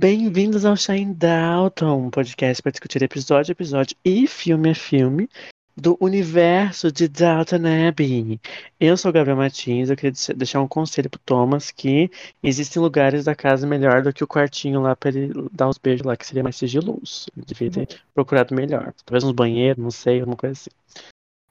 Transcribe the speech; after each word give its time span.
Bem-vindos 0.00 0.64
ao 0.64 0.76
Shine 0.76 1.12
Dalton, 1.12 2.06
um 2.06 2.08
podcast 2.08 2.62
para 2.62 2.70
discutir 2.70 3.02
episódio 3.02 3.50
a 3.50 3.52
episódio 3.52 3.96
e 4.04 4.28
filme 4.28 4.70
a 4.70 4.74
filme 4.74 5.28
do 5.76 5.98
universo 6.00 6.92
de 6.92 7.08
Dalton 7.08 7.62
Abbey. 7.88 8.40
Eu 8.78 8.96
sou 8.96 9.10
o 9.10 9.12
Gabriel 9.12 9.36
Martins, 9.36 9.90
eu 9.90 9.96
queria 9.96 10.12
deixar 10.36 10.60
um 10.60 10.68
conselho 10.68 11.10
pro 11.10 11.18
Thomas 11.18 11.72
que 11.72 12.08
existem 12.40 12.80
lugares 12.80 13.24
da 13.24 13.34
casa 13.34 13.66
melhor 13.66 14.00
do 14.00 14.12
que 14.12 14.22
o 14.22 14.28
quartinho 14.28 14.80
lá 14.80 14.94
para 14.94 15.08
ele 15.08 15.32
dar 15.50 15.68
os 15.68 15.78
beijos 15.78 16.06
lá, 16.06 16.16
que 16.16 16.24
seria 16.24 16.44
mais 16.44 16.54
sigiloso. 16.54 17.26
Ele 17.36 17.44
devia 17.44 17.68
ter 17.68 17.80
uhum. 17.80 18.00
procurado 18.14 18.54
melhor. 18.54 18.94
Talvez 19.04 19.24
uns 19.24 19.32
banheiros, 19.32 19.82
não 19.82 19.90
sei, 19.90 20.20
alguma 20.20 20.36
coisa 20.36 20.52
assim. 20.52 20.70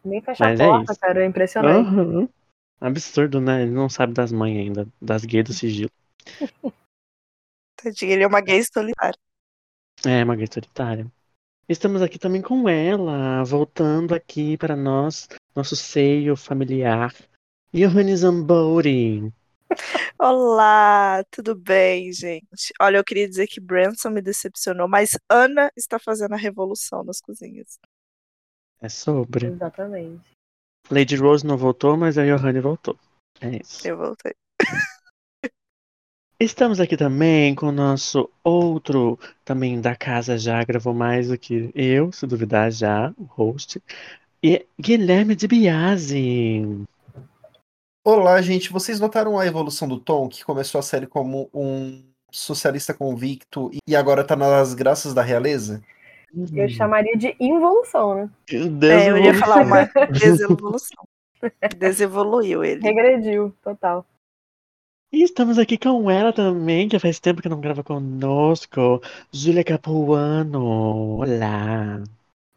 Nem 0.06 0.22
fechar 0.22 0.54
a 0.54 0.58
porta, 0.58 0.94
é 0.94 0.96
cara, 0.96 1.22
é 1.22 1.28
impressionante. 1.28 1.90
Uhum. 1.90 2.30
Absurdo, 2.80 3.42
né? 3.42 3.64
Ele 3.64 3.72
não 3.72 3.90
sabe 3.90 4.14
das 4.14 4.32
mães 4.32 4.58
ainda, 4.58 4.88
das 5.02 5.26
gays 5.26 5.44
do 5.44 5.54
sigilo. 5.54 5.92
Tadinha, 7.92 8.14
ele 8.14 8.24
é 8.24 8.28
uma 8.28 8.42
gay 8.42 8.62
solitária. 8.64 9.20
É, 10.06 10.24
uma 10.24 10.36
gay 10.36 10.48
solitária. 10.52 11.10
Estamos 11.70 12.02
aqui 12.02 12.18
também 12.20 12.42
com 12.42 12.68
ela, 12.68 13.44
voltando 13.44 14.14
aqui 14.14 14.58
para 14.58 14.76
nós, 14.76 15.28
nosso 15.56 15.76
seio 15.76 16.36
familiar, 16.36 17.14
Johanny 17.74 18.16
Zambori. 18.16 19.34
Olá, 20.20 21.24
tudo 21.30 21.56
bem, 21.56 22.12
gente? 22.14 22.74
Olha, 22.80 22.98
eu 22.98 23.04
queria 23.04 23.28
dizer 23.28 23.48
que 23.48 23.60
Branson 23.60 24.10
me 24.10 24.22
decepcionou, 24.22 24.88
mas 24.88 25.18
Ana 25.30 25.70
está 25.76 26.00
fazendo 26.00 26.34
a 26.34 26.38
revolução 26.38 27.04
nas 27.04 27.20
cozinhas. 27.20 27.78
É 28.82 28.88
sobre. 28.88 29.48
Exatamente. 29.48 30.32
Lady 30.90 31.16
Rose 31.18 31.46
não 31.46 31.58
voltou, 31.58 31.98
mas 31.98 32.18
a 32.18 32.26
Johanny 32.26 32.62
voltou. 32.62 32.98
É 33.42 33.58
isso. 33.58 33.86
Eu 33.86 33.98
voltei. 33.98 34.34
Estamos 36.40 36.80
aqui 36.80 36.96
também 36.96 37.56
com 37.56 37.66
o 37.66 37.72
nosso 37.72 38.30
outro, 38.44 39.18
também 39.44 39.82
da 39.82 39.96
casa 39.96 40.38
já, 40.38 40.64
gravou 40.64 40.94
mais 40.94 41.30
do 41.30 41.38
que 41.38 41.72
eu, 41.74 42.12
se 42.12 42.28
duvidar 42.28 42.72
já, 42.72 43.12
o 43.18 43.24
host, 43.24 43.82
e 44.44 44.64
Guilherme 44.80 45.36
de 45.36 45.48
Biasi. 45.48 46.86
Olá, 48.06 48.40
gente. 48.40 48.72
Vocês 48.72 49.00
notaram 49.00 49.40
a 49.40 49.48
evolução 49.48 49.88
do 49.88 50.00
Tom, 50.00 50.30
que 50.30 50.46
começou 50.46 50.78
a 50.78 50.84
série 50.84 51.08
como 51.08 51.50
um 51.52 52.04
socialista 52.32 52.94
convicto 52.94 53.72
e 53.88 53.96
agora 53.96 54.24
tá 54.24 54.36
nas 54.36 54.76
graças 54.76 55.16
da 55.16 55.24
realeza? 55.24 55.82
Eu 56.54 56.70
chamaria 56.70 57.18
de 57.18 57.36
involução, 57.40 58.14
né? 58.14 58.30
É, 58.48 59.10
eu 59.10 59.18
ia 59.18 59.34
falar 59.34 59.64
uma 59.64 59.86
desevolução. 60.12 61.04
Desevoluiu 61.80 62.64
ele. 62.64 62.82
Regrediu, 62.82 63.52
total. 63.64 64.06
E 65.10 65.24
estamos 65.24 65.58
aqui 65.58 65.78
com 65.78 66.12
ela 66.12 66.34
também, 66.34 66.90
que 66.90 67.00
faz 67.00 67.18
tempo 67.18 67.42
que 67.42 67.48
não 67.48 67.62
grava 67.62 67.82
conosco, 67.82 69.02
Júlia 69.32 69.64
Capuano. 69.64 71.20
Olá. 71.20 72.04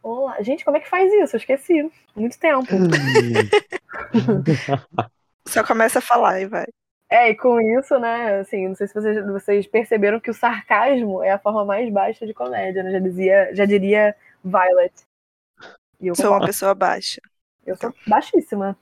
Olá. 0.02 0.42
Gente, 0.42 0.64
como 0.64 0.76
é 0.76 0.80
que 0.80 0.88
faz 0.88 1.12
isso? 1.12 1.36
Eu 1.36 1.38
esqueci. 1.38 1.88
Muito 2.16 2.36
tempo. 2.40 2.66
Só 5.46 5.64
começa 5.64 6.00
a 6.00 6.02
falar 6.02 6.40
e 6.40 6.46
vai. 6.46 6.66
É, 7.08 7.30
e 7.30 7.36
com 7.36 7.60
isso, 7.60 7.96
né, 8.00 8.40
assim, 8.40 8.66
não 8.68 8.74
sei 8.74 8.88
se 8.88 8.94
vocês, 8.94 9.24
vocês 9.26 9.66
perceberam 9.68 10.18
que 10.18 10.30
o 10.30 10.34
sarcasmo 10.34 11.22
é 11.22 11.30
a 11.30 11.38
forma 11.38 11.64
mais 11.64 11.88
baixa 11.92 12.26
de 12.26 12.34
comédia, 12.34 12.82
né? 12.82 12.90
Já 12.90 12.98
dizia, 12.98 13.54
já 13.54 13.64
diria 13.64 14.16
Violet. 14.44 14.92
E 16.00 16.08
eu 16.08 16.16
sou 16.16 16.32
uma 16.32 16.44
pessoa 16.44 16.74
baixa. 16.74 17.20
Eu 17.64 17.76
sou 17.76 17.94
baixíssima. 18.08 18.76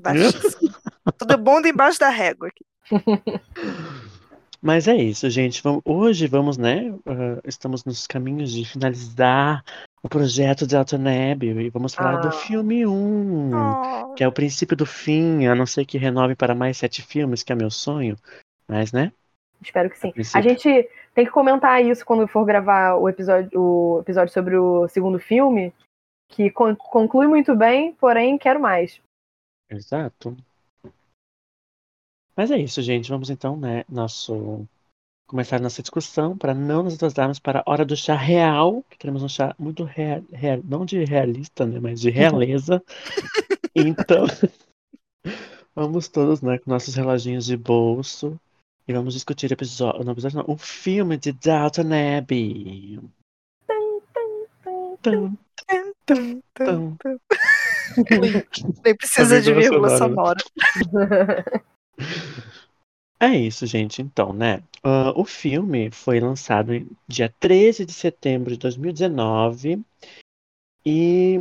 Baixíssima. 0.00 0.74
Tudo 1.16 1.38
bom 1.38 1.60
embaixo 1.60 2.00
da 2.00 2.08
régua 2.08 2.48
aqui. 2.48 2.66
Mas 4.60 4.88
é 4.88 4.96
isso, 4.96 5.30
gente. 5.30 5.62
Hoje 5.84 6.26
vamos, 6.26 6.58
né? 6.58 6.90
Uh, 6.90 7.40
estamos 7.44 7.84
nos 7.84 8.06
caminhos 8.08 8.50
de 8.50 8.64
finalizar 8.64 9.64
o 10.02 10.08
projeto 10.08 10.66
de 10.66 10.76
Altoneb 10.76 11.44
e 11.44 11.70
vamos 11.70 11.94
falar 11.94 12.16
do 12.16 12.28
ah. 12.28 12.32
filme 12.32 12.84
1, 12.84 13.50
oh. 13.54 14.14
que 14.14 14.24
é 14.24 14.28
o 14.28 14.32
princípio 14.32 14.76
do 14.76 14.84
fim, 14.84 15.46
a 15.46 15.54
não 15.54 15.64
ser 15.64 15.84
que 15.84 15.96
renove 15.96 16.34
para 16.34 16.56
mais 16.56 16.76
sete 16.76 17.02
filmes, 17.02 17.44
que 17.44 17.52
é 17.52 17.54
meu 17.54 17.70
sonho. 17.70 18.16
Mas, 18.66 18.92
né? 18.92 19.12
Espero 19.62 19.90
que 19.90 19.98
sim. 19.98 20.12
A, 20.34 20.38
a 20.38 20.42
gente 20.42 20.88
tem 21.14 21.24
que 21.24 21.30
comentar 21.30 21.84
isso 21.84 22.04
quando 22.04 22.26
for 22.26 22.44
gravar 22.44 22.96
o 22.96 23.08
episódio, 23.08 23.50
o 23.60 24.00
episódio 24.00 24.32
sobre 24.32 24.56
o 24.56 24.88
segundo 24.88 25.20
filme, 25.20 25.72
que 26.28 26.50
conclui 26.50 27.26
muito 27.26 27.54
bem, 27.54 27.92
porém 27.94 28.38
quero 28.38 28.60
mais. 28.60 29.00
Exato. 29.70 30.36
Mas 32.38 32.52
é 32.52 32.56
isso, 32.56 32.80
gente. 32.80 33.10
Vamos 33.10 33.30
então, 33.30 33.56
né, 33.56 33.84
nosso 33.88 34.64
começar 35.26 35.60
nossa 35.60 35.82
discussão 35.82 36.38
para 36.38 36.54
não 36.54 36.84
nos 36.84 36.94
atrasarmos 36.94 37.40
para 37.40 37.58
a 37.58 37.62
hora 37.66 37.84
do 37.84 37.96
chá 37.96 38.14
real, 38.14 38.84
que 38.88 38.96
teremos 38.96 39.24
um 39.24 39.28
chá 39.28 39.56
muito 39.58 39.82
real, 39.82 40.22
real 40.32 40.60
não 40.62 40.86
de 40.86 41.04
realista, 41.04 41.66
né, 41.66 41.80
mas 41.80 42.00
de 42.00 42.10
realeza. 42.10 42.80
então, 43.74 44.24
vamos 45.74 46.06
todos, 46.06 46.40
né, 46.40 46.58
com 46.58 46.70
nossos 46.70 46.94
reloginhos 46.94 47.44
de 47.44 47.56
bolso 47.56 48.40
e 48.86 48.92
vamos 48.92 49.14
discutir 49.14 49.50
episódio, 49.50 50.04
não, 50.04 50.12
episódio 50.12 50.38
não, 50.38 50.54
um 50.54 50.56
filme 50.56 51.16
de 51.16 51.32
Dalton 51.32 51.90
Abbey. 52.18 53.00
Nem 58.84 58.96
precisa 58.96 59.42
de 59.42 59.52
vírgula 59.52 59.98
sonora. 59.98 60.38
É 63.20 63.36
isso, 63.36 63.66
gente. 63.66 64.00
Então, 64.00 64.32
né? 64.32 64.62
Uh, 64.84 65.10
o 65.16 65.24
filme 65.24 65.90
foi 65.90 66.20
lançado 66.20 66.72
em 66.72 66.88
dia 67.06 67.34
13 67.40 67.84
de 67.84 67.92
setembro 67.92 68.52
de 68.52 68.58
2019 68.58 69.84
e, 70.84 71.38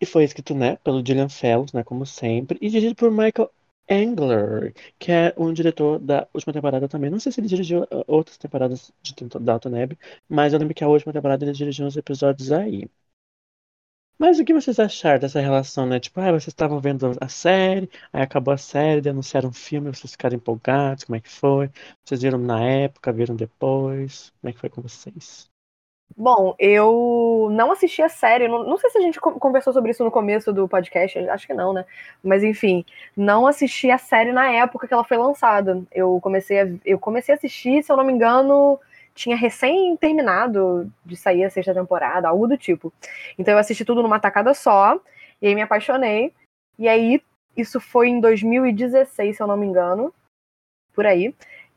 e 0.00 0.06
foi 0.06 0.24
escrito, 0.24 0.54
né, 0.54 0.76
pelo 0.76 1.04
Julian 1.06 1.28
Fellows, 1.28 1.72
né, 1.72 1.84
como 1.84 2.06
sempre, 2.06 2.58
e 2.60 2.68
dirigido 2.68 2.94
por 2.94 3.10
Michael 3.10 3.50
Engler, 3.88 4.74
que 4.98 5.12
é 5.12 5.34
um 5.36 5.52
diretor 5.52 5.98
da 5.98 6.26
última 6.32 6.52
temporada 6.52 6.88
também. 6.88 7.10
Não 7.10 7.20
sei 7.20 7.30
se 7.32 7.40
ele 7.40 7.48
dirigiu 7.48 7.82
uh, 7.84 8.04
outras 8.06 8.38
temporadas 8.38 8.92
de 9.02 9.14
Dalton 9.40 9.82
Abbey, 9.82 9.98
mas 10.28 10.52
eu 10.52 10.58
lembro 10.58 10.74
que 10.74 10.84
a 10.84 10.88
última 10.88 11.12
temporada 11.12 11.44
ele 11.44 11.52
dirigiu 11.52 11.86
uns 11.86 11.96
episódios 11.96 12.50
aí. 12.52 12.88
Mas 14.18 14.38
o 14.38 14.44
que 14.44 14.54
vocês 14.54 14.78
acharam 14.78 15.18
dessa 15.20 15.40
relação, 15.40 15.86
né? 15.86 15.98
Tipo, 15.98 16.20
ah, 16.20 16.30
vocês 16.30 16.48
estavam 16.48 16.80
vendo 16.80 17.12
a 17.20 17.28
série, 17.28 17.90
aí 18.12 18.22
acabou 18.22 18.54
a 18.54 18.58
série, 18.58 19.08
anunciaram 19.08 19.48
um 19.48 19.52
filme, 19.52 19.90
vocês 19.90 20.12
ficaram 20.12 20.36
empolgados, 20.36 21.04
como 21.04 21.16
é 21.16 21.20
que 21.20 21.28
foi? 21.30 21.70
Vocês 22.04 22.22
viram 22.22 22.38
na 22.38 22.62
época, 22.62 23.12
viram 23.12 23.34
depois? 23.34 24.32
Como 24.40 24.50
é 24.50 24.52
que 24.52 24.60
foi 24.60 24.70
com 24.70 24.82
vocês? 24.82 25.50
Bom, 26.16 26.54
eu 26.58 27.48
não 27.52 27.72
assisti 27.72 28.02
a 28.02 28.08
série, 28.08 28.46
não, 28.46 28.64
não 28.64 28.76
sei 28.76 28.90
se 28.90 28.98
a 28.98 29.00
gente 29.00 29.18
conversou 29.20 29.72
sobre 29.72 29.90
isso 29.90 30.04
no 30.04 30.10
começo 30.10 30.52
do 30.52 30.68
podcast, 30.68 31.18
acho 31.18 31.46
que 31.46 31.54
não, 31.54 31.72
né? 31.72 31.84
Mas 32.22 32.44
enfim, 32.44 32.84
não 33.16 33.46
assisti 33.46 33.90
a 33.90 33.98
série 33.98 34.32
na 34.32 34.50
época 34.52 34.86
que 34.86 34.92
ela 34.92 35.04
foi 35.04 35.16
lançada. 35.16 35.82
Eu 35.90 36.20
comecei 36.20 36.60
a, 36.60 36.68
eu 36.84 36.98
comecei 36.98 37.34
a 37.34 37.36
assistir, 37.36 37.82
se 37.82 37.90
eu 37.90 37.96
não 37.96 38.04
me 38.04 38.12
engano, 38.12 38.78
tinha 39.14 39.36
recém 39.36 39.96
terminado 39.96 40.90
de 41.04 41.16
sair 41.16 41.44
a 41.44 41.50
sexta 41.50 41.74
temporada, 41.74 42.28
algo 42.28 42.46
do 42.46 42.56
tipo. 42.56 42.92
Então 43.38 43.54
eu 43.54 43.58
assisti 43.58 43.84
tudo 43.84 44.02
numa 44.02 44.20
tacada 44.20 44.54
só, 44.54 45.00
e 45.40 45.46
aí 45.46 45.54
me 45.54 45.62
apaixonei. 45.62 46.32
E 46.78 46.88
aí, 46.88 47.22
isso 47.56 47.80
foi 47.80 48.08
em 48.08 48.20
2016, 48.20 49.36
se 49.36 49.42
eu 49.42 49.46
não 49.46 49.56
me 49.56 49.66
engano, 49.66 50.12
por 50.94 51.06
aí. 51.06 51.34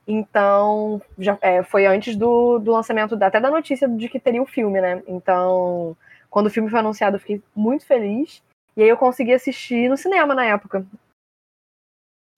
Então, 0.08 1.02
já 1.18 1.38
é, 1.42 1.64
foi 1.64 1.86
antes 1.86 2.16
do, 2.16 2.60
do 2.60 2.72
lançamento, 2.72 3.16
até 3.22 3.40
da 3.40 3.50
notícia 3.50 3.88
de 3.88 4.08
que 4.08 4.20
teria 4.20 4.42
o 4.42 4.46
filme, 4.46 4.80
né? 4.80 5.04
Então, 5.08 5.98
quando 6.30 6.48
o 6.48 6.50
filme 6.50 6.70
foi 6.70 6.80
anunciado, 6.80 7.16
eu 7.16 7.20
fiquei 7.20 7.42
muito 7.56 7.86
feliz. 7.86 8.44
E 8.78 8.84
aí 8.84 8.90
eu 8.90 8.98
consegui 8.98 9.34
assistir 9.34 9.90
no 9.90 9.98
cinema 9.98 10.36
na 10.36 10.46
época. 10.46 10.86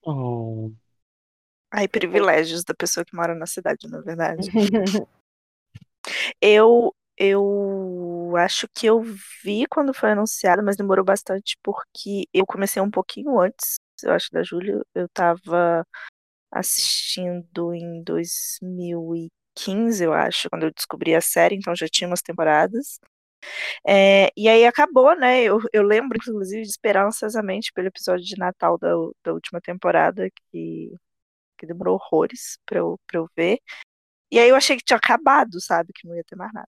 Oh, 0.06 0.72
Aí, 1.72 1.88
privilégios 1.88 2.64
da 2.64 2.74
pessoa 2.74 3.04
que 3.04 3.16
mora 3.16 3.36
na 3.36 3.46
cidade, 3.46 3.88
na 3.90 4.02
verdade. 4.02 4.50
eu, 6.42 6.94
eu 7.18 8.34
acho 8.38 8.68
que 8.74 8.86
eu 8.86 9.04
vi 9.44 9.66
quando 9.68 9.94
foi 9.94 10.12
anunciado, 10.12 10.64
mas 10.64 10.78
demorou 10.78 11.04
bastante 11.04 11.58
porque 11.64 12.28
eu 12.34 12.46
comecei 12.46 12.82
um 12.82 12.92
pouquinho 12.92 13.40
antes, 13.40 13.76
eu 14.04 14.14
acho, 14.14 14.32
da 14.32 14.44
Júlia. 14.44 14.82
Eu 14.96 15.10
tava 15.10 15.86
assistindo 16.52 17.74
em 17.74 18.04
2015, 18.04 20.04
eu 20.04 20.14
acho, 20.14 20.50
quando 20.50 20.64
eu 20.64 20.74
descobri 20.74 21.16
a 21.16 21.22
série, 21.22 21.56
então 21.56 21.76
já 21.76 21.88
tinha 21.88 22.08
umas 22.08 22.22
temporadas. 22.22 23.00
É, 23.86 24.32
e 24.36 24.48
aí 24.50 24.66
acabou, 24.66 25.16
né? 25.18 25.44
Eu, 25.44 25.60
eu 25.74 25.84
lembro, 25.84 26.18
inclusive, 26.18 26.64
de 26.64 26.70
esperar 26.70 27.06
ansiosamente 27.06 27.72
pelo 27.74 27.88
episódio 27.88 28.26
de 28.26 28.38
Natal 28.38 28.78
da, 28.78 28.90
da 29.24 29.34
última 29.34 29.62
temporada, 29.62 30.30
que, 30.52 30.92
que 31.58 31.68
demorou 31.68 31.96
horrores 31.96 32.58
pra 32.66 32.80
eu, 32.80 33.00
pra 33.08 33.20
eu 33.20 33.30
ver. 33.36 33.60
E 34.32 34.40
aí 34.40 34.50
eu 34.50 34.56
achei 34.56 34.78
que 34.78 34.84
tinha 34.84 34.98
acabado, 34.98 35.62
sabe? 35.62 35.92
Que 35.94 36.08
não 36.08 36.16
ia 36.16 36.24
ter 36.24 36.36
mais 36.36 36.52
nada. 36.54 36.68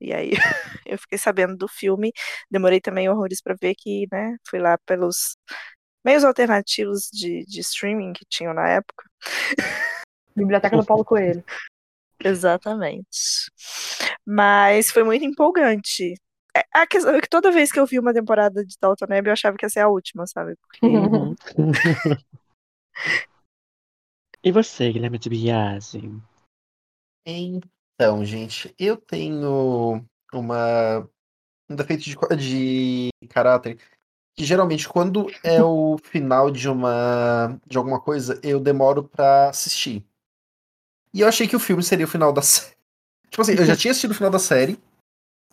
E 0.00 0.12
aí 0.12 0.32
eu 0.86 0.98
fiquei 0.98 1.18
sabendo 1.18 1.56
do 1.56 1.68
filme, 1.68 2.12
demorei 2.50 2.80
também 2.80 3.08
horrores 3.08 3.40
para 3.40 3.56
ver 3.60 3.74
que, 3.76 4.06
né? 4.10 4.36
Fui 4.48 4.58
lá 4.58 4.78
pelos 4.86 5.36
meios 6.04 6.24
alternativos 6.24 7.08
de, 7.12 7.44
de 7.46 7.60
streaming 7.60 8.12
que 8.12 8.24
tinham 8.28 8.54
na 8.54 8.68
época. 8.68 9.04
Biblioteca 10.34 10.76
do 10.76 10.84
Paulo 10.84 11.04
Coelho. 11.04 11.44
Exatamente. 12.24 13.50
Mas 14.26 14.90
foi 14.90 15.04
muito 15.04 15.24
empolgante. 15.24 16.14
É, 16.56 16.64
a 16.72 16.86
questão 16.86 17.14
é 17.14 17.20
que 17.20 17.28
toda 17.28 17.52
vez 17.52 17.72
que 17.72 17.78
eu 17.78 17.86
vi 17.86 17.98
uma 17.98 18.12
temporada 18.12 18.64
de 18.64 18.76
Dalton 18.80 19.06
Web, 19.08 19.28
eu 19.28 19.32
achava 19.32 19.56
que 19.56 19.64
ia 19.64 19.70
ser 19.70 19.80
a 19.80 19.88
última, 19.88 20.26
sabe? 20.26 20.54
Porque... 20.56 20.86
E 24.44 24.50
você, 24.50 24.92
Guilherme 24.92 25.18
de? 25.18 26.20
Então, 27.24 28.24
gente, 28.24 28.74
eu 28.76 28.96
tenho 28.96 30.04
uma 30.32 31.08
um 31.70 31.76
defeito 31.76 32.02
de, 32.02 32.16
de 32.36 33.28
caráter 33.28 33.78
que 34.34 34.44
geralmente 34.44 34.88
quando 34.88 35.30
é 35.44 35.62
o 35.62 35.96
final 35.98 36.50
de 36.50 36.68
uma 36.68 37.60
de 37.66 37.78
alguma 37.78 38.00
coisa, 38.00 38.40
eu 38.42 38.58
demoro 38.58 39.04
pra 39.04 39.50
assistir. 39.50 40.04
E 41.14 41.20
eu 41.20 41.28
achei 41.28 41.46
que 41.46 41.54
o 41.54 41.60
filme 41.60 41.82
seria 41.82 42.06
o 42.06 42.08
final 42.08 42.32
da 42.32 42.42
série. 42.42 42.76
Tipo 43.30 43.42
assim, 43.42 43.52
eu 43.52 43.64
já 43.64 43.76
tinha 43.76 43.92
assistido 43.92 44.10
o 44.10 44.14
final 44.14 44.30
da 44.30 44.40
série. 44.40 44.76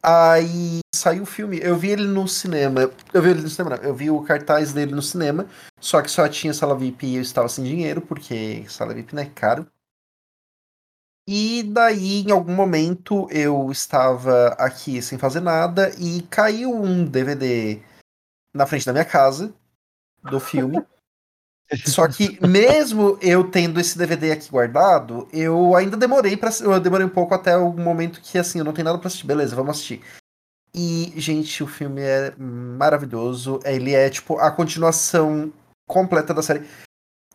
Aí 0.01 0.80
saiu 1.00 1.24
o 1.24 1.25
filme, 1.25 1.60
eu 1.62 1.78
vi 1.78 1.92
ele 1.92 2.06
no 2.06 2.28
cinema. 2.28 2.92
Eu 3.13 3.22
vi 3.22 3.30
ele 3.30 3.42
no 3.42 3.50
cinema, 3.50 3.78
não, 3.78 3.84
eu 3.84 3.96
vi 3.96 4.10
o 4.10 4.22
cartaz 4.22 4.74
dele 4.74 4.94
no 4.94 5.01
cinema. 5.01 5.48
Só 5.80 6.01
que 6.01 6.12
só 6.12 6.28
tinha 6.28 6.54
sala 6.54 6.78
VIP 6.78 7.07
e 7.07 7.16
eu 7.16 7.22
estava 7.22 7.48
sem 7.48 7.63
dinheiro, 7.63 8.01
porque 8.01 8.66
sala 8.68 8.94
VIP 8.94 9.16
não 9.16 9.24
é 9.24 9.25
caro. 9.25 9.66
E 11.28 11.63
daí, 11.63 12.22
em 12.22 12.31
algum 12.31 12.54
momento, 12.54 13.28
eu 13.31 13.72
estava 13.72 14.48
aqui 14.57 15.01
sem 15.01 15.18
fazer 15.18 15.40
nada 15.40 15.92
e 15.98 16.24
caiu 16.24 16.74
um 16.74 17.06
DVD 17.06 17.81
na 18.54 18.66
frente 18.66 18.86
da 18.86 18.92
minha 18.92 19.06
casa 19.06 19.54
do 20.24 20.40
filme. 20.40 20.84
Só 21.86 22.07
que 22.07 22.44
mesmo 22.46 23.18
eu 23.22 23.50
tendo 23.50 23.80
esse 23.80 23.96
DVD 23.96 24.31
aqui 24.31 24.50
guardado, 24.50 25.28
eu 25.31 25.75
ainda 25.75 25.96
demorei 25.96 26.36
para 26.36 26.50
eu 26.62 26.80
demorei 26.80 27.06
um 27.06 27.12
pouco 27.12 27.36
até 27.36 27.56
o 27.56 27.72
momento 27.72 28.22
que 28.22 28.40
assim, 28.40 28.57
eu 28.57 28.66
não 28.66 28.74
tenho 28.74 28.86
nada 28.86 28.98
para 28.98 29.07
assistir, 29.07 29.28
beleza, 29.28 29.56
vamos 29.56 29.78
assistir. 29.78 30.01
E 30.74 31.13
gente, 31.18 31.63
o 31.63 31.68
filme 31.68 32.01
é 32.01 32.33
maravilhoso, 32.38 33.60
ele 33.66 33.94
é 33.94 34.10
tipo 34.10 34.38
a 34.38 34.51
continuação 34.51 35.51
completa 35.88 36.33
da 36.33 36.44
série. 36.44 36.63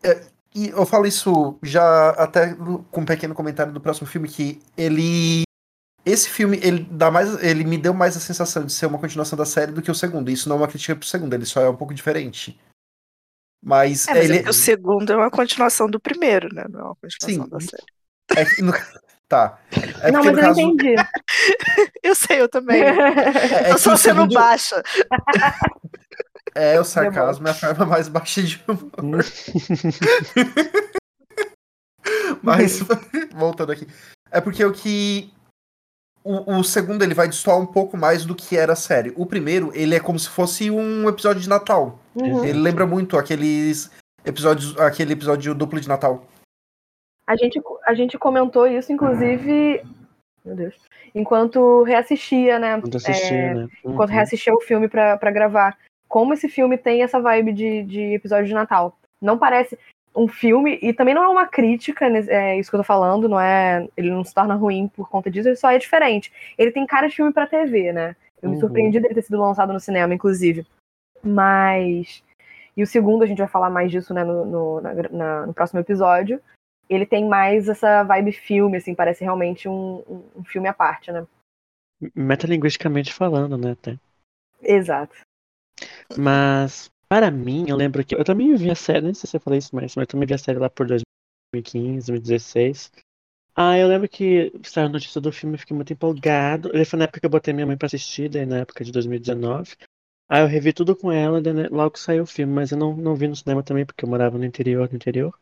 É, 0.03 0.23
e 0.55 0.69
eu 0.69 0.87
falo 0.87 1.05
isso 1.07 1.59
já 1.63 2.11
até 2.11 2.55
com 2.55 3.01
um 3.01 3.05
pequeno 3.05 3.35
comentário 3.35 3.73
do 3.73 3.81
próximo 3.81 4.07
filme 4.07 4.29
que 4.29 4.63
ele 4.77 5.43
esse 6.07 6.29
filme 6.29 6.61
ele 6.63 6.87
dá 6.91 7.11
mais 7.11 7.43
ele 7.43 7.65
me 7.65 7.79
deu 7.79 7.93
mais 7.95 8.17
a 8.17 8.21
sensação 8.21 8.65
de 8.65 8.73
ser 8.73 8.87
uma 8.87 8.99
continuação 8.99 9.37
da 9.39 9.45
série 9.47 9.73
do 9.73 9.83
que 9.83 9.91
o 9.91 9.95
segundo. 9.95 10.31
Isso 10.31 10.49
não 10.49 10.57
é 10.57 10.59
uma 10.61 10.69
crítica 10.69 10.95
pro 10.95 11.07
segundo, 11.09 11.35
ele 11.35 11.47
só 11.47 11.61
é 11.63 11.69
um 11.69 11.77
pouco 11.77 11.93
diferente. 11.95 12.59
Mas, 13.65 14.07
É, 14.07 14.15
mas 14.15 14.25
ele 14.27 14.39
é 14.39 14.43
que 14.43 14.51
o 14.51 14.53
segundo 14.53 15.11
é 15.13 15.17
uma 15.17 15.31
continuação 15.31 15.89
do 15.89 15.99
primeiro, 15.99 16.55
né? 16.55 16.67
Não 16.69 16.81
é 16.81 16.85
uma 16.85 16.97
continuação 16.97 17.45
Sim. 17.45 17.51
da 17.51 17.61
série. 17.61 17.85
é 18.37 18.45
que 18.45 18.63
no- 18.63 18.73
tá. 19.27 19.59
É 20.03 20.13
não, 20.13 20.23
mas 20.23 20.33
no 20.35 20.39
eu 20.39 20.45
caso 20.45 20.61
entendi. 20.61 20.95
Eu 22.03 22.15
sei, 22.15 22.43
eu 22.43 22.49
também. 22.49 22.83
é, 22.85 23.69
é 23.69 23.73
eu 23.73 23.79
só 23.79 23.97
sendo 23.97 24.17
segundo 24.21 24.35
baixa. 24.35 24.83
é 26.55 26.79
o 26.79 26.85
sarcasmo 26.85 27.49
é 27.49 27.51
a 27.51 27.55
forma 27.55 27.87
mais 27.87 28.09
baixa 28.09 28.43
de 28.43 28.63
humor. 28.99 29.25
Mas 32.43 32.81
voltando 33.35 33.73
aqui, 33.73 33.87
é 34.31 34.41
porque 34.41 34.63
o 34.65 34.73
que 34.73 35.33
o, 36.23 36.59
o 36.59 36.65
segundo 36.65 37.03
ele 37.03 37.15
vai 37.15 37.29
destoar 37.29 37.59
um 37.59 37.67
pouco 37.67 37.97
mais 37.97 38.25
do 38.25 38.35
que 38.35 38.57
era 38.57 38.73
a 38.73 38.77
série. 38.77 39.13
O 39.17 39.27
primeiro, 39.27 39.71
ele 39.75 39.95
é 39.95 40.01
como 40.01 40.19
se 40.19 40.29
fosse 40.29 40.71
um 40.71 41.09
episódio 41.09 41.43
de 41.43 41.49
Natal. 41.49 41.99
Uhum. 42.15 42.45
Ele 42.45 42.59
lembra 42.59 42.87
muito 42.87 43.19
aqueles 43.19 43.91
episódios, 44.25 44.79
aquele 44.79 45.13
episódio 45.13 45.55
duplo 45.55 45.81
de 45.81 45.89
Natal. 45.89 46.27
A 47.27 47.37
gente, 47.37 47.61
a 47.87 47.95
gente 47.95 48.19
comentou 48.19 48.67
isso, 48.67 48.93
inclusive. 48.93 49.83
Meu 50.45 50.55
Deus. 50.55 50.75
Enquanto 51.15 51.83
reassistia, 51.85 52.59
né? 52.59 52.81
Quando 52.81 52.97
assistir, 52.97 53.35
É, 53.35 53.55
né? 53.55 53.69
Enquanto 53.85 54.11
Uhum. 54.11 54.15
reassistia 54.15 54.55
o 54.55 54.61
filme 54.61 54.89
pra, 54.89 55.17
pra 55.17 55.31
gravar. 55.31 55.77
Como 56.09 56.35
esse 56.35 56.49
filme 56.49 56.77
tem 56.77 57.03
essa 57.03 57.19
vibe 57.21 57.53
de, 57.53 57.83
de 57.85 58.01
episódio 58.15 58.47
de 58.47 58.55
Natal. 58.55 58.97
Não 59.23 59.39
parece 59.39 59.79
um 60.15 60.29
filme, 60.29 60.79
e 60.81 60.93
também 60.93 61.13
não 61.15 61.25
é 61.25 61.29
uma 61.29 61.47
crítica, 61.47 62.09
né, 62.09 62.25
é 62.29 62.57
isso 62.59 62.71
que 62.71 62.77
eu 62.77 62.81
tô 62.81 62.85
falando, 62.85 63.29
não 63.29 63.41
é. 63.41 63.89
Ele 63.97 64.11
não 64.11 64.23
se 64.23 64.33
torna 64.35 64.55
ruim 64.55 64.87
por 64.95 65.09
conta 65.09 65.31
disso, 65.31 65.49
ele 65.49 65.57
só 65.57 65.71
é 65.71 65.79
diferente. 65.79 66.31
Ele 66.59 66.71
tem 66.71 66.87
cara 66.87 67.09
de 67.09 67.17
filme 67.17 67.33
pra 67.33 67.47
TV, 67.47 67.93
né? 67.93 68.15
Eu 68.41 68.51
me 68.51 68.55
Uhum. 68.57 68.61
surpreendi 68.61 69.01
dele 69.01 69.15
ter 69.15 69.23
sido 69.23 69.41
lançado 69.41 69.73
no 69.73 69.81
cinema, 69.81 70.15
inclusive. 70.15 70.65
Mas. 71.23 72.23
E 72.77 72.83
o 72.83 72.87
segundo, 72.87 73.23
a 73.23 73.27
gente 73.27 73.39
vai 73.39 73.49
falar 73.49 73.71
mais 73.71 73.91
disso, 73.91 74.13
né, 74.13 74.23
no, 74.25 74.45
no, 74.45 74.81
na- 74.81 74.95
na- 75.11 75.47
no 75.47 75.55
próximo 75.55 75.81
episódio. 75.81 76.41
Ele 76.89 77.07
tem 77.07 77.27
mais 77.27 77.69
essa 77.69 78.03
vibe 78.03 78.33
filme, 78.33 78.77
assim, 78.77 78.95
parece 78.95 79.25
realmente 79.25 79.69
um, 79.69 80.03
um- 80.37 80.45
filme 80.45 80.69
à 80.69 80.73
parte, 80.73 81.11
né? 81.11 81.27
Metalinguisticamente 82.15 83.13
falando, 83.13 83.57
né? 83.57 83.73
Até. 83.73 83.99
Exato. 84.63 85.15
Mas, 86.17 86.91
para 87.09 87.31
mim, 87.31 87.67
eu 87.69 87.77
lembro 87.77 88.05
que 88.05 88.15
eu 88.15 88.25
também 88.25 88.55
vi 88.57 88.71
a 88.71 88.75
série, 88.75 89.03
nem 89.03 89.15
sei 89.15 89.29
se 89.29 89.37
eu 89.37 89.41
falei 89.41 89.59
isso 89.59 89.75
mais, 89.75 89.95
mas 89.97 90.03
eu 90.03 90.07
também 90.07 90.27
vi 90.27 90.35
a 90.35 90.39
série 90.39 90.59
lá 90.59 90.69
por 90.69 90.87
2015, 90.87 92.07
2016. 92.09 92.91
Ah, 93.57 93.79
eu 93.79 93.87
lembro 93.87 94.09
que 94.09 94.53
saiu 94.65 94.87
a 94.87 94.91
notícia 94.91 95.21
do 95.21 95.31
filme, 95.33 95.55
eu 95.55 95.59
fiquei 95.61 95.77
muito 95.77 95.93
empolgado. 95.93 96.71
Ele 96.75 96.85
foi 96.85 96.99
na 96.99 97.05
época 97.05 97.21
que 97.21 97.27
eu 97.27 97.31
botei 97.31 97.55
minha 97.55 97.67
mãe 97.67 97.77
pra 97.77 97.87
assistir, 97.87 98.29
daí 98.29 98.45
na 98.45 98.59
época 98.59 98.85
de 98.85 98.91
2019. 98.91 99.77
Aí 100.29 100.43
eu 100.43 100.47
revi 100.49 100.73
tudo 100.73 100.97
com 100.97 101.13
ela, 101.13 101.41
daí, 101.41 101.53
né, 101.53 101.69
logo 101.71 101.99
saiu 101.99 102.25
o 102.25 102.27
filme, 102.27 102.53
mas 102.53 102.73
eu 102.73 102.79
não, 102.79 102.97
não 102.97 103.15
vi 103.15 103.29
no 103.29 103.37
cinema 103.37 103.63
também, 103.63 103.87
porque 103.87 104.05
eu 104.05 104.09
morava 104.09 104.39
no 104.39 104.45
interior, 104.45 104.89
no 104.89 104.97
interior. 104.97 105.39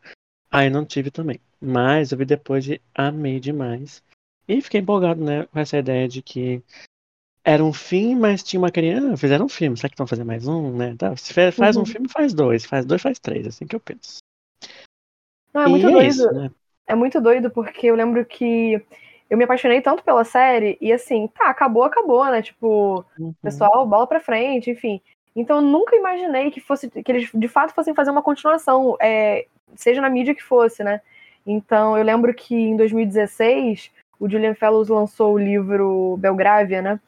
Aí 0.52 0.68
não 0.68 0.84
tive 0.84 1.10
também. 1.10 1.40
Mas 1.60 2.12
eu 2.12 2.18
vi 2.18 2.24
depois 2.26 2.68
e 2.68 2.80
amei 2.94 3.40
demais. 3.40 4.02
E 4.46 4.60
fiquei 4.60 4.80
empolgado, 4.80 5.24
né, 5.24 5.46
com 5.46 5.58
essa 5.58 5.78
ideia 5.78 6.06
de 6.06 6.20
que 6.20 6.62
era 7.44 7.64
um 7.64 7.72
fim, 7.72 8.14
mas 8.14 8.42
tinha 8.42 8.60
uma 8.60 8.70
criança. 8.70 9.16
Fizeram 9.16 9.46
um 9.46 9.48
filme, 9.48 9.76
será 9.76 9.88
que 9.88 9.96
vão 9.96 10.06
fazer 10.06 10.24
mais 10.24 10.46
um, 10.46 10.76
né? 10.76 10.94
Tá, 10.96 11.16
se 11.16 11.32
faz 11.52 11.76
um 11.76 11.80
Uhum. 11.80 11.86
filme, 11.86 12.08
faz 12.08 12.34
dois. 12.34 12.64
Faz 12.66 12.84
dois, 12.84 13.00
faz 13.00 13.18
três, 13.18 13.46
assim 13.46 13.66
que 13.66 13.74
eu 13.74 13.80
penso. 13.80 14.18
Não, 15.54 15.62
é 15.62 15.68
muito 15.68 15.86
e 15.86 15.88
é 15.88 15.92
doido. 15.92 16.08
isso, 16.08 16.32
né? 16.32 16.50
É 16.86 16.94
muito 16.94 17.20
doido 17.20 17.50
porque 17.50 17.86
eu 17.86 17.94
lembro 17.94 18.24
que 18.24 18.84
eu 19.30 19.38
me 19.38 19.44
apaixonei 19.44 19.80
tanto 19.80 20.02
pela 20.04 20.24
série 20.24 20.76
e 20.80 20.92
assim, 20.92 21.28
tá, 21.28 21.48
acabou, 21.48 21.84
acabou, 21.84 22.24
né? 22.26 22.42
Tipo, 22.42 23.04
Uhum. 23.18 23.34
pessoal, 23.42 23.86
bola 23.86 24.06
pra 24.06 24.20
frente, 24.20 24.70
enfim. 24.70 25.00
Então 25.34 25.56
eu 25.56 25.62
nunca 25.62 25.96
imaginei 25.96 26.50
que 26.50 26.60
fosse 26.60 26.90
que 26.90 27.10
eles 27.10 27.30
de 27.32 27.48
fato 27.48 27.72
fossem 27.74 27.94
fazer 27.94 28.10
uma 28.10 28.22
continuação, 28.22 28.96
é, 29.00 29.46
seja 29.76 30.00
na 30.00 30.10
mídia 30.10 30.34
que 30.34 30.42
fosse, 30.42 30.82
né? 30.84 31.00
Então 31.46 31.96
eu 31.98 32.04
lembro 32.04 32.32
que 32.34 32.54
em 32.54 32.76
2016 32.76 33.90
o 34.18 34.28
Julian 34.28 34.54
Fellows 34.54 34.88
lançou 34.88 35.34
o 35.34 35.38
livro 35.38 36.16
Belgrávia, 36.18 36.80
né? 36.82 37.00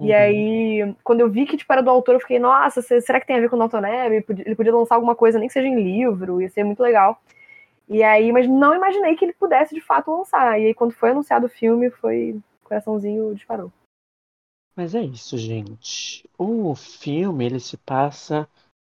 E 0.00 0.12
Uhum. 0.12 0.14
aí, 0.14 0.94
quando 1.02 1.20
eu 1.20 1.28
vi 1.30 1.44
que 1.44 1.56
tipo, 1.56 1.72
era 1.72 1.82
do 1.82 1.90
autor, 1.90 2.14
eu 2.14 2.20
fiquei, 2.20 2.38
nossa, 2.38 2.80
se- 2.80 3.00
será 3.00 3.20
que 3.20 3.26
tem 3.26 3.36
a 3.36 3.40
ver 3.40 3.48
com 3.50 3.56
o 3.56 3.58
Dalton 3.58 3.80
Neb? 3.80 4.24
Ele 4.28 4.54
podia 4.54 4.72
lançar 4.74 4.94
alguma 4.94 5.14
coisa, 5.14 5.38
nem 5.38 5.48
que 5.48 5.52
seja 5.54 5.66
em 5.66 5.74
livro, 5.82 6.40
ia 6.40 6.48
ser 6.48 6.62
muito 6.64 6.82
legal. 6.82 7.20
E 7.88 8.02
aí, 8.02 8.30
mas 8.32 8.48
não 8.48 8.74
imaginei 8.74 9.16
que 9.16 9.24
ele 9.24 9.32
pudesse 9.32 9.74
de 9.74 9.80
fato 9.80 10.10
lançar. 10.10 10.60
E 10.60 10.66
aí, 10.66 10.74
quando 10.74 10.92
foi 10.92 11.10
anunciado 11.10 11.46
o 11.46 11.50
filme, 11.50 11.90
foi. 11.90 12.40
O 12.64 12.68
coraçãozinho 12.68 13.34
disparou. 13.34 13.72
Mas 14.76 14.94
é 14.94 15.02
isso, 15.02 15.36
gente. 15.36 16.28
O 16.38 16.74
filme 16.74 17.44
ele 17.44 17.58
se 17.58 17.76
passa 17.78 18.48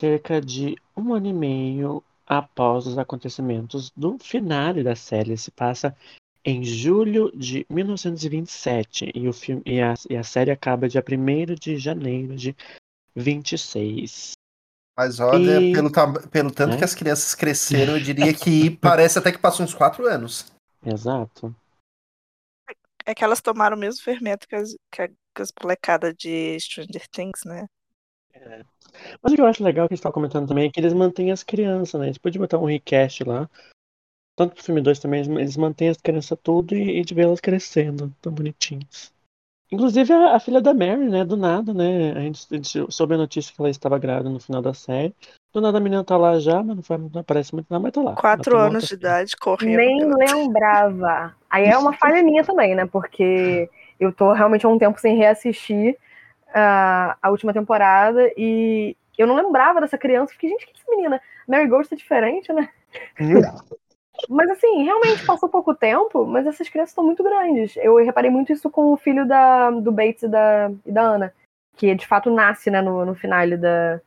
cerca 0.01 0.41
de 0.41 0.75
um 0.97 1.13
ano 1.13 1.27
e 1.27 1.33
meio 1.33 2.03
após 2.29 2.85
os 2.85 2.97
acontecimentos 2.99 3.91
do 3.97 4.17
finale 4.19 4.83
da 4.83 4.95
série. 4.95 5.31
Ele 5.31 5.37
se 5.37 5.49
passa 5.49 5.97
em 6.45 6.63
julho 6.63 7.31
de 7.35 7.65
1927 7.69 9.11
e 9.13 9.27
o 9.27 9.33
filme 9.33 9.63
e 9.65 9.81
a, 9.81 9.95
e 10.09 10.15
a 10.15 10.23
série 10.23 10.51
acaba 10.51 10.87
dia 10.87 11.03
1 11.03 11.55
de 11.55 11.77
janeiro 11.77 12.35
de 12.35 12.55
26. 13.15 14.31
Mas 14.95 15.19
olha, 15.19 15.59
E- 15.59 15.73
pelo, 15.73 15.89
pelo 16.29 16.51
tanto 16.51 16.71
né? 16.71 16.77
que 16.77 16.83
as 16.83 16.93
crianças 16.93 17.33
cresceram, 17.33 17.97
eu 17.97 18.03
diria 18.03 18.33
que 18.33 18.69
parece 18.79 19.17
até 19.17 19.31
que 19.31 19.37
passou 19.37 19.65
uns 19.65 19.73
quatro 19.73 20.05
anos. 20.05 20.51
Exato. 20.85 21.55
É 23.05 23.15
que 23.15 23.23
elas 23.23 23.41
tomaram 23.41 23.75
o 23.75 23.79
mesmo 23.79 24.03
fermento 24.03 24.47
que 24.47 24.55
as, 24.55 24.75
que 24.91 25.01
a- 25.01 25.07
que 25.07 25.41
as 25.41 25.51
molecadas 25.61 26.13
de 26.17 26.59
Stranger 26.59 27.07
Things, 27.09 27.41
né? 27.45 27.65
Mas 29.21 29.33
o 29.33 29.35
que 29.35 29.41
eu 29.41 29.45
acho 29.45 29.63
legal 29.63 29.87
que 29.87 29.93
a 29.93 29.95
gente 29.95 30.03
tava 30.03 30.13
comentando 30.13 30.47
também 30.47 30.67
é 30.67 30.71
que 30.71 30.79
eles 30.79 30.93
mantêm 30.93 31.31
as 31.31 31.43
crianças, 31.43 31.99
né? 31.99 32.07
Eles 32.07 32.17
podiam 32.17 32.41
botar 32.41 32.57
um 32.57 32.65
recast 32.65 33.23
lá. 33.23 33.49
Tanto 34.35 34.55
pro 34.55 34.63
filme 34.63 34.81
2 34.81 34.99
também, 34.99 35.21
eles- 35.21 35.57
mantêm 35.57 35.89
as 35.89 35.97
crianças 35.97 36.37
tudo 36.41 36.75
e, 36.75 36.99
e 36.99 37.05
de 37.05 37.13
ver 37.13 37.23
elas 37.23 37.39
crescendo, 37.41 38.13
tão 38.21 38.31
bonitinhas. 38.31 39.11
Inclusive 39.71 40.11
a, 40.13 40.35
a 40.35 40.39
filha 40.39 40.61
da 40.61 40.73
Mary, 40.73 41.09
né? 41.09 41.23
Do 41.23 41.37
nada, 41.37 41.73
né? 41.73 42.11
A 42.13 42.21
gente, 42.21 42.47
a 42.51 42.55
gente 42.55 42.91
soube 42.91 43.13
a 43.15 43.17
notícia 43.17 43.53
que 43.53 43.61
ela 43.61 43.69
estava 43.69 43.99
grávida 43.99 44.29
no 44.29 44.39
final 44.39 44.61
da 44.61 44.73
série. 44.73 45.13
Do 45.53 45.61
nada 45.61 45.77
a 45.77 45.81
menina 45.81 46.03
tá 46.03 46.17
lá 46.17 46.39
já, 46.39 46.63
mas 46.63 46.75
não, 46.75 46.83
foi, 46.83 46.97
não 46.97 47.21
aparece 47.21 47.53
muito 47.53 47.67
não, 47.69 47.79
mas 47.79 47.91
tá 47.91 48.01
lá. 48.01 48.15
Quatro 48.15 48.55
uma 48.55 48.67
anos 48.67 48.87
de 48.87 48.93
idade, 48.95 49.37
correndo. 49.37 49.75
Nem 49.77 50.05
lembrava. 50.15 51.35
Aí 51.49 51.65
é 51.65 51.77
uma 51.77 51.93
falha 51.93 52.23
minha 52.23 52.43
também, 52.43 52.75
né? 52.75 52.85
Porque 52.85 53.69
eu 53.99 54.11
tô 54.11 54.31
realmente 54.31 54.65
há 54.65 54.69
um 54.69 54.77
tempo 54.77 54.99
sem 54.99 55.17
reassistir 55.17 55.97
a, 56.53 57.17
a 57.21 57.29
última 57.29 57.53
temporada 57.53 58.31
e 58.37 58.95
eu 59.17 59.27
não 59.27 59.35
lembrava 59.35 59.81
dessa 59.81 59.97
criança. 59.97 60.33
Fiquei, 60.33 60.49
gente, 60.49 60.65
que 60.65 60.73
essa 60.73 60.89
menina? 60.89 61.21
Mary 61.47 61.67
Ghost 61.67 61.93
é 61.93 61.97
diferente, 61.97 62.51
né? 62.53 62.69
Mas 64.27 64.49
assim, 64.49 64.83
realmente 64.83 65.25
passou 65.25 65.47
pouco 65.47 65.73
tempo, 65.73 66.25
mas 66.25 66.45
essas 66.45 66.67
crianças 66.67 66.89
estão 66.89 67.05
muito 67.05 67.23
grandes. 67.23 67.77
Eu 67.77 67.95
reparei 68.03 68.29
muito 68.29 68.51
isso 68.51 68.69
com 68.69 68.91
o 68.91 68.97
filho 68.97 69.25
da, 69.25 69.71
do 69.71 69.93
Bates 69.93 70.23
e 70.23 70.27
da, 70.27 70.69
e 70.85 70.91
da 70.91 71.01
Ana, 71.01 71.33
que 71.77 71.95
de 71.95 72.05
fato 72.05 72.29
nasce 72.29 72.69
né, 72.69 72.81
no, 72.81 73.05
no 73.05 73.15
final 73.15 73.47
da, 73.57 74.01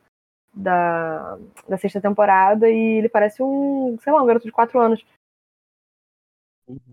da, 0.53 1.39
da 1.67 1.79
sexta 1.79 1.99
temporada 1.99 2.69
e 2.69 2.99
ele 2.99 3.09
parece 3.09 3.43
um, 3.43 3.97
sei 4.03 4.13
lá, 4.13 4.23
um 4.23 4.27
garoto 4.27 4.45
de 4.45 4.53
quatro 4.53 4.79
anos. 4.79 5.03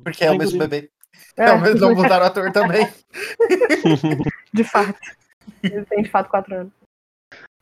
Porque 0.02 0.24
é 0.24 0.32
o 0.32 0.38
mesmo 0.38 0.58
bebê. 0.58 0.90
É, 1.36 1.52
o 1.52 1.62
mesmo, 1.62 1.82
não 1.82 1.96
mudaram 1.96 2.24
o 2.24 2.28
ator 2.28 2.52
também. 2.52 2.88
De 4.54 4.64
fato. 4.64 4.98
Ele 5.64 5.86
tem 5.86 6.04
de 6.04 6.10
fato 6.10 6.30
quatro 6.30 6.56
anos. 6.56 6.74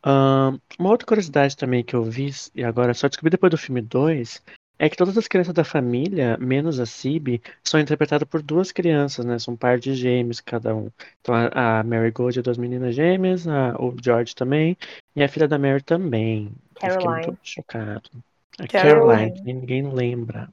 Ahn, 0.03 0.57
uma 0.79 0.89
outra 0.89 1.07
curiosidade 1.07 1.57
também 1.57 1.83
que 1.83 1.95
eu 1.95 2.03
vi, 2.03 2.31
e 2.55 2.63
agora 2.63 2.93
só 2.93 3.07
descobri 3.07 3.31
depois 3.31 3.51
do 3.51 3.57
filme 3.57 3.81
2, 3.81 4.41
é 4.79 4.87
que 4.89 4.95
todas 4.95 5.17
as 5.17 5.27
crianças 5.27 5.53
da 5.53 5.63
família, 5.63 6.37
menos 6.37 6.79
a 6.79 6.85
Cib, 6.85 7.41
são 7.63 7.79
interpretadas 7.79 8.27
por 8.27 8.41
duas 8.43 8.71
crianças, 8.71 9.25
né? 9.25 9.39
São 9.39 9.55
um 9.55 9.57
par 9.57 9.79
de 9.79 9.93
gêmeos 9.95 10.39
cada 10.39 10.75
um. 10.75 10.89
Então 11.19 11.33
a, 11.33 11.79
a 11.79 11.83
Mary 11.83 12.11
Gold 12.11 12.37
é 12.37 12.41
duas 12.43 12.57
meninas 12.59 12.93
gêmeas, 12.95 13.47
a- 13.47 13.75
o 13.79 13.95
George 14.01 14.35
também, 14.35 14.77
e 15.15 15.23
a 15.23 15.27
filha 15.27 15.47
da 15.47 15.57
Mary 15.57 15.81
também. 15.81 16.51
Eu 16.81 16.91
fiquei 16.91 17.05
Caroline. 17.07 17.27
muito 17.27 17.39
chocado. 17.43 18.09
A 18.59 18.67
Caroline. 18.67 19.31
Caroline, 19.31 19.31
que 19.43 19.53
ninguém 19.53 19.91
lembra. 19.91 20.47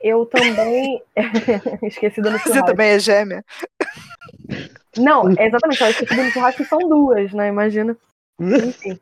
Eu 0.00 0.24
também. 0.26 1.02
Esqueci 1.82 2.22
do 2.22 2.30
Você 2.30 2.38
churrasco. 2.38 2.66
também 2.66 2.88
é 2.90 2.98
gêmea? 3.00 3.44
Não, 4.98 5.28
exatamente. 5.30 5.80
Eu 5.82 5.90
esqueci 5.90 6.14
do 6.16 6.30
churrasco 6.30 6.62
que 6.62 6.68
são 6.68 6.78
duas, 6.78 7.32
né? 7.32 7.48
Imagina. 7.48 7.96
Enfim. 8.40 8.98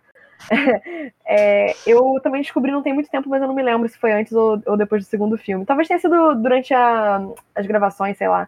É, 1.26 1.74
eu 1.86 2.20
também 2.22 2.42
descobri 2.42 2.70
não 2.70 2.82
tem 2.82 2.92
muito 2.92 3.08
tempo, 3.08 3.28
mas 3.30 3.40
eu 3.40 3.48
não 3.48 3.54
me 3.54 3.62
lembro 3.62 3.88
se 3.88 3.96
foi 3.96 4.12
antes 4.12 4.32
ou, 4.34 4.60
ou 4.66 4.76
depois 4.76 5.02
do 5.02 5.08
segundo 5.08 5.38
filme. 5.38 5.64
Talvez 5.64 5.88
tenha 5.88 5.98
sido 5.98 6.34
durante 6.34 6.74
a- 6.74 7.18
as 7.54 7.66
gravações, 7.66 8.18
sei 8.18 8.28
lá. 8.28 8.46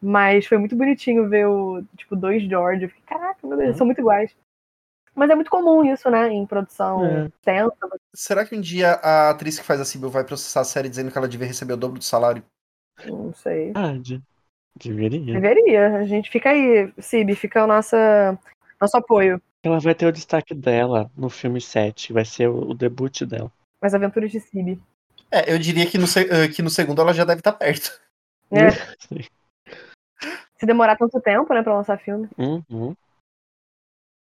Mas 0.00 0.46
foi 0.46 0.56
muito 0.58 0.76
bonitinho 0.76 1.28
ver 1.28 1.46
o, 1.48 1.82
tipo, 1.96 2.14
dois 2.14 2.42
George. 2.44 2.84
Eu 2.84 2.88
fiquei, 2.90 3.02
caraca, 3.06 3.38
meu 3.42 3.56
Deus, 3.56 3.68
eles 3.68 3.76
são 3.76 3.86
muito 3.86 3.98
iguais. 4.00 4.30
Mas 5.14 5.30
é 5.30 5.34
muito 5.34 5.50
comum 5.50 5.84
isso, 5.84 6.08
né? 6.10 6.28
Em 6.30 6.46
produção 6.46 7.04
É. 7.04 7.26
extensa. 7.26 7.74
Será 8.14 8.44
que 8.46 8.54
um 8.56 8.60
dia 8.60 8.92
a 9.02 9.30
atriz 9.30 9.58
que 9.58 9.64
faz 9.64 9.80
a 9.80 9.84
Sibyl 9.84 10.08
vai 10.10 10.22
processar 10.24 10.60
a 10.60 10.64
série 10.64 10.88
dizendo 10.88 11.10
que 11.10 11.18
ela 11.18 11.28
devia 11.28 11.46
receber 11.46 11.72
o 11.72 11.76
dobro 11.76 11.98
do 11.98 12.04
salário? 12.04 12.44
Não 13.04 13.32
sei. 13.34 13.72
Ah, 13.74 13.96
de- 13.98 14.22
deveria. 14.74 15.40
Deveria. 15.40 15.96
A 15.96 16.04
gente 16.04 16.30
fica 16.30 16.50
aí, 16.50 16.92
Sib, 16.98 17.34
fica 17.34 17.64
o 17.64 17.66
nossa, 17.66 18.38
nosso 18.80 18.96
apoio. 18.96 19.40
Ela 19.62 19.78
vai 19.78 19.94
ter 19.94 20.06
o 20.06 20.12
destaque 20.12 20.54
dela 20.54 21.10
no 21.16 21.28
filme 21.28 21.60
7, 21.60 22.08
que 22.08 22.12
vai 22.12 22.24
ser 22.24 22.48
o, 22.48 22.70
o 22.70 22.74
debut 22.74 23.22
dela. 23.22 23.50
As 23.80 23.94
aventuras 23.94 24.30
de 24.30 24.40
Sib. 24.40 24.80
É, 25.30 25.52
eu 25.52 25.58
diria 25.58 25.86
que 25.86 25.96
no, 25.96 26.04
eh, 26.04 26.48
que 26.48 26.62
no 26.62 26.68
segundo 26.68 27.00
ela 27.00 27.14
já 27.14 27.24
deve 27.24 27.40
estar 27.40 27.52
perto. 27.52 27.98
É. 28.50 28.70
Se 30.58 30.66
demorar 30.66 30.96
tanto 30.96 31.20
tempo, 31.20 31.52
né, 31.54 31.62
pra 31.62 31.74
lançar 31.74 31.98
filme. 31.98 32.28
Uhum. 32.38 32.94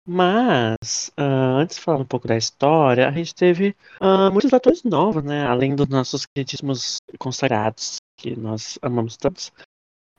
Mas, 0.06 1.10
ah, 1.16 1.58
antes 1.58 1.76
de 1.76 1.82
falar 1.82 1.98
um 1.98 2.04
pouco 2.04 2.26
da 2.26 2.36
história, 2.36 3.08
a 3.08 3.12
gente 3.12 3.34
teve 3.34 3.76
ah, 4.00 4.30
muitos 4.30 4.52
atores 4.52 4.82
novos, 4.82 5.22
né? 5.22 5.46
Além 5.46 5.74
dos 5.74 5.88
nossos 5.88 6.26
queridíssimos 6.26 6.98
consagrados, 7.18 7.96
que 8.16 8.34
nós 8.36 8.78
amamos 8.82 9.16
todos. 9.16 9.52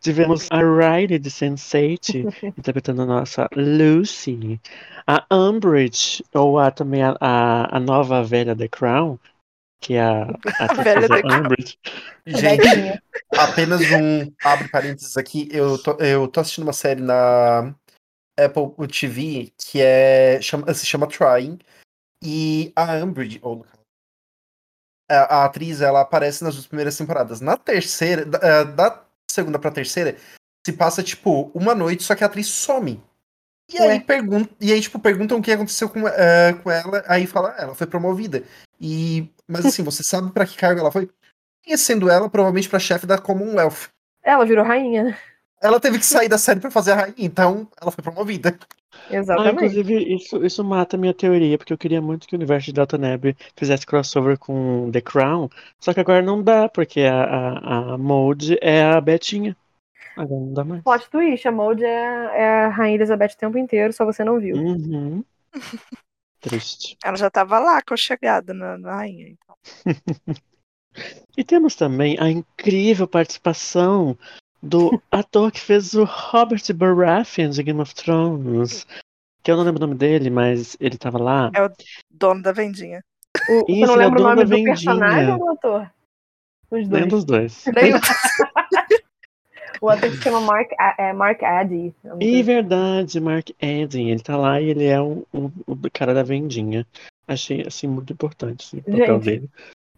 Tivemos 0.01 0.47
a 0.49 0.57
Riley 0.57 1.19
de 1.19 1.29
Sense8, 1.29 2.25
interpretando 2.57 3.03
a 3.03 3.05
nossa 3.05 3.47
Lucy. 3.55 4.59
A 5.05 5.25
Umbridge, 5.31 6.23
ou 6.33 6.57
a, 6.57 6.71
também 6.71 7.03
a, 7.03 7.15
a, 7.21 7.77
a 7.77 7.79
nova 7.79 8.23
velha 8.23 8.55
The 8.55 8.67
Crown, 8.67 9.19
que 9.79 9.93
é 9.93 10.01
a, 10.01 10.23
a 10.59 10.65
atriz 10.65 10.83
velha 10.83 11.07
The 11.07 11.21
Crown. 11.21 11.39
Umbridge. 11.41 11.79
Gente, 12.25 13.01
apenas 13.37 13.81
um 13.91 14.33
abre 14.43 14.69
parênteses 14.69 15.15
aqui. 15.17 15.47
Eu 15.51 15.77
tô, 15.77 15.91
eu 15.99 16.27
tô 16.27 16.39
assistindo 16.39 16.63
uma 16.63 16.73
série 16.73 17.01
na 17.01 17.75
Apple 18.39 18.87
TV 18.87 19.53
que 19.55 19.79
é, 19.81 20.41
chama, 20.41 20.73
se 20.73 20.85
chama 20.85 21.07
Trying. 21.07 21.59
E 22.23 22.71
a 22.75 22.95
Umbridge, 23.03 23.39
ou 23.43 23.57
no 23.57 23.63
caso, 23.63 23.81
a, 25.11 25.41
a 25.41 25.45
atriz, 25.45 25.81
ela 25.81 26.01
aparece 26.01 26.43
nas 26.43 26.55
duas 26.55 26.65
primeiras 26.65 26.97
temporadas. 26.97 27.39
Na 27.39 27.57
terceira, 27.57 28.25
da, 28.25 28.39
eh, 28.41 28.65
da 28.65 29.10
segunda 29.31 29.57
pra 29.59 29.71
terceira, 29.71 30.15
se 30.65 30.73
passa, 30.73 31.01
tipo, 31.01 31.51
uma 31.53 31.73
noite, 31.73 32.03
só 32.03 32.13
que 32.15 32.23
a 32.23 32.27
atriz 32.27 32.47
some. 32.47 33.01
E 33.73 33.77
aí, 33.81 33.99
pergun 34.01 34.45
e 34.59 34.73
aí 34.73 34.81
tipo, 34.81 34.99
perguntam 34.99 35.37
o 35.37 35.41
que 35.41 35.51
aconteceu 35.51 35.87
com, 35.89 36.05
eh, 36.07 36.53
com 36.61 36.69
ela, 36.69 37.03
aí 37.07 37.25
fala, 37.25 37.55
"Ah, 37.57 37.61
ela 37.63 37.75
foi 37.75 37.87
promovida. 37.87 38.43
E, 38.79 39.29
mas 39.47 39.65
assim, 39.65 39.81
você 39.81 40.03
sabe 40.03 40.31
pra 40.31 40.45
que 40.45 40.57
cargo 40.57 40.79
ela 40.81 40.91
foi? 40.91 41.09
Conhecendo 41.63 42.09
ela, 42.09 42.29
provavelmente 42.29 42.67
pra 42.67 42.79
chefe 42.79 43.05
da 43.05 43.17
Commonwealth. 43.17 43.87
Ela 44.23 44.45
virou 44.45 44.65
rainha, 44.65 45.03
né? 45.03 45.17
Ela 45.61 45.79
teve 45.79 45.99
que 45.99 46.05
sair 46.05 46.27
da 46.27 46.37
série 46.37 46.59
pra 46.59 46.71
fazer 46.71 46.91
a 46.91 46.95
rainha, 46.95 47.15
então 47.19 47.67
ela 47.79 47.91
foi 47.91 48.03
promovida. 48.03 48.57
Ah, 48.93 49.15
Exatamente. 49.15 49.53
inclusive, 49.53 50.15
isso, 50.15 50.45
isso 50.45 50.63
mata 50.63 50.95
a 50.95 50.99
minha 50.99 51.13
teoria, 51.13 51.57
porque 51.57 51.71
eu 51.71 51.77
queria 51.77 52.01
muito 52.01 52.27
que 52.27 52.35
o 52.35 52.37
universo 52.37 52.65
de 52.65 52.73
Dalton 52.73 52.97
Neb 52.97 53.35
fizesse 53.55 53.85
crossover 53.85 54.37
com 54.37 54.89
The 54.91 55.01
Crown, 55.01 55.49
só 55.79 55.93
que 55.93 55.99
agora 55.99 56.21
não 56.21 56.41
dá, 56.41 56.67
porque 56.67 57.01
a, 57.01 57.23
a, 57.23 57.93
a 57.93 57.97
Mold 57.97 58.57
é 58.61 58.83
a 58.83 58.99
Betinha. 58.99 59.55
Agora 60.15 60.41
não 60.41 60.53
dá 60.53 60.63
mais. 60.63 60.83
Plot 60.83 61.09
twist, 61.09 61.47
a 61.47 61.51
Maud 61.51 61.83
é, 61.83 61.87
é 61.87 62.65
a 62.65 62.67
Rainha 62.69 62.95
Elizabeth 62.95 63.33
o 63.33 63.37
tempo 63.37 63.57
inteiro, 63.57 63.93
só 63.93 64.03
você 64.05 64.23
não 64.23 64.39
viu. 64.39 64.57
Uhum. 64.57 65.23
Triste. 66.41 66.97
Ela 67.03 67.17
já 67.17 67.29
tava 67.29 67.59
lá 67.59 67.81
com 67.81 67.93
a 67.93 67.97
chegada 67.97 68.53
na, 68.53 68.77
na 68.77 68.95
rainha. 68.95 69.27
Então. 69.29 69.55
E 71.37 71.43
temos 71.45 71.73
também 71.73 72.17
a 72.19 72.29
incrível 72.29 73.07
participação 73.07 74.17
do 74.61 75.01
ator 75.11 75.51
que 75.51 75.59
fez 75.59 75.93
o 75.93 76.03
Robert 76.03 76.61
Baratheon 76.75 77.49
de 77.49 77.63
Game 77.63 77.79
of 77.81 77.93
Thrones. 77.95 78.85
Que 79.43 79.51
eu 79.51 79.57
não 79.57 79.63
lembro 79.63 79.83
o 79.83 79.87
nome 79.87 79.97
dele, 79.97 80.29
mas 80.29 80.77
ele 80.79 80.97
tava 80.97 81.17
lá. 81.17 81.51
Dono 82.09 82.43
da 82.43 82.51
vendinha. 82.51 83.03
O, 83.49 83.65
você 83.65 83.71
Isso, 83.71 83.87
não 83.87 83.93
ele 83.95 84.03
é 84.03 84.05
lembra 84.05 84.19
o 84.19 84.23
dono 84.23 84.29
nome 84.29 84.35
da 84.37 84.43
do 84.43 84.49
vendinha. 84.49 84.73
personagem 84.75 85.31
ou 85.33 85.37
do 85.39 85.49
ator? 85.49 85.91
Os 86.69 86.87
dois. 86.87 86.89
Nenhum 86.89 87.07
dos 87.07 87.25
dois. 87.25 87.65
Nem- 87.75 87.93
o 89.81 89.89
ator 89.89 90.11
se 90.11 90.17
chama 90.21 90.41
Mark, 90.41 90.69
é, 90.99 91.11
Mark 91.11 91.41
Addy. 91.41 91.93
Eu 92.03 92.11
não 92.11 92.21
E 92.21 92.43
verdade, 92.43 93.19
Mark 93.19 93.49
Eden, 93.59 94.11
ele 94.11 94.21
tá 94.21 94.37
lá 94.37 94.61
e 94.61 94.69
ele 94.69 94.85
é 94.85 95.01
o, 95.01 95.25
o, 95.33 95.51
o 95.65 95.77
cara 95.91 96.13
da 96.13 96.21
vendinha. 96.21 96.85
Achei, 97.27 97.63
assim, 97.65 97.87
muito 97.87 98.13
importante 98.13 98.65
assim, 98.67 98.77
o 98.77 98.83
papel 98.83 99.15
Gente. 99.15 99.23
dele. 99.25 99.49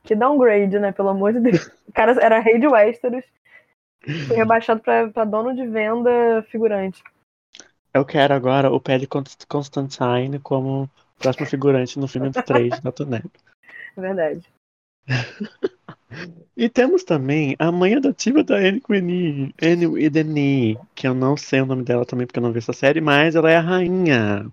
Que 0.04 0.16
downgrade, 0.16 0.80
né? 0.80 0.92
Pelo 0.94 1.10
amor 1.10 1.34
de 1.34 1.40
Deus. 1.42 1.70
O 1.88 1.92
cara 1.94 2.14
era 2.22 2.40
rei 2.40 2.60
de 2.60 2.68
Westeros. 2.68 3.26
Foi 4.28 4.36
rebaixado 4.36 4.82
pra, 4.82 5.08
pra 5.10 5.24
dono 5.26 5.56
de 5.56 5.66
venda 5.68 6.44
figurante. 6.50 7.02
Eu 7.94 8.04
quero 8.04 8.34
agora 8.34 8.72
o 8.72 8.80
Paddy 8.82 9.08
Const- 9.08 9.46
Constantine 9.48 10.40
como 10.40 10.90
próximo 11.20 11.46
figurante 11.46 12.00
no 12.00 12.08
filme 12.08 12.32
3 12.32 12.80
da 12.82 12.92
Toneb. 12.92 13.26
É 13.96 14.02
verdade. 14.02 14.48
E 16.56 16.70
temos 16.70 17.04
também 17.04 17.56
a 17.58 17.72
mãe 17.72 17.96
adotiva 17.96 18.44
da 18.44 18.56
Anne 18.56 18.80
Queenie, 18.80 19.56
Anne 19.60 20.04
Edeni, 20.06 20.78
que 20.94 21.08
eu 21.08 21.14
não 21.16 21.36
sei 21.36 21.62
o 21.62 21.66
nome 21.66 21.84
dela 21.84 22.06
também 22.06 22.28
porque 22.28 22.38
eu 22.38 22.44
não 22.44 22.52
vi 22.52 22.60
essa 22.60 22.72
série, 22.72 23.02
mas 23.02 23.34
ela 23.36 23.50
é 23.50 23.56
a 23.58 23.62
rainha. 23.62 24.46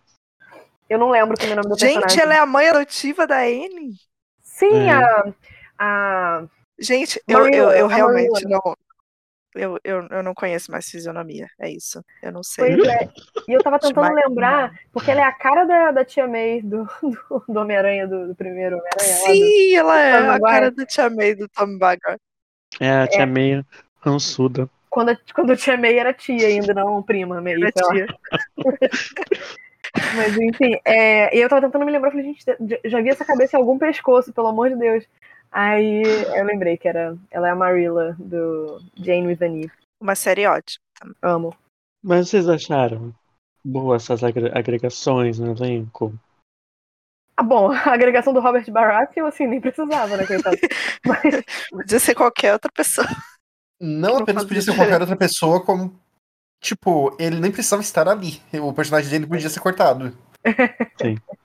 Eu 0.88 0.98
não 0.98 1.10
lembro 1.10 1.36
também 1.36 1.52
o 1.52 1.56
nome 1.56 1.68
do 1.68 1.78
Gente, 1.78 1.92
personagem. 2.00 2.22
ela 2.22 2.34
é 2.34 2.38
a 2.38 2.46
mãe 2.46 2.68
adotiva 2.70 3.26
da 3.26 3.40
Anne? 3.40 3.94
Sim, 4.42 4.72
É. 4.88 4.90
a, 4.90 5.34
a. 5.78 6.44
Gente, 6.78 7.22
eu, 7.28 7.46
eu, 7.48 7.70
eu 7.72 7.86
realmente 7.86 8.46
não. 8.46 8.62
Eu, 9.54 9.78
eu, 9.82 10.06
eu 10.10 10.22
não 10.22 10.32
conheço 10.32 10.70
mais 10.70 10.88
fisionomia. 10.88 11.48
É 11.58 11.68
isso. 11.68 12.04
Eu 12.22 12.30
não 12.32 12.42
sei. 12.42 12.76
Pois 12.76 12.88
é. 12.88 13.08
E 13.48 13.52
eu 13.52 13.62
tava 13.62 13.78
tentando 13.80 14.12
lembrar, 14.14 14.72
porque 14.92 15.10
ela 15.10 15.22
é 15.22 15.24
a 15.24 15.32
cara 15.32 15.64
da, 15.64 15.90
da 15.90 16.04
tia 16.04 16.26
May 16.28 16.62
do, 16.62 16.84
do, 17.02 17.44
do 17.48 17.60
Homem-Aranha, 17.60 18.06
do, 18.06 18.28
do 18.28 18.34
primeiro 18.34 18.76
Homem-Aranha. 18.76 19.18
lá 19.22 19.26
do- 19.28 19.34
Sim, 19.34 19.74
ela 19.76 20.00
é 20.00 20.28
a 20.28 20.40
cara 20.40 20.70
da 20.70 20.86
Tia 20.86 21.10
May 21.10 21.34
do 21.34 21.48
Tom 21.48 21.78
Bagger. 21.78 22.16
É 22.78 22.90
a 22.90 23.06
tia 23.08 23.26
meio 23.26 23.66
rançuda. 24.00 24.68
Quando, 24.88 25.10
a, 25.10 25.18
quando 25.34 25.52
a 25.52 25.56
tia 25.56 25.76
May 25.76 25.98
era 25.98 26.12
tia 26.12 26.46
ainda, 26.46 26.72
não 26.72 27.02
prima 27.02 27.40
May. 27.40 27.54
sei 27.56 28.06
lá. 28.06 28.06
Mas 30.16 30.36
enfim, 30.38 30.78
é, 30.84 31.36
e 31.36 31.40
eu 31.40 31.48
tava 31.48 31.62
tentando 31.62 31.84
me 31.84 31.90
lembrar, 31.90 32.10
falei, 32.10 32.26
gente, 32.26 32.44
já- 32.44 32.56
já 32.84 33.00
vi 33.00 33.08
essa 33.08 33.24
cabeça 33.24 33.56
em 33.56 33.60
algum 33.60 33.76
pescoço, 33.78 34.32
pelo 34.32 34.46
amor 34.46 34.68
de 34.70 34.76
Deus. 34.76 35.04
Aí 35.50 36.02
eu 36.36 36.44
lembrei 36.44 36.76
que 36.76 36.86
era, 36.88 37.16
ela 37.30 37.48
é 37.48 37.50
a 37.50 37.56
Marilla 37.56 38.14
do 38.18 38.80
Jane 38.96 39.26
with 39.26 39.42
an 39.42 39.56
E. 39.64 39.70
Uma 40.00 40.14
série 40.14 40.46
ótima. 40.46 40.80
Amo. 41.22 41.54
Mas 42.02 42.28
vocês 42.28 42.48
acharam 42.48 43.12
boas 43.64 44.04
essas 44.04 44.22
agre- 44.24 44.52
agregações 44.56 45.38
no 45.38 45.52
elenco? 45.52 46.14
Ah, 47.36 47.42
bom, 47.42 47.70
a 47.72 47.92
agregação 47.92 48.32
do 48.32 48.40
Robert 48.40 48.70
Baratheon, 48.70 49.26
assim, 49.26 49.46
nem 49.46 49.60
precisava, 49.60 50.16
né, 50.16 50.26
coitado. 50.26 50.56
Mas, 51.04 51.42
Podia 51.70 51.98
ser 51.98 52.14
qualquer 52.14 52.52
outra 52.52 52.70
pessoa. 52.72 53.06
Não 53.80 54.14
Não 54.14 54.16
apenas 54.18 54.44
podia 54.44 54.60
ser 54.62 54.70
diferença. 54.70 54.90
qualquer 54.90 55.00
outra 55.00 55.16
pessoa, 55.16 55.64
como. 55.64 55.98
Tipo, 56.62 57.16
ele 57.18 57.40
nem 57.40 57.50
precisava 57.50 57.80
estar 57.80 58.06
ali. 58.06 58.40
O 58.62 58.72
personagem 58.74 59.10
dele 59.10 59.26
podia 59.26 59.48
ser 59.48 59.60
cortado. 59.60 60.14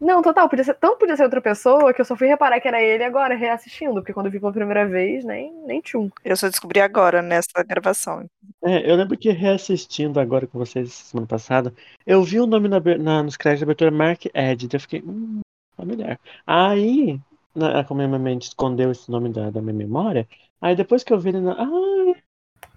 não, 0.00 0.22
total, 0.22 0.48
podia 0.48 0.64
ser, 0.64 0.74
tanto 0.74 0.98
podia 0.98 1.16
ser 1.16 1.24
outra 1.24 1.40
pessoa 1.40 1.92
que 1.92 2.00
eu 2.00 2.04
só 2.04 2.14
fui 2.16 2.26
reparar 2.28 2.60
que 2.60 2.68
era 2.68 2.82
ele 2.82 3.02
agora, 3.04 3.34
reassistindo, 3.34 3.94
porque 3.94 4.12
quando 4.12 4.26
eu 4.26 4.32
vi 4.32 4.38
pela 4.40 4.52
primeira 4.52 4.86
vez, 4.86 5.24
nem, 5.24 5.52
nem 5.66 5.80
tchum. 5.80 6.08
Eu 6.24 6.36
só 6.36 6.48
descobri 6.48 6.80
agora 6.80 7.20
nessa 7.20 7.62
gravação. 7.66 8.24
É, 8.64 8.90
eu 8.90 8.96
lembro 8.96 9.16
que 9.16 9.30
reassistindo 9.30 10.18
agora 10.20 10.46
com 10.46 10.58
vocês 10.58 10.92
semana 10.92 11.26
passada, 11.26 11.72
eu 12.06 12.22
vi 12.22 12.40
o 12.40 12.46
nome 12.46 12.68
na, 12.68 12.80
na- 12.98 13.22
nos 13.22 13.36
créditos 13.36 13.60
da 13.60 13.66
abertura 13.66 13.90
Mark 13.90 14.26
Ed, 14.34 14.68
eu 14.72 14.80
fiquei, 14.80 15.00
hum, 15.02 15.40
familiar. 15.76 16.18
Aí, 16.46 17.18
na, 17.54 17.84
como 17.84 18.02
a 18.02 18.06
minha 18.06 18.18
mente 18.18 18.48
escondeu 18.48 18.90
esse 18.90 19.10
nome 19.10 19.30
da, 19.32 19.50
da 19.50 19.60
minha 19.60 19.74
memória, 19.74 20.26
aí 20.60 20.74
depois 20.76 21.02
que 21.04 21.12
eu 21.12 21.18
vi 21.18 21.30
ele 21.30 21.40
na. 21.40 21.52
Ah, 21.52 22.14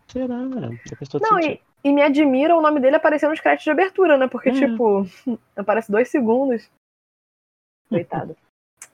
será? 0.08 0.38
Depois 0.86 1.10
todo 1.10 1.22
Não, 1.22 1.40
e, 1.40 1.60
e 1.84 1.92
me 1.92 2.01
admira 2.01 2.56
o 2.56 2.62
nome 2.62 2.80
dele 2.80 2.96
aparecer 2.96 3.28
nos 3.30 3.40
créditos 3.40 3.66
de 3.66 3.72
abertura, 3.72 4.18
né? 4.18 4.28
Porque, 4.28 4.50
Hum. 4.51 4.54
tipo, 4.54 5.06
aparece 5.56 5.92
dois 5.92 6.10
segundos. 6.10 6.70
Coitado. 7.91 8.36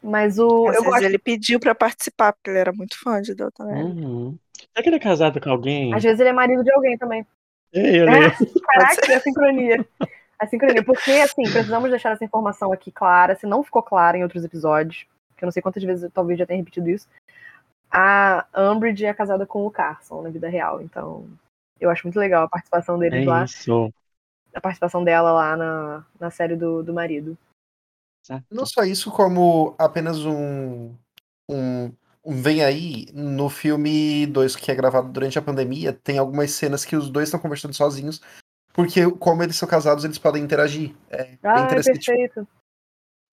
Mas 0.03 0.37
o. 0.39 0.67
Às 0.67 0.75
eu 0.75 0.81
vezes 0.81 0.85
gosto. 0.85 1.03
ele 1.03 1.17
pediu 1.17 1.59
pra 1.59 1.73
participar, 1.73 2.33
porque 2.33 2.49
ele 2.49 2.59
era 2.59 2.71
muito 2.73 2.99
fã 2.99 3.21
de 3.21 3.33
Delta 3.33 3.63
Nelly. 3.63 3.83
Uhum. 4.05 4.37
Será 4.57 4.83
que 4.83 4.89
ele 4.89 4.95
é 4.95 4.99
casado 4.99 5.39
com 5.41 5.49
alguém? 5.49 5.93
Às 5.93 6.03
vezes 6.03 6.19
ele 6.19 6.29
é 6.29 6.33
marido 6.33 6.63
de 6.63 6.71
alguém 6.71 6.97
também. 6.97 7.25
Ei, 7.73 8.01
olha 8.01 8.11
aí. 8.27 8.61
Caraca, 8.61 9.15
a 9.15 9.19
sincronia. 9.19 9.85
A 10.39 10.47
sincronia. 10.47 10.83
Porque, 10.83 11.11
assim, 11.11 11.43
precisamos 11.43 11.89
deixar 11.89 12.11
essa 12.11 12.23
informação 12.23 12.71
aqui 12.71 12.91
clara, 12.91 13.35
se 13.35 13.45
não 13.45 13.63
ficou 13.63 13.81
clara 13.83 14.17
em 14.17 14.23
outros 14.23 14.43
episódios, 14.43 15.05
que 15.35 15.43
eu 15.43 15.47
não 15.47 15.51
sei 15.51 15.61
quantas 15.61 15.83
vezes 15.83 16.03
eu 16.03 16.11
talvez 16.11 16.37
já 16.39 16.45
tenha 16.45 16.59
repetido 16.59 16.89
isso. 16.89 17.07
A 17.91 18.45
Umbridge 18.55 19.05
é 19.05 19.13
casada 19.13 19.45
com 19.45 19.65
o 19.65 19.71
Carson 19.71 20.21
na 20.21 20.29
vida 20.29 20.49
real, 20.49 20.81
então 20.81 21.25
eu 21.79 21.89
acho 21.89 22.05
muito 22.05 22.19
legal 22.19 22.43
a 22.43 22.49
participação 22.49 22.99
deles 22.99 23.23
É 23.25 23.29
lá, 23.29 23.45
isso. 23.45 23.93
a 24.53 24.59
participação 24.61 25.03
dela 25.03 25.31
lá 25.31 25.55
na, 25.55 26.05
na 26.19 26.29
série 26.29 26.55
do, 26.55 26.83
do 26.83 26.93
marido. 26.93 27.37
Não 28.51 28.65
só 28.65 28.83
isso, 28.83 29.11
como 29.11 29.75
apenas 29.77 30.19
um. 30.25 30.93
Um, 31.49 31.91
um 32.25 32.41
Vem 32.41 32.63
aí, 32.63 33.07
no 33.13 33.49
filme 33.49 34.25
2 34.27 34.55
que 34.55 34.69
é 34.69 34.75
gravado 34.75 35.09
durante 35.09 35.39
a 35.39 35.41
pandemia, 35.41 35.93
tem 35.93 36.17
algumas 36.17 36.51
cenas 36.51 36.83
que 36.83 36.95
os 36.95 37.09
dois 37.09 37.29
estão 37.29 37.39
conversando 37.39 37.73
sozinhos, 37.73 38.21
porque, 38.73 39.09
como 39.11 39.41
eles 39.41 39.55
são 39.55 39.67
casados, 39.67 40.03
eles 40.03 40.17
podem 40.17 40.43
interagir. 40.43 40.93
É 41.09 41.37
Ah, 41.41 41.61
é 41.61 41.67
perfeito. 41.67 42.47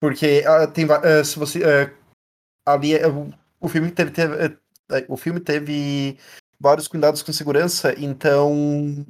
Porque 0.00 0.44
ah, 0.46 0.66
tem 0.66 0.86
ah, 0.90 1.24
se 1.24 1.38
você 1.38 1.62
ah, 1.64 1.90
ali 2.74 2.94
o, 3.04 3.32
o 3.60 3.68
filme 3.68 3.90
teve, 3.90 4.10
teve, 4.10 4.58
eh, 4.90 5.04
o 5.08 5.16
filme 5.16 5.40
teve 5.40 6.18
vários 6.58 6.88
cuidados 6.88 7.22
com 7.22 7.32
segurança, 7.32 7.94
então 7.98 9.04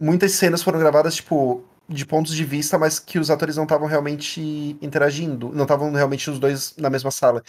muitas 0.00 0.32
cenas 0.32 0.62
foram 0.62 0.78
gravadas 0.78 1.16
tipo 1.16 1.64
de 1.92 2.06
pontos 2.06 2.34
de 2.34 2.44
vista, 2.44 2.78
mas 2.78 2.98
que 2.98 3.18
os 3.18 3.30
atores 3.30 3.56
não 3.56 3.64
estavam 3.64 3.86
realmente 3.86 4.40
interagindo, 4.80 5.50
não 5.52 5.62
estavam 5.62 5.92
realmente 5.92 6.30
os 6.30 6.38
dois 6.38 6.76
na 6.76 6.90
mesma 6.90 7.10
sala. 7.10 7.42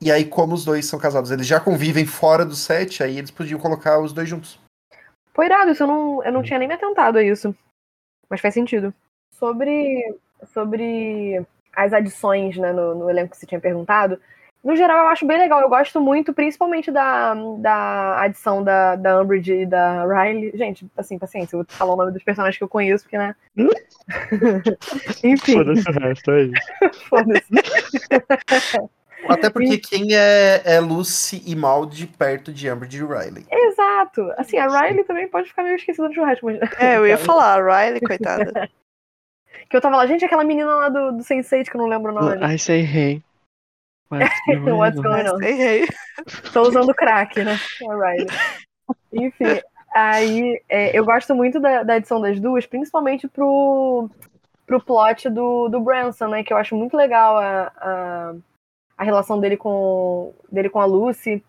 E 0.00 0.10
aí 0.10 0.24
como 0.24 0.54
os 0.54 0.64
dois 0.64 0.86
são 0.86 0.98
casados, 0.98 1.30
eles 1.30 1.46
já 1.46 1.60
convivem 1.60 2.04
fora 2.04 2.44
do 2.44 2.54
set, 2.54 3.02
aí 3.02 3.18
eles 3.18 3.30
podiam 3.30 3.60
colocar 3.60 4.00
os 4.00 4.12
dois 4.12 4.28
juntos. 4.28 4.58
Foi 5.32 5.46
irado, 5.46 5.70
isso 5.70 5.82
eu 5.82 5.86
não, 5.86 6.24
eu 6.24 6.32
não 6.32 6.42
tinha 6.42 6.58
nem 6.58 6.68
me 6.68 6.74
atentado 6.74 7.18
a 7.18 7.22
isso. 7.22 7.54
Mas 8.28 8.40
faz 8.40 8.54
sentido. 8.54 8.94
Sobre, 9.32 10.16
sobre 10.52 11.44
as 11.74 11.92
adições 11.92 12.56
né, 12.56 12.72
no, 12.72 12.94
no 12.94 13.10
elenco 13.10 13.30
que 13.30 13.36
você 13.36 13.46
tinha 13.46 13.60
perguntado, 13.60 14.20
no 14.64 14.74
geral 14.74 15.04
eu 15.04 15.08
acho 15.08 15.26
bem 15.26 15.36
legal. 15.36 15.60
Eu 15.60 15.68
gosto 15.68 16.00
muito, 16.00 16.32
principalmente 16.32 16.90
da, 16.90 17.34
da 17.58 18.20
adição 18.22 18.64
da, 18.64 18.96
da 18.96 19.20
Umbridge 19.20 19.52
e 19.52 19.66
da 19.66 20.06
Riley. 20.06 20.56
Gente, 20.56 20.86
assim, 20.96 21.18
paciência, 21.18 21.54
eu 21.54 21.58
vou 21.58 21.66
falar 21.68 21.92
o 21.92 21.96
nome 21.96 22.12
dos 22.12 22.22
personagens 22.22 22.56
que 22.56 22.64
eu 22.64 22.68
conheço, 22.68 23.04
porque, 23.04 23.18
né? 23.18 23.36
Enfim, 25.22 25.52
Foda-se 25.52 25.90
o 25.90 25.92
resto, 25.92 26.30
é 26.30 26.42
isso. 26.44 26.54
foda-se. 27.08 28.88
Até 29.28 29.48
porque 29.48 29.78
quem 29.78 30.14
é, 30.14 30.62
é 30.64 30.80
Lucy 30.80 31.42
e 31.46 31.54
Maldi 31.56 32.06
perto 32.06 32.52
de 32.52 32.68
Amber 32.68 32.88
de 32.88 33.02
Riley. 33.02 33.46
Exato. 33.50 34.30
Assim, 34.36 34.58
a 34.58 34.66
Riley 34.66 35.04
também 35.04 35.28
pode 35.28 35.48
ficar 35.48 35.62
meio 35.62 35.76
esquecida 35.76 36.08
no 36.08 36.14
churrasco, 36.14 36.44
mas... 36.44 36.58
É, 36.78 36.98
eu 36.98 37.06
ia 37.06 37.16
falar, 37.16 37.58
a 37.58 37.84
Riley, 37.84 38.00
coitada. 38.00 38.68
Que 39.68 39.76
eu 39.76 39.80
tava 39.80 39.96
lá, 39.96 40.06
gente, 40.06 40.24
aquela 40.24 40.44
menina 40.44 40.74
lá 40.74 40.88
do, 40.90 41.12
do 41.12 41.22
Sense8 41.22 41.70
que 41.70 41.76
eu 41.76 41.80
não 41.80 41.88
lembro 41.88 42.12
o 42.12 42.14
nome. 42.14 42.54
I 42.54 42.58
say 42.58 42.80
hey. 42.80 43.22
What's 44.76 45.00
going 45.00 45.26
on? 45.28 45.38
Tô 46.52 46.62
usando 46.62 46.94
crack, 46.94 47.42
né? 47.42 47.56
Alright. 47.82 48.26
Enfim, 49.12 49.60
aí 49.94 50.60
é, 50.68 50.96
eu 50.96 51.04
gosto 51.04 51.34
muito 51.34 51.58
da, 51.60 51.82
da 51.82 51.96
edição 51.96 52.20
das 52.20 52.38
duas, 52.38 52.66
principalmente 52.66 53.26
pro, 53.28 54.08
pro 54.66 54.80
plot 54.80 55.28
do, 55.30 55.68
do 55.68 55.80
Branson, 55.80 56.28
né? 56.28 56.44
Que 56.44 56.52
eu 56.52 56.56
acho 56.56 56.76
muito 56.76 56.96
legal 56.96 57.36
a, 57.38 57.72
a, 57.76 58.34
a 58.98 59.04
relação 59.04 59.40
dele 59.40 59.56
com, 59.56 60.32
dele 60.50 60.68
com 60.68 60.80
a 60.80 60.84
Lucy. 60.84 61.42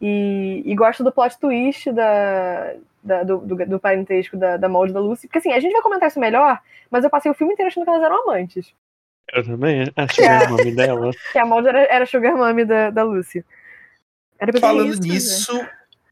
E, 0.00 0.62
e 0.64 0.74
gosto 0.74 1.02
do 1.02 1.10
plot 1.10 1.38
twist 1.38 1.90
da, 1.90 2.74
da- 3.02 3.22
do, 3.22 3.38
do, 3.38 3.56
do 3.66 3.80
parentesco 3.80 4.36
da, 4.36 4.56
da 4.58 4.68
Maud 4.68 4.90
e 4.90 4.94
da 4.94 5.00
Lucy. 5.00 5.26
Porque 5.26 5.38
assim, 5.38 5.52
a 5.52 5.58
gente 5.60 5.72
vai 5.72 5.82
comentar 5.82 6.08
isso 6.08 6.20
melhor, 6.20 6.60
mas 6.90 7.02
eu 7.02 7.10
passei 7.10 7.30
o 7.30 7.34
filme 7.34 7.54
inteiro 7.54 7.68
achando 7.68 7.84
que 7.84 7.90
elas 7.90 8.02
eram 8.02 8.22
amantes. 8.22 8.74
Eu 9.32 9.44
também 9.44 9.92
que 10.14 10.22
é 10.22 10.38
o 10.46 10.50
nome 10.50 10.74
dela. 10.74 11.10
Que 11.32 11.38
a 11.38 11.46
Maud 11.46 11.66
era, 11.66 11.80
era 11.84 12.06
Sugar 12.06 12.36
Mommy 12.36 12.64
da, 12.64 12.90
da 12.90 13.02
Lucy. 13.02 13.44
Falando 14.60 14.92
isso, 14.92 15.02
nisso, 15.02 15.66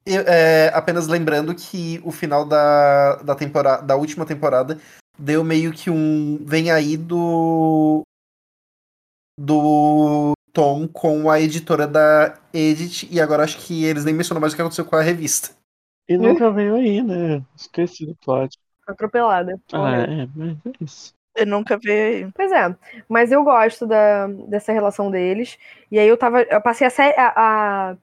eu- 0.06 0.22
é, 0.26 0.70
apenas 0.74 1.06
lembrando 1.06 1.54
que 1.54 2.00
o 2.04 2.10
final 2.10 2.44
da, 2.44 3.16
da, 3.16 3.34
temporada, 3.34 3.82
da 3.82 3.96
última 3.96 4.24
temporada 4.24 4.78
deu 5.18 5.44
meio 5.44 5.72
que 5.72 5.90
um. 5.90 6.38
Vem 6.44 6.70
aí 6.70 6.96
do. 6.96 8.02
Do 9.38 10.32
Tom 10.52 10.86
com 10.86 11.28
a 11.28 11.40
editora 11.40 11.86
da 11.86 12.38
Edit, 12.52 13.08
e 13.10 13.20
agora 13.20 13.42
acho 13.42 13.58
que 13.58 13.84
eles 13.84 14.04
nem 14.04 14.14
mencionam 14.14 14.40
mais 14.40 14.52
o 14.52 14.56
que 14.56 14.62
aconteceu 14.62 14.84
com 14.84 14.94
a 14.94 15.02
revista. 15.02 15.50
E 16.08 16.16
nunca 16.16 16.50
veio 16.52 16.76
aí, 16.76 17.02
né? 17.02 17.42
Esqueci 17.56 18.06
do 18.06 18.14
plot. 18.14 18.56
atropelada. 18.86 19.60
Ah, 19.72 19.96
é, 19.96 20.28
mas 20.34 20.56
é 20.66 20.70
isso. 20.80 21.12
Eu 21.36 21.46
nunca 21.46 21.76
vi. 21.76 22.30
Pois 22.34 22.52
é, 22.52 22.74
mas 23.08 23.32
eu 23.32 23.42
gosto 23.42 23.86
da, 23.86 24.26
dessa 24.48 24.72
relação 24.72 25.10
deles. 25.10 25.58
E 25.90 25.98
aí 25.98 26.06
eu 26.08 26.16
tava. 26.16 26.42
Eu 26.42 26.60
passei 26.60 26.86
a, 26.86 26.92
a, 27.16 27.90
a- 27.90 27.96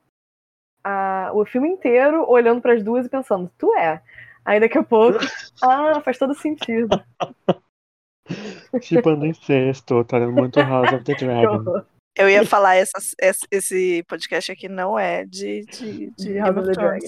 a- 0.83 1.31
o 1.33 1.45
filme 1.45 1.69
inteiro 1.69 2.25
olhando 2.29 2.61
pras 2.61 2.83
duas 2.83 3.05
e 3.05 3.09
pensando, 3.09 3.49
tu 3.57 3.73
é. 3.75 4.01
Aí 4.43 4.59
daqui 4.59 4.77
a 4.77 4.83
pouco, 4.83 5.19
ah, 5.63 6.01
faz 6.01 6.17
todo 6.17 6.33
sentido. 6.33 6.89
Chipando 8.81 9.25
incesto, 9.25 10.03
tá 10.05 10.19
muito 10.19 10.59
House 10.59 10.93
of 10.93 11.03
the 11.03 11.13
Dragon. 11.19 11.83
Eu 12.17 12.29
ia 12.29 12.45
falar, 12.45 12.75
essas- 12.75 13.15
esse, 13.19 13.45
esse 13.49 14.03
podcast 14.07 14.51
aqui 14.51 14.67
não 14.67 14.97
é 14.99 15.25
de, 15.25 15.61
de, 15.65 16.11
de, 16.17 16.37
House 16.39 16.57
of 16.57 16.65
the 16.67 16.71
Dragon. 16.73 17.07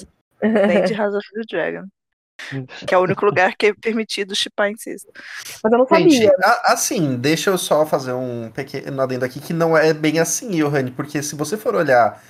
nem 0.67 0.83
de 0.85 0.93
House 0.93 1.15
of 1.15 1.27
the 1.33 1.41
Dragon. 1.49 1.87
Que 2.87 2.93
é 2.93 2.97
o 2.97 3.01
único 3.03 3.25
lugar 3.25 3.55
que 3.55 3.67
é 3.67 3.73
permitido 3.73 4.35
chipar 4.35 4.69
incesto. 4.69 5.11
Mas 5.63 5.71
eu 5.71 5.79
não 5.79 5.87
Gente, 5.87 6.17
sabia. 6.17 6.35
a- 6.43 6.73
assim, 6.73 7.15
deixa 7.17 7.49
eu 7.49 7.57
só 7.57 7.85
fazer 7.85 8.13
um 8.13 8.51
pequeno 8.51 9.01
adendo 9.01 9.25
aqui 9.25 9.39
que 9.39 9.53
não 9.53 9.77
é 9.77 9.93
bem 9.93 10.19
assim, 10.19 10.49
Johanny, 10.51 10.91
porque 10.91 11.21
se 11.23 11.35
você 11.35 11.57
for 11.57 11.75
olhar 11.75 12.21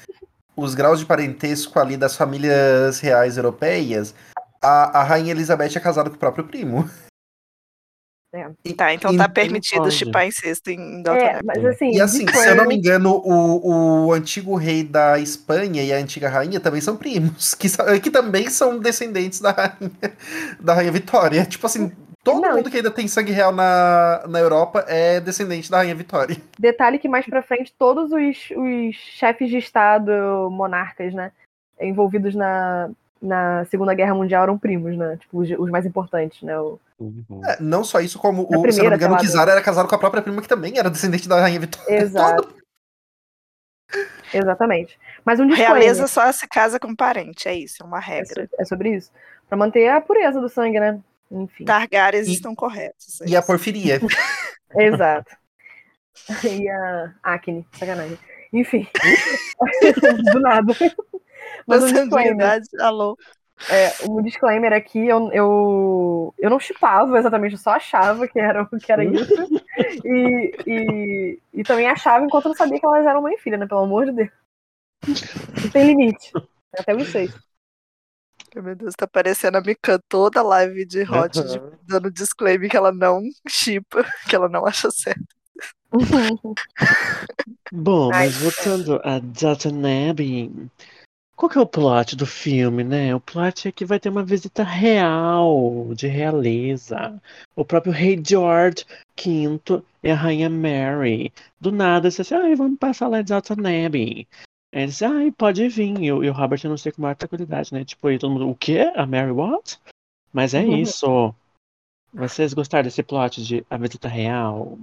os 0.55 0.75
graus 0.75 0.99
de 0.99 1.05
parentesco 1.05 1.79
ali 1.79 1.97
das 1.97 2.15
famílias 2.15 2.99
reais 2.99 3.37
europeias, 3.37 4.13
a, 4.61 4.99
a 4.99 5.03
Rainha 5.03 5.31
Elizabeth 5.31 5.75
é 5.75 5.79
casada 5.79 6.09
com 6.09 6.15
o 6.15 6.19
próprio 6.19 6.45
primo. 6.45 6.89
Tá, 8.75 8.93
então 8.93 9.11
E- 9.11 9.17
tá 9.17 9.25
e 9.25 9.27
não 9.27 9.29
permitido 9.29 9.91
chipar 9.91 10.25
incesto 10.25 10.71
em 10.71 11.03
É, 11.07 11.37
Abbey. 11.37 11.41
mas 11.45 11.65
assim. 11.65 11.91
E 11.91 12.01
assim, 12.01 12.27
se 12.27 12.49
eu 12.49 12.55
não 12.55 12.65
me 12.65 12.75
engano, 12.75 13.21
o, 13.23 14.07
o 14.07 14.13
antigo 14.13 14.55
rei 14.55 14.83
da 14.83 15.19
Espanha 15.19 15.83
e 15.83 15.93
a 15.93 15.97
antiga 15.97 16.29
rainha 16.29 16.59
também 16.59 16.81
são 16.81 16.97
primos, 16.97 17.53
que, 17.53 17.67
que 18.01 18.09
também 18.09 18.49
são 18.49 18.79
descendentes 18.79 19.39
da 19.39 19.51
rainha, 19.51 19.91
da 20.59 20.73
rainha 20.73 20.91
Vitória. 20.91 21.45
Tipo 21.45 21.67
assim, 21.67 21.91
todo 22.23 22.41
Não, 22.41 22.55
mundo 22.55 22.71
que 22.71 22.77
ainda 22.77 22.89
tem 22.89 23.07
sangue 23.07 23.31
real 23.31 23.51
na, 23.51 24.23
na 24.27 24.39
Europa 24.39 24.83
é 24.87 25.19
descendente 25.19 25.69
da 25.69 25.77
rainha 25.77 25.93
Vitória. 25.93 26.37
Detalhe 26.57 26.97
que 26.97 27.07
mais 27.07 27.25
pra 27.25 27.43
frente 27.43 27.71
todos 27.77 28.11
os, 28.11 28.49
os 28.57 28.95
chefes 28.95 29.49
de 29.49 29.57
Estado, 29.57 30.49
monarcas, 30.49 31.13
né? 31.13 31.31
Envolvidos 31.79 32.33
na, 32.33 32.89
na 33.23 33.63
Segunda 33.65 33.93
Guerra 33.93 34.13
Mundial 34.13 34.43
eram 34.43 34.57
primos, 34.57 34.95
né? 34.97 35.17
Tipo, 35.17 35.39
os, 35.39 35.49
os 35.57 35.69
mais 35.71 35.85
importantes, 35.85 36.41
né? 36.43 36.59
O- 36.59 36.79
Uhum. 36.99 37.41
É, 37.45 37.57
não 37.59 37.83
só 37.83 37.99
isso, 37.99 38.17
como 38.17 38.43
Na 38.43 38.43
o, 38.43 38.47
se 38.47 38.53
eu 38.53 38.57
não 38.57 38.61
primeira, 38.63 38.89
me 38.91 38.95
engano, 38.95 39.15
o 39.15 39.17
Kizar 39.17 39.49
era 39.49 39.61
casado 39.61 39.89
com 39.89 39.95
a 39.95 39.97
própria 39.97 40.21
prima, 40.21 40.41
que 40.41 40.47
também 40.47 40.77
era 40.77 40.89
descendente 40.89 41.27
da 41.27 41.41
rainha 41.41 41.59
Vitória. 41.59 41.85
Exato. 41.99 42.55
Exatamente. 44.33 44.97
Mas 45.25 45.39
um 45.39 45.47
disclaimer. 45.47 45.77
Realeza 45.81 46.07
só 46.07 46.31
se 46.31 46.47
casa 46.47 46.79
com 46.79 46.95
parente, 46.95 47.47
é 47.47 47.53
isso, 47.55 47.83
é 47.83 47.85
uma 47.85 47.97
É, 47.97 48.01
regra. 48.01 48.49
é 48.57 48.65
sobre 48.65 48.95
isso. 48.95 49.11
Pra 49.49 49.57
manter 49.57 49.89
a 49.89 49.99
pureza 50.01 50.39
do 50.39 50.47
sangue, 50.47 50.79
né? 50.79 50.99
Enfim. 51.31 51.65
Targaryens 51.65 52.27
E- 52.27 52.33
estão 52.33 52.55
corretos. 52.55 53.19
é 53.21 53.25
E 53.29 53.35
a 53.35 53.39
isso. 53.39 53.47
porfiria. 53.47 53.99
Exato. 54.77 55.35
E 56.49 56.69
a 56.69 57.13
acne, 57.21 57.67
sacanagem. 57.73 58.17
Enfim. 58.53 58.87
Do 60.31 60.39
nada. 60.39 60.73
Mas 61.67 61.83
um 61.83 61.87
disclaimer. 61.87 62.07
Consanguinidade, 62.07 62.67
alô. 62.79 63.17
É, 63.69 63.93
um 64.09 64.21
disclaimer 64.21 64.73
aqui, 64.73 65.07
eu, 65.07 65.31
eu, 65.31 66.33
eu 66.37 66.49
não 66.49 66.59
chipava 66.59 67.17
exatamente, 67.17 67.53
eu 67.53 67.59
só 67.59 67.71
achava 67.71 68.27
que 68.27 68.37
era, 68.39 68.65
que 68.65 68.91
era 68.91 69.05
isso. 69.05 69.33
E, 70.03 70.53
e, 70.67 71.39
e 71.53 71.63
também 71.63 71.87
achava 71.87 72.25
enquanto 72.25 72.45
eu 72.45 72.49
não 72.49 72.57
sabia 72.57 72.79
que 72.79 72.85
elas 72.85 73.05
eram 73.05 73.21
mãe 73.21 73.35
e 73.35 73.39
filha, 73.39 73.57
né? 73.57 73.65
Pelo 73.65 73.81
amor 73.81 74.05
de 74.05 74.11
Deus. 74.11 74.29
Não 75.63 75.69
tem 75.71 75.87
limite. 75.87 76.31
Até 76.77 76.95
os 76.95 77.07
seis. 77.09 77.31
Meu 78.55 78.75
Deus, 78.75 78.93
tá 78.95 79.07
parecendo 79.07 79.57
a 79.57 79.61
Mikan 79.61 79.99
toda 80.07 80.43
live 80.43 80.85
de 80.85 81.01
Hot, 81.03 81.41
de- 81.41 81.61
dando 81.87 82.11
disclaimer 82.11 82.69
que 82.69 82.77
ela 82.77 82.91
não 82.91 83.21
chipa, 83.47 84.05
que 84.29 84.35
ela 84.35 84.47
não 84.47 84.65
acha 84.65 84.91
certo. 84.91 85.23
Bom, 87.71 88.11
Ai, 88.13 88.25
mas 88.25 88.37
voltando 88.37 89.01
a 89.03 89.19
Downton 89.19 89.81
Abbey, 90.11 90.51
qual 91.43 91.49
que 91.49 91.57
é 91.57 91.61
o 91.61 91.67
plot 91.67 92.15
do 92.15 92.25
filme, 92.25 92.85
né? 92.85 93.13
O 93.13 93.19
plot 93.19 93.67
é 93.67 93.71
que 93.73 93.83
vai 93.83 93.99
ter 93.99 94.07
uma 94.07 94.23
visita 94.23 94.63
real 94.63 95.93
de 95.93 96.07
realeza. 96.07 97.21
O 97.53 97.65
próprio 97.65 97.91
rei 97.91 98.17
George 98.25 98.85
V 99.21 99.83
e 100.01 100.09
a 100.09 100.15
rainha 100.15 100.49
Mary. 100.49 101.33
Do 101.59 101.69
nada, 101.69 102.09
você 102.09 102.21
assim, 102.21 102.35
ai, 102.35 102.55
vamos 102.55 102.79
passar 102.79 103.09
lá 103.09 103.19
em 103.19 103.25
Downton 103.25 103.55
Abbey. 103.55 104.25
Aí 104.73 104.83
eles, 104.83 105.01
ai, 105.01 105.33
pode 105.33 105.67
vir. 105.67 106.01
E 106.01 106.13
o, 106.13 106.23
e 106.23 106.29
o 106.29 106.33
Robert 106.33 106.61
não 106.63 106.77
sei 106.77 106.93
com 106.93 107.01
maior 107.01 107.15
tranquilidade, 107.15 107.73
né? 107.73 107.83
Tipo, 107.83 108.09
e 108.09 108.17
todo 108.17 108.31
mundo, 108.31 108.49
o 108.49 108.55
quê? 108.55 108.89
A 108.95 109.05
Mary 109.05 109.31
what? 109.31 109.77
Mas 110.31 110.53
é 110.53 110.63
Uhum. 110.63 110.81
isso. 110.81 111.35
Vocês 112.13 112.53
gostaram 112.53 112.85
desse 112.85 113.03
plot 113.03 113.43
de 113.43 113.65
a 113.69 113.75
visita 113.75 114.07
real? 114.07 114.79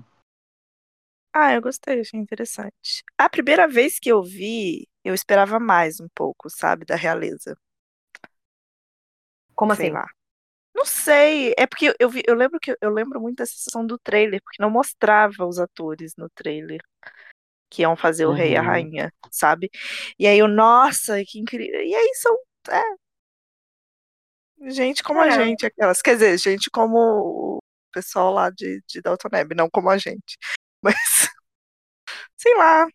Ah, 1.33 1.55
eu 1.55 1.62
gostei, 1.62 2.01
achei 2.01 2.20
interessante. 2.20 3.03
A 3.16 3.31
primeira 3.31 3.66
vez 3.66 3.99
que 3.99 4.11
eu 4.11 4.23
vi, 4.23 4.89
eu 5.05 5.15
esperava 5.15 5.59
mais 5.61 6.01
um 6.01 6.09
pouco, 6.15 6.51
sabe, 6.51 6.85
da 6.85 6.97
realeza. 6.97 7.57
Como 9.55 9.75
Sei 9.75 9.87
assim? 9.87 9.93
lá. 9.93 10.07
Não 10.75 10.85
sei, 10.85 11.53
é 11.59 11.67
porque 11.67 11.95
eu 11.99 12.09
vi, 12.09 12.23
eu 12.27 12.35
lembro 12.35 12.59
que 12.61 12.75
eu 12.81 12.91
lembro 12.91 13.21
muito 13.21 13.39
da 13.39 13.47
sensação 13.47 13.85
do 13.87 13.99
trailer, 13.99 14.41
porque 14.43 14.63
não 14.63 14.71
mostrava 14.71 15.45
os 15.47 15.59
atores 15.59 16.15
no 16.17 16.29
trailer 16.31 16.81
que 17.71 17.83
iam 17.83 17.97
fazer 17.97 18.27
o 18.27 18.33
rei 18.33 18.53
e 18.53 18.57
a 18.57 18.61
Uhum. 18.61 18.67
rainha, 18.67 19.13
sabe? 19.31 19.71
E 20.19 20.27
aí 20.27 20.39
eu, 20.39 20.49
nossa, 20.49 21.23
que 21.27 21.39
incrível. 21.39 21.81
E 21.83 21.95
aí 21.95 22.15
são, 22.17 22.37
é, 22.71 22.83
gente 24.71 25.03
como 25.03 25.21
a 25.21 25.29
É. 25.29 25.31
gente, 25.31 25.67
aquelas, 25.67 26.03
quer 26.03 26.15
dizer, 26.15 26.39
gente 26.39 26.71
como 26.71 26.97
o 26.99 27.59
pessoal 27.93 28.33
lá 28.33 28.51
de, 28.51 28.83
de 28.87 29.01
Abbey, 29.33 29.57
não 29.57 29.69
como 29.71 29.91
a 29.91 29.99
gente. 29.99 30.37
Mas, 30.83 30.97
sei 32.37 32.55
lá, 32.57 32.87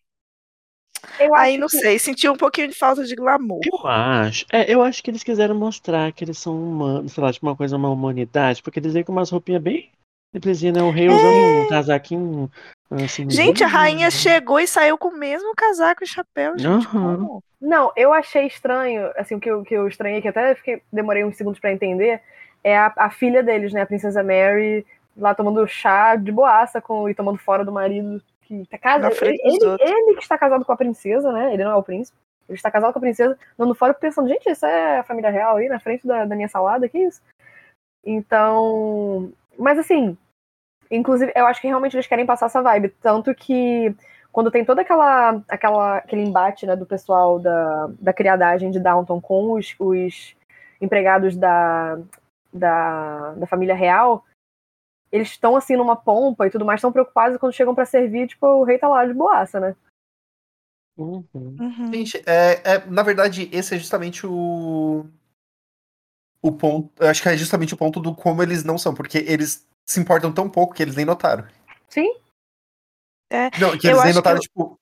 Eu 1.18 1.34
aí 1.34 1.56
não 1.58 1.68
que- 1.68 1.78
sei, 1.78 1.98
senti 1.98 2.28
um 2.28 2.36
pouquinho 2.36 2.68
de 2.68 2.74
falta 2.74 3.04
de 3.04 3.14
glamour. 3.14 3.60
Eu 3.64 3.86
acho. 3.86 4.44
É, 4.52 4.72
eu 4.72 4.82
acho 4.82 5.02
que 5.02 5.10
eles 5.10 5.22
quiseram 5.22 5.54
mostrar 5.54 6.12
que 6.12 6.24
eles 6.24 6.38
são 6.38 6.54
humanos, 6.54 7.12
sei 7.12 7.22
lá, 7.22 7.32
tipo 7.32 7.46
uma 7.46 7.56
coisa, 7.56 7.76
uma 7.76 7.90
humanidade, 7.90 8.62
porque 8.62 8.78
eles 8.78 8.92
vêm 8.94 9.04
com 9.04 9.12
umas 9.12 9.30
roupinhas 9.30 9.62
bem 9.62 9.90
simplesinhas, 10.34 10.76
né? 10.76 10.82
O 10.82 10.90
rei 10.90 11.08
usando 11.08 11.64
um 11.64 11.68
casaquinho 11.68 12.50
assim. 12.90 13.26
É. 13.26 13.30
Gente, 13.30 13.64
a 13.64 13.66
rainha 13.66 14.10
chegou 14.10 14.60
e 14.60 14.66
saiu 14.66 14.98
com 14.98 15.08
o 15.08 15.16
mesmo 15.18 15.54
casaco 15.56 16.04
e 16.04 16.06
chapéu, 16.06 16.58
gente. 16.58 16.86
Como? 16.88 17.42
Não, 17.60 17.90
eu 17.96 18.12
achei 18.12 18.46
estranho, 18.46 19.10
assim, 19.16 19.34
o 19.34 19.40
que 19.40 19.50
eu, 19.50 19.62
que 19.62 19.74
eu 19.74 19.88
estranhei, 19.88 20.20
que 20.20 20.28
até 20.28 20.54
fiquei, 20.54 20.82
demorei 20.92 21.24
uns 21.24 21.36
segundos 21.36 21.58
pra 21.58 21.72
entender, 21.72 22.20
é 22.62 22.76
a, 22.76 22.92
a 22.96 23.10
filha 23.10 23.42
deles, 23.42 23.72
né, 23.72 23.80
a 23.80 23.86
princesa 23.86 24.22
Mary, 24.22 24.84
lá 25.16 25.34
tomando 25.34 25.66
chá 25.66 26.16
de 26.16 26.30
boaça 26.30 26.80
com, 26.82 27.08
e 27.08 27.14
tomando 27.14 27.38
fora 27.38 27.64
do 27.64 27.72
marido 27.72 28.22
que 28.46 28.66
tá 28.66 28.78
casado. 28.78 29.14
Ele, 29.22 29.38
ele 29.80 30.14
que 30.14 30.22
está 30.22 30.38
casado 30.38 30.64
com 30.64 30.72
a 30.72 30.76
princesa, 30.76 31.32
né, 31.32 31.52
ele 31.52 31.64
não 31.64 31.72
é 31.72 31.76
o 31.76 31.82
príncipe, 31.82 32.16
ele 32.48 32.56
está 32.56 32.70
casado 32.70 32.92
com 32.92 32.98
a 32.98 33.02
princesa, 33.02 33.36
dando 33.58 33.74
fora 33.74 33.92
pensando, 33.92 34.28
gente, 34.28 34.48
isso 34.48 34.64
é 34.64 35.00
a 35.00 35.04
família 35.04 35.30
real 35.30 35.56
aí, 35.56 35.68
na 35.68 35.80
frente 35.80 36.06
da, 36.06 36.24
da 36.24 36.36
minha 36.36 36.48
salada, 36.48 36.88
que 36.88 36.98
isso? 36.98 37.20
Então, 38.04 39.32
mas 39.58 39.78
assim, 39.78 40.16
inclusive, 40.90 41.32
eu 41.34 41.46
acho 41.46 41.60
que 41.60 41.66
realmente 41.66 41.96
eles 41.96 42.06
querem 42.06 42.24
passar 42.24 42.46
essa 42.46 42.62
vibe, 42.62 42.90
tanto 43.00 43.34
que 43.34 43.94
quando 44.30 44.50
tem 44.50 44.64
toda 44.64 44.82
aquela, 44.82 45.42
aquela 45.48 45.96
aquele 45.96 46.22
embate 46.22 46.66
né, 46.66 46.76
do 46.76 46.86
pessoal 46.86 47.38
da, 47.40 47.88
da 47.98 48.12
criadagem 48.12 48.70
de 48.70 48.78
Downton 48.78 49.20
com 49.20 49.52
os, 49.54 49.74
os 49.78 50.36
empregados 50.80 51.36
da, 51.36 51.98
da, 52.52 53.32
da 53.32 53.46
família 53.46 53.74
real, 53.74 54.24
eles 55.10 55.28
estão 55.28 55.56
assim 55.56 55.76
numa 55.76 55.96
pompa 55.96 56.46
e 56.46 56.50
tudo 56.50 56.64
mais, 56.64 56.78
estão 56.78 56.92
preocupados 56.92 57.36
e 57.36 57.38
quando 57.38 57.52
chegam 57.52 57.74
pra 57.74 57.84
servir, 57.84 58.28
tipo, 58.28 58.46
o 58.46 58.64
rei 58.64 58.78
tá 58.78 58.88
lá 58.88 59.06
de 59.06 59.14
boaça, 59.14 59.60
né? 59.60 59.76
Uhum. 60.96 61.24
Uhum. 61.34 61.92
Gente, 61.92 62.22
é, 62.26 62.62
é, 62.64 62.86
na 62.86 63.02
verdade, 63.02 63.48
esse 63.52 63.74
é 63.74 63.78
justamente 63.78 64.26
o. 64.26 65.06
O 66.42 66.52
ponto. 66.52 66.90
Eu 66.98 67.08
acho 67.08 67.22
que 67.22 67.28
é 67.28 67.36
justamente 67.36 67.74
o 67.74 67.76
ponto 67.76 68.00
do 68.00 68.14
como 68.14 68.42
eles 68.42 68.64
não 68.64 68.78
são, 68.78 68.94
porque 68.94 69.18
eles 69.18 69.66
se 69.84 70.00
importam 70.00 70.32
tão 70.32 70.48
pouco 70.48 70.74
que 70.74 70.82
eles 70.82 70.96
nem 70.96 71.04
notaram. 71.04 71.46
Sim, 71.88 72.12
Não, 73.60 73.76
que 73.76 73.86
Eu 73.86 73.92
eles 73.92 74.04
nem 74.04 74.14
notaram, 74.14 74.38
que 74.40 74.46
tipo. 74.48 74.78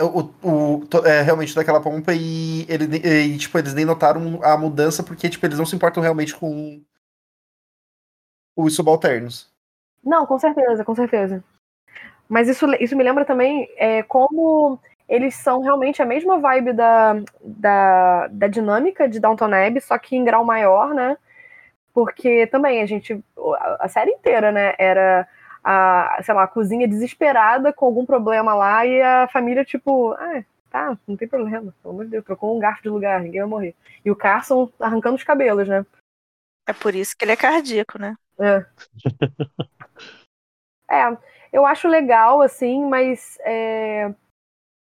O, 0.00 0.74
o, 0.78 0.86
to- 0.86 1.06
é, 1.06 1.22
realmente 1.22 1.54
daquela 1.54 1.80
pompa 1.80 2.12
e, 2.12 2.66
ele, 2.68 2.96
e, 2.96 3.38
tipo, 3.38 3.56
eles 3.56 3.72
nem 3.74 3.84
notaram 3.84 4.42
a 4.42 4.56
mudança 4.58 5.04
porque, 5.04 5.30
tipo, 5.30 5.46
eles 5.46 5.56
não 5.56 5.64
se 5.64 5.76
importam 5.76 6.02
realmente 6.02 6.34
com 6.34 6.82
os 8.56 8.74
subalternos. 8.74 9.53
Não, 10.04 10.26
com 10.26 10.38
certeza, 10.38 10.84
com 10.84 10.94
certeza. 10.94 11.42
Mas 12.28 12.48
isso, 12.48 12.66
isso 12.80 12.96
me 12.96 13.04
lembra 13.04 13.24
também 13.24 13.68
é, 13.76 14.02
como 14.02 14.78
eles 15.08 15.34
são 15.34 15.60
realmente 15.60 16.02
a 16.02 16.06
mesma 16.06 16.38
vibe 16.38 16.72
da, 16.72 17.14
da, 17.42 18.26
da 18.28 18.48
dinâmica 18.48 19.08
de 19.08 19.20
Downton 19.20 19.52
Abbey, 19.52 19.80
só 19.80 19.98
que 19.98 20.16
em 20.16 20.24
grau 20.24 20.44
maior, 20.44 20.94
né? 20.94 21.16
Porque 21.92 22.46
também 22.46 22.82
a 22.82 22.86
gente, 22.86 23.22
a, 23.78 23.88
série 23.88 24.10
inteira, 24.10 24.50
né, 24.50 24.74
era 24.78 25.28
a, 25.62 26.18
sei 26.22 26.34
lá, 26.34 26.44
a 26.44 26.48
cozinha 26.48 26.88
desesperada 26.88 27.72
com 27.72 27.86
algum 27.86 28.04
problema 28.04 28.54
lá 28.54 28.84
e 28.84 29.00
a 29.00 29.28
família, 29.28 29.64
tipo, 29.64 30.12
ah, 30.12 30.42
tá, 30.70 30.98
não 31.06 31.16
tem 31.16 31.28
problema, 31.28 31.72
pelo 31.82 31.94
amor 31.94 32.04
de 32.06 32.10
Deus, 32.10 32.24
trocou 32.24 32.56
um 32.56 32.58
garfo 32.58 32.82
de 32.82 32.88
lugar, 32.88 33.20
ninguém 33.20 33.42
vai 33.42 33.50
morrer. 33.50 33.74
E 34.04 34.10
o 34.10 34.16
Carson 34.16 34.68
arrancando 34.80 35.14
os 35.14 35.22
cabelos, 35.22 35.68
né? 35.68 35.86
É 36.66 36.72
por 36.72 36.94
isso 36.94 37.14
que 37.16 37.24
ele 37.24 37.32
é 37.32 37.36
cardíaco, 37.36 37.98
né? 37.98 38.16
É. 38.40 38.64
É, 40.94 41.18
eu 41.52 41.66
acho 41.66 41.88
legal, 41.88 42.40
assim, 42.40 42.84
mas 42.84 43.38
é, 43.42 44.12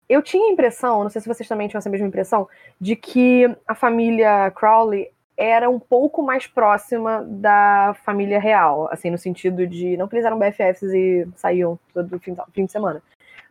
eu 0.08 0.22
tinha 0.22 0.46
a 0.48 0.52
impressão, 0.52 1.02
não 1.02 1.10
sei 1.10 1.20
se 1.20 1.28
vocês 1.28 1.48
também 1.48 1.68
tinham 1.68 1.78
essa 1.78 1.90
mesma 1.90 2.06
impressão, 2.06 2.48
de 2.80 2.94
que 2.96 3.44
a 3.66 3.74
família 3.74 4.50
Crowley 4.50 5.10
era 5.36 5.68
um 5.68 5.78
pouco 5.80 6.22
mais 6.22 6.46
próxima 6.46 7.24
da 7.24 7.96
família 8.04 8.38
real, 8.38 8.88
assim, 8.92 9.10
no 9.10 9.18
sentido 9.18 9.66
de, 9.66 9.96
não 9.96 10.06
que 10.06 10.14
eles 10.14 10.26
eram 10.26 10.38
BFFs 10.38 10.92
e 10.92 11.26
saíam 11.36 11.78
todo 11.92 12.20
fim, 12.20 12.36
fim 12.52 12.66
de 12.66 12.72
semana, 12.72 13.02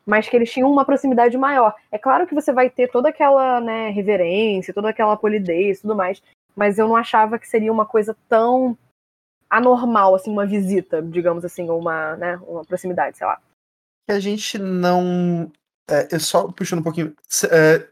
mas 0.05 0.29
que 0.29 0.35
eles 0.35 0.51
tinham 0.51 0.71
uma 0.71 0.85
proximidade 0.85 1.37
maior. 1.37 1.75
É 1.91 1.97
claro 1.97 2.27
que 2.27 2.35
você 2.35 2.53
vai 2.53 2.69
ter 2.69 2.89
toda 2.89 3.09
aquela, 3.09 3.59
né, 3.59 3.89
reverência, 3.89 4.73
toda 4.73 4.89
aquela 4.89 5.17
polidez 5.17 5.79
e 5.79 5.81
tudo 5.81 5.95
mais, 5.95 6.21
mas 6.55 6.77
eu 6.77 6.87
não 6.87 6.95
achava 6.95 7.39
que 7.39 7.47
seria 7.47 7.71
uma 7.71 7.85
coisa 7.85 8.15
tão 8.29 8.77
anormal, 9.57 10.15
assim, 10.15 10.31
uma 10.31 10.45
visita, 10.45 11.01
digamos 11.01 11.45
assim, 11.45 11.69
ou 11.69 11.79
uma, 11.79 12.15
né, 12.17 12.37
uma 12.47 12.63
proximidade, 12.65 13.17
sei 13.17 13.27
lá. 13.27 13.39
Que 14.07 14.11
a 14.13 14.19
gente 14.19 14.57
não. 14.57 15.51
É, 15.89 16.07
eu 16.15 16.19
só 16.19 16.51
puxando 16.51 16.79
um 16.79 16.83
pouquinho. 16.83 17.15
é, 17.51 17.87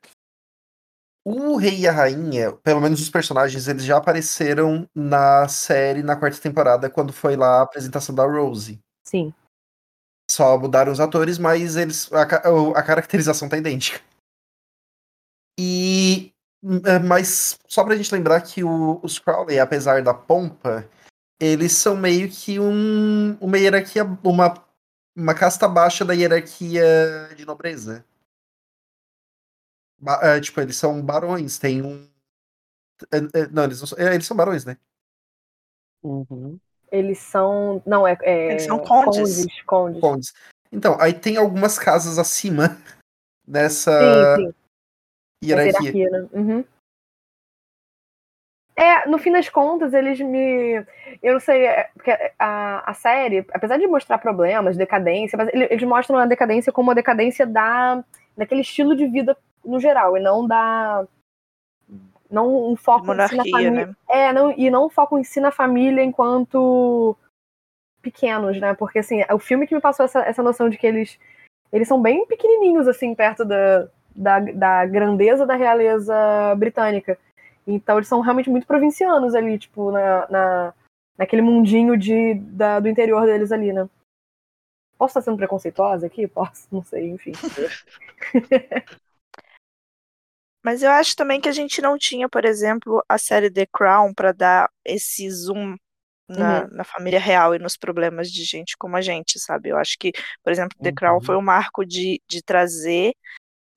o 1.23 1.55
rei 1.55 1.81
e 1.81 1.87
a 1.87 1.91
rainha, 1.91 2.51
pelo 2.63 2.81
menos 2.81 2.99
os 2.99 3.09
personagens, 3.09 3.67
eles 3.67 3.83
já 3.83 3.97
apareceram 3.97 4.89
na 4.95 5.47
série 5.47 6.01
na 6.01 6.15
quarta 6.15 6.41
temporada, 6.41 6.89
quando 6.89 7.13
foi 7.13 7.35
lá 7.35 7.59
a 7.59 7.61
apresentação 7.61 8.15
da 8.15 8.25
Rose. 8.25 8.79
Sim. 9.05 9.33
Só 10.29 10.57
mudaram 10.57 10.91
os 10.91 10.99
atores, 10.99 11.37
mas 11.37 11.75
eles 11.75 12.11
a, 12.11 12.21
a 12.23 12.83
caracterização 12.83 13.47
tá 13.47 13.57
idêntica. 13.57 14.01
E 15.59 16.31
é, 16.85 16.99
mas 16.99 17.59
só 17.67 17.83
pra 17.83 17.95
gente 17.95 18.13
lembrar 18.13 18.41
que 18.41 18.63
o- 18.63 18.99
os 19.03 19.19
Crowley, 19.19 19.59
apesar 19.59 20.01
da 20.01 20.13
pompa, 20.13 20.87
eles 21.41 21.71
são 21.71 21.97
meio 21.97 22.29
que 22.29 22.59
um, 22.59 23.35
uma 23.41 23.57
hierarquia, 23.57 24.03
uma, 24.23 24.63
uma 25.15 25.33
casta 25.33 25.67
baixa 25.67 26.05
da 26.05 26.13
hierarquia 26.13 26.83
de 27.35 27.43
nobreza. 27.45 28.05
Ba- 29.97 30.19
é, 30.21 30.39
tipo, 30.39 30.61
eles 30.61 30.75
são 30.75 31.03
barões, 31.03 31.57
tem 31.57 31.81
um. 31.81 32.07
é, 33.11 33.17
é, 33.39 33.47
não, 33.47 33.63
eles, 33.63 33.79
não 33.79 33.87
são, 33.87 33.97
é, 33.97 34.13
eles 34.13 34.27
são 34.27 34.37
barões, 34.37 34.65
né? 34.65 34.77
Uhum. 36.03 36.59
Eles 36.91 37.17
são. 37.17 37.81
Não, 37.87 38.07
é. 38.07 38.15
é 38.21 38.51
Eles 38.51 38.63
são 38.63 38.77
condes. 38.77 39.15
Condes. 39.17 39.61
condes. 39.63 40.01
Condes. 40.01 40.33
Então, 40.71 40.95
aí 41.01 41.13
tem 41.13 41.37
algumas 41.37 41.79
casas 41.79 42.19
acima 42.19 42.77
nessa 43.47 44.35
Sim, 44.37 44.45
sim. 44.45 44.53
Hierarquia. 45.43 45.91
hierarquia, 45.91 46.09
né? 46.11 46.29
Uhum. 46.33 46.65
É, 48.75 49.07
no 49.07 49.17
fim 49.17 49.31
das 49.31 49.49
contas, 49.49 49.93
eles 49.93 50.19
me. 50.19 50.83
Eu 51.21 51.33
não 51.33 51.39
sei, 51.39 51.65
é, 51.65 51.89
porque 51.93 52.11
a, 52.39 52.89
a 52.89 52.93
série, 52.93 53.45
apesar 53.53 53.77
de 53.77 53.85
mostrar 53.85 54.17
problemas, 54.17 54.77
decadência, 54.77 55.37
mas 55.37 55.49
eles 55.53 55.83
mostram 55.83 56.17
a 56.17 56.25
decadência 56.25 56.71
como 56.71 56.91
a 56.91 56.95
decadência 56.95 57.45
da, 57.45 58.03
daquele 58.35 58.61
estilo 58.61 58.95
de 58.95 59.05
vida 59.07 59.37
no 59.63 59.79
geral, 59.79 60.17
e 60.17 60.19
não 60.19 60.47
da. 60.47 61.05
Não 62.29 62.71
um 62.71 62.77
foco 62.77 63.07
Monarquia, 63.07 63.41
em 63.41 63.43
si 63.43 63.51
na 63.51 63.57
família. 63.57 63.85
né? 63.87 63.95
É, 64.09 64.31
não, 64.33 64.51
e 64.51 64.69
não 64.69 64.85
um 64.85 64.89
foco 64.89 65.17
em 65.19 65.23
si 65.23 65.41
na 65.41 65.51
família 65.51 66.01
enquanto 66.01 67.15
pequenos, 68.01 68.59
né? 68.59 68.73
Porque 68.73 68.99
assim, 68.99 69.21
o 69.31 69.37
filme 69.37 69.67
que 69.67 69.75
me 69.75 69.81
passou 69.81 70.05
essa, 70.05 70.21
essa 70.21 70.41
noção 70.41 70.69
de 70.69 70.77
que 70.77 70.87
eles. 70.87 71.19
Eles 71.73 71.87
são 71.87 72.01
bem 72.01 72.25
pequenininhos, 72.25 72.85
assim, 72.85 73.15
perto 73.15 73.45
da, 73.45 73.87
da, 74.13 74.39
da 74.39 74.85
grandeza 74.85 75.45
da 75.45 75.55
realeza 75.55 76.13
britânica. 76.57 77.17
Então 77.65 77.97
eles 77.97 78.07
são 78.07 78.21
realmente 78.21 78.49
muito 78.49 78.67
provincianos 78.67 79.35
ali, 79.35 79.57
tipo, 79.57 79.91
na, 79.91 80.27
na, 80.29 80.73
naquele 81.17 81.41
mundinho 81.41 81.97
de, 81.97 82.35
da, 82.35 82.79
do 82.79 82.89
interior 82.89 83.25
deles 83.25 83.51
ali, 83.51 83.71
né? 83.71 83.87
Posso 84.97 85.11
estar 85.11 85.21
sendo 85.21 85.37
preconceituosa 85.37 86.05
aqui? 86.05 86.27
Posso, 86.27 86.67
não 86.71 86.83
sei, 86.83 87.09
enfim. 87.09 87.31
Mas 90.63 90.83
eu 90.83 90.91
acho 90.91 91.15
também 91.15 91.41
que 91.41 91.49
a 91.49 91.51
gente 91.51 91.81
não 91.81 91.97
tinha, 91.97 92.29
por 92.29 92.45
exemplo, 92.45 93.03
a 93.09 93.17
série 93.17 93.49
The 93.49 93.65
Crown 93.65 94.13
para 94.13 94.31
dar 94.31 94.69
esse 94.85 95.27
zoom 95.29 95.75
na, 96.29 96.67
na 96.67 96.83
família 96.83 97.19
real 97.19 97.55
e 97.55 97.59
nos 97.59 97.75
problemas 97.75 98.31
de 98.31 98.43
gente 98.43 98.77
como 98.77 98.95
a 98.95 99.01
gente, 99.01 99.39
sabe? 99.39 99.69
Eu 99.69 99.77
acho 99.77 99.97
que, 99.99 100.11
por 100.43 100.51
exemplo, 100.51 100.77
The 100.79 100.91
Crown 100.91 101.15
Uhum. 101.15 101.21
foi 101.21 101.35
um 101.35 101.41
marco 101.41 101.85
de, 101.85 102.21
de 102.27 102.43
trazer 102.43 103.13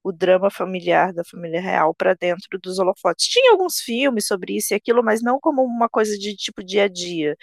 o 0.04 0.12
drama 0.12 0.50
familiar 0.50 1.12
da 1.14 1.24
família 1.24 1.60
real 1.62 1.94
para 1.94 2.14
dentro 2.14 2.60
dos 2.62 2.78
holofotes. 2.78 3.26
Tinha 3.28 3.52
alguns 3.52 3.80
filmes 3.80 4.26
sobre 4.28 4.56
isso 4.56 4.74
e 4.74 4.76
aquilo, 4.76 5.02
mas 5.04 5.22
não 5.22 5.40
como 5.40 5.64
uma 5.64 5.88
coisa 5.88 6.18
de 6.18 6.36
tipo 6.36 6.62
dia 6.64 6.84
a 6.84 6.88
dia. 6.88 7.36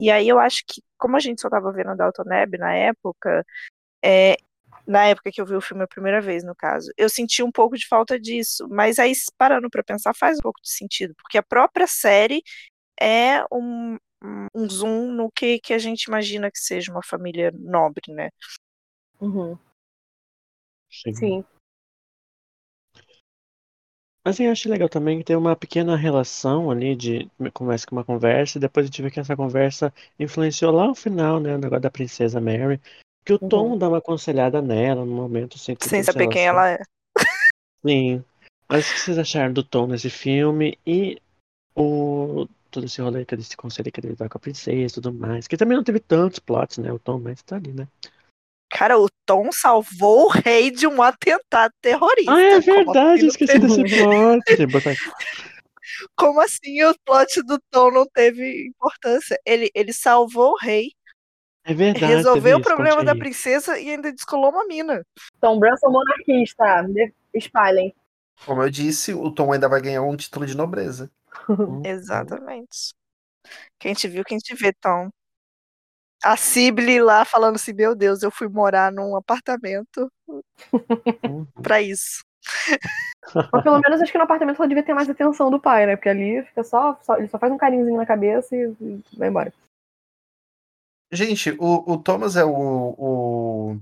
E 0.00 0.10
aí 0.10 0.28
eu 0.28 0.38
acho 0.38 0.64
que, 0.66 0.82
como 0.98 1.16
a 1.16 1.20
gente 1.20 1.40
só 1.40 1.48
estava 1.48 1.72
vendo 1.72 1.90
a 1.90 1.94
Downton 1.94 2.24
Abbey 2.32 2.58
na 2.60 2.74
época, 2.74 3.44
é, 4.04 4.36
na 4.86 5.06
época 5.06 5.30
que 5.32 5.40
eu 5.40 5.46
vi 5.46 5.54
o 5.54 5.60
filme 5.60 5.84
a 5.84 5.88
primeira 5.88 6.20
vez, 6.20 6.44
no 6.44 6.54
caso, 6.56 6.90
eu 6.96 7.08
senti 7.08 7.42
um 7.42 7.52
pouco 7.52 7.76
de 7.76 7.86
falta 7.86 8.18
disso. 8.18 8.66
Mas 8.70 8.98
aí, 8.98 9.12
parando 9.38 9.70
para 9.70 9.82
pensar, 9.84 10.14
faz 10.14 10.38
um 10.38 10.42
pouco 10.42 10.60
de 10.62 10.70
sentido, 10.70 11.14
porque 11.16 11.38
a 11.38 11.42
própria 11.42 11.86
série 11.86 12.42
é 13.00 13.44
um, 13.52 13.96
um- 14.22 14.46
um 14.54 14.68
zoom 14.70 15.12
no 15.12 15.30
que, 15.30 15.58
que 15.60 15.74
a 15.74 15.78
gente 15.78 16.04
imagina 16.04 16.50
que 16.50 16.58
seja 16.58 16.92
uma 16.92 17.02
família 17.02 17.52
nobre, 17.56 18.12
né? 18.12 18.30
Uhum, 19.20 19.58
Sim. 20.90 21.14
sim. 21.14 21.44
Mas 24.24 24.38
eu 24.38 24.52
acho 24.52 24.68
legal 24.68 24.88
também 24.88 25.18
que 25.18 25.24
tem 25.24 25.34
uma 25.34 25.56
pequena 25.56 25.96
relação 25.96 26.70
ali 26.70 26.94
de 26.94 27.28
começa 27.52 27.86
com 27.86 27.96
uma 27.96 28.04
conversa 28.04 28.56
e 28.56 28.60
depois 28.60 28.84
a 28.84 28.86
gente 28.86 29.02
vê 29.02 29.10
que 29.10 29.18
essa 29.18 29.36
conversa 29.36 29.92
influenciou 30.18 30.72
lá 30.72 30.86
no 30.86 30.94
final, 30.94 31.40
né, 31.40 31.54
o 31.54 31.58
negócio 31.58 31.82
da 31.82 31.90
princesa 31.90 32.40
Mary, 32.40 32.80
que 33.24 33.32
o 33.32 33.38
Uhum. 33.42 33.48
Tom 33.48 33.78
dá 33.78 33.88
uma 33.88 33.98
aconselhada 33.98 34.62
nela 34.62 35.04
no 35.04 35.12
momento 35.12 35.56
assim, 35.56 35.74
que 35.74 35.88
Sem 35.88 36.02
saber 36.04 36.28
quem 36.28 36.46
ela 36.46 36.70
é. 36.70 36.82
Sim. 37.84 38.24
Mas 38.68 38.88
o 38.88 38.94
que 38.94 39.00
vocês 39.00 39.18
acharam 39.18 39.52
do 39.52 39.64
Tom 39.64 39.88
nesse 39.88 40.08
filme 40.08 40.78
e 40.86 41.20
o 41.74 42.46
todo 42.70 42.86
esse 42.86 43.02
rolê 43.02 43.24
que 43.24 43.34
ele 43.34 43.42
se 43.42 43.56
conselho 43.56 43.92
que 43.92 44.00
ele 44.00 44.14
vai 44.14 44.28
com 44.30 44.38
a 44.38 44.40
princesa 44.40 44.92
e 44.92 44.94
tudo 44.94 45.12
mais, 45.12 45.46
que 45.46 45.58
também 45.58 45.76
não 45.76 45.84
teve 45.84 46.00
tantos 46.00 46.38
plots, 46.38 46.78
né, 46.78 46.90
o 46.90 46.98
Tom, 46.98 47.18
mas 47.18 47.42
tá 47.42 47.56
ali, 47.56 47.70
né. 47.72 47.86
Cara, 48.72 48.98
o 48.98 49.06
Tom 49.26 49.50
salvou 49.52 50.26
o 50.26 50.28
rei 50.28 50.70
de 50.70 50.86
um 50.86 51.02
atentado 51.02 51.72
terrorista. 51.80 52.32
Ah, 52.32 52.40
é 52.40 52.60
verdade, 52.60 52.96
assim 52.96 53.18
eu 53.20 53.22
não 53.22 53.28
esqueci 53.28 53.58
desse 53.58 53.96
plot. 53.96 54.42
Como 56.16 56.40
assim 56.40 56.82
o 56.84 56.94
plot 57.04 57.42
do 57.42 57.58
Tom 57.70 57.90
não 57.90 58.06
teve 58.06 58.66
importância? 58.68 59.38
Ele, 59.44 59.70
ele 59.74 59.92
salvou 59.92 60.52
o 60.52 60.58
rei, 60.58 60.92
É 61.64 61.74
verdade, 61.74 62.06
resolveu 62.14 62.56
o 62.58 62.62
problema 62.62 63.04
da 63.04 63.14
princesa 63.14 63.78
e 63.78 63.90
ainda 63.90 64.12
descolou 64.12 64.50
uma 64.50 64.64
mina. 64.66 65.04
Tom 65.40 65.58
Branson 65.58 65.90
monarquista. 65.90 66.82
de- 66.88 67.12
Espalhem. 67.34 67.94
Como 68.44 68.62
eu 68.62 68.70
disse, 68.70 69.14
o 69.14 69.30
Tom 69.30 69.52
ainda 69.52 69.68
vai 69.68 69.80
ganhar 69.80 70.02
um 70.02 70.16
título 70.16 70.46
de 70.46 70.56
nobreza. 70.56 71.10
Uhum. 71.48 71.82
Exatamente. 71.84 72.94
Quem 73.78 73.94
te 73.94 74.06
viu, 74.06 74.22
quem 74.24 74.38
te 74.38 74.54
vê, 74.54 74.72
Tom. 74.74 75.10
A 76.24 76.36
Sibylle 76.36 77.00
lá 77.02 77.24
falando 77.24 77.56
assim, 77.56 77.72
meu 77.72 77.94
Deus, 77.94 78.22
eu 78.22 78.30
fui 78.30 78.48
morar 78.48 78.92
num 78.92 79.16
apartamento 79.16 80.10
Uhum. 81.24 81.46
pra 81.62 81.80
isso. 81.82 82.22
Mas 83.52 83.62
pelo 83.62 83.78
menos 83.80 84.00
acho 84.00 84.10
que 84.10 84.18
no 84.18 84.24
apartamento 84.24 84.58
ela 84.58 84.68
devia 84.68 84.82
ter 84.82 84.94
mais 84.94 85.08
atenção 85.08 85.50
do 85.50 85.60
pai, 85.60 85.86
né? 85.86 85.96
Porque 85.96 86.08
ali 86.08 86.42
fica 86.44 86.64
só, 86.64 86.98
só- 87.02 87.16
ele 87.16 87.28
só 87.28 87.38
faz 87.38 87.52
um 87.52 87.58
carinhozinho 87.58 87.96
na 87.96 88.06
cabeça 88.06 88.54
e, 88.54 88.74
e 88.80 89.02
vai 89.16 89.28
embora. 89.28 89.52
Gente, 91.12 91.50
o, 91.58 91.92
o 91.92 91.98
Thomas 91.98 92.36
é 92.36 92.44
o, 92.44 92.50
o, 92.98 93.76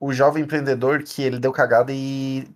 o 0.00 0.12
jovem 0.12 0.42
empreendedor 0.44 1.02
que 1.02 1.22
ele 1.22 1.38
deu 1.38 1.52
cagada 1.52 1.92
e 1.92 2.48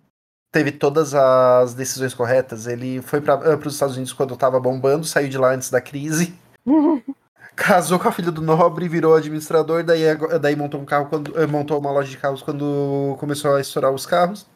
teve 0.51 0.71
todas 0.71 1.13
as 1.13 1.73
decisões 1.73 2.13
corretas. 2.13 2.65
Ele 2.67 3.01
foi 3.01 3.21
para 3.21 3.57
os 3.59 3.73
Estados 3.73 3.95
Unidos 3.95 4.13
quando 4.13 4.33
estava 4.33 4.59
bombando, 4.59 5.05
saiu 5.05 5.29
de 5.29 5.37
lá 5.37 5.51
antes 5.53 5.69
da 5.69 5.79
crise, 5.79 6.33
casou 7.55 7.99
com 7.99 8.07
a 8.07 8.11
filha 8.11 8.31
do 8.31 8.41
nobre, 8.41 8.87
virou 8.87 9.15
administrador, 9.15 9.83
daí, 9.83 10.01
daí 10.39 10.55
montou 10.55 10.79
um 10.79 10.85
carro 10.85 11.09
quando 11.09 11.37
eh, 11.39 11.47
montou 11.47 11.79
uma 11.79 11.91
loja 11.91 12.09
de 12.09 12.17
carros 12.17 12.41
quando 12.41 13.15
começou 13.19 13.55
a 13.55 13.61
estourar 13.61 13.91
os 13.91 14.05
carros. 14.05 14.47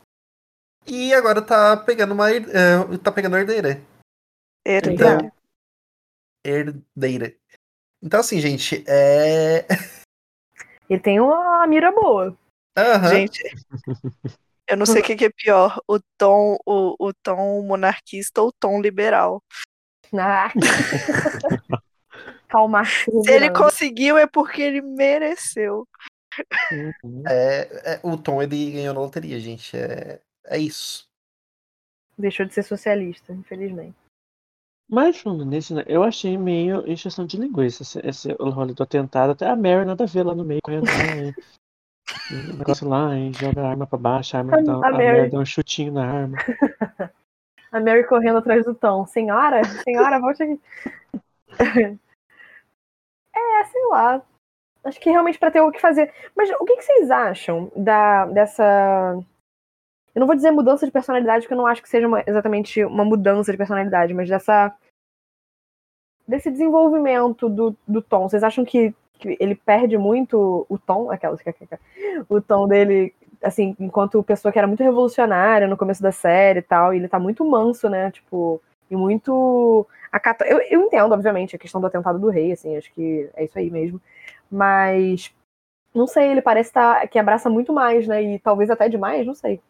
E 0.88 1.14
agora 1.14 1.42
tá 1.42 1.76
pegando 1.78 2.14
uma 2.14 2.32
eh, 2.32 2.44
tá 3.04 3.12
pegando 3.12 3.36
a 3.36 3.40
herdeira. 3.40 3.82
Herdeiro. 4.66 5.32
Herdeira. 6.44 7.36
Então 8.02 8.20
assim, 8.20 8.40
gente, 8.40 8.84
é 8.88 9.66
Ele 10.90 11.00
tem 11.00 11.20
uma 11.20 11.66
mira 11.68 11.92
boa. 11.92 12.38
Aham. 12.78 13.10
Gente, 13.10 13.42
eu 14.68 14.78
não 14.78 14.86
sei 14.86 15.02
o 15.02 15.04
que, 15.04 15.16
que 15.16 15.26
é 15.26 15.30
pior, 15.30 15.82
o 15.88 16.00
tom, 16.18 16.58
o, 16.66 16.96
o 17.00 17.14
tom 17.14 17.62
monarquista 17.64 18.42
ou 18.42 18.50
o 18.50 18.54
tom 18.54 18.82
liberal. 18.82 19.42
Ah. 20.14 20.52
Calmar. 22.48 22.86
Se 22.86 23.32
ele 23.32 23.50
conseguiu 23.52 24.18
é 24.18 24.28
porque 24.28 24.62
ele 24.62 24.82
mereceu. 24.82 25.88
Uhum. 26.72 27.24
É, 27.28 27.94
é, 27.94 28.00
o 28.04 28.18
Tom 28.18 28.42
ele 28.42 28.72
ganhou 28.72 28.94
na 28.94 29.00
loteria, 29.00 29.40
gente. 29.40 29.76
É, 29.76 30.20
é 30.46 30.58
isso. 30.58 31.08
Deixou 32.18 32.46
de 32.46 32.54
ser 32.54 32.64
socialista, 32.64 33.34
infelizmente. 33.34 33.96
Mas 34.90 35.20
falando 35.20 35.46
nisso, 35.46 35.74
né, 35.74 35.84
eu 35.88 36.04
achei 36.04 36.38
meio 36.38 36.88
encheção 36.88 37.26
de 37.26 37.38
linguiça 37.38 37.82
esse, 37.82 38.00
esse 38.08 38.36
o 38.40 38.50
rolê 38.50 38.74
do 38.74 38.84
atentado. 38.84 39.32
Até 39.32 39.48
a 39.48 39.56
Mary 39.56 39.84
nada 39.86 40.04
a 40.04 40.08
ver 40.08 40.24
lá 40.24 40.36
no 40.36 40.46
meio, 40.46 40.62
correndo 40.64 40.86
negócio 42.58 42.88
lá, 42.88 43.18
e 43.18 43.34
joga 43.34 43.62
a 43.62 43.70
arma 43.70 43.88
pra 43.88 43.98
baixo, 43.98 44.36
a, 44.36 44.40
arma 44.40 44.58
A- 44.58 44.62
dá, 44.62 44.74
a 44.74 44.88
a. 44.88 44.92
Mary 44.92 45.30
dá 45.30 45.40
um 45.40 45.46
chutinho 45.46 45.94
na 45.94 46.06
arma. 46.06 46.38
A 47.72 47.80
Mary 47.82 48.08
correndo 48.08 48.38
atrás 48.38 48.64
do 48.64 48.74
Tom. 48.74 49.06
Senhora, 49.06 49.62
senhora, 49.84 50.18
volte 50.18 50.44
aqui. 50.44 50.62
É, 53.36 53.64
sei 53.66 53.86
lá. 53.88 54.22
Acho 54.84 55.00
que 55.00 55.10
realmente 55.10 55.40
pra 55.40 55.52
ter 55.52 55.62
o 55.62 55.72
que 55.72 55.82
fazer. 55.82 56.14
Mas 56.36 56.50
o 56.52 56.66
que, 56.66 56.78
que 56.78 56.84
vocês 56.84 57.10
acham 57.12 57.72
da, 57.76 58.26
dessa. 58.28 59.18
Eu 60.14 60.20
não 60.20 60.28
vou 60.28 60.36
dizer 60.36 60.52
mudança 60.52 60.86
de 60.86 60.92
personalidade, 60.92 61.44
porque 61.44 61.54
eu 61.54 61.58
não 61.58 61.68
acho 61.68 61.82
que 61.82 61.90
seja 61.90 62.08
uma- 62.08 62.24
exatamente 62.26 62.84
uma 62.86 63.04
mudança 63.04 63.52
de 63.52 63.58
personalidade, 63.58 64.14
mas 64.14 64.30
dessa. 64.30 64.74
desse 66.28 66.50
desenvolvimento 66.52 67.50
do, 67.50 67.76
do 67.88 68.02
Tom. 68.02 68.30
Vocês 68.30 68.44
acham 68.44 68.64
que, 68.64 68.94
que 69.14 69.36
ele 69.40 69.56
perde 69.56 69.98
muito 69.98 70.66
o 70.70 70.78
tom? 70.78 71.12
Aquela. 71.12 71.38
O 72.30 72.40
tom 72.42 72.68
dele 72.68 73.14
assim, 73.42 73.76
enquanto 73.80 74.24
pessoa 74.24 74.52
que 74.52 74.58
era 74.58 74.68
muito 74.68 74.84
revolucionária 74.84 75.68
no 75.68 75.78
começo 75.78 76.02
da 76.02 76.12
série 76.12 76.60
e 76.60 76.64
tal, 76.64 76.94
e 76.94 76.98
ele 76.98 77.08
tá 77.08 77.20
muito 77.20 77.46
manso, 77.46 77.90
né? 77.90 78.10
Tipo, 78.12 78.62
e 78.90 78.96
muito. 78.96 79.88
Acata... 80.12 80.46
Eu, 80.46 80.60
eu 80.62 80.82
entendo, 80.82 81.14
obviamente, 81.14 81.56
a 81.56 81.60
questão 81.60 81.82
do 81.82 81.88
atentado 81.88 82.20
do 82.20 82.30
rei, 82.30 82.52
assim, 82.52 82.78
acho 82.78 82.92
que 82.94 83.30
é 83.36 83.46
isso 83.46 83.58
aí 83.58 83.70
mesmo. 83.70 84.02
Mas. 84.50 85.34
Não 85.94 86.08
sei, 86.08 86.30
ele 86.30 86.42
parece 86.42 86.74
tá, 86.74 87.08
que 87.08 87.18
abraça 87.18 87.50
muito 87.50 87.72
mais, 87.72 88.06
né? 88.06 88.22
E 88.22 88.40
talvez 88.40 88.70
até 88.70 88.90
demais, 88.90 89.26
não 89.26 89.34
sei. 89.34 89.62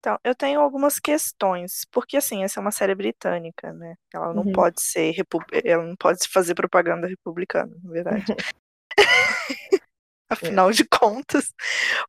Então, 0.00 0.18
eu 0.22 0.34
tenho 0.34 0.60
algumas 0.60 0.98
questões, 1.00 1.84
porque 1.90 2.16
assim, 2.16 2.44
essa 2.44 2.60
é 2.60 2.62
uma 2.62 2.70
série 2.70 2.94
britânica, 2.94 3.72
né? 3.72 3.96
Ela 4.14 4.32
não 4.32 4.44
Uhum. 4.44 4.52
pode 4.52 4.80
ser 4.80 5.10
repu- 5.10 5.44
ela 5.64 5.82
não 5.82 5.96
pode 5.96 6.28
fazer 6.28 6.54
propaganda 6.54 7.08
republicana, 7.08 7.76
na 7.82 7.90
verdade. 7.90 8.24
Afinal 10.28 10.70
de 10.70 10.84
contas. 10.84 11.52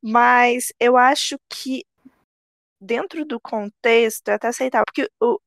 Mas 0.01 0.71
eu 0.79 0.95
acho 0.95 1.37
que 1.49 1.83
dentro 2.79 3.25
do 3.25 3.39
contexto 3.39 4.29
é 4.29 4.33
até 4.33 4.47
aceitável, 4.47 4.85
porque 4.85 5.09
o, 5.19 5.39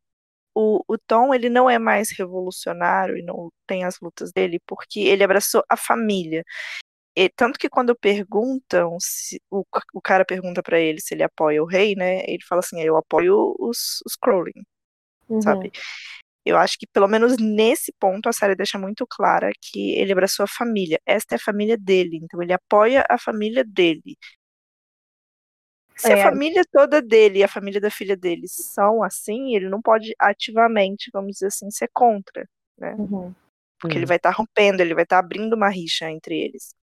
o, 0.55 0.83
o 0.89 0.99
Tom 0.99 1.35
ele 1.35 1.49
não 1.51 1.69
é 1.71 1.79
mais 1.79 2.11
revolucionário 2.17 3.17
e 3.17 3.23
não 3.23 3.51
tem 3.67 3.85
as 3.85 4.01
lutas 4.01 4.33
dele, 4.33 4.61
porque 4.67 5.01
ele 5.01 5.25
abraçou 5.25 5.63
a 5.69 5.77
família. 5.77 6.45
E, 7.17 7.29
tanto 7.29 7.59
que 7.59 7.69
quando 7.69 7.97
perguntam, 7.97 8.97
se, 9.01 9.43
o, 9.51 9.65
o 9.95 10.01
cara 10.01 10.25
pergunta 10.25 10.63
pra 10.63 10.79
ele 10.81 11.01
se 11.01 11.15
ele 11.15 11.23
apoia 11.25 11.63
o 11.63 11.67
rei, 11.67 11.95
né? 11.97 12.23
Ele 12.27 12.43
fala 12.49 12.61
assim: 12.61 12.81
eu 12.83 12.97
apoio 12.97 13.55
os, 13.59 14.01
os 14.07 14.17
Crowley, 14.17 14.55
Uhum. 15.29 15.43
sabe? 15.43 15.71
Eu 16.45 16.57
acho 16.57 16.79
que, 16.79 16.87
pelo 16.87 17.07
menos 17.09 17.37
nesse 17.39 17.93
ponto, 18.01 18.29
a 18.29 18.33
série 18.33 18.57
deixa 18.57 18.79
muito 18.79 19.07
clara 19.07 19.51
que 19.61 19.93
ele 19.93 20.13
abraçou 20.13 20.45
a 20.45 20.49
família. 20.49 21.01
Esta 21.07 21.35
é 21.35 21.37
a 21.37 21.39
família 21.41 21.77
dele, 21.79 22.19
então 22.23 22.43
ele 22.43 22.53
apoia 22.53 23.05
a 23.09 23.19
família 23.19 23.65
dele. 23.65 24.17
Se 26.01 26.13
É. 26.13 26.23
a 26.23 26.31
família 26.31 26.63
toda 26.73 27.01
dele 27.03 27.39
e 27.41 27.45
a 27.45 27.49
família 27.49 27.81
da 27.81 27.91
filha 27.91 28.17
dele 28.17 28.47
são 28.49 29.03
assim, 29.03 29.55
ele 29.55 29.69
não 29.69 29.81
pode 29.83 30.15
ativamente, 30.19 31.11
vamos 31.13 31.33
dizer 31.33 31.47
assim, 31.49 31.71
ser 31.71 31.89
contra. 31.93 32.47
Uhum. 32.81 33.33
Porque 33.79 33.97
Hum. 33.97 33.99
ele 34.01 34.07
vai 34.07 34.17
estar 34.17 34.31
rompendo, 34.31 34.83
ele 34.83 34.95
vai 34.95 35.05
estar 35.05 35.19
abrindo 35.19 35.55
uma 35.55 35.69
rixa 35.69 36.11
entre 36.11 36.39
eles. 36.39 36.75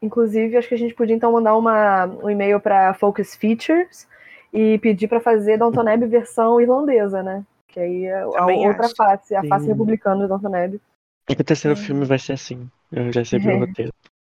Inclusive, 0.00 0.56
acho 0.56 0.68
que 0.68 0.74
a 0.74 0.78
gente 0.78 0.94
podia 0.94 1.14
então 1.14 1.30
mandar 1.32 1.56
uma, 1.56 2.06
um 2.06 2.28
e-mail 2.28 2.60
para 2.60 2.92
Focus 2.94 3.34
Features 3.36 4.08
e 4.52 4.78
pedir 4.78 5.06
para 5.08 5.20
fazer 5.20 5.58
Downton 5.58 5.88
Abbey 5.88 6.08
versão 6.08 6.60
irlandesa, 6.60 7.22
né? 7.22 7.44
Que 7.68 7.78
aí 7.80 8.04
é 8.06 8.20
a 8.22 8.26
outra 8.46 8.86
acho. 8.86 8.94
face, 8.96 9.34
a 9.34 9.42
face 9.44 9.64
Sim. 9.64 9.70
republicana 9.70 10.22
do 10.22 10.28
Downton 10.28 10.54
Abbey. 10.56 10.80
O 11.30 11.44
terceiro 11.44 11.78
Hum. 11.78 11.82
filme 11.82 12.04
vai 12.04 12.18
ser 12.18 12.32
assim. 12.32 12.68
Eu 12.90 13.12
já 13.12 13.24
sei 13.24 13.38
o 13.38 13.42
É. 13.50 13.58
roteiro. 13.60 13.92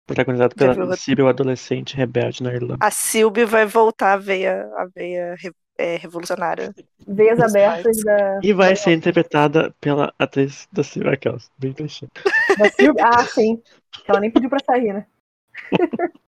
Protagonizado 0.05 0.53
o 0.53 0.57
pela 0.57 0.73
roteiro. 0.73 0.97
Sibyl, 0.97 1.27
adolescente 1.27 1.95
rebelde 1.95 2.43
na 2.43 2.53
Irlanda. 2.53 2.77
A 2.79 2.91
Sylvie 2.91 3.45
vai 3.45 3.65
voltar 3.65 4.13
a 4.13 4.17
veia, 4.17 4.65
a 4.75 4.87
veia 4.93 5.35
é, 5.77 5.95
revolucionária. 5.95 6.73
Veias 7.07 7.39
abertas 7.39 7.97
da, 8.03 8.39
E 8.43 8.53
vai 8.53 8.75
ser 8.75 8.93
interpretada 8.93 9.73
pela 9.79 10.13
atriz 10.19 10.67
da 10.71 10.83
Sibyl 10.83 11.11
aquelas. 11.11 11.49
Bem 11.57 11.73
clichê. 11.73 12.07
da 12.57 12.69
Sylvie. 12.69 13.01
Ah, 13.01 13.25
sim. 13.25 13.61
Ela 14.07 14.19
nem 14.19 14.31
pediu 14.31 14.49
pra 14.49 14.59
sair, 14.59 14.93
né? 14.93 15.07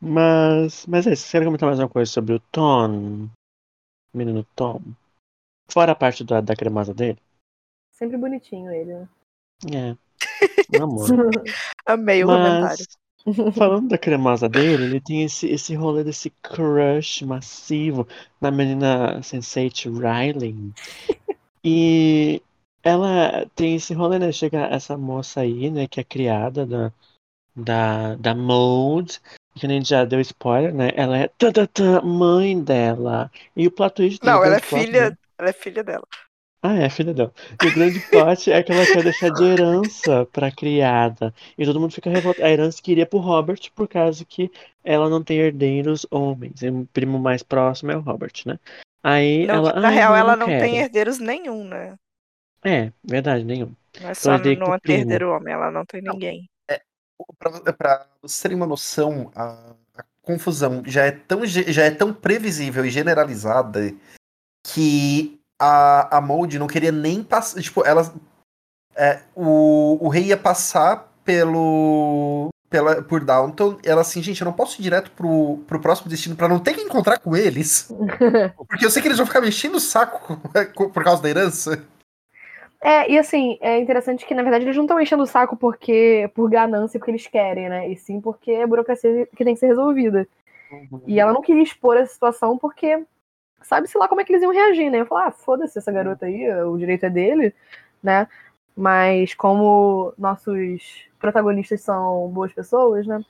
Mas, 0.00 0.86
mas 0.86 1.06
é 1.06 1.12
isso. 1.12 1.24
Você 1.24 1.38
quer 1.38 1.44
comentar 1.44 1.66
mais 1.66 1.80
uma 1.80 1.88
coisa 1.88 2.10
sobre 2.10 2.34
o 2.34 2.40
Tom? 2.52 3.28
Menino 4.14 4.44
Tom? 4.54 4.80
Fora 5.70 5.92
a 5.92 5.94
parte 5.94 6.24
da, 6.24 6.40
da 6.40 6.54
cremosa 6.54 6.94
dele? 6.94 7.18
Sempre 7.92 8.16
bonitinho 8.16 8.72
ele, 8.72 8.94
né? 8.94 9.08
É. 9.66 9.96
Um 10.78 10.82
amor. 10.84 11.08
Amei 11.86 12.22
o 12.22 12.26
comentário. 12.26 12.84
Mas, 13.24 13.54
falando 13.54 13.88
da 13.88 13.96
cremosa 13.98 14.48
dele, 14.48 14.84
ele 14.84 15.00
tem 15.00 15.24
esse, 15.24 15.48
esse 15.48 15.74
rolê 15.74 16.04
desse 16.04 16.30
crush 16.42 17.22
massivo 17.22 18.06
na 18.40 18.50
menina 18.50 19.20
Sense8 19.20 19.90
Riley. 19.90 20.72
E 21.64 22.42
ela 22.82 23.46
tem 23.54 23.76
esse 23.76 23.94
rolê, 23.94 24.18
né? 24.18 24.32
Chega 24.32 24.66
essa 24.66 24.96
moça 24.96 25.40
aí, 25.40 25.70
né? 25.70 25.86
Que 25.86 26.00
é 26.00 26.04
criada 26.04 26.64
da, 26.64 26.92
da, 27.54 28.14
da 28.16 28.34
Mode. 28.34 29.20
Que 29.54 29.66
nem 29.66 29.84
já 29.84 30.04
deu 30.04 30.20
spoiler, 30.20 30.72
né? 30.72 30.90
Ela 30.94 31.18
é 31.18 31.28
tã, 31.28 31.50
tã, 31.50 31.66
tã, 31.66 32.00
mãe 32.00 32.62
dela. 32.62 33.30
E 33.56 33.66
o 33.66 33.70
plot 33.70 33.94
twist 33.94 34.24
Não, 34.24 34.44
ela 34.44 34.56
é 34.56 34.60
plot, 34.60 34.84
filha, 34.84 35.10
né? 35.10 35.16
ela 35.36 35.50
é 35.50 35.52
filha 35.52 35.82
dela. 35.82 36.06
Ah, 36.60 36.74
é, 36.76 36.90
filha 36.90 37.14
dela. 37.14 37.32
E 37.62 37.66
o 37.68 37.74
grande 37.74 38.00
plot 38.10 38.50
é 38.50 38.62
que 38.62 38.72
ela 38.72 38.84
quer 38.84 39.02
deixar 39.04 39.30
de 39.30 39.44
herança 39.44 40.26
pra 40.32 40.50
criada. 40.50 41.32
E 41.56 41.64
todo 41.64 41.78
mundo 41.78 41.92
fica 41.92 42.10
revoltado. 42.10 42.44
A 42.46 42.50
herança 42.50 42.82
queria 42.82 43.06
pro 43.06 43.18
Robert 43.20 43.60
por 43.76 43.86
causa 43.86 44.24
que 44.24 44.50
ela 44.82 45.08
não 45.08 45.22
tem 45.22 45.38
herdeiros 45.38 46.04
homens. 46.10 46.60
E 46.62 46.68
o 46.68 46.84
primo 46.92 47.18
mais 47.18 47.42
próximo 47.44 47.92
é 47.92 47.96
o 47.96 48.00
Robert, 48.00 48.32
né? 48.44 48.58
Aí 49.04 49.46
Não, 49.46 49.54
ela. 49.54 49.72
na 49.80 49.88
"Ai, 49.88 49.94
real, 49.94 50.10
não, 50.10 50.16
ela 50.18 50.36
não 50.36 50.46
não 50.48 50.58
tem 50.58 50.72
quero." 50.72 50.84
herdeiros 50.84 51.18
nenhum, 51.20 51.64
né? 51.64 51.94
É, 52.64 52.92
verdade, 53.04 53.44
nenhum. 53.44 53.72
Não 54.00 54.10
é 54.10 54.14
só 54.14 54.34
herdei 54.34 54.56
com 54.56 54.64
não 54.64 54.70
o 54.70 54.72
ter 54.72 54.80
primo. 54.80 54.98
herdeiro 55.02 55.30
homem, 55.30 55.54
ela 55.54 55.70
não 55.70 55.84
tem 55.86 56.02
ninguém. 56.02 56.48
Pra, 57.38 57.72
pra 57.72 58.06
vocês 58.22 58.40
terem 58.42 58.56
uma 58.56 58.66
noção, 58.66 59.30
a, 59.34 59.74
a 59.96 60.04
confusão 60.22 60.82
já 60.86 61.04
é, 61.04 61.10
tão, 61.12 61.46
já 61.46 61.84
é 61.84 61.90
tão 61.90 62.12
previsível 62.12 62.84
e 62.84 62.90
generalizada 62.90 63.92
que 64.64 65.37
a, 65.58 66.18
a 66.18 66.20
Molde 66.20 66.58
não 66.58 66.66
queria 66.66 66.92
nem 66.92 67.22
passar. 67.22 67.60
Tipo, 67.60 67.84
ela. 67.84 68.12
é, 68.96 69.20
o, 69.34 69.98
o 70.00 70.08
rei 70.08 70.24
ia 70.24 70.36
passar 70.36 71.12
pelo. 71.24 72.48
Pela, 72.70 73.00
por 73.00 73.24
Downton, 73.24 73.78
ela 73.82 74.02
assim, 74.02 74.22
gente, 74.22 74.42
eu 74.42 74.44
não 74.44 74.52
posso 74.52 74.78
ir 74.78 74.82
direto 74.82 75.10
pro, 75.12 75.56
pro 75.66 75.80
próximo 75.80 76.10
destino 76.10 76.36
pra 76.36 76.46
não 76.46 76.58
ter 76.58 76.74
que 76.74 76.82
encontrar 76.82 77.18
com 77.18 77.34
eles. 77.34 77.90
Porque 78.68 78.84
eu 78.84 78.90
sei 78.90 79.00
que 79.00 79.08
eles 79.08 79.16
vão 79.16 79.26
ficar 79.26 79.40
mexendo 79.40 79.76
o 79.76 79.80
saco 79.80 80.38
por 80.92 81.02
causa 81.02 81.22
da 81.22 81.30
herança. 81.30 81.82
É, 82.78 83.10
e 83.10 83.18
assim, 83.18 83.56
é 83.62 83.78
interessante 83.78 84.26
que, 84.26 84.34
na 84.34 84.42
verdade, 84.42 84.66
eles 84.66 84.76
não 84.76 84.84
estão 84.84 85.00
enchendo 85.00 85.22
o 85.22 85.26
saco 85.26 85.56
porque 85.56 86.30
por 86.34 86.50
ganância, 86.50 86.98
porque 86.98 87.10
eles 87.10 87.26
querem, 87.26 87.70
né? 87.70 87.88
E 87.88 87.96
sim 87.96 88.20
porque 88.20 88.50
é 88.50 88.66
burocracia 88.66 89.26
que 89.34 89.44
tem 89.44 89.54
que 89.54 89.60
ser 89.60 89.68
resolvida. 89.68 90.28
E 91.06 91.18
ela 91.18 91.32
não 91.32 91.40
queria 91.40 91.62
expor 91.62 91.96
essa 91.96 92.12
situação 92.12 92.58
porque 92.58 93.02
sabe-se 93.62 93.96
lá 93.98 94.08
como 94.08 94.20
é 94.20 94.24
que 94.24 94.32
eles 94.32 94.42
iam 94.42 94.52
reagir, 94.52 94.90
né? 94.90 95.00
Eu 95.00 95.06
falar, 95.06 95.26
ah, 95.28 95.30
foda-se 95.32 95.78
essa 95.78 95.92
garota 95.92 96.26
aí, 96.26 96.50
o 96.64 96.76
direito 96.76 97.06
é 97.06 97.10
dele, 97.10 97.54
né? 98.02 98.26
Mas 98.76 99.34
como 99.34 100.12
nossos 100.16 101.04
protagonistas 101.18 101.80
são 101.80 102.28
boas 102.28 102.52
pessoas, 102.52 103.06
né? 103.06 103.24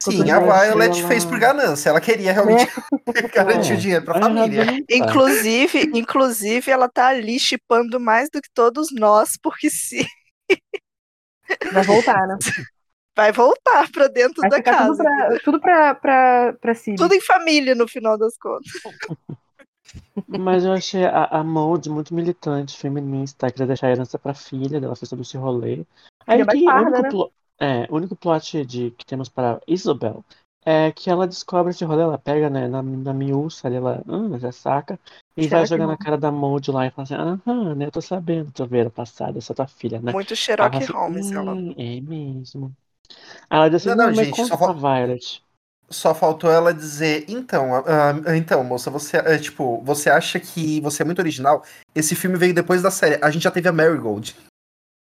Sim, 0.00 0.30
a. 0.30 0.38
Violet 0.38 1.00
ela- 1.00 1.08
fez 1.08 1.24
por 1.24 1.38
ganância. 1.38 1.90
Ela 1.90 2.00
queria 2.00 2.32
realmente 2.32 2.66
garantir 3.34 3.72
É, 3.72 3.74
o 3.74 3.78
dinheiro 3.78 4.04
pra 4.04 4.16
a 4.18 4.20
família. 4.22 4.64
Inclusive, 4.88 5.90
inclusive, 5.94 6.70
ela 6.70 6.88
tá 6.88 7.08
ali 7.08 7.38
chipando 7.38 7.98
mais 8.00 8.30
do 8.30 8.40
que 8.40 8.48
todos 8.54 8.88
nós, 8.92 9.36
porque 9.42 9.68
se 9.68 10.06
Vai 11.72 11.84
voltar, 11.84 12.26
né? 12.26 12.36
vai 13.18 13.32
voltar 13.32 13.90
pra 13.90 14.06
dentro 14.06 14.42
Vai 14.42 14.50
da 14.50 14.62
tudo 14.62 14.62
casa. 14.62 15.02
pra, 15.02 15.40
tudo 15.40 15.60
pra, 15.60 15.94
pra, 15.94 16.52
pra 16.60 16.74
Siri. 16.74 16.96
Tudo 16.96 17.14
em 17.14 17.20
família, 17.20 17.74
no 17.74 17.88
final 17.88 18.18
das 18.18 18.36
contas. 18.36 18.70
Mas 20.26 20.64
eu 20.64 20.72
achei 20.72 21.04
a, 21.04 21.24
a 21.26 21.44
Maud 21.44 21.88
muito 21.90 22.14
militante, 22.14 22.76
feminista, 22.76 23.50
queria 23.50 23.66
deixar 23.66 23.88
a 23.88 23.90
herança 23.90 24.18
pra 24.18 24.34
filha 24.34 24.80
dela, 24.80 24.96
fez 24.96 25.08
todo 25.08 25.22
esse 25.22 25.36
rolê. 25.36 25.84
Aí 26.26 26.44
que 26.46 26.70
único, 26.72 27.02
né? 27.02 27.08
plo- 27.08 27.32
é, 27.58 27.84
o 27.90 27.96
único 27.96 28.14
plot 28.16 28.64
de, 28.64 28.90
que 28.92 29.04
temos 29.06 29.28
para 29.28 29.60
Isabel 29.66 30.24
é 30.64 30.92
que 30.92 31.08
ela 31.10 31.26
descobre 31.26 31.70
esse 31.70 31.84
rolê, 31.84 32.02
ela 32.02 32.18
pega 32.18 32.50
né, 32.50 32.68
na, 32.68 32.82
na 32.82 33.14
miúça 33.14 33.66
ali, 33.66 33.76
ela 33.76 34.02
ah, 34.06 34.38
já 34.38 34.52
saca, 34.52 34.98
e 35.36 35.48
Será 35.48 35.48
vai 35.48 35.64
jogar 35.66 35.86
não? 35.86 35.88
na 35.88 35.96
cara 35.96 36.18
da 36.18 36.30
Maud 36.30 36.70
lá 36.70 36.86
e 36.86 36.90
fala 36.90 37.04
assim, 37.04 37.14
aham, 37.14 37.74
né, 37.74 37.86
eu 37.86 37.90
tô 37.92 38.00
sabendo, 38.02 38.52
tô 38.52 38.66
vendo 38.66 38.90
passado, 38.90 39.36
eu 39.38 39.42
sou 39.42 39.56
tua 39.56 39.66
filha, 39.66 40.00
né? 40.00 40.12
Muito 40.12 40.36
Ela 40.58 40.68
Sherlock 40.68 40.70
fala 40.70 40.84
assim, 40.84 40.92
Holmes, 40.92 41.32
ela. 41.32 41.58
"Hum, 41.70 41.74
é 41.78 42.00
mesmo. 42.00 42.76
Ela 43.50 43.68
diz 43.68 43.76
assim, 43.76 43.88
Não, 43.90 43.96
não, 43.96 44.06
não, 44.06 44.14
mas 44.16 44.26
gente, 44.26 44.36
conta 44.36 44.48
só 44.48 44.58
fal- 44.58 44.74
Violet. 44.74 45.42
Só 45.90 46.14
faltou 46.14 46.50
ela 46.50 46.74
dizer, 46.74 47.24
então, 47.28 47.74
ah, 47.74 48.36
então, 48.36 48.62
moça, 48.62 48.90
você, 48.90 49.16
é, 49.16 49.38
tipo, 49.38 49.80
você 49.82 50.10
acha 50.10 50.38
que 50.38 50.80
você 50.82 51.02
é 51.02 51.04
muito 51.06 51.18
original? 51.20 51.64
Esse 51.94 52.14
filme 52.14 52.36
veio 52.36 52.52
depois 52.52 52.82
da 52.82 52.90
série. 52.90 53.18
A 53.24 53.30
gente 53.30 53.42
já 53.42 53.50
teve 53.50 53.68
a 53.68 53.72
Marigold. 53.72 54.36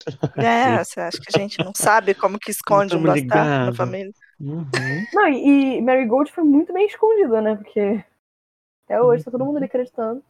É, 0.37 0.83
você 0.83 1.01
acha 1.01 1.19
que 1.19 1.29
a 1.29 1.39
gente 1.39 1.61
não 1.61 1.73
sabe 1.75 2.15
como 2.15 2.39
que 2.39 2.51
esconde 2.51 2.97
um 2.97 3.03
bastardo 3.03 3.67
na 3.67 3.73
família? 3.73 4.13
Uhum. 4.41 4.67
Não, 5.13 5.29
e, 5.29 5.77
e 5.77 5.83
Mary 5.83 6.07
Gold 6.07 6.33
foi 6.33 6.43
muito 6.43 6.73
bem 6.73 6.87
escondida, 6.87 7.41
né? 7.41 7.55
Porque 7.55 8.05
até 8.85 9.01
hoje 9.01 9.23
tá 9.23 9.31
todo 9.31 9.45
mundo 9.45 9.59
ali 9.59 9.67
acreditando. 9.67 10.23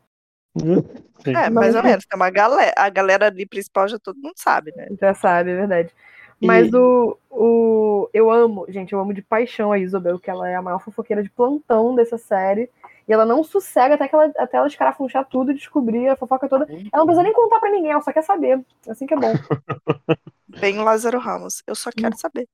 É, 1.25 1.49
mais 1.49 1.75
ou 1.77 1.85
menos. 1.85 2.05
Tem 2.05 2.17
uma 2.17 2.31
galera, 2.31 2.75
a 2.77 2.89
galera 2.91 3.27
ali 3.29 3.47
principal 3.47 3.87
já 3.87 3.97
todo 3.97 4.17
mundo 4.21 4.35
sabe, 4.37 4.73
né? 4.75 4.89
Já 5.01 5.15
sabe, 5.15 5.53
é 5.53 5.55
verdade. 5.57 5.95
Mas 6.43 6.73
E- 6.73 6.77
o, 6.77 7.19
o. 7.31 8.11
Eu 8.13 8.31
amo, 8.31 8.67
gente, 8.69 8.93
eu 8.93 9.01
amo 9.01 9.15
de 9.15 9.23
paixão 9.23 9.73
a 9.73 9.79
Isabel, 9.79 10.19
que 10.19 10.31
ela 10.31 10.49
é 10.49 10.55
a 10.57 10.63
maior 10.63 10.79
fofoqueira 10.81 11.23
de 11.23 11.31
plantão 11.31 11.95
dessa 11.95 12.19
série. 12.19 12.69
E 13.09 13.13
ela 13.13 13.25
não 13.25 13.43
sossega 13.43 13.95
até, 13.95 14.07
que 14.09 14.15
ela, 14.15 14.33
até 14.39 14.57
ela 14.57 14.67
escarafunchar 14.67 15.27
tudo 15.29 15.51
e 15.51 15.55
descobrir 15.55 16.09
a 16.09 16.17
fofoca 16.17 16.49
toda. 16.49 16.67
Ela 16.71 16.83
não 16.95 17.07
precisa 17.07 17.23
nem 17.23 17.33
contar 17.33 17.59
pra 17.59 17.71
ninguém, 17.71 17.91
ela 17.91 18.01
só 18.01 18.13
quer 18.13 18.23
saber. 18.23 18.61
Assim 18.89 19.07
que 19.07 19.15
é 19.15 19.17
bom. 19.17 19.33
Bem 20.49 20.79
o 20.79 20.85
Lázaro 20.85 21.19
Ramos. 21.19 21.63
Eu 21.67 21.75
só 21.75 21.91
quero 21.91 22.17
saber. 22.17 22.47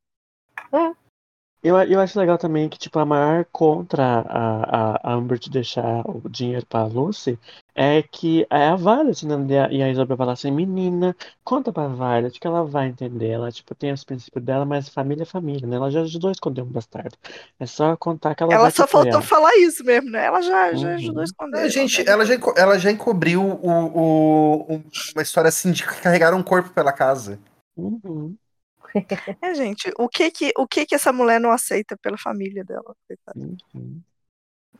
Eu, 1.62 1.76
eu 1.82 2.00
acho 2.00 2.18
legal 2.18 2.38
também 2.38 2.68
que, 2.68 2.78
tipo, 2.78 2.98
a 2.98 3.04
maior 3.04 3.44
contra 3.50 4.20
a, 4.20 4.94
a, 4.94 5.10
a 5.10 5.12
Amber 5.14 5.38
de 5.38 5.50
deixar 5.50 6.02
o 6.08 6.28
dinheiro 6.28 6.64
pra 6.66 6.84
Lucy 6.84 7.38
é 7.80 8.02
que 8.02 8.44
é 8.50 8.68
a 8.68 8.76
Violet, 8.76 9.24
né? 9.24 9.34
E 9.70 9.82
a, 9.82 9.88
Isabel 9.88 10.16
fala 10.16 10.32
assim, 10.32 10.50
menina, 10.50 11.14
conta 11.44 11.72
pra 11.72 11.86
Violet 11.86 12.40
que 12.40 12.46
ela 12.46 12.64
vai 12.64 12.88
entender. 12.88 13.28
Ela, 13.28 13.52
tipo, 13.52 13.74
tem 13.74 13.92
os 13.92 14.02
princípios 14.02 14.44
dela, 14.44 14.64
mas 14.64 14.88
família 14.88 15.22
é 15.22 15.26
família, 15.26 15.66
né? 15.66 15.76
Ela 15.76 15.90
já 15.90 16.00
ajudou 16.00 16.28
a 16.28 16.32
esconder 16.32 16.62
um 16.62 16.66
bastardo. 16.66 17.16
É 17.58 17.66
só 17.66 17.96
contar 17.96 18.34
que 18.34 18.42
ela, 18.42 18.54
Ela 18.54 18.70
só 18.70 18.86
faltou 18.86 19.22
falar 19.22 19.56
isso 19.58 19.84
mesmo, 19.84 20.10
né? 20.10 20.26
Ela 20.26 20.42
já, 20.42 20.74
já 20.74 20.88
Uhum. 20.88 20.94
ajudou 20.94 21.20
a 21.20 21.24
esconder. 21.24 21.60
Ah, 21.64 21.68
gente, 21.68 22.08
ela 22.08 22.24
já, 22.26 22.34
ela 22.56 22.78
já 22.78 22.90
encobriu 22.90 23.42
o, 23.42 23.68
o- 23.68 24.72
um- 24.72 24.82
uma 25.14 25.22
história 25.22 25.48
assim 25.48 25.70
de 25.70 25.84
carregar 25.84 26.34
um 26.34 26.42
corpo 26.42 26.70
pela 26.70 26.92
casa. 26.92 27.38
Uhum. 27.76 28.36
É, 29.42 29.54
gente, 29.54 29.92
o 29.98 30.08
que 30.08 30.30
que, 30.30 30.52
o 30.56 30.66
que 30.66 30.84
que 30.86 30.94
essa 30.94 31.12
mulher 31.12 31.40
não 31.40 31.52
aceita 31.52 31.96
pela 32.02 32.18
família 32.18 32.64
dela? 32.64 32.94
coitada? 33.06 33.38
Uhum. 33.74 34.00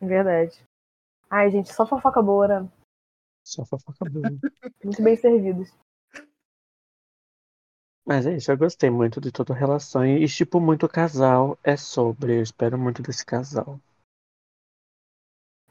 É 0.01 0.05
verdade. 0.05 0.57
Ai, 1.29 1.51
gente, 1.51 1.71
só 1.73 1.85
fofoca 1.85 2.21
boa, 2.21 2.47
né? 2.47 2.67
Só 3.49 3.65
fofoca 3.65 4.05
boa. 4.05 4.37
Muito 4.83 5.01
bem 5.01 5.15
servidos. 5.15 5.73
Mas 8.05 8.27
é 8.27 8.35
isso, 8.35 8.51
eu 8.51 8.57
gostei 8.57 8.91
muito 8.91 9.19
de 9.19 9.31
toda 9.31 9.53
a 9.53 9.57
relação. 9.57 10.05
E, 10.05 10.27
tipo, 10.27 10.61
muito 10.61 10.87
casal 10.87 11.57
é 11.63 11.75
sobre. 11.75 12.37
Eu 12.37 12.43
espero 12.43 12.77
muito 12.77 13.01
desse 13.01 13.25
casal. 13.25 13.79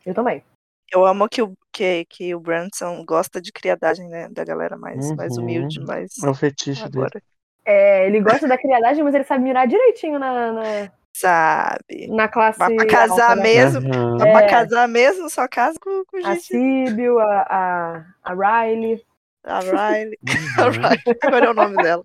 Eu 0.05 0.13
também. 0.13 0.45
Eu 0.93 1.07
amo 1.07 1.29
que 1.29 1.41
o, 1.41 1.57
que, 1.73 2.05
que 2.07 2.35
o 2.35 2.41
Branson 2.41 3.05
gosta 3.05 3.41
de 3.41 3.53
criadagem, 3.53 4.09
né? 4.09 4.29
Da 4.29 4.45
galera 4.45 4.77
mais, 4.77 5.15
mais 5.15 5.37
Uhum. 5.37 5.45
humilde, 5.45 5.81
mais 5.81 6.19
É 6.25 6.29
o 6.29 6.35
fetiche 6.35 6.89
dele. 6.89 7.07
agora. 7.07 7.23
É, 7.65 8.07
ele 8.09 8.21
gosta 8.21 8.49
da 8.49 8.59
criadagem, 8.59 9.05
mas 9.05 9.15
ele 9.15 9.25
sabe 9.25 9.45
mirar 9.45 9.69
direitinho 9.69 10.19
na, 10.19 10.53
na, 10.53 10.93
Sabe? 11.17 12.07
na 12.09 12.29
classe. 12.29 12.59
Mas 12.59 12.75
pra 12.77 12.87
casar 12.87 13.31
alta, 13.31 13.35
né? 13.37 13.43
mesmo, 13.43 13.93
Aham. 13.93 14.17
mas 14.19 14.31
pra 14.31 14.43
É. 14.43 14.49
casar 14.49 14.89
mesmo, 14.89 15.29
só 15.29 15.49
casa 15.49 15.79
com, 15.81 16.05
com 16.07 16.17
A 16.19 16.35
gente. 16.35 16.45
Sibyl, 16.47 17.19
a, 17.19 17.43
a, 17.43 18.05
a 18.25 18.35
Riley, 18.65 19.05
A 19.45 19.61
Riley. 19.61 20.19
A 20.59 20.65
Uhum. 20.67 20.71
Riley. 20.73 21.19
Agora 21.23 21.47
é 21.47 21.51
o 21.51 21.55
nome 21.55 21.77
dela. 21.83 22.03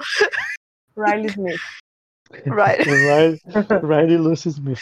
Riley 0.98 1.28
Smith. 1.28 1.60
Riley. 2.32 2.84
Riley, 2.88 3.40
Riley 3.84 4.18
Lucy 4.18 4.50
Smith. 4.50 4.80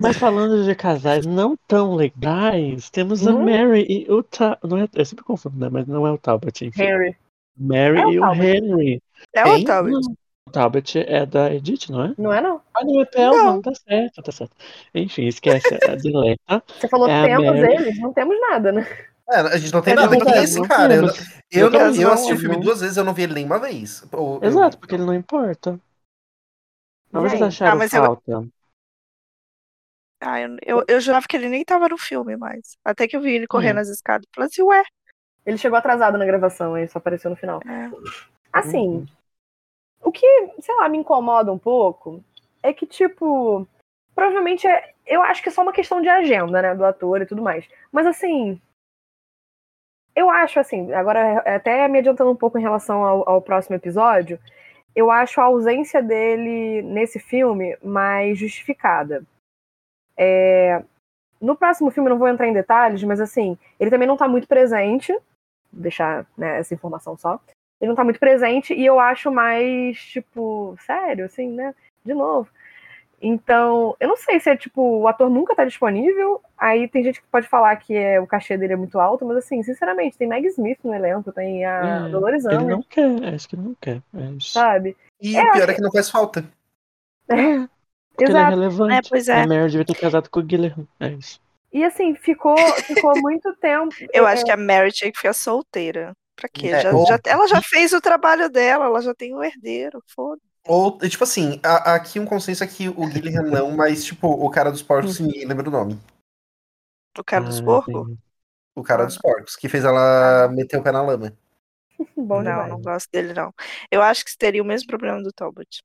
Mas 0.00 0.16
falando 0.16 0.64
de 0.64 0.74
casais 0.74 1.24
não 1.24 1.56
tão 1.68 1.94
legais, 1.94 2.90
temos 2.90 3.26
a 3.26 3.30
Uhum. 3.32 3.44
Mary 3.44 3.86
e 3.88 4.10
o 4.10 4.22
Talbot. 4.24 4.58
Não 4.66 4.78
é, 4.78 4.88
eu 4.94 5.04
sempre 5.04 5.24
confundo, 5.24 5.56
né? 5.58 5.68
Mas 5.70 5.86
não 5.86 6.04
é 6.06 6.10
o 6.10 6.18
Talbot, 6.18 6.64
enfim. 6.64 6.82
Henry. 6.82 7.16
Mary 7.56 7.98
É 8.00 8.06
o 8.06 8.12
e 8.12 8.18
o 8.18 8.22
Talbot. 8.22 8.46
Henry. 8.46 9.02
É 9.32 9.44
o 9.46 9.64
Talbot. 9.64 10.16
O 10.48 10.50
Talbot 10.52 10.98
é 10.98 11.26
da 11.26 11.52
Edith, 11.52 11.90
não 11.90 12.04
é? 12.04 12.14
Não 12.18 12.32
é, 12.32 12.40
não? 12.40 12.60
Ah, 12.74 12.84
não, 12.84 13.00
é 13.00 13.04
Pelman. 13.04 13.44
Não. 13.44 13.62
Tá 13.62 13.72
certo, 13.74 14.22
tá 14.22 14.32
certo. 14.32 14.56
Enfim, 14.94 15.26
esquece, 15.26 15.74
a 15.86 15.94
deleta. 15.94 16.62
Você 16.66 16.88
falou 16.88 17.08
É 17.08 17.26
temos 17.26 17.44
Mary. 17.46 17.74
eles, 17.74 17.98
não 18.00 18.12
temos 18.12 18.40
nada, 18.40 18.72
né? 18.72 18.86
É, 19.30 19.40
a 19.40 19.56
gente 19.58 19.72
não 19.72 19.82
tem 19.82 19.92
É, 19.92 19.96
nada 19.96 20.10
não 20.10 20.18
que 20.18 20.32
tem, 20.32 20.42
esse, 20.42 20.58
não 20.58 20.66
cara. 20.66 20.94
Eu, 20.94 21.02
eu, 21.50 21.70
não, 21.70 21.80
eu 21.94 22.02
não, 22.02 22.12
assisti 22.12 22.32
o 22.32 22.38
filme 22.38 22.54
não. 22.56 22.62
duas 22.62 22.80
vezes, 22.80 22.96
eu 22.96 23.04
não 23.04 23.12
vi 23.14 23.22
ele 23.24 23.34
nenhuma 23.34 23.58
vez. 23.58 24.02
Ou 24.12 24.40
eu- 24.42 24.48
Exato, 24.48 24.78
porque 24.78 24.94
ele 24.94 25.04
não 25.04 25.14
importa. 25.14 25.78
Mas 27.10 27.30
vocês 27.30 27.42
acharam 27.42 27.80
ah, 27.80 27.84
eu- 27.84 27.88
falta? 27.90 28.48
Ah, 30.20 30.40
eu, 30.40 30.56
eu, 30.64 30.84
eu 30.88 31.00
jurava 31.00 31.26
que 31.28 31.36
ele 31.36 31.48
nem 31.48 31.64
tava 31.64 31.88
no 31.88 31.96
filme 31.98 32.36
mais. 32.36 32.76
Até 32.84 33.06
que 33.06 33.16
eu 33.16 33.20
vi 33.20 33.32
ele 33.34 33.46
correndo 33.46 33.78
É. 33.78 33.80
as 33.82 33.88
escadas. 33.88 34.26
Falei 34.34 34.48
assim, 34.50 34.62
ué. 34.62 34.82
Ele 35.46 35.56
chegou 35.58 35.78
atrasado 35.78 36.18
na 36.18 36.26
gravação, 36.26 36.74
aí 36.74 36.88
só 36.88 36.98
apareceu 36.98 37.30
no 37.30 37.36
final. 37.36 37.60
É. 37.66 37.90
Assim, 38.52 38.78
Uhum. 38.88 39.06
O 40.08 40.12
que, 40.12 40.26
sei 40.60 40.74
lá, 40.76 40.88
me 40.88 40.98
incomoda 40.98 41.52
um 41.52 41.58
pouco 41.58 42.24
é 42.62 42.72
que, 42.72 42.86
tipo, 42.86 43.66
provavelmente 44.14 44.66
é. 44.66 44.94
Eu 45.06 45.22
acho 45.22 45.42
que 45.42 45.48
é 45.48 45.52
só 45.52 45.62
uma 45.62 45.72
questão 45.72 46.00
de 46.00 46.08
agenda, 46.08 46.60
né? 46.62 46.74
Do 46.74 46.84
ator 46.84 47.22
e 47.22 47.26
tudo 47.26 47.42
mais. 47.42 47.68
Mas 47.92 48.06
assim. 48.06 48.60
Eu 50.14 50.30
acho, 50.30 50.58
assim, 50.58 50.92
agora 50.92 51.38
até 51.40 51.86
me 51.86 51.98
adiantando 51.98 52.30
um 52.30 52.36
pouco 52.36 52.58
em 52.58 52.62
relação 52.62 53.04
ao, 53.04 53.28
ao 53.28 53.42
próximo 53.42 53.76
episódio, 53.76 54.40
eu 54.94 55.12
acho 55.12 55.40
a 55.40 55.44
ausência 55.44 56.02
dele 56.02 56.82
nesse 56.82 57.20
filme 57.20 57.76
mais 57.82 58.36
justificada. 58.36 59.22
É, 60.16 60.82
no 61.40 61.56
próximo 61.56 61.90
filme, 61.92 62.10
não 62.10 62.18
vou 62.18 62.26
entrar 62.26 62.48
em 62.48 62.52
detalhes, 62.52 63.04
mas 63.04 63.20
assim, 63.20 63.56
ele 63.78 63.90
também 63.90 64.08
não 64.08 64.16
tá 64.16 64.26
muito 64.26 64.48
presente. 64.48 65.12
Vou 65.12 65.82
deixar 65.82 66.26
né, 66.36 66.58
essa 66.58 66.74
informação 66.74 67.16
só. 67.16 67.40
Ele 67.80 67.88
não 67.88 67.94
tá 67.94 68.04
muito 68.04 68.18
presente 68.18 68.74
e 68.74 68.84
eu 68.84 68.98
acho 68.98 69.30
mais, 69.30 69.98
tipo, 69.98 70.76
sério, 70.84 71.26
assim, 71.26 71.48
né? 71.48 71.74
De 72.04 72.14
novo. 72.14 72.48
Então, 73.20 73.96
eu 73.98 74.08
não 74.08 74.16
sei 74.16 74.38
se 74.38 74.48
é 74.48 74.56
tipo, 74.56 74.80
o 74.80 75.08
ator 75.08 75.28
nunca 75.28 75.54
tá 75.54 75.64
disponível. 75.64 76.40
Aí 76.56 76.86
tem 76.88 77.02
gente 77.02 77.20
que 77.20 77.26
pode 77.26 77.48
falar 77.48 77.74
que 77.76 77.94
é, 77.94 78.20
o 78.20 78.26
cachê 78.26 78.56
dele 78.56 78.74
é 78.74 78.76
muito 78.76 78.98
alto, 79.00 79.26
mas 79.26 79.38
assim, 79.38 79.62
sinceramente, 79.62 80.16
tem 80.16 80.28
Meg 80.28 80.46
Smith 80.48 80.78
no 80.84 80.94
elenco, 80.94 81.32
tem 81.32 81.64
a 81.64 82.06
É, 82.06 82.08
Dolores 82.10 82.44
Ele 82.44 82.64
não 82.64 82.82
quer, 82.82 83.34
acho 83.34 83.48
que 83.48 83.56
ele 83.56 83.62
não 83.62 83.76
quer. 83.80 84.00
É 84.14 84.24
isso. 84.36 84.52
sabe? 84.52 84.96
E 85.20 85.36
É, 85.36 85.42
o 85.42 85.52
pior 85.52 85.68
é 85.68 85.74
que 85.74 85.80
não 85.80 85.90
faz 85.90 86.08
falta. 86.08 86.44
Porque 87.26 88.32
ele 88.32 88.32
é 88.32 88.40
Exato. 88.40 88.50
relevante. 88.50 88.94
É, 88.94 89.00
pois 89.08 89.28
é. 89.28 89.42
A 89.42 89.46
Mary 89.46 89.70
devia 89.70 89.84
ter 89.84 89.94
casado 89.94 90.30
com 90.30 90.40
o 90.40 90.42
Guilherme. 90.42 90.88
É 90.98 91.08
isso. 91.08 91.40
E 91.72 91.84
assim, 91.84 92.14
ficou, 92.14 92.56
ficou 92.56 93.20
muito 93.20 93.54
tempo. 93.56 93.94
Eu 94.12 94.26
é, 94.26 94.32
acho 94.32 94.44
que 94.44 94.50
a 94.50 94.56
Mary 94.56 94.90
tinha 94.90 95.10
que 95.10 95.18
ficar 95.18 95.32
solteira. 95.32 96.16
Pra 96.38 96.48
quê? 96.48 96.68
É, 96.68 96.80
Já- 96.82 96.92
ou- 96.94 97.04
já- 97.04 97.18
ela 97.26 97.48
já 97.48 97.60
fez 97.60 97.92
o 97.92 98.00
trabalho 98.00 98.48
dela, 98.48 98.84
ela 98.84 99.02
já 99.02 99.12
tem 99.12 99.34
o 99.34 99.42
herdeiro. 99.42 100.00
Foda. 100.06 100.40
Ou, 100.64 100.96
tipo 100.98 101.24
assim, 101.24 101.60
a- 101.64 101.94
aqui 101.94 102.20
um 102.20 102.24
consenso 102.26 102.62
é 102.62 102.66
que 102.66 102.88
o 102.88 103.06
Guilherme 103.08 103.50
não, 103.64 103.72
mas, 103.72 104.04
tipo, 104.04 104.28
o 104.28 104.48
cara 104.50 104.70
dos 104.70 104.82
porcos, 104.82 105.18
ninguém 105.18 105.44
lembra 105.44 105.64
do 105.64 105.70
nome. 105.70 105.98
O 107.18 107.24
cara 107.24 107.44
dos 107.44 107.58
Ah, 107.58 107.64
porcos? 107.64 108.16
O 108.76 108.82
cara 108.84 109.02
Ah. 109.02 109.06
dos 109.06 109.18
porcos, 109.18 109.56
que 109.56 109.68
fez 109.68 109.84
ela 109.84 110.46
meter 110.48 110.78
o 110.78 110.82
pé 110.82 110.92
na 110.92 111.02
lama. 111.02 111.36
Bom 112.16 112.36
não, 112.42 112.52
demais. 112.52 112.68
não 112.68 112.80
gosto 112.80 113.10
dele, 113.10 113.32
não. 113.34 113.52
Eu 113.90 114.00
acho 114.02 114.24
que 114.24 114.36
teria 114.38 114.62
o 114.62 114.66
mesmo 114.66 114.86
problema 114.86 115.20
do 115.20 115.32
Talbot. 115.32 115.82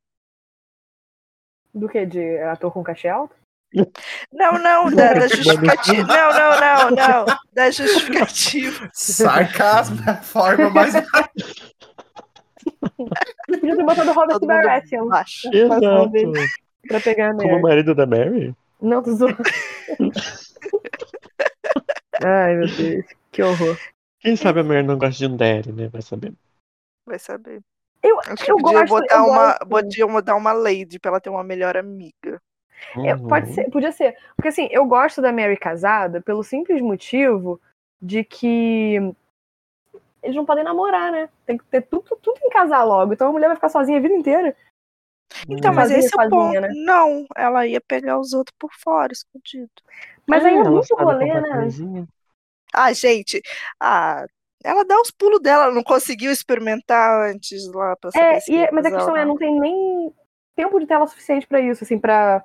Do 1.74 1.89
que? 1.89 2.06
De 2.06 2.38
ator 2.43 2.72
com 2.72 2.84
cachê 2.84 3.08
alto? 3.08 3.36
Não, 4.32 4.53
não, 4.53 4.91
da, 4.95 5.13
da 5.13 5.28
justificativa. 5.28 6.07
Não, 6.07 6.34
não, 6.34 6.59
não, 6.59 6.91
não. 6.91 7.26
Da 7.53 7.71
justificativa. 7.71 8.89
Sarcasmo 8.93 9.99
é 10.07 10.11
a 10.11 10.17
forma 10.21 10.69
mais. 10.69 10.93
Podia 13.47 13.76
ter 13.76 13.84
botado 13.84 14.11
o 14.11 14.13
Robert 14.13 14.39
Baratheon. 14.39 15.09
Exato. 15.51 16.11
pra 16.88 16.99
pegar 17.01 17.30
a 17.32 17.34
Como 17.34 17.47
Mary. 17.49 17.61
marido 17.61 17.95
da 17.95 18.05
Mary? 18.05 18.55
Não, 18.82 19.03
zoando. 19.03 19.38
Ai, 22.24 22.55
meu 22.55 22.67
Deus. 22.67 23.05
Que 23.32 23.41
horror. 23.43 23.78
Quem 24.19 24.36
sabe 24.36 24.59
a 24.61 24.63
Mary 24.63 24.84
não 24.84 24.97
gosta 24.97 25.17
de 25.17 25.26
um 25.34 25.36
daddy, 25.36 25.71
né? 25.71 25.88
Vai 25.89 26.01
saber. 26.01 26.34
Vai 27.05 27.19
saber. 27.19 27.61
Eu, 28.01 28.19
Acho 28.19 28.43
que 28.45 28.51
eu 28.51 28.57
podia 28.57 28.80
gosto, 28.86 28.89
botar 29.01 29.15
eu 29.17 29.24
uma, 29.26 29.47
gosto. 29.53 29.67
podia 29.67 30.07
mudar 30.07 30.36
uma 30.36 30.51
lady 30.53 30.99
pra 30.99 31.09
ela 31.11 31.21
ter 31.21 31.30
uma 31.30 31.43
melhor 31.43 31.76
amiga. 31.78 32.41
É, 33.05 33.15
pode 33.15 33.47
Uhum. 33.47 33.53
ser, 33.53 33.69
podia 33.71 33.91
ser. 33.91 34.17
Porque 34.36 34.49
assim, 34.49 34.67
eu 34.71 34.86
gosto 34.86 35.21
da 35.21 35.31
Mary 35.31 35.57
casada 35.57 36.21
pelo 36.21 36.43
simples 36.43 36.81
motivo 36.81 37.59
de 38.01 38.23
que 38.23 38.95
eles 40.21 40.36
não 40.36 40.45
podem 40.45 40.63
namorar, 40.63 41.11
né? 41.11 41.29
Tem 41.45 41.57
que 41.57 41.65
ter 41.65 41.81
tudo, 41.81 42.15
tudo 42.21 42.39
em 42.43 42.49
casar 42.49 42.84
logo. 42.84 43.13
Então 43.13 43.27
a 43.29 43.31
mulher 43.31 43.47
vai 43.47 43.55
ficar 43.55 43.69
sozinha 43.69 43.97
a 43.97 44.01
vida 44.01 44.13
inteira. 44.13 44.55
Então, 45.49 45.73
mas 45.73 45.89
esse 45.91 46.13
é 46.17 46.25
o 46.25 46.29
ponto. 46.29 46.61
né? 46.61 46.69
Não, 46.75 47.25
ela 47.36 47.65
ia 47.67 47.81
pegar 47.81 48.19
os 48.19 48.34
outros 48.34 48.55
por 48.59 48.71
fora, 48.73 49.11
escondido. 49.11 49.69
Mas 50.27 50.45
É, 50.45 50.49
ainda 50.49 50.69
é 50.69 50.71
muito 50.71 50.95
rolê, 50.95 51.41
né? 51.41 51.69
Ah, 52.73 52.91
gente, 52.93 53.41
ah, 53.79 54.25
ela 54.63 54.84
dá 54.86 54.99
os 54.99 55.11
pulos 55.11 55.39
dela, 55.41 55.65
ela 55.65 55.73
não 55.73 55.84
conseguiu 55.84 56.31
experimentar 56.31 57.29
antes 57.29 57.67
lá 57.71 57.95
pra 57.97 58.11
saber 58.11 58.25
É, 58.25 58.39
se 58.39 58.51
e- 58.51 58.55
ia 58.55 58.69
mas 58.71 58.86
a 58.86 58.91
questão 58.91 59.15
é, 59.15 59.25
não 59.25 59.38
tem 59.38 59.59
nem 59.59 60.13
tempo 60.55 60.79
de 60.79 60.88
tela 60.88 61.05
suficiente 61.05 61.45
pra 61.45 61.59
isso, 61.59 61.84
assim, 61.84 61.99
pra. 61.99 62.43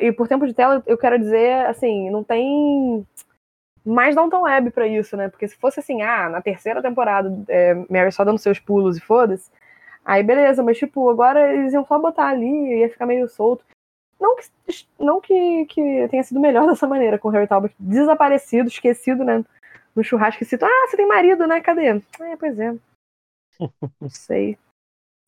E 0.00 0.12
por 0.12 0.28
tempo 0.28 0.46
de 0.46 0.54
tela, 0.54 0.82
eu 0.86 0.96
quero 0.96 1.18
dizer, 1.18 1.66
assim, 1.66 2.10
não 2.10 2.22
tem 2.22 3.06
mais 3.84 4.14
Downton 4.14 4.42
Web 4.42 4.70
pra 4.70 4.86
isso, 4.86 5.16
né? 5.16 5.28
Porque 5.28 5.48
se 5.48 5.56
fosse 5.56 5.80
assim, 5.80 6.02
ah, 6.02 6.28
na 6.28 6.40
terceira 6.40 6.80
temporada, 6.80 7.32
é, 7.48 7.74
Mary 7.90 8.12
só 8.12 8.24
dando 8.24 8.38
seus 8.38 8.58
pulos 8.58 8.96
e 8.96 9.00
foda-se, 9.00 9.50
aí 10.04 10.22
beleza, 10.22 10.62
mas 10.62 10.78
tipo, 10.78 11.08
agora 11.10 11.52
eles 11.52 11.72
iam 11.72 11.84
só 11.84 11.98
botar 11.98 12.28
ali, 12.28 12.80
ia 12.80 12.88
ficar 12.88 13.06
meio 13.06 13.28
solto. 13.28 13.64
Não 14.20 14.36
que, 14.36 14.44
não 14.98 15.20
que, 15.20 15.66
que 15.66 16.08
tenha 16.08 16.22
sido 16.22 16.40
melhor 16.40 16.66
dessa 16.68 16.86
maneira, 16.86 17.18
com 17.18 17.28
o 17.28 17.30
Harry 17.32 17.48
Talbot 17.48 17.74
desaparecido, 17.78 18.68
esquecido, 18.68 19.24
né? 19.24 19.44
No 19.94 20.04
churrasco 20.04 20.42
e 20.42 20.46
cito, 20.46 20.64
ah, 20.64 20.86
você 20.88 20.96
tem 20.96 21.06
marido, 21.06 21.46
né? 21.46 21.60
Cadê? 21.60 21.86
É, 22.20 22.36
pois 22.38 22.58
é. 22.58 22.74
Não 24.00 24.08
sei. 24.08 24.58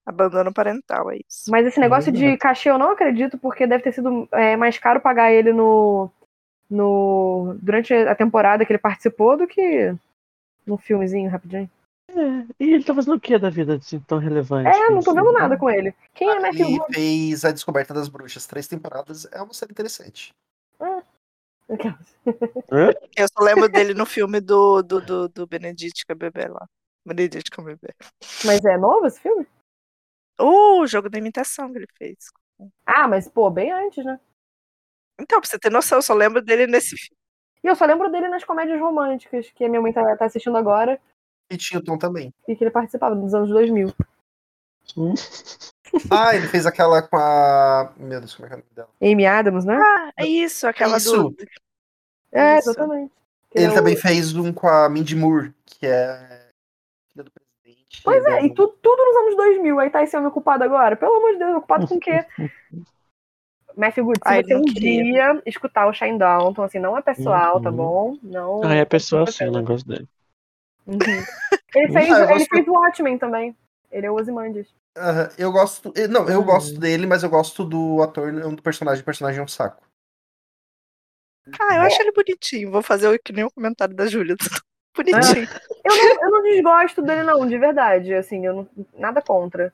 Abandono 0.07 0.53
parental, 0.53 1.11
é 1.11 1.17
isso. 1.17 1.51
Mas 1.51 1.67
esse 1.67 1.81
negócio 1.81 2.13
de 2.13 2.19
Verdade. 2.19 2.39
cachê 2.39 2.71
eu 2.71 2.79
não 2.79 2.91
acredito, 2.91 3.39
porque 3.39 3.67
deve 3.67 3.83
ter 3.83 3.93
sido 3.93 4.29
é, 4.33 4.55
mais 4.55 4.79
caro 4.79 5.01
pagar 5.01 5.33
ele 5.33 5.53
no, 5.53 6.11
no. 6.69 7.57
durante 7.63 7.95
a 7.95 8.15
temporada 8.15 8.67
que 8.67 8.73
ele 8.73 8.79
participou 8.79 9.37
do 9.37 9.47
que 9.47 9.95
no 10.67 10.77
filmezinho 10.77 11.31
rapidinho. 11.31 11.71
É, 12.11 12.47
e 12.61 12.75
ele 12.75 12.85
tá 12.85 12.95
fazendo 12.95 13.17
o 13.17 13.21
que 13.21 13.39
da 13.39 13.49
vida 13.49 13.77
assim, 13.77 13.99
tão 14.01 14.19
relevante? 14.19 14.69
É, 14.69 14.91
não 14.91 15.01
tô 15.01 15.11
assim? 15.11 15.21
vendo 15.21 15.33
nada 15.33 15.57
com 15.57 15.71
ele. 15.71 15.95
Quem 16.13 16.29
é 16.29 16.39
Matthew 16.39 16.67
Ele 16.67 16.81
fez 16.93 17.45
A 17.45 17.51
Descoberta 17.51 17.95
das 17.95 18.09
Bruxas, 18.09 18.47
três 18.47 18.69
temporadas. 18.69 19.27
É 19.33 19.41
uma 19.41 19.55
série 19.55 19.73
interessante. 19.73 20.35
Hã? 20.81 21.03
Eu 23.17 23.27
só 23.29 23.43
lembro 23.43 23.69
dele 23.69 23.95
no 23.95 24.05
filme 24.05 24.41
do, 24.41 24.83
do, 24.83 25.01
do, 25.01 25.29
do 25.29 25.47
Benedict 25.47 26.05
Cumberbatch 26.07 26.51
lá. 26.51 26.69
Benedict 27.07 27.51
Cumberbatch. 27.51 27.97
Mas 28.45 28.63
é 28.65 28.77
novo 28.77 29.07
esse 29.07 29.21
filme? 29.21 29.47
Uh, 30.41 30.81
o 30.81 30.87
jogo 30.87 31.09
da 31.09 31.19
imitação 31.19 31.71
que 31.73 31.79
ele 31.79 31.87
fez. 31.97 32.17
Ah, 32.87 33.07
mas 33.09 33.29
pô, 33.29 33.51
bem 33.51 33.71
antes, 33.73 34.05
né? 34.05 34.19
Então, 35.21 35.41
pra 35.41 35.49
você 35.49 35.59
ter 35.59 35.71
noção, 35.71 35.99
eu 35.99 36.03
só 36.03 36.15
lembro 36.15 36.43
dele 36.43 36.67
nesse 36.67 36.97
filme. 36.97 37.17
E 37.63 37.67
eu 37.69 37.77
só 37.77 37.85
lembro 37.87 38.11
dele 38.11 38.29
nas 38.29 38.45
comédias 38.45 38.81
românticas, 38.81 39.51
que 39.55 39.65
a 39.65 39.69
minha 39.69 39.81
mãe 39.81 39.93
tá, 39.93 40.17
tá 40.17 40.25
assistindo 40.27 40.57
agora, 40.57 41.01
E 41.51 41.57
tinha 41.57 41.79
o 41.81 41.85
Tom 41.85 41.97
também. 41.97 42.33
e 42.49 42.55
que 42.57 42.65
ele 42.65 42.71
participava 42.71 43.15
nos 43.15 43.33
anos 43.35 43.49
2000. 43.49 43.93
Hum? 44.97 45.15
Ah, 46.11 46.35
ele 46.35 46.49
fez 46.49 46.67
aquela 46.67 47.01
com 47.03 47.17
a. 47.17 47.93
Meu 47.97 48.19
Deus, 48.19 48.35
como 48.35 48.47
é 48.47 48.49
que 48.49 48.55
é 48.55 48.57
o 48.57 48.61
nome 48.61 48.75
dela? 48.75 48.89
Amy 49.01 49.27
Adams, 49.27 49.65
né? 49.65 49.77
Ah, 49.81 50.11
é 50.19 50.27
isso, 50.27 50.67
aquela 50.67 50.97
Isso. 50.97 51.31
do. 51.31 51.37
é, 52.33 52.59
isso. 52.59 52.71
exatamente. 52.71 53.13
Que 53.49 53.59
Ele 53.59 53.67
é 53.67 53.71
o- 53.71 53.75
também 53.75 53.95
fez 53.97 54.35
um 54.35 54.53
com 54.53 54.67
a 54.67 54.89
Mindy 54.89 55.15
Moore, 55.15 55.55
que 55.65 55.87
é. 55.87 56.44
Pois 58.03 58.25
é, 58.25 58.45
e 58.47 58.55
tu- 58.55 58.69
tudo 58.83 59.05
nos 59.05 59.17
anos 59.17 59.37
2000. 59.37 59.79
Aí 59.79 59.91
tá 59.91 60.03
esse 60.03 60.17
homem 60.17 60.29
ocupado 60.29 60.65
agora. 60.65 60.97
Pelo 60.97 61.15
amor 61.17 61.33
de 61.33 61.39
Deus, 61.39 61.57
ocupado 61.57 61.87
com 61.87 61.95
o 61.97 62.01
quê? 62.01 62.25
Matthew 63.77 64.05
Good, 64.05 64.19
se 64.19 64.29
Ai, 64.29 64.45
você 64.45 64.55
um 64.55 64.65
queria. 64.67 65.03
dia 65.03 65.43
escutar 65.47 65.87
o 65.89 65.93
Shine 65.93 66.19
Down, 66.19 66.55
assim, 66.63 66.79
não 66.79 66.97
é 66.97 67.03
pessoal, 67.03 67.61
tá 67.61 67.71
Uhum. 67.71 67.77
bom? 67.77 68.19
Não. 68.23 68.63
Ah, 68.63 68.75
é 68.75 68.85
pessoa 68.85 69.21
não 69.23 69.29
assim, 69.29 69.45
o 69.47 69.53
negócio 69.53 69.87
dele. 69.87 70.09
Uhum. 70.87 70.97
Ele 71.75 71.93
fez, 71.93 72.09
Ah, 72.09 72.19
eu 72.21 72.25
ele 72.31 72.35
gosto- 72.39 72.49
fez 72.51 72.69
o 72.69 72.73
Watchmen 72.73 73.19
também. 73.19 73.57
Ele 73.91 74.07
é 74.07 74.11
o 74.11 74.15
Ozymandias. 74.15 74.69
Aham, 74.97 75.29
eu 75.37 75.51
gosto. 75.51 75.93
eh, 75.97 76.07
Não, 76.07 76.29
eu 76.29 76.41
Hum. 76.41 76.45
gosto 76.45 76.79
dele, 76.79 77.05
mas 77.05 77.25
eu 77.25 77.29
gosto 77.31 77.65
do 77.65 78.01
ator, 78.01 78.33
não 78.33 78.55
do 78.55 78.63
personagem. 78.63 79.03
O 79.03 79.05
personagem 79.05 79.41
é 79.41 79.43
um 79.43 79.49
saco. 79.49 79.83
Ah, 81.61 81.77
eu 81.77 81.83
acho 81.83 82.01
ele 82.01 82.13
bonitinho. 82.13 82.71
Vou 82.71 82.81
fazer 82.83 83.09
o- 83.09 83.19
que 83.19 83.33
nem 83.33 83.45
o 83.45 83.51
comentário 83.51 83.95
da 83.95 84.07
Júlia. 84.07 84.37
Bonitinho. 84.95 85.49
Eu 85.85 85.95
não, 85.95 86.23
eu 86.23 86.31
não 86.31 86.43
desgosto 86.43 87.03
dele, 87.03 87.25
não, 87.25 87.47
de 87.47 87.59
verdade. 87.59 88.15
Assim, 88.15 88.47
eu 88.47 88.55
não, 88.55 88.69
nada 88.95 89.21
contra. 89.21 89.71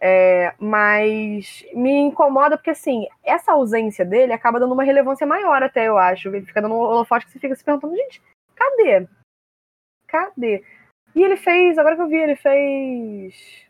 É, 0.00 0.54
mas 0.56 1.64
me 1.74 1.90
incomoda 1.98 2.56
porque, 2.56 2.70
assim, 2.70 3.08
essa 3.24 3.50
ausência 3.50 4.04
dele 4.04 4.32
acaba 4.32 4.60
dando 4.60 4.72
uma 4.72 4.84
relevância 4.84 5.26
maior, 5.26 5.60
até 5.60 5.88
eu 5.88 5.98
acho. 5.98 6.28
Ele 6.28 6.46
fica 6.46 6.62
dando 6.62 6.76
um 6.76 6.78
holofote 6.78 7.26
que 7.26 7.32
você 7.32 7.40
fica 7.40 7.56
se 7.56 7.64
perguntando, 7.64 7.96
gente, 7.96 8.22
cadê? 8.54 9.08
Cadê? 10.06 10.64
E 11.12 11.22
ele 11.24 11.36
fez, 11.36 11.76
agora 11.76 11.96
que 11.96 12.02
eu 12.02 12.08
vi, 12.08 12.16
ele 12.16 12.36
fez 12.36 13.66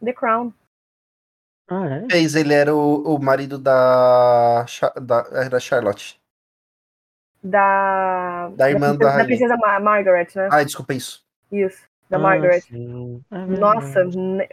The 0.00 0.12
Crown. 0.12 0.54
Ah, 1.68 1.86
é? 1.88 2.06
Fez, 2.08 2.36
ele 2.36 2.54
era 2.54 2.72
o, 2.72 3.16
o 3.16 3.18
marido 3.18 3.58
da, 3.58 4.64
da, 5.02 5.26
era 5.32 5.58
Charlotte. 5.58 6.21
Da. 7.42 8.48
Da 8.56 8.70
irmã 8.70 8.88
da 8.92 8.98
princesa, 8.98 9.10
rainha. 9.10 9.26
princesa 9.26 9.56
Ma- 9.56 9.80
Margaret, 9.80 10.28
né? 10.36 10.48
Ai, 10.52 10.64
desculpa 10.64 10.94
isso. 10.94 11.24
Isso, 11.50 11.82
da 12.08 12.16
Ah, 12.16 12.20
Margaret. 12.20 12.60
sim. 12.60 13.24
É 13.30 13.36
Nossa, 13.46 14.04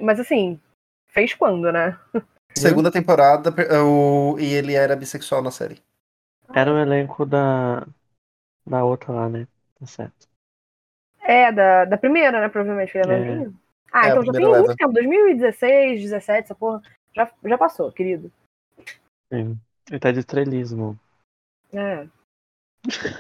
mas 0.02 0.20
assim, 0.20 0.60
fez 1.08 1.34
quando, 1.34 1.72
né? 1.72 1.98
Segunda 2.58 2.92
temporada, 2.92 3.54
o, 3.86 4.38
e 4.40 4.54
ele 4.54 4.74
era 4.74 4.96
bissexual 4.96 5.42
na 5.42 5.52
série. 5.52 5.82
Era 6.54 6.74
o 6.74 6.78
elenco 6.80 7.26
da, 7.26 7.86
da 8.66 8.84
outra 8.84 9.14
lá, 9.14 9.30
né? 9.30 9.48
Tá 9.80 9.86
certo. 9.86 10.28
É, 11.22 11.52
da, 11.52 11.86
da 11.86 11.98
primeira, 11.98 12.42
né? 12.42 12.50
Provavelmente, 12.50 12.92
que 12.92 12.98
ele 12.98 13.12
é 13.12 13.16
É. 13.16 13.20
novinho. 13.20 13.60
Ah, 13.94 14.08
É, 14.08 14.10
então 14.10 14.24
já 14.24 14.32
tem 14.34 14.46
leva. 14.46 14.64
muito 14.66 14.76
tempo, 14.76 14.94
2016, 14.94 16.02
17, 16.02 16.46
essa 16.46 16.56
porra. 16.56 16.82
Já, 17.16 17.32
já 17.46 17.58
passou, 17.58 17.92
querido. 17.92 18.32
Sim. 19.32 19.60
Ele 19.90 20.00
tá 20.00 20.12
de 20.12 20.20
estrelismo. 20.20 21.00
É. 21.72 22.08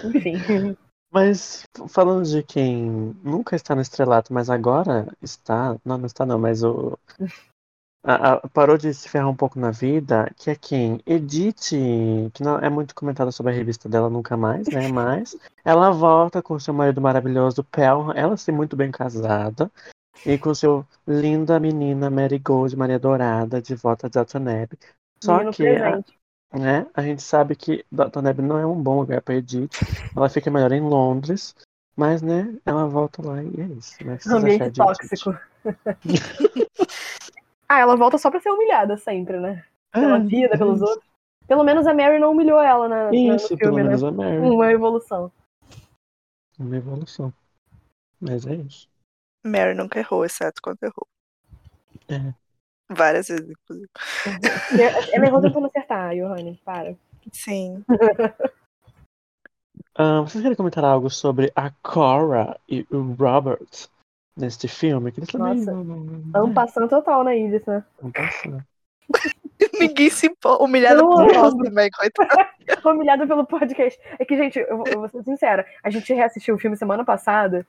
Enfim. 0.03 0.77
Mas 1.11 1.63
falando 1.87 2.23
de 2.23 2.43
quem 2.43 3.15
nunca 3.23 3.55
está 3.55 3.73
no 3.73 3.81
estrelato, 3.81 4.31
mas 4.31 4.47
agora 4.47 5.11
está. 5.19 5.75
Não, 5.83 5.97
não 5.97 6.05
está 6.05 6.23
não, 6.23 6.37
mas 6.37 6.63
o. 6.63 6.99
a- 8.03 8.33
a- 8.33 8.47
parou 8.49 8.77
de 8.77 8.93
se 8.93 9.09
ferrar 9.09 9.27
um 9.27 9.35
pouco 9.35 9.59
na 9.59 9.71
vida, 9.71 10.31
que 10.37 10.51
é 10.51 10.55
quem? 10.55 11.01
Edith, 11.07 11.71
que 12.31 12.43
não 12.43 12.59
é 12.59 12.69
muito 12.69 12.93
comentada 12.93 13.31
sobre 13.31 13.51
a 13.51 13.55
revista 13.55 13.89
dela 13.89 14.07
nunca 14.07 14.37
mais, 14.37 14.67
né? 14.69 14.87
Mas 14.93 15.35
ela 15.65 15.89
volta 15.91 16.43
com 16.43 16.59
seu 16.59 16.75
marido 16.75 17.01
maravilhoso, 17.01 17.63
Pel, 17.63 18.11
ela 18.15 18.37
sim 18.37 18.51
muito 18.51 18.75
bem 18.75 18.91
casada, 18.91 19.71
e 20.25 20.37
com 20.37 20.53
seu 20.53 20.85
linda 21.07 21.59
menina 21.59 22.09
Mary 22.11 22.37
Gold, 22.37 22.75
Maria 22.75 22.99
Dourada, 22.99 23.59
de 23.59 23.73
volta 23.73 24.07
de 24.07 24.19
Altaneb. 24.19 24.77
Só 25.23 25.33
Menino 25.37 25.51
que 25.51 25.63
presente. 25.63 26.18
Né? 26.53 26.87
A 26.93 27.01
gente 27.01 27.21
sabe 27.21 27.55
que 27.55 27.85
Abbey 27.91 28.45
não 28.45 28.57
é 28.57 28.65
um 28.65 28.81
bom 28.81 28.99
lugar 28.99 29.21
pra 29.21 29.35
Edith. 29.35 29.69
Ela 30.15 30.29
fica 30.29 30.49
melhor 30.49 30.71
em 30.71 30.81
Londres. 30.81 31.55
Mas, 31.95 32.21
né, 32.21 32.55
ela 32.65 32.87
volta 32.87 33.21
lá 33.21 33.43
e 33.43 33.59
é 33.59 33.65
isso. 33.65 34.01
Né? 34.05 34.13
Achar 34.13 34.37
Ambiente 34.37 34.71
tóxico. 34.71 35.37
ah, 37.67 37.79
ela 37.79 37.97
volta 37.97 38.17
só 38.17 38.31
pra 38.31 38.39
ser 38.39 38.49
humilhada 38.51 38.95
sempre, 38.95 39.37
né? 39.37 39.65
Pela 39.91 40.15
É, 40.15 40.19
vida, 40.19 40.57
pelos 40.57 40.77
isso. 40.77 40.85
outros. 40.85 41.09
Pelo 41.45 41.63
menos 41.63 41.85
a 41.85 41.93
Mary 41.93 42.17
não 42.17 42.31
humilhou 42.31 42.61
ela 42.61 42.87
na, 42.87 43.11
Isso, 43.11 43.51
no 43.51 43.59
pelo 43.59 43.73
filme, 43.73 43.83
né? 43.83 43.89
menos 43.89 44.03
a 44.03 44.11
Mary. 44.11 44.37
Uma 44.37 44.71
evolução. 44.71 45.31
Uma 46.57 46.77
evolução. 46.77 47.33
Mas 48.21 48.47
é 48.47 48.55
isso. 48.55 48.87
Mary 49.43 49.73
nunca 49.73 49.99
errou, 49.99 50.23
exceto 50.23 50.61
quando 50.61 50.81
errou. 50.83 51.07
É. 52.07 52.33
Várias 52.89 53.27
vezes, 53.27 53.49
inclusive. 53.49 53.89
Ela 55.13 55.25
errou 55.25 55.41
tentando 55.41 55.67
acertar, 55.67 56.15
Johanny. 56.15 56.59
Para. 56.65 56.95
Sim. 57.31 57.83
Ah, 59.95 60.21
vocês 60.21 60.41
querem 60.41 60.55
comentar 60.55 60.83
algo 60.83 61.09
sobre 61.09 61.51
a 61.55 61.71
Cora 61.83 62.57
e 62.67 62.87
o 62.89 63.13
Robert 63.13 63.89
neste 64.35 64.67
filme? 64.67 65.11
Que 65.11 65.19
eles 65.19 65.29
também 65.29 65.65
não, 65.65 65.83
não, 65.83 65.97
não, 65.97 66.47
né, 66.47 66.53
passando 66.53 66.87
total 66.87 67.23
na 67.23 67.35
Edith, 67.35 67.67
né? 67.67 67.83
não 68.01 68.11
passam. 68.11 68.63
Ninguém 69.77 70.09
se 70.09 70.27
importa. 70.27 70.63
Humilhada 70.63 71.01
Eu 71.01 71.09
por 71.09 71.21
amo. 71.21 71.33
nós 71.33 71.53
também, 71.53 71.89
coitada. 71.91 72.49
Humilhada 72.85 73.27
pelo 73.27 73.45
podcast. 73.45 73.99
É 74.17 74.25
que, 74.25 74.37
gente, 74.37 74.57
eu, 74.57 74.83
eu 74.87 74.99
vou 74.99 75.09
ser 75.09 75.23
sincera. 75.23 75.65
A 75.83 75.89
gente 75.89 76.13
reassistiu 76.13 76.55
o 76.55 76.59
filme 76.59 76.77
semana 76.77 77.03
passada 77.03 77.65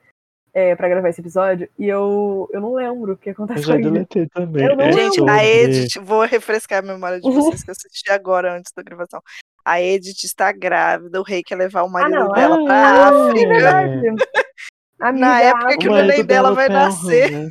é, 0.53 0.75
pra 0.75 0.89
gravar 0.89 1.09
esse 1.09 1.21
episódio 1.21 1.69
e 1.79 1.87
eu, 1.89 2.49
eu 2.53 2.61
não 2.61 2.75
lembro 2.75 3.13
o 3.13 3.17
que 3.17 3.29
Eu 3.31 3.33
acontece 3.33 3.63
já 3.63 3.77
deletei 3.77 4.27
também. 4.29 4.67
Eu 4.67 4.77
não 4.77 4.85
É. 4.85 4.93
Gente, 4.93 5.17
sobre- 5.17 5.31
a 5.33 5.45
Edith, 5.45 6.01
vou 6.03 6.23
refrescar 6.25 6.79
a 6.81 6.83
memória 6.83 7.21
de 7.21 7.31
vocês 7.31 7.63
que 7.63 7.71
eu 7.71 7.73
assisti 7.73 8.11
agora 8.11 8.57
antes 8.57 8.73
da 8.75 8.83
gravação. 8.83 9.23
A 9.65 9.81
Edith 9.81 10.25
está 10.25 10.51
grávida, 10.53 11.21
o 11.21 11.25
rei 11.25 11.43
quer 11.43 11.57
levar 11.57 11.83
o 11.85 11.89
marido 11.91 12.19
não, 12.19 12.33
dela 12.33 12.57
ah, 12.63 12.65
pra 12.65 12.77
é. 12.77 13.29
África. 13.29 13.41
É 13.41 13.49
verdade. 13.49 14.25
Amiga, 15.01 15.27
Na 15.27 15.41
época 15.41 15.79
que 15.79 15.89
o 15.89 15.93
marido 15.93 16.09
neném 16.11 16.25
dela 16.25 16.53
vai 16.53 16.67
Pelham, 16.67 16.81
nascer. 16.85 17.31
né? 17.31 17.51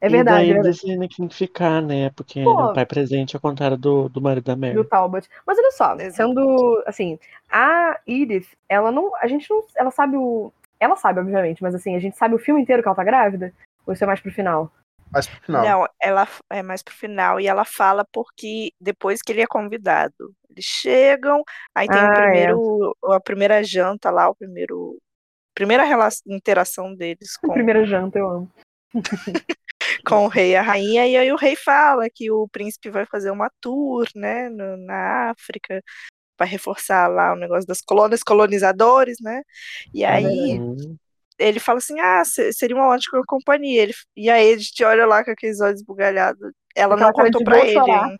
é 0.00 0.08
verdade, 0.08 0.14
E 0.14 0.18
é 0.18 0.24
daí 0.44 0.52
verdade. 0.62 0.68
eles 0.68 1.10
têm 1.16 1.28
que 1.28 1.34
ficar, 1.34 1.80
né? 1.82 2.10
Porque 2.14 2.42
Pô. 2.44 2.50
é 2.60 2.64
um 2.66 2.72
pai 2.74 2.84
presente 2.86 3.34
ao 3.34 3.40
contrário 3.40 3.76
do, 3.76 4.08
do 4.08 4.20
marido 4.20 4.44
da 4.44 4.54
Mary. 4.54 4.74
do 4.74 4.84
Talbot. 4.84 5.26
Mas 5.46 5.58
olha 5.58 5.70
só, 5.72 5.94
Exato. 5.94 6.12
sendo 6.14 6.82
assim, 6.86 7.18
a 7.50 7.98
Edith, 8.06 8.46
ela 8.68 8.92
não, 8.92 9.16
a 9.16 9.26
gente 9.26 9.48
não, 9.50 9.64
ela 9.76 9.90
sabe 9.90 10.16
o, 10.16 10.52
ela 10.84 10.96
sabe 10.96 11.20
obviamente, 11.20 11.62
mas 11.62 11.74
assim, 11.74 11.96
a 11.96 11.98
gente 11.98 12.16
sabe 12.16 12.34
o 12.34 12.38
filme 12.38 12.60
inteiro 12.62 12.82
que 12.82 12.88
ela 12.88 12.96
tá 12.96 13.04
grávida? 13.04 13.52
Ou 13.86 13.92
isso 13.92 14.04
é 14.04 14.06
mais 14.06 14.20
pro 14.20 14.32
final? 14.32 14.72
Mas 15.12 15.26
pro 15.26 15.40
final. 15.42 15.64
Não, 15.64 15.88
ela 16.00 16.26
é 16.50 16.62
mais 16.62 16.82
pro 16.82 16.94
final 16.94 17.40
e 17.40 17.46
ela 17.46 17.64
fala 17.64 18.04
porque 18.12 18.72
depois 18.80 19.20
que 19.22 19.32
ele 19.32 19.42
é 19.42 19.46
convidado. 19.46 20.14
Eles 20.50 20.64
chegam, 20.64 21.42
aí 21.74 21.88
tem 21.88 21.98
Ah, 21.98 22.08
o 22.08 22.12
é. 22.12 22.14
primeiro, 22.14 22.96
a 23.04 23.20
primeira 23.20 23.62
janta 23.64 24.10
lá, 24.10 24.28
o 24.28 24.34
primeiro, 24.34 24.98
primeira 25.54 25.82
relação, 25.84 26.22
interação 26.26 26.94
deles 26.94 27.36
com, 27.36 27.52
Primeira 27.52 27.84
janta, 27.84 28.18
eu 28.18 28.28
amo. 28.28 28.50
com 30.06 30.24
o 30.24 30.28
rei 30.28 30.52
e 30.52 30.56
a 30.56 30.62
rainha, 30.62 31.06
e 31.06 31.16
aí 31.16 31.32
o 31.32 31.36
rei 31.36 31.56
fala 31.56 32.08
que 32.12 32.30
o 32.30 32.46
príncipe 32.48 32.90
vai 32.90 33.04
fazer 33.06 33.30
uma 33.30 33.50
tour, 33.60 34.06
né, 34.14 34.48
no- 34.48 34.76
na 34.76 35.30
África, 35.30 35.82
para 36.36 36.46
reforçar 36.46 37.08
lá 37.08 37.32
o 37.34 37.36
negócio 37.36 37.66
das 37.66 37.80
colônias, 37.82 38.22
colonizadores, 38.22 39.18
né, 39.20 39.42
e 39.94 40.04
aí 40.04 40.60
Hum, 40.60 40.98
ele 41.38 41.60
fala 41.60 41.78
assim, 41.78 41.98
ah, 42.00 42.24
se- 42.24 42.52
seria 42.52 42.76
uma 42.76 42.88
ótima 42.88 43.22
companhia, 43.26 43.82
ele, 43.84 43.94
e 44.16 44.30
aí 44.30 44.54
a 44.54 44.58
gente 44.58 44.84
olha 44.84 45.06
lá 45.06 45.24
com 45.24 45.30
aqueles 45.32 45.60
olhos 45.60 45.80
esbugalhados, 45.80 46.40
ela 46.76 46.96
não 46.96 47.12
contou 47.12 47.42
vou 47.44 47.64
ele. 47.64 48.12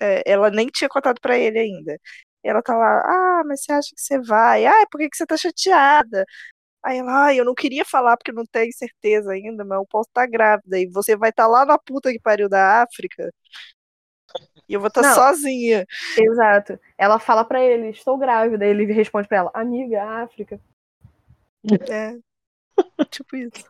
É, 0.00 0.22
ela 0.26 0.50
nem 0.50 0.66
tinha 0.68 0.88
contado 0.88 1.20
pra 1.20 1.38
ele 1.38 1.58
ainda. 1.58 1.98
Ela 2.44 2.62
tá 2.62 2.76
lá, 2.76 3.00
ah, 3.40 3.42
mas 3.46 3.62
você 3.64 3.72
acha 3.72 3.88
que 3.94 4.00
você 4.00 4.20
vai? 4.20 4.66
Ah, 4.66 4.86
por 4.90 4.98
que 4.98 5.08
que 5.10 5.16
você 5.16 5.26
tá 5.26 5.36
chateada? 5.36 6.24
Aí 6.84 6.98
ela, 6.98 7.26
ah, 7.28 7.34
eu 7.34 7.44
não 7.44 7.54
queria 7.54 7.84
falar 7.84 8.16
porque 8.16 8.32
não 8.32 8.44
tenho 8.46 8.72
certeza 8.74 9.32
ainda, 9.32 9.64
mas 9.64 9.78
eu 9.78 9.86
posso 9.90 10.08
estar 10.10 10.26
grávida. 10.28 10.78
E 10.80 10.88
você 10.90 11.16
vai 11.16 11.30
estar 11.30 11.46
lá 11.48 11.66
na 11.66 11.78
puta 11.78 12.12
que 12.12 12.20
pariu 12.20 12.48
da 12.48 12.82
África. 12.84 13.30
E 14.68 14.74
eu 14.74 14.80
vou 14.80 14.88
estar 14.88 15.02
Não. 15.02 15.14
sozinha. 15.14 15.86
Exato. 16.18 16.78
Ela 16.98 17.18
fala 17.18 17.44
pra 17.44 17.62
ele, 17.62 17.90
estou 17.90 18.18
grávida, 18.18 18.64
ele 18.64 18.84
responde 18.92 19.28
pra 19.28 19.38
ela, 19.38 19.50
amiga, 19.54 20.02
África. 20.02 20.60
É. 21.88 22.16
Tipo 23.10 23.36
isso. 23.36 23.64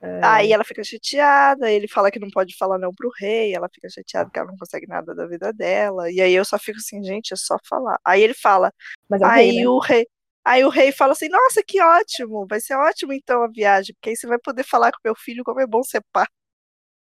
É, 0.00 0.20
Aí 0.22 0.52
ela 0.52 0.62
fica 0.62 0.84
chateada, 0.84 1.70
ele 1.70 1.88
fala 1.88 2.10
que 2.10 2.18
não 2.18 2.28
pode 2.28 2.56
falar 2.56 2.78
não 2.78 2.92
pro 2.94 3.10
rei, 3.18 3.54
ela 3.54 3.68
fica 3.72 3.88
chateada 3.88 4.30
que 4.30 4.38
ela 4.38 4.48
não 4.48 4.56
consegue 4.56 4.86
nada 4.86 5.14
da 5.14 5.26
vida 5.26 5.52
dela. 5.52 6.10
E 6.10 6.20
aí 6.20 6.34
eu 6.34 6.44
só 6.44 6.58
fico 6.58 6.78
assim, 6.78 7.02
gente, 7.02 7.32
é 7.32 7.36
só 7.36 7.56
falar. 7.68 7.98
Aí 8.04 8.22
ele 8.22 8.34
fala, 8.34 8.72
é 9.10 9.16
o 9.16 9.24
aí 9.24 9.50
rei, 9.50 9.60
né? 9.60 9.68
o 9.68 9.78
rei, 9.78 10.06
aí 10.44 10.64
o 10.64 10.68
rei 10.68 10.92
fala 10.92 11.12
assim, 11.12 11.28
nossa, 11.28 11.62
que 11.66 11.80
ótimo, 11.82 12.46
vai 12.48 12.60
ser 12.60 12.74
ótimo 12.74 13.12
então 13.12 13.42
a 13.42 13.48
viagem, 13.48 13.94
porque 13.94 14.10
aí 14.10 14.16
você 14.16 14.26
vai 14.26 14.38
poder 14.38 14.64
falar 14.64 14.92
com 14.92 14.98
meu 15.04 15.14
filho 15.16 15.42
como 15.42 15.60
é 15.60 15.66
bom 15.66 15.82
ser 15.82 16.02
pai. 16.12 16.26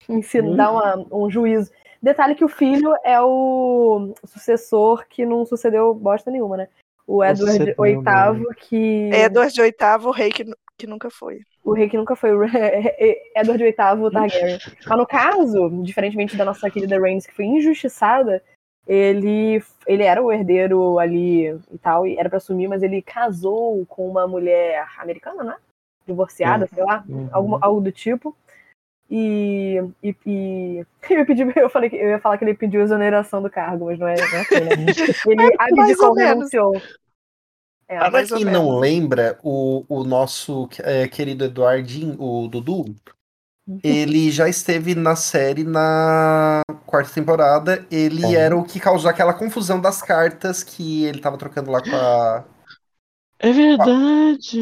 Ensina, 0.09 0.49
Hum. 0.49 0.57
dá 0.57 0.71
uma- 0.71 1.07
um 1.13 1.31
juízo. 1.31 1.71
Detalhe 2.03 2.35
que 2.35 2.45
o 2.45 2.49
filho 2.49 2.95
é 3.05 3.21
o 3.21 4.13
sucessor 4.27 5.07
que 5.09 5.25
não 5.25 5.47
sucedeu 5.47 5.95
bosta 5.95 6.31
nenhuma, 6.31 6.57
né? 6.57 6.69
O 7.07 7.23
Edward 7.25 7.59
VIII, 7.79 8.55
que. 8.57 9.11
É 9.13 9.25
Edward 9.25 9.53
de 9.53 9.61
oitavo, 9.63 10.09
o 10.09 10.13
rei 10.13 10.31
que, 10.31 10.45
que 10.77 10.87
nunca 10.87 11.11
foi. 11.11 11.41
O 11.65 11.73
rei 11.73 11.89
que 11.89 11.97
nunca 11.97 12.15
foi 12.15 12.35
o 12.35 12.43
Edward 12.45 13.63
VIII 13.63 13.73
Targaryen. 13.75 14.59
Mas 14.87 14.99
no 14.99 15.07
caso, 15.07 15.71
diferentemente 15.83 16.37
da 16.37 16.45
nossa 16.45 16.71
querida 16.71 16.99
Rhaenys, 16.99 17.27
que 17.27 17.35
foi 17.35 17.47
injustiçada, 17.47 18.43
ele, 18.87 19.63
ele 19.87 20.03
era 20.03 20.23
o 20.23 20.31
herdeiro 20.31 20.99
ali 20.99 21.47
e 21.73 21.79
tal, 21.81 22.07
e 22.07 22.19
era 22.19 22.29
pra 22.29 22.37
assumir, 22.37 22.69
mas 22.69 22.83
ele 22.83 23.01
casou 23.01 23.85
com 23.87 24.07
uma 24.09 24.27
mulher 24.27 24.87
americana, 24.99 25.43
né? 25.43 25.57
Divorciada, 26.07 26.67
sei 26.67 26.85
lá, 26.85 27.03
Uhum. 27.09 27.29
alguma- 27.33 27.59
algo 27.63 27.81
do 27.81 27.91
tipo. 27.91 28.37
E, 29.11 29.81
e, 30.03 30.17
e 30.27 30.87
eu, 31.11 31.27
pedi, 31.27 31.43
eu, 31.57 31.69
falei 31.69 31.91
que, 31.91 31.97
eu 31.97 32.09
ia 32.09 32.19
falar 32.19 32.39
que 32.39 32.45
ele 32.45 32.55
pediu 32.55 32.81
exoneração 32.81 33.43
do 33.43 33.51
cargo, 33.51 33.87
mas 33.87 33.99
não 33.99 34.09
é, 34.09 34.15
não 34.17 34.39
é 34.39 34.41
assim, 34.41 34.61
né? 34.61 34.77
Ele 35.27 35.55
abdicou, 35.59 36.15
renunciou. 36.15 36.73
É, 37.87 37.99
Para 37.99 38.25
quem 38.25 38.45
não 38.47 38.79
lembra, 38.79 39.39
o, 39.43 39.85
o 39.89 40.05
nosso 40.05 40.69
é, 40.83 41.07
querido 41.07 41.45
Eduardinho, 41.45 42.17
o 42.19 42.49
Dudu, 42.49 42.87
ele 43.83 44.31
já 44.31 44.47
esteve 44.49 44.95
na 44.95 45.17
série 45.17 45.65
na 45.65 46.63
quarta 46.87 47.13
temporada. 47.13 47.87
Ele 47.91 48.25
é. 48.25 48.35
era 48.35 48.57
o 48.57 48.65
que 48.65 48.79
causou 48.79 49.11
aquela 49.11 49.33
confusão 49.33 49.81
das 49.81 50.03
cartas 50.03 50.63
que 50.63 51.05
ele 51.05 51.21
tava 51.21 51.39
trocando 51.39 51.71
lá 51.71 51.81
com 51.83 51.95
a. 51.95 52.45
É 53.45 53.53
verdade! 53.53 54.59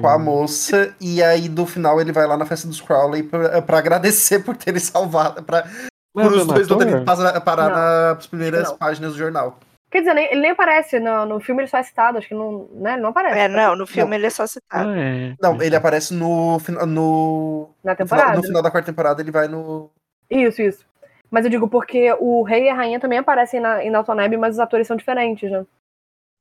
Com 0.00 0.08
a 0.08 0.18
moça. 0.18 0.92
E 1.00 1.22
aí, 1.22 1.48
no 1.48 1.64
final, 1.64 2.00
ele 2.00 2.10
vai 2.10 2.26
lá 2.26 2.36
na 2.36 2.44
festa 2.44 2.66
dos 2.66 2.80
Crowley 2.80 3.22
pra, 3.22 3.62
pra 3.62 3.78
agradecer 3.78 4.40
por 4.40 4.56
terem 4.56 4.80
salvado. 4.80 5.44
Pra, 5.44 5.64
por 6.12 6.32
os 6.32 6.44
dois 6.44 6.66
não 6.66 6.78
terem 6.78 7.04
parar 7.04 7.70
nas 7.70 8.26
primeiras 8.26 8.64
não. 8.64 8.76
páginas 8.76 9.12
do 9.12 9.18
jornal. 9.18 9.60
Quer 9.92 10.00
dizer, 10.00 10.16
ele 10.16 10.40
nem 10.40 10.50
aparece 10.50 10.98
no, 10.98 11.24
no 11.24 11.40
filme, 11.40 11.62
ele 11.62 11.68
só 11.68 11.78
é 11.78 11.82
citado, 11.84 12.18
acho 12.18 12.28
que 12.28 12.34
não, 12.34 12.68
né, 12.72 12.96
não 12.96 13.10
aparece. 13.10 13.38
É, 13.38 13.48
não, 13.48 13.76
no 13.76 13.86
filme 13.86 14.10
não. 14.10 14.16
ele 14.16 14.26
é 14.26 14.30
só 14.30 14.44
citado. 14.46 14.90
Ah, 14.90 14.98
é. 14.98 15.34
Não, 15.40 15.62
ele 15.62 15.76
aparece 15.76 16.12
no, 16.12 16.58
no. 16.84 17.70
Na 17.84 17.94
temporada. 17.94 18.24
No 18.24 18.30
final, 18.30 18.42
no 18.42 18.46
final 18.48 18.62
da 18.62 18.70
quarta 18.72 18.90
temporada 18.90 19.22
ele 19.22 19.30
vai 19.30 19.46
no. 19.46 19.88
Isso, 20.28 20.60
isso. 20.60 20.84
Mas 21.30 21.44
eu 21.44 21.50
digo 21.50 21.68
porque 21.68 22.12
o 22.18 22.42
rei 22.42 22.64
e 22.64 22.70
a 22.70 22.74
rainha 22.74 22.98
também 22.98 23.18
aparecem 23.18 23.60
na, 23.60 23.84
em 23.84 23.92
Dalton 23.92 24.18
Abbey, 24.18 24.36
mas 24.36 24.56
os 24.56 24.60
atores 24.60 24.86
são 24.86 24.96
diferentes, 24.96 25.48
né? 25.50 25.64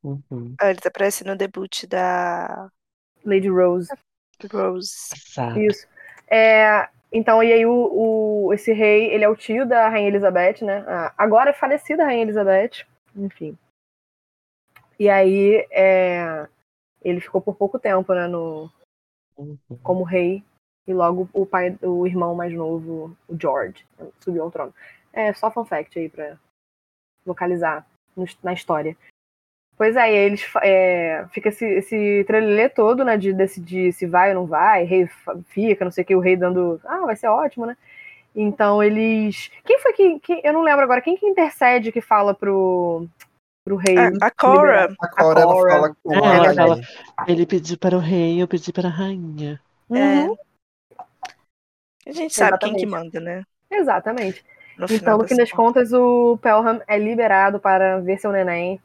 Uhum. 0.04 0.56
Ah, 0.60 0.70
eles 0.70 0.86
aparecem 0.86 1.28
no 1.28 1.36
debut 1.36 1.86
da. 1.88 2.70
Lady 3.26 3.50
Rose. 3.50 3.90
Rose. 4.52 5.10
Exato. 5.16 5.60
Isso. 5.60 5.88
É, 6.30 6.90
então, 7.12 7.42
e 7.42 7.52
aí 7.52 7.66
o, 7.66 7.72
o, 7.92 8.54
esse 8.54 8.72
rei, 8.74 9.12
ele 9.14 9.24
é 9.24 9.30
o 9.30 9.36
tio 9.36 9.66
da 9.66 9.90
Rainha 9.90 10.10
Elizabeth, 10.10 10.64
né? 10.64 10.84
A 10.88 11.14
agora 11.18 11.50
é 11.50 11.54
falecida 11.54 12.06
Rainha 12.06 12.24
Elizabeth 12.24 12.86
enfim. 13.18 13.58
E 15.00 15.10
aí 15.10 15.68
é, 15.72 16.48
ele 17.02 17.20
ficou 17.20 17.42
por 17.42 17.56
pouco 17.56 17.80
tempo, 17.80 18.14
né, 18.14 18.28
no, 18.28 18.72
uhum. 19.38 19.58
como 19.84 20.04
rei, 20.04 20.44
e 20.88 20.94
logo 20.94 21.30
o 21.34 21.46
pai, 21.46 21.78
o 21.82 22.08
irmão 22.08 22.34
mais 22.36 22.54
novo, 22.54 23.16
o 23.28 23.40
George, 23.40 23.86
subiu 24.20 24.44
ao 24.44 24.52
trono. 24.52 24.74
É 25.12 25.34
só 25.34 25.52
fun 25.52 25.66
fact 25.66 25.98
aí 25.98 26.10
pra 26.10 26.38
localizar 27.26 27.86
no, 28.16 28.26
na 28.44 28.54
história. 28.54 28.96
Pois 29.78 29.96
é, 29.96 30.12
eles 30.12 30.44
é, 30.64 31.26
fica 31.32 31.50
esse, 31.50 31.66
esse 31.66 32.24
trelelê 32.26 32.68
todo, 32.68 33.06
né, 33.06 33.16
de 33.16 33.32
decidir 33.32 33.94
se 33.94 34.08
vai 34.08 34.30
ou 34.30 34.42
não 34.42 34.46
vai, 34.48 34.84
rei 34.84 35.08
fica, 35.50 35.86
não 35.86 35.92
sei 35.92 36.04
o 36.04 36.08
que, 36.08 36.16
o 36.16 36.20
rei 36.20 36.36
dando, 36.36 36.82
ah, 36.84 37.06
vai 37.06 37.16
ser 37.16 37.28
ótimo, 37.28 37.66
né? 37.66 37.78
Então 38.36 38.84
eles. 38.84 39.52
Quem 39.66 39.80
foi 39.80 39.94
que. 39.94 40.20
que 40.20 40.42
eu 40.44 40.54
não 40.54 40.62
lembro 40.62 40.84
agora. 40.84 41.02
Quem 41.02 41.18
que 41.18 41.26
intercede 41.26 41.92
que 41.92 42.02
fala 42.02 42.36
pro, 42.36 43.08
pro 43.66 43.76
rei? 43.76 43.98
A, 43.98 44.12
a 44.22 44.32
Cora. 44.32 44.96
A 45.00 45.08
Cora, 45.08 45.42
ela 45.42 45.56
fala 45.56 45.96
com 46.04 46.14
é, 46.14 46.38
ela 46.38 46.54
fala, 46.54 46.82
Ele 47.28 47.48
pediu 47.48 47.80
para 47.80 47.96
o 47.96 48.00
rei, 48.00 48.40
eu 48.40 48.48
pedi 48.48 48.72
para 48.72 48.90
a 48.90 48.92
rainha. 48.92 49.60
É. 49.92 49.96
Uhum. 49.96 50.36
A 52.06 52.12
gente 52.12 52.34
sabe 52.34 52.52
Exatamente. 52.52 52.60
quem 52.60 52.86
que 52.86 52.86
manda, 52.86 53.20
né? 53.20 53.44
Exatamente. 53.72 54.46
No 54.78 54.86
então, 54.90 55.18
no 55.18 55.28
fim 55.28 55.36
das 55.36 55.52
contas, 55.52 55.92
o 55.92 56.38
Pelham 56.38 56.80
é 56.88 56.98
liberado 57.00 57.60
para 57.60 58.00
ver 58.00 58.20
seu 58.20 58.32
neném. 58.32 58.80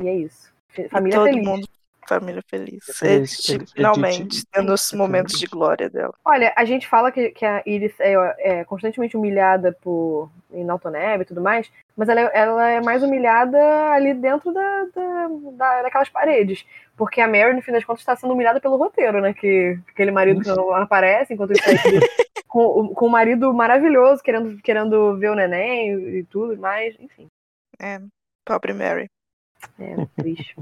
E 0.00 0.08
é 0.08 0.14
isso. 0.16 0.52
Família 0.90 1.18
todo 1.18 1.28
feliz. 1.28 1.46
mundo 1.46 1.68
família 2.08 2.42
feliz. 2.48 2.84
feliz 2.98 3.50
é, 3.50 3.58
finalmente, 3.74 4.44
tendo 4.50 4.72
os 4.72 4.92
momentos 4.92 5.38
de 5.38 5.46
glória 5.46 5.88
dela. 5.88 6.12
Olha, 6.24 6.52
a 6.56 6.64
gente 6.64 6.86
fala 6.88 7.10
que, 7.10 7.30
que 7.30 7.44
a 7.44 7.62
Iris 7.64 7.94
é, 8.00 8.14
é 8.38 8.64
constantemente 8.64 9.16
humilhada 9.16 9.72
por 9.80 10.30
em 10.52 10.66
Neve 10.90 11.22
e 11.22 11.26
tudo 11.26 11.40
mais, 11.40 11.70
mas 11.96 12.08
ela, 12.08 12.20
é, 12.20 12.30
ela 12.34 12.70
é 12.70 12.80
mais 12.80 13.02
humilhada 13.02 13.58
ali 13.90 14.12
dentro 14.12 14.52
da, 14.52 14.84
da, 14.94 15.28
da, 15.52 15.82
daquelas 15.82 16.08
paredes. 16.08 16.66
Porque 16.96 17.20
a 17.20 17.26
Mary, 17.26 17.54
no 17.54 17.62
fim 17.62 17.72
das 17.72 17.84
contas, 17.84 18.02
está 18.02 18.14
sendo 18.14 18.34
humilhada 18.34 18.60
pelo 18.60 18.76
roteiro, 18.76 19.20
né? 19.20 19.32
Que 19.32 19.78
aquele 19.88 20.10
marido 20.10 20.42
que 20.42 20.48
não 20.48 20.74
aparece 20.74 21.32
enquanto 21.32 21.52
ele 21.52 21.60
está 21.60 21.72
com, 22.46 22.88
com 22.94 23.06
um 23.06 23.10
marido 23.10 23.52
maravilhoso, 23.54 24.22
querendo, 24.22 24.60
querendo 24.62 25.16
ver 25.16 25.30
o 25.30 25.34
neném 25.34 26.18
e 26.18 26.24
tudo 26.24 26.56
mais, 26.60 26.94
enfim. 27.00 27.28
É, 27.80 27.98
pobre 28.44 28.74
Mary. 28.74 29.08
É, 29.78 30.06
triste. 30.16 30.56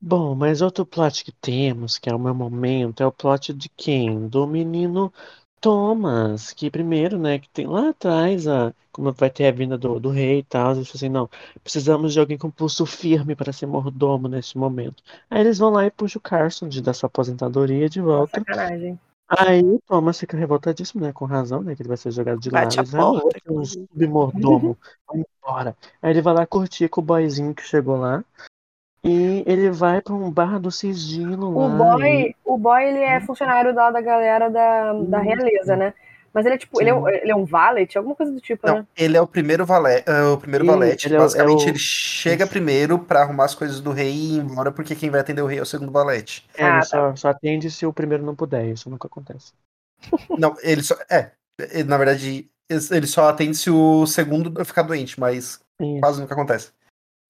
Bom, 0.00 0.34
mas 0.34 0.60
outro 0.60 0.84
plot 0.84 1.24
que 1.24 1.30
temos, 1.30 1.96
que 1.96 2.10
é 2.10 2.14
o 2.14 2.18
meu 2.18 2.34
momento, 2.34 3.02
é 3.02 3.06
o 3.06 3.12
plot 3.12 3.54
de 3.54 3.68
quem? 3.68 4.26
Do 4.26 4.48
menino 4.48 5.12
Thomas, 5.60 6.52
que 6.52 6.68
primeiro, 6.68 7.16
né, 7.16 7.38
que 7.38 7.48
tem 7.48 7.68
lá 7.68 7.90
atrás, 7.90 8.48
a, 8.48 8.74
como 8.90 9.12
vai 9.12 9.30
ter 9.30 9.46
a 9.46 9.52
vinda 9.52 9.78
do, 9.78 10.00
do 10.00 10.10
rei 10.10 10.40
e 10.40 10.42
tal, 10.42 10.72
eles 10.72 10.92
assim, 10.92 11.08
não, 11.08 11.30
precisamos 11.62 12.12
de 12.12 12.18
alguém 12.18 12.36
com 12.36 12.50
pulso 12.50 12.84
firme 12.84 13.36
para 13.36 13.52
ser 13.52 13.66
mordomo 13.66 14.26
nesse 14.26 14.58
momento. 14.58 15.04
Aí 15.30 15.40
eles 15.40 15.58
vão 15.58 15.70
lá 15.70 15.86
e 15.86 15.90
puxam 15.90 16.18
o 16.18 16.22
Carson 16.22 16.68
de, 16.68 16.82
da 16.82 16.92
sua 16.92 17.06
aposentadoria 17.06 17.88
de 17.88 18.00
volta. 18.00 18.40
Sacanagem. 18.40 18.98
Aí 19.38 19.62
o 19.62 19.80
Thomas 19.86 20.20
fica 20.20 20.36
revoltadíssimo, 20.36 21.02
né, 21.02 21.12
com 21.12 21.24
razão, 21.24 21.62
né, 21.62 21.74
que 21.74 21.80
ele 21.80 21.88
vai 21.88 21.96
ser 21.96 22.10
jogado 22.10 22.38
de 22.38 22.50
lado. 22.50 22.74
Ele 22.74 22.82
vai, 22.84 23.56
um 23.56 23.64
submordomo, 23.64 24.76
vai 25.08 25.22
embora. 25.22 25.76
Aí 26.02 26.10
ele 26.10 26.20
vai 26.20 26.34
lá 26.34 26.46
curtir 26.46 26.88
com 26.88 27.00
o 27.00 27.04
boyzinho 27.04 27.54
que 27.54 27.62
chegou 27.62 27.96
lá. 27.96 28.22
E 29.02 29.42
ele 29.46 29.70
vai 29.70 30.00
para 30.00 30.14
um 30.14 30.30
bar 30.30 30.60
do 30.60 30.70
sigilo 30.70 31.48
o 31.48 31.66
lá. 31.66 31.96
Boy, 31.96 32.04
e... 32.04 32.36
O 32.44 32.58
boy, 32.58 32.84
ele 32.84 33.00
é 33.00 33.20
funcionário 33.20 33.74
da, 33.74 33.90
da 33.90 34.00
galera 34.00 34.50
da, 34.50 34.92
da 34.92 35.18
realeza, 35.18 35.76
né? 35.76 35.94
Mas 36.32 36.46
ele 36.46 36.54
é 36.54 36.58
tipo, 36.58 36.80
ele 36.80 36.88
é, 36.88 36.94
um, 36.94 37.08
ele 37.08 37.30
é 37.30 37.36
um 37.36 37.44
valet, 37.44 37.96
alguma 37.96 38.16
coisa 38.16 38.32
do 38.32 38.40
tipo, 38.40 38.66
Não, 38.66 38.78
né? 38.78 38.86
ele 38.96 39.16
é 39.16 39.20
o 39.20 39.26
primeiro 39.26 39.66
valet, 39.66 40.02
uh, 40.08 40.32
o 40.32 40.38
primeiro 40.38 40.64
valete. 40.64 41.08
Ele 41.08 41.18
Basicamente, 41.18 41.62
é 41.62 41.66
o... 41.66 41.68
ele 41.68 41.78
chega 41.78 42.46
primeiro 42.46 42.98
para 42.98 43.20
arrumar 43.20 43.44
as 43.44 43.54
coisas 43.54 43.80
do 43.80 43.92
rei 43.92 44.10
e 44.10 44.36
ir 44.36 44.38
embora, 44.38 44.72
porque 44.72 44.94
quem 44.94 45.10
vai 45.10 45.20
atender 45.20 45.42
o 45.42 45.46
rei 45.46 45.58
é 45.58 45.62
o 45.62 45.66
segundo 45.66 45.92
valete. 45.92 46.48
É, 46.56 46.64
ah, 46.64 46.68
ele 46.68 46.78
tá. 46.78 46.82
só, 46.84 47.16
só 47.16 47.28
atende 47.28 47.70
se 47.70 47.84
o 47.84 47.92
primeiro 47.92 48.24
não 48.24 48.34
puder, 48.34 48.66
isso 48.66 48.88
nunca 48.88 49.06
acontece. 49.06 49.52
Não, 50.38 50.56
ele 50.62 50.82
só. 50.82 50.96
É, 51.08 51.30
na 51.84 51.96
verdade, 51.96 52.50
ele 52.68 53.06
só 53.06 53.28
atende 53.28 53.56
se 53.56 53.70
o 53.70 54.04
segundo 54.04 54.64
ficar 54.64 54.82
doente, 54.82 55.20
mas 55.20 55.60
isso. 55.80 56.00
quase 56.00 56.20
nunca 56.20 56.34
acontece. 56.34 56.72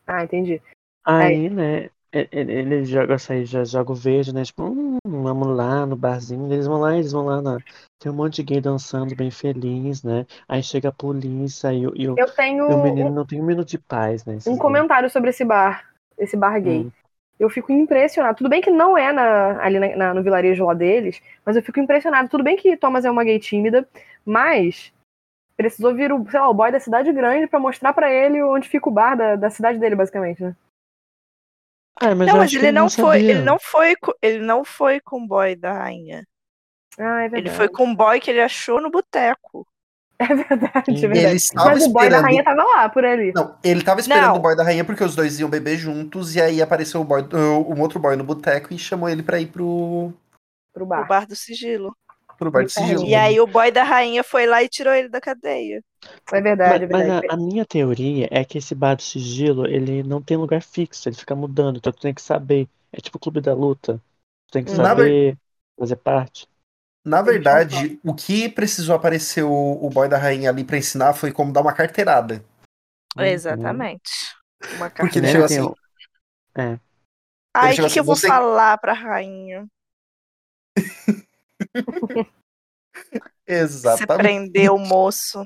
Ah, 0.07 0.25
entendi. 0.25 0.63
Aí, 1.05 1.51
né, 1.51 1.91
ele 2.13 2.85
joga 2.85 3.17
aí, 3.31 3.45
já 3.47 3.65
joga 3.65 3.93
o 3.93 3.95
verde, 3.95 4.35
né? 4.35 4.45
Tipo, 4.45 4.65
hum, 4.65 4.99
vamos 5.07 5.49
lá 5.57 5.87
no 5.87 5.97
barzinho. 5.97 6.53
Eles 6.53 6.67
vão 6.67 6.81
lá, 6.81 6.95
eles 6.95 7.13
vão 7.13 7.25
lá 7.25 7.41
na. 7.41 7.59
Tem 7.99 8.13
um 8.13 8.15
monte 8.15 8.37
de 8.37 8.43
gay 8.43 8.61
dançando 8.61 9.17
bem 9.17 9.31
feliz, 9.31 10.03
né? 10.03 10.27
Aí 10.47 10.63
chega 10.63 10.91
a 10.91 10.93
polícia 10.93 11.73
e, 11.73 11.81
e, 11.83 12.09
o, 12.09 12.15
eu 12.19 12.31
tenho 12.35 12.71
e 12.71 12.75
o 12.75 12.83
menino 12.83 13.11
não 13.11 13.25
tem 13.25 13.41
um 13.41 13.47
minuto 13.47 13.69
de 13.69 13.79
paz, 13.79 14.27
né? 14.27 14.37
Um 14.47 14.59
comentário 14.59 15.09
sobre 15.09 15.31
esse 15.31 15.45
bar, 15.45 15.89
esse 16.19 16.37
bar 16.37 16.61
gay. 16.61 16.81
Hum. 16.81 16.93
Eu 17.41 17.49
fico 17.49 17.73
impressionado. 17.73 18.37
Tudo 18.37 18.51
bem 18.51 18.61
que 18.61 18.71
não 18.71 18.97
é 18.97 19.11
na, 19.11 19.63
ali 19.65 19.79
na, 19.79 19.97
na, 19.97 20.15
no 20.15 20.23
vilarejo 20.23 20.67
lá 20.67 20.75
deles, 20.75 21.21
mas 21.47 21.57
eu 21.57 21.63
fico 21.63 21.81
impressionado. 21.81 22.29
Tudo 22.29 22.45
bem 22.45 22.57
que 22.57 22.77
Thomas 22.77 23.07
é 23.07 23.11
uma 23.11 23.25
gay 23.25 23.39
tímida, 23.39 23.89
mas 24.25 24.93
precisou 25.57 25.95
vir 25.95 26.13
o, 26.13 26.29
sei 26.31 26.39
lá, 26.39 26.49
o 26.49 26.55
boy 26.55 26.71
da 26.71 26.79
cidade 26.79 27.11
grande 27.11 27.47
para 27.47 27.59
mostrar 27.59 27.95
para 27.95 28.13
ele 28.13 28.43
onde 28.43 28.69
fica 28.69 28.89
o 28.89 28.93
bar 28.93 29.17
da, 29.17 29.37
da 29.37 29.51
cidade 29.51 29.79
dele, 29.79 29.97
basicamente, 29.97 30.43
né? 30.43 30.55
É, 32.01 32.15
mas 32.15 32.29
não, 32.29 32.37
mas 32.39 32.53
ele 32.53 32.73
não, 32.73 32.83
não 32.83 32.91
foi, 32.91 33.23
ele 33.23 33.43
não 33.43 33.59
foi, 33.59 33.95
ele 34.21 34.39
não 34.39 34.65
foi 34.65 35.01
com 35.01 35.23
o 35.23 35.27
boy 35.27 35.55
da 35.55 35.73
rainha. 35.73 36.27
Ah, 36.99 37.23
é 37.23 37.29
verdade. 37.29 37.49
Ele 37.49 37.51
foi 37.51 37.69
com 37.69 37.91
o 37.91 37.97
boy 37.97 38.21
que 38.21 38.31
ele 38.31 38.41
achou 38.41 38.81
no 38.81 38.91
boteco. 38.91 39.67
É 40.23 40.35
verdade, 40.37 41.05
é 41.05 41.09
verdade. 41.09 41.49
Mas 41.53 41.85
o 41.85 41.93
boy 41.93 42.09
da 42.09 42.21
rainha 42.21 42.45
tava 42.45 42.63
lá, 42.63 42.89
por 42.89 43.05
ali. 43.05 43.33
Não, 43.35 43.59
ele 43.65 43.83
tava 43.83 43.99
esperando 43.99 44.29
não. 44.29 44.37
o 44.37 44.39
boy 44.39 44.55
da 44.55 44.63
rainha 44.63 44.85
porque 44.85 45.03
os 45.03 45.17
dois 45.17 45.41
iam 45.41 45.51
beber 45.51 45.77
juntos 45.77 46.37
e 46.37 46.41
aí 46.41 46.63
apareceu 46.63 47.01
o 47.01 47.05
boy, 47.05 47.27
um 47.33 47.81
outro 47.81 47.99
boy 47.99 48.15
no 48.15 48.23
boteco 48.23 48.73
e 48.73 48.79
chamou 48.79 49.09
ele 49.09 49.25
pra 49.25 49.41
ir 49.41 49.47
pro... 49.47 50.13
Pro 50.73 50.87
bar. 50.87 50.99
Pro 50.99 51.09
bar 51.09 51.27
do 51.27 51.35
sigilo. 51.35 51.97
Pro 52.43 52.51
bar 52.51 52.65
do 52.65 52.71
sigilo. 52.71 53.05
E 53.05 53.15
aí 53.15 53.41
o 53.41 53.47
boy 53.47 53.71
da 53.71 53.85
rainha 53.85 54.25
foi 54.25 54.47
lá 54.47 54.63
e 54.63 54.69
tirou 54.69 54.93
ele 54.93 55.09
da 55.09 55.21
cadeia. 55.21 55.83
É 56.33 56.41
verdade, 56.41 56.87
mas, 56.87 57.03
é 57.03 57.05
verdade. 57.05 57.27
Mas 57.27 57.31
a, 57.31 57.35
a, 57.35 57.37
minha 57.37 57.65
teoria 57.65 58.29
é 58.31 58.45
que 58.45 58.59
esse 58.59 58.75
bar 58.75 58.97
do 58.97 59.03
sigilo, 59.03 59.67
ele 59.67 60.03
não 60.03 60.21
tem 60.21 60.37
lugar 60.37 60.63
fixo, 60.63 61.09
ele 61.09 61.17
fica 61.17 61.35
mudando, 61.35 61.77
então 61.77 61.93
tu 61.93 62.01
tem 62.01 62.13
que 62.15 62.23
saber. 62.23 62.69
É 62.93 63.01
tipo 63.01 63.17
o 63.17 63.21
clube 63.21 63.41
da 63.41 63.55
luta. 63.55 64.01
Tu 64.49 64.53
tem 64.53 64.65
que 64.65 64.71
saber 64.71 65.05
ver... 65.05 65.39
fazer 65.79 65.97
parte. 65.97 66.47
Na 67.05 67.21
verdade, 67.21 67.99
o 68.05 68.15
que 68.15 68.49
precisou 68.49 68.95
aparecer 68.95 69.43
o, 69.43 69.51
o 69.51 69.91
boy 69.91 70.09
da 70.09 70.19
rainha 70.19 70.51
ali 70.51 70.63
pra 70.63 70.79
ensinar 70.79 71.15
foi 71.15 71.33
como 71.33 71.53
dar 71.53 71.61
uma 71.61 71.73
carteirada. 71.73 72.45
Uhum. 73.17 73.25
Exatamente. 73.25 74.11
Uma 74.77 74.89
carteirada. 74.89 75.01
Porque 75.01 75.19
ele 75.19 75.29
chegou 75.29 75.45
assim. 75.45 75.75
É. 76.57 76.79
Ai, 77.55 77.73
o 77.73 77.75
que, 77.75 77.81
assim, 77.83 77.93
que 77.93 78.01
eu 78.01 78.05
vou 78.05 78.17
você... 78.17 78.29
falar 78.29 78.79
pra 78.79 78.93
rainha? 78.93 79.67
Exatamente. 83.47 83.99
Você 83.99 84.07
prendeu 84.07 84.75
o 84.77 84.79
moço. 84.79 85.45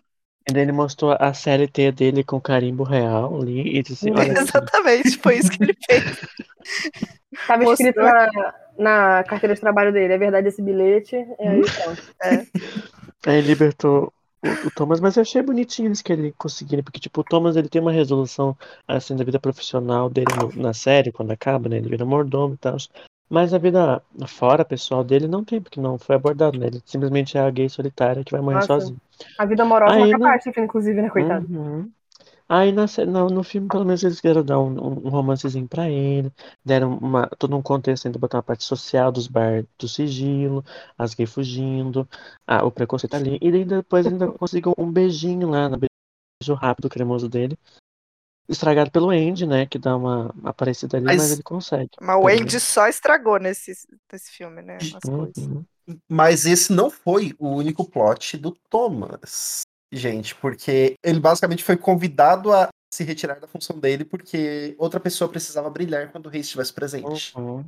E 0.48 0.52
daí 0.52 0.62
ele 0.62 0.72
mostrou 0.72 1.16
a 1.18 1.34
CLT 1.34 1.90
dele 1.92 2.22
com 2.22 2.40
carimbo 2.40 2.84
real 2.84 3.40
ali 3.40 3.78
e 3.78 3.82
disse, 3.82 4.08
olha 4.10 4.32
aqui. 4.32 4.40
Exatamente, 4.42 5.18
foi 5.18 5.38
isso 5.38 5.50
que 5.50 5.62
ele 5.64 5.74
fez. 5.90 6.04
Tava 7.46 7.64
Mostrou 7.64 7.88
escrito 7.88 8.00
na, 8.00 8.54
na 8.78 9.24
carteira 9.24 9.54
de 9.54 9.60
trabalho 9.60 9.92
dele, 9.92 10.12
é 10.12 10.18
verdade 10.18 10.46
esse 10.48 10.62
bilhete, 10.62 11.16
aí 11.40 11.62
pronto. 11.62 12.02
Aí 13.26 13.40
libertou 13.40 14.12
o, 14.40 14.48
o 14.68 14.70
Thomas, 14.70 15.00
mas 15.00 15.16
eu 15.16 15.22
achei 15.22 15.42
bonitinho 15.42 15.90
isso 15.90 16.04
que 16.04 16.12
ele 16.12 16.32
conseguiu, 16.38 16.82
porque 16.84 17.00
tipo, 17.00 17.20
o 17.22 17.24
Thomas 17.24 17.56
ele 17.56 17.68
tem 17.68 17.82
uma 17.82 17.90
resolução 17.90 18.56
assim 18.86 19.16
da 19.16 19.24
vida 19.24 19.40
profissional 19.40 20.08
dele 20.08 20.28
no- 20.38 20.62
na 20.62 20.72
série, 20.72 21.10
quando 21.10 21.32
acaba, 21.32 21.68
né? 21.68 21.78
Ele 21.78 21.88
vira 21.88 22.04
mordomo 22.04 22.54
e 22.54 22.58
tal. 22.58 22.76
Mas 23.28 23.52
a 23.52 23.58
vida 23.58 24.02
fora, 24.26 24.64
pessoal 24.64 25.02
dele, 25.02 25.26
não 25.26 25.44
tem, 25.44 25.60
porque 25.60 25.80
não 25.80 25.98
foi 25.98 26.16
abordado, 26.16 26.58
né? 26.58 26.68
Ele 26.68 26.82
simplesmente 26.84 27.36
é 27.36 27.40
a 27.40 27.50
gay 27.50 27.68
solitária 27.68 28.24
que 28.24 28.32
vai 28.32 28.40
morrer 28.40 28.56
Nossa. 28.56 28.66
sozinho. 28.66 29.00
A 29.38 29.44
vida 29.44 29.62
amorosa 29.62 29.96
é 29.96 30.04
uma 30.04 30.18
catástrofe, 30.18 30.60
inclusive, 30.60 31.02
né, 31.02 31.08
coitado? 31.10 31.46
Uhum. 31.50 31.90
Aí 32.48 32.70
na, 32.70 32.86
no, 33.06 33.26
no 33.28 33.42
filme, 33.42 33.68
pelo 33.68 33.84
menos, 33.84 34.04
eles 34.04 34.20
queriam 34.20 34.44
dar 34.44 34.60
um, 34.60 34.70
um, 34.70 35.06
um 35.06 35.08
romancezinho 35.08 35.66
pra 35.66 35.90
ele, 35.90 36.32
deram 36.64 36.96
uma, 36.96 37.26
todo 37.26 37.56
um 37.56 37.62
contexto 37.62 38.06
ainda, 38.06 38.20
botar 38.20 38.36
uma 38.36 38.42
parte 38.42 38.62
social 38.62 39.10
dos 39.10 39.26
bar 39.26 39.64
do 39.76 39.88
sigilo, 39.88 40.64
as 40.96 41.12
gays 41.12 41.32
fugindo, 41.32 42.08
ah, 42.46 42.64
o 42.64 42.70
preconceito 42.70 43.14
ali, 43.14 43.36
e 43.40 43.50
daí 43.50 43.64
depois 43.64 44.06
ainda 44.06 44.30
conseguiu 44.30 44.72
um 44.78 44.90
beijinho 44.90 45.50
lá, 45.50 45.68
no 45.68 45.76
beijo 45.76 46.54
rápido, 46.54 46.88
cremoso 46.88 47.28
dele, 47.28 47.58
estragado 48.48 48.90
pelo 48.90 49.10
Andy, 49.10 49.46
né, 49.46 49.66
que 49.66 49.78
dá 49.78 49.96
uma 49.96 50.34
aparecida 50.44 50.96
ali, 50.96 51.06
mas, 51.06 51.16
Mas- 51.16 51.32
ele 51.32 51.42
consegue. 51.42 51.90
Mas 52.00 52.16
o 52.16 52.28
Andy 52.28 52.60
só 52.60 52.86
estragou 52.88 53.38
nesse, 53.38 53.72
nesse 54.12 54.30
filme, 54.30 54.62
né? 54.62 54.78
Uhum. 55.06 55.64
Mas 56.08 56.46
esse 56.46 56.72
não 56.72 56.90
foi 56.90 57.34
o 57.38 57.48
único 57.48 57.88
plot 57.88 58.36
do 58.36 58.52
Thomas, 58.68 59.62
gente, 59.92 60.34
porque 60.34 60.94
ele 61.02 61.20
basicamente 61.20 61.62
foi 61.64 61.76
convidado 61.76 62.52
a 62.52 62.68
se 62.92 63.04
retirar 63.04 63.38
da 63.38 63.46
função 63.46 63.78
dele 63.78 64.04
porque 64.04 64.74
outra 64.78 64.98
pessoa 64.98 65.28
precisava 65.28 65.68
brilhar 65.70 66.10
quando 66.10 66.26
o 66.26 66.28
rei 66.30 66.40
estivesse 66.40 66.72
presente. 66.72 67.36
Uhum. 67.36 67.64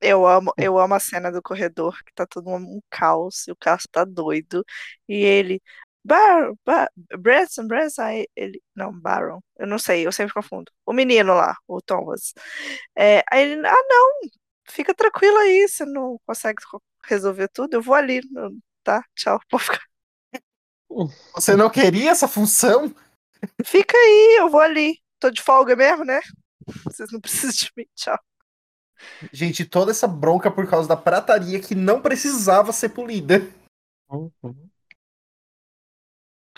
Eu 0.00 0.26
amo, 0.26 0.52
eu 0.56 0.78
amo 0.78 0.94
a 0.94 1.00
cena 1.00 1.30
do 1.32 1.42
corredor, 1.42 1.98
que 2.04 2.12
tá 2.14 2.24
todo 2.24 2.48
um 2.50 2.80
caos, 2.88 3.48
e 3.48 3.50
o 3.50 3.56
Caos 3.56 3.82
tá 3.90 4.04
doido, 4.04 4.64
e 5.08 5.16
ele, 5.16 5.60
Bar, 6.08 6.52
Bar, 6.64 6.90
Branson, 7.18 7.66
Branson, 7.66 8.02
aí 8.02 8.28
ele, 8.36 8.62
não, 8.74 8.92
Baron, 8.98 9.40
eu 9.58 9.66
não 9.66 9.78
sei, 9.78 10.06
eu 10.06 10.12
sempre 10.12 10.34
confundo. 10.34 10.72
O 10.86 10.92
menino 10.92 11.34
lá, 11.34 11.54
o 11.68 11.80
Thomas. 11.82 12.32
É, 12.96 13.22
aí 13.32 13.42
ele, 13.52 13.66
ah, 13.66 13.74
não, 13.88 14.20
fica 14.70 14.94
tranquilo 14.94 15.36
aí, 15.38 15.68
você 15.68 15.84
não 15.86 16.18
consegue 16.26 16.62
co- 16.70 16.82
resolver 17.06 17.48
tudo, 17.48 17.74
eu 17.74 17.82
vou 17.82 17.94
ali, 17.94 18.20
não- 18.30 18.50
tá? 18.84 19.04
Tchau, 19.16 19.40
pode 19.50 19.64
ficar. 19.64 19.82
Você 21.34 21.54
não 21.56 21.70
queria 21.70 22.10
essa 22.10 22.28
função? 22.28 22.92
Fica 23.64 23.96
aí, 23.96 24.36
eu 24.40 24.50
vou 24.50 24.60
ali. 24.60 24.98
Tô 25.20 25.30
de 25.30 25.42
folga 25.42 25.76
mesmo, 25.76 26.04
né? 26.04 26.20
Vocês 26.90 27.10
não 27.12 27.20
precisam 27.22 27.52
de 27.52 27.70
mim, 27.76 27.86
tchau. 27.96 28.18
Gente, 29.32 29.64
toda 29.64 29.90
essa 29.90 30.06
bronca 30.06 30.50
por 30.50 30.68
causa 30.68 30.88
da 30.88 30.96
prataria 30.96 31.60
que 31.60 31.74
não 31.74 32.00
precisava 32.00 32.72
ser 32.72 32.90
polida. 32.90 33.40
Uhum. 34.10 34.70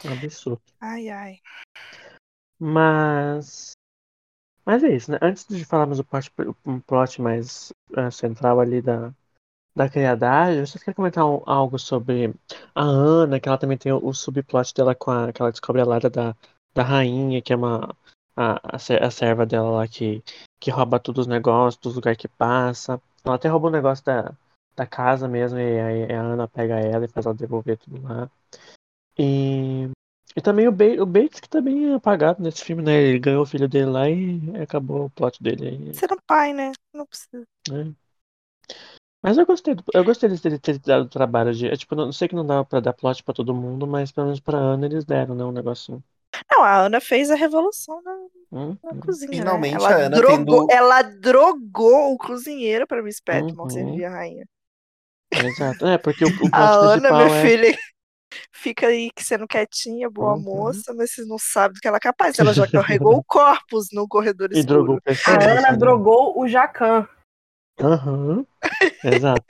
Absurdo. 0.05 0.63
Ai, 0.81 1.09
ai. 1.09 1.41
Mas. 2.59 3.73
Mas 4.65 4.83
é 4.83 4.95
isso, 4.95 5.11
né? 5.11 5.19
Antes 5.23 5.47
de 5.49 5.65
falarmos 5.65 5.97
do 5.99 6.05
plot, 6.05 6.31
um 6.67 6.81
plot 6.81 7.21
mais 7.21 7.73
eh, 7.97 8.11
central 8.11 8.61
ali 8.61 8.83
da, 8.83 9.13
da 9.75 9.89
criadagem, 9.89 10.65
vocês 10.65 10.83
querem 10.83 10.95
comentar 10.95 11.25
um- 11.27 11.43
algo 11.47 11.79
sobre 11.79 12.35
a 12.75 12.83
Ana, 12.83 13.41
que 13.41 13.49
ela 13.49 13.59
também 13.59 13.79
tem 13.79 13.91
o, 13.93 14.05
o 14.07 14.13
subplot 14.15 14.75
dela 14.75 14.95
com 14.95 15.11
a, 15.11 15.33
que 15.33 15.41
ela 15.41 15.51
descobre 15.51 15.81
a 15.81 15.85
Lara 15.87 16.11
da, 16.11 16.37
da 16.75 16.83
rainha, 16.83 17.41
que 17.43 17.53
é 17.53 17.57
uma 17.57 17.97
a, 18.37 18.77
a, 18.77 18.79
ser- 18.79 19.03
a 19.03 19.11
serva 19.11 19.47
dela 19.47 19.71
lá 19.71 19.89
que, 19.89 20.23
que 20.61 20.71
rouba 20.71 21.01
todos 21.01 21.23
os 21.23 21.27
negócios, 21.27 21.81
dos 21.81 21.95
lugares 21.97 22.19
que 22.19 22.29
passa. 22.29 23.01
Ela 23.25 23.35
até 23.37 23.49
rouba 23.49 23.69
o 23.69 23.73
negócio 23.73 24.05
da, 24.05 24.33
da 24.77 24.87
casa 24.87 25.27
mesmo, 25.27 25.59
e 25.59 25.81
aí 25.81 26.13
a 26.13 26.21
Ana 26.21 26.47
pega 26.47 26.79
ela 26.79 27.05
e 27.05 27.09
faz 27.09 27.27
ela 27.27 27.35
devolver 27.35 27.79
tudo 27.79 28.03
lá. 28.03 28.31
E, 29.19 29.89
e 30.37 30.41
também 30.43 30.69
o, 30.69 30.73
Ba- 30.73 31.03
o 31.03 31.07
Bates, 31.07 31.41
que 31.41 31.49
também 31.49 31.91
é 31.93 31.95
apagado 31.95 32.43
nesse 32.43 32.65
filme, 32.65 32.83
né? 32.83 32.93
Ele 33.03 33.19
ganhou 33.19 33.43
o 33.43 33.47
filho 33.47 33.69
dele 33.69 33.87
lá 33.87 34.09
e 34.11 34.41
acabou 34.63 35.07
o 35.07 35.11
plot 35.11 35.43
dele 35.43 35.69
aí. 35.69 35.93
Sendo 35.93 36.21
pai, 36.27 36.53
né? 36.53 36.73
Não 36.93 37.07
precisa. 37.07 37.47
né? 37.69 37.95
Mas 39.23 39.39
eu 39.39 39.47
gostei, 39.47 39.75
do- 39.75 39.85
eu 39.95 40.05
gostei 40.05 40.29
terem 40.39 40.59
ter 40.59 40.79
dado 40.79 41.05
o 41.07 41.09
trabalho 41.09 41.55
de. 41.55 41.67
é, 41.69 41.77
tipo, 41.77 41.95
não 41.95 42.07
não 42.07 42.13
sei 42.13 42.29
que 42.29 42.35
não 42.35 42.47
dava 42.47 42.65
pra 42.67 42.81
dar 42.81 42.93
plot 42.93 43.23
pra 43.25 43.35
todo 43.35 43.55
mundo, 43.55 43.87
mas 43.87 44.13
pelo 44.13 44.27
menos 44.27 44.41
pra 44.41 44.59
Ana 44.59 44.87
eles 44.87 45.05
deram, 45.07 45.35
né? 45.35 45.45
Um 45.45 45.53
negocinho. 45.53 46.03
Não, 46.51 46.63
a 46.63 46.77
Ana 46.87 47.01
fez 47.01 47.31
a 47.31 47.35
revolução 47.35 48.01
na, 48.03 48.13
Hum, 48.53 48.79
na 48.85 48.95
hum. 48.95 49.01
cozinha, 49.01 49.35
Finalmente 49.35 49.75
né? 49.77 49.77
Ela 49.77 49.95
a 49.95 49.97
Ana 50.07 50.21
drogou, 50.21 50.65
tendo- 50.65 50.69
ela 50.69 51.03
drogou 51.03 52.15
o 52.15 52.19
cozinheiro 52.19 52.87
pra 52.87 53.03
Miss 53.03 53.21
Petmore 53.21 53.73
Uhum. 53.73 53.73
servir 53.73 54.05
a 54.05 54.11
rainha. 54.11 54.47
Exato. 55.35 55.87
É, 55.87 55.99
porque 55.99 56.25
o, 56.25 56.29
o 56.29 56.51
plot 56.69 56.93
A 56.93 56.95
Ana, 56.97 57.13
minha 57.13 57.31
é. 57.47 57.51
filha, 57.51 57.75
fica 58.53 58.87
aí 58.87 59.11
que 59.15 59.23
sendo 59.25 59.47
quietinha, 59.47 60.09
boa 60.11 60.35
Uhum. 60.35 60.43
moça, 60.43 60.95
mas 60.95 61.13
vocês 61.13 61.27
não 61.27 61.39
sabem 61.39 61.75
do 61.75 61.81
que 61.81 61.89
ela 61.89 61.97
é 61.97 62.01
capaz. 62.01 62.39
Ela 62.39 62.53
já 62.53 62.67
carregou 62.71 63.17
o 63.19 63.25
corpus 63.25 63.89
no 63.93 64.07
corredor 64.09 64.49
E 64.53 64.63
drogou 64.63 64.97
o 64.97 64.99
escuro. 64.99 65.03
pessoal. 65.03 65.37
A 65.37 65.45
Ana 65.45 65.73
né? 65.73 65.77
drogou 65.77 66.39
o 66.39 66.49
Jacan. 66.49 67.09
Aham. 67.81 68.47
Exato. 69.05 69.45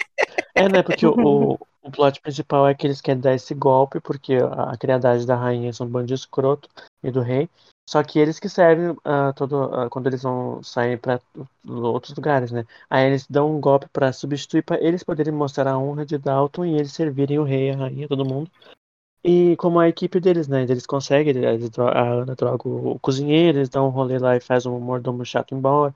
É, 0.55 0.68
né? 0.68 0.83
Porque 0.83 1.07
o, 1.07 1.14
o, 1.14 1.59
o 1.83 1.91
plot 1.91 2.20
principal 2.20 2.68
é 2.68 2.74
que 2.74 2.87
eles 2.87 3.01
querem 3.01 3.20
dar 3.20 3.35
esse 3.35 3.55
golpe, 3.55 4.01
porque 4.01 4.35
a, 4.35 4.72
a 4.72 4.76
criadagem 4.76 5.26
da 5.26 5.37
rainha 5.37 5.72
são 5.72 5.87
um 5.87 5.91
bando 5.91 6.07
de 6.07 6.14
escroto 6.14 6.68
e 7.03 7.11
do 7.11 7.20
rei. 7.20 7.49
Só 7.91 8.05
que 8.05 8.20
eles 8.20 8.38
que 8.38 8.49
servem 8.49 8.97
ah, 9.05 9.32
todo, 9.34 9.64
ah, 9.74 9.91
quando 9.91 10.07
eles 10.07 10.22
vão 10.22 10.62
sair 10.62 10.97
para 10.97 11.20
outros 11.66 12.14
lugares, 12.14 12.53
né? 12.53 12.64
Aí 12.88 13.05
eles 13.05 13.26
dão 13.26 13.57
um 13.57 13.61
golpe 13.61 13.88
para 13.88 14.12
substituir, 14.12 14.62
para 14.62 14.80
eles 14.80 15.03
poderem 15.03 15.32
mostrar 15.32 15.72
a 15.72 15.76
honra 15.76 16.07
de 16.07 16.16
Dalton 16.16 16.66
e 16.66 16.76
eles 16.76 16.93
servirem 16.93 17.41
o 17.41 17.43
rei, 17.43 17.72
a 17.72 17.76
rainha, 17.76 18.07
todo 18.07 18.24
mundo. 18.24 18.49
E 19.24 19.57
como 19.57 19.80
a 19.80 19.88
equipe 19.88 20.20
deles, 20.20 20.47
né? 20.47 20.62
Eles 20.62 20.86
conseguem, 20.86 21.36
eles, 21.36 21.68
a 21.80 22.01
Ana 22.01 22.36
droga 22.36 22.68
o 22.68 22.97
cozinheiro, 23.01 23.59
eles 23.59 23.68
dão 23.68 23.88
um 23.88 23.91
rolê 23.91 24.20
lá 24.20 24.36
e 24.36 24.41
faz 24.41 24.66
um 24.66 24.78
mordomo 24.78 25.26
chato 25.26 25.53
embora. 25.53 25.93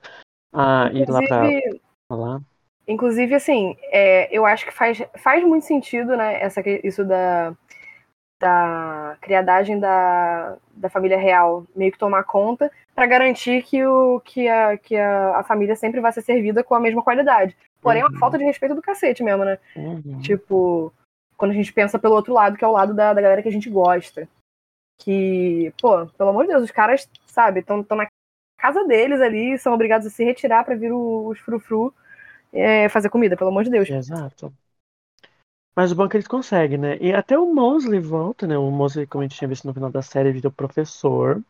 Ah, 0.51 0.89
ir 0.93 1.09
lá 1.09 1.21
pra 1.25 1.47
Inclusive, 1.47 1.81
falar. 2.09 2.41
inclusive 2.85 3.35
assim, 3.35 3.77
é, 3.83 4.37
eu 4.37 4.45
acho 4.45 4.65
que 4.65 4.73
faz, 4.73 5.01
faz 5.23 5.41
muito 5.45 5.65
sentido, 5.65 6.17
né? 6.17 6.41
Essa, 6.41 6.61
isso 6.83 7.05
da, 7.05 7.55
da 8.39 9.17
criadagem 9.21 9.79
da, 9.79 10.57
da 10.75 10.89
família 10.89 11.17
real 11.17 11.65
meio 11.75 11.91
que 11.91 11.97
tomar 11.97 12.23
conta 12.23 12.71
para 12.93 13.05
garantir 13.05 13.63
que, 13.63 13.85
o, 13.85 14.19
que, 14.19 14.47
a, 14.47 14.77
que 14.77 14.95
a, 14.95 15.37
a 15.37 15.43
família 15.43 15.75
sempre 15.75 15.99
vai 15.99 16.11
ser 16.11 16.21
servida 16.21 16.63
com 16.63 16.75
a 16.75 16.79
mesma 16.79 17.01
qualidade. 17.01 17.55
Porém, 17.81 18.01
é 18.01 18.05
uma 18.05 18.11
Uhum. 18.11 18.19
falta 18.19 18.37
de 18.37 18.43
respeito 18.43 18.75
do 18.75 18.81
cacete 18.81 19.23
mesmo, 19.23 19.45
né? 19.45 19.57
Uhum. 19.75 20.19
Tipo, 20.21 20.93
quando 21.37 21.51
a 21.51 21.53
gente 21.53 21.71
pensa 21.71 21.99
pelo 21.99 22.15
outro 22.15 22.33
lado, 22.33 22.57
que 22.57 22.63
é 22.65 22.67
o 22.67 22.71
lado 22.71 22.93
da, 22.93 23.13
da 23.13 23.21
galera 23.21 23.41
que 23.41 23.49
a 23.49 23.51
gente 23.51 23.69
gosta. 23.69 24.27
Que, 24.97 25.73
pô, 25.81 26.05
pelo 26.07 26.29
amor 26.29 26.43
de 26.43 26.51
Deus, 26.51 26.63
os 26.63 26.71
caras, 26.71 27.09
sabe, 27.27 27.59
estão 27.59 27.85
na 27.95 28.07
casa 28.57 28.85
deles 28.85 29.19
ali, 29.21 29.57
são 29.57 29.73
obrigados 29.73 30.07
a 30.07 30.09
se 30.09 30.23
retirar 30.23 30.63
pra 30.63 30.75
vir 30.75 30.91
os 30.93 31.37
frufru 31.39 31.93
é, 32.53 32.87
fazer 32.89 33.09
comida, 33.09 33.35
pelo 33.35 33.49
amor 33.49 33.63
de 33.63 33.69
Deus. 33.69 33.89
Exato. 33.89 34.53
Mas 35.75 35.91
o 35.91 35.95
que 36.09 36.17
eles 36.17 36.27
conseguem, 36.27 36.77
né? 36.77 36.97
E 36.99 37.13
até 37.13 37.37
o 37.37 37.53
Mosley 37.53 37.99
volta, 37.99 38.47
né? 38.47 38.57
O 38.57 38.69
Mosley, 38.71 39.05
como 39.07 39.21
a 39.23 39.27
gente 39.27 39.37
tinha 39.37 39.47
visto 39.47 39.65
no 39.67 39.73
final 39.73 39.91
da 39.91 40.01
série, 40.01 40.31
virou 40.31 40.51
professor. 40.51 41.41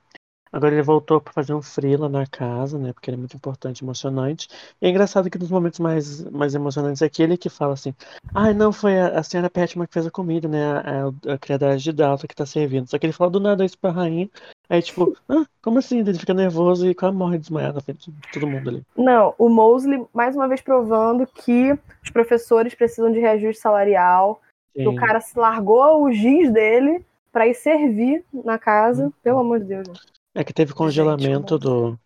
Agora 0.56 0.74
ele 0.74 0.82
voltou 0.82 1.20
pra 1.20 1.34
fazer 1.34 1.53
um 1.53 1.62
freela 1.62 2.08
na 2.08 2.26
casa, 2.26 2.80
né? 2.80 2.93
Porque 2.93 3.10
ele 3.10 3.18
é 3.18 3.20
muito 3.20 3.36
importante, 3.36 3.84
emocionante. 3.84 4.47
E 4.82 4.88
é 4.88 4.89
engraçado 4.89 5.30
que 5.30 5.38
nos 5.38 5.51
momentos 5.51 5.82
mais, 5.82 6.24
mais 6.32 6.56
emocionantes 6.56 7.01
é 7.01 7.06
aquele 7.08 7.38
que 7.38 7.49
fala 7.49 7.74
assim: 7.74 7.93
Ah, 8.34 8.53
não, 8.53 8.72
foi 8.72 8.97
a, 8.97 9.20
a 9.20 9.22
senhora 9.24 9.49
Petman 9.49 9.86
que 9.86 9.91
fez 9.93 10.08
a 10.08 10.12
comida, 10.12 10.47
né? 10.47 10.64
A, 10.66 10.80
a, 10.80 11.34
a 11.34 11.38
criadora 11.38 11.76
de 11.76 11.91
Dalton 11.91 12.26
que 12.26 12.34
tá 12.34 12.45
servindo. 12.45 12.88
Só 12.89 12.97
que 12.97 13.06
ele 13.06 13.12
fala 13.12 13.32
do 13.32 13.39
nada 13.41 13.66
isso 13.66 13.78
pra 13.78 13.91
rainha. 13.91 14.30
Aí, 14.70 14.82
tipo, 14.82 15.14
ah, 15.28 15.43
como 15.62 15.80
assim? 15.80 15.99
Ele 15.99 16.18
fica 16.18 16.34
nervoso 16.34 16.88
e 16.88 16.95
quase 16.95 17.18
morre 17.18 17.38
desmaiado 17.38 17.76
na 17.76 17.82
frente 17.82 18.10
de 18.10 18.18
todo 18.32 18.47
mundo 18.47 18.70
ali. 18.70 18.84
Não, 18.95 19.36
o 19.38 19.49
Mosley, 19.49 20.06
mais 20.14 20.38
uma 20.38 20.47
vez 20.47 20.62
provando 20.62 21.28
que 21.28 21.74
os 22.01 22.10
professores 22.12 22.74
precisam 22.74 23.12
de 23.12 23.20
reajuste 23.20 23.62
salarial, 23.62 24.41
o 24.78 24.95
cara 24.95 25.20
se 25.20 25.38
largou 25.38 26.03
o 26.06 26.14
giz 26.14 26.49
dele 26.49 27.06
pra 27.30 27.45
ir 27.45 27.56
servir 27.56 28.24
na 28.34 28.58
casa, 28.58 29.08
Uhum. 29.08 29.14
pelo 29.22 29.39
amor 29.39 29.60
de 29.60 29.66
Deus. 29.66 30.16
Né? 30.36 30.42
É 30.42 30.44
que 30.44 30.54
teve 30.54 30.74
congelamento 30.74 31.58
do, 31.58 31.98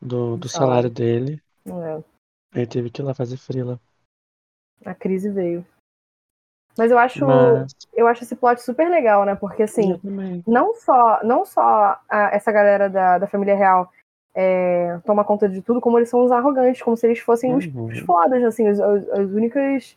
do, 0.00 0.36
do 0.36 0.48
salário 0.48 0.88
Salário. 0.88 0.90
dele. 0.90 1.42
É. 1.66 2.02
Aí 2.60 2.66
teve 2.66 2.90
que 2.90 3.00
ir 3.02 3.04
lá 3.04 3.14
fazer 3.14 3.36
freela. 3.36 3.80
A 4.84 4.94
crise 4.94 5.30
veio. 5.30 5.66
Mas 6.76 6.90
eu 6.90 6.98
acho, 6.98 7.24
Mas. 7.24 7.72
eu 7.92 8.06
acho 8.06 8.24
esse 8.24 8.34
plot 8.34 8.60
super 8.60 8.88
legal, 8.90 9.24
né? 9.24 9.34
Porque 9.36 9.62
assim, 9.62 9.98
não 10.46 10.74
só, 10.74 11.22
não 11.22 11.44
só 11.44 12.00
a- 12.08 12.30
essa 12.32 12.50
galera 12.50 12.90
da, 12.90 13.18
da 13.18 13.26
família 13.28 13.54
real 13.56 13.90
é, 14.34 14.98
toma 15.06 15.24
conta 15.24 15.48
de 15.48 15.62
tudo, 15.62 15.80
como 15.80 15.96
eles 15.98 16.08
são 16.08 16.24
os 16.24 16.32
arrogantes, 16.32 16.82
como 16.82 16.96
se 16.96 17.06
eles 17.06 17.20
fossem 17.20 17.54
os, 17.54 17.64
Uhum. 17.66 17.86
os 17.86 18.00
fodas, 18.00 18.42
assim, 18.42 18.68
os- 18.68 18.80
os- 18.80 19.08
as 19.10 19.30
únicas. 19.30 19.96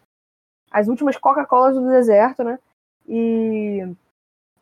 As 0.70 0.88
últimas 0.88 1.18
Coca-Colas 1.18 1.76
do 1.76 1.88
deserto, 1.90 2.44
né? 2.44 2.60
E 3.08 3.82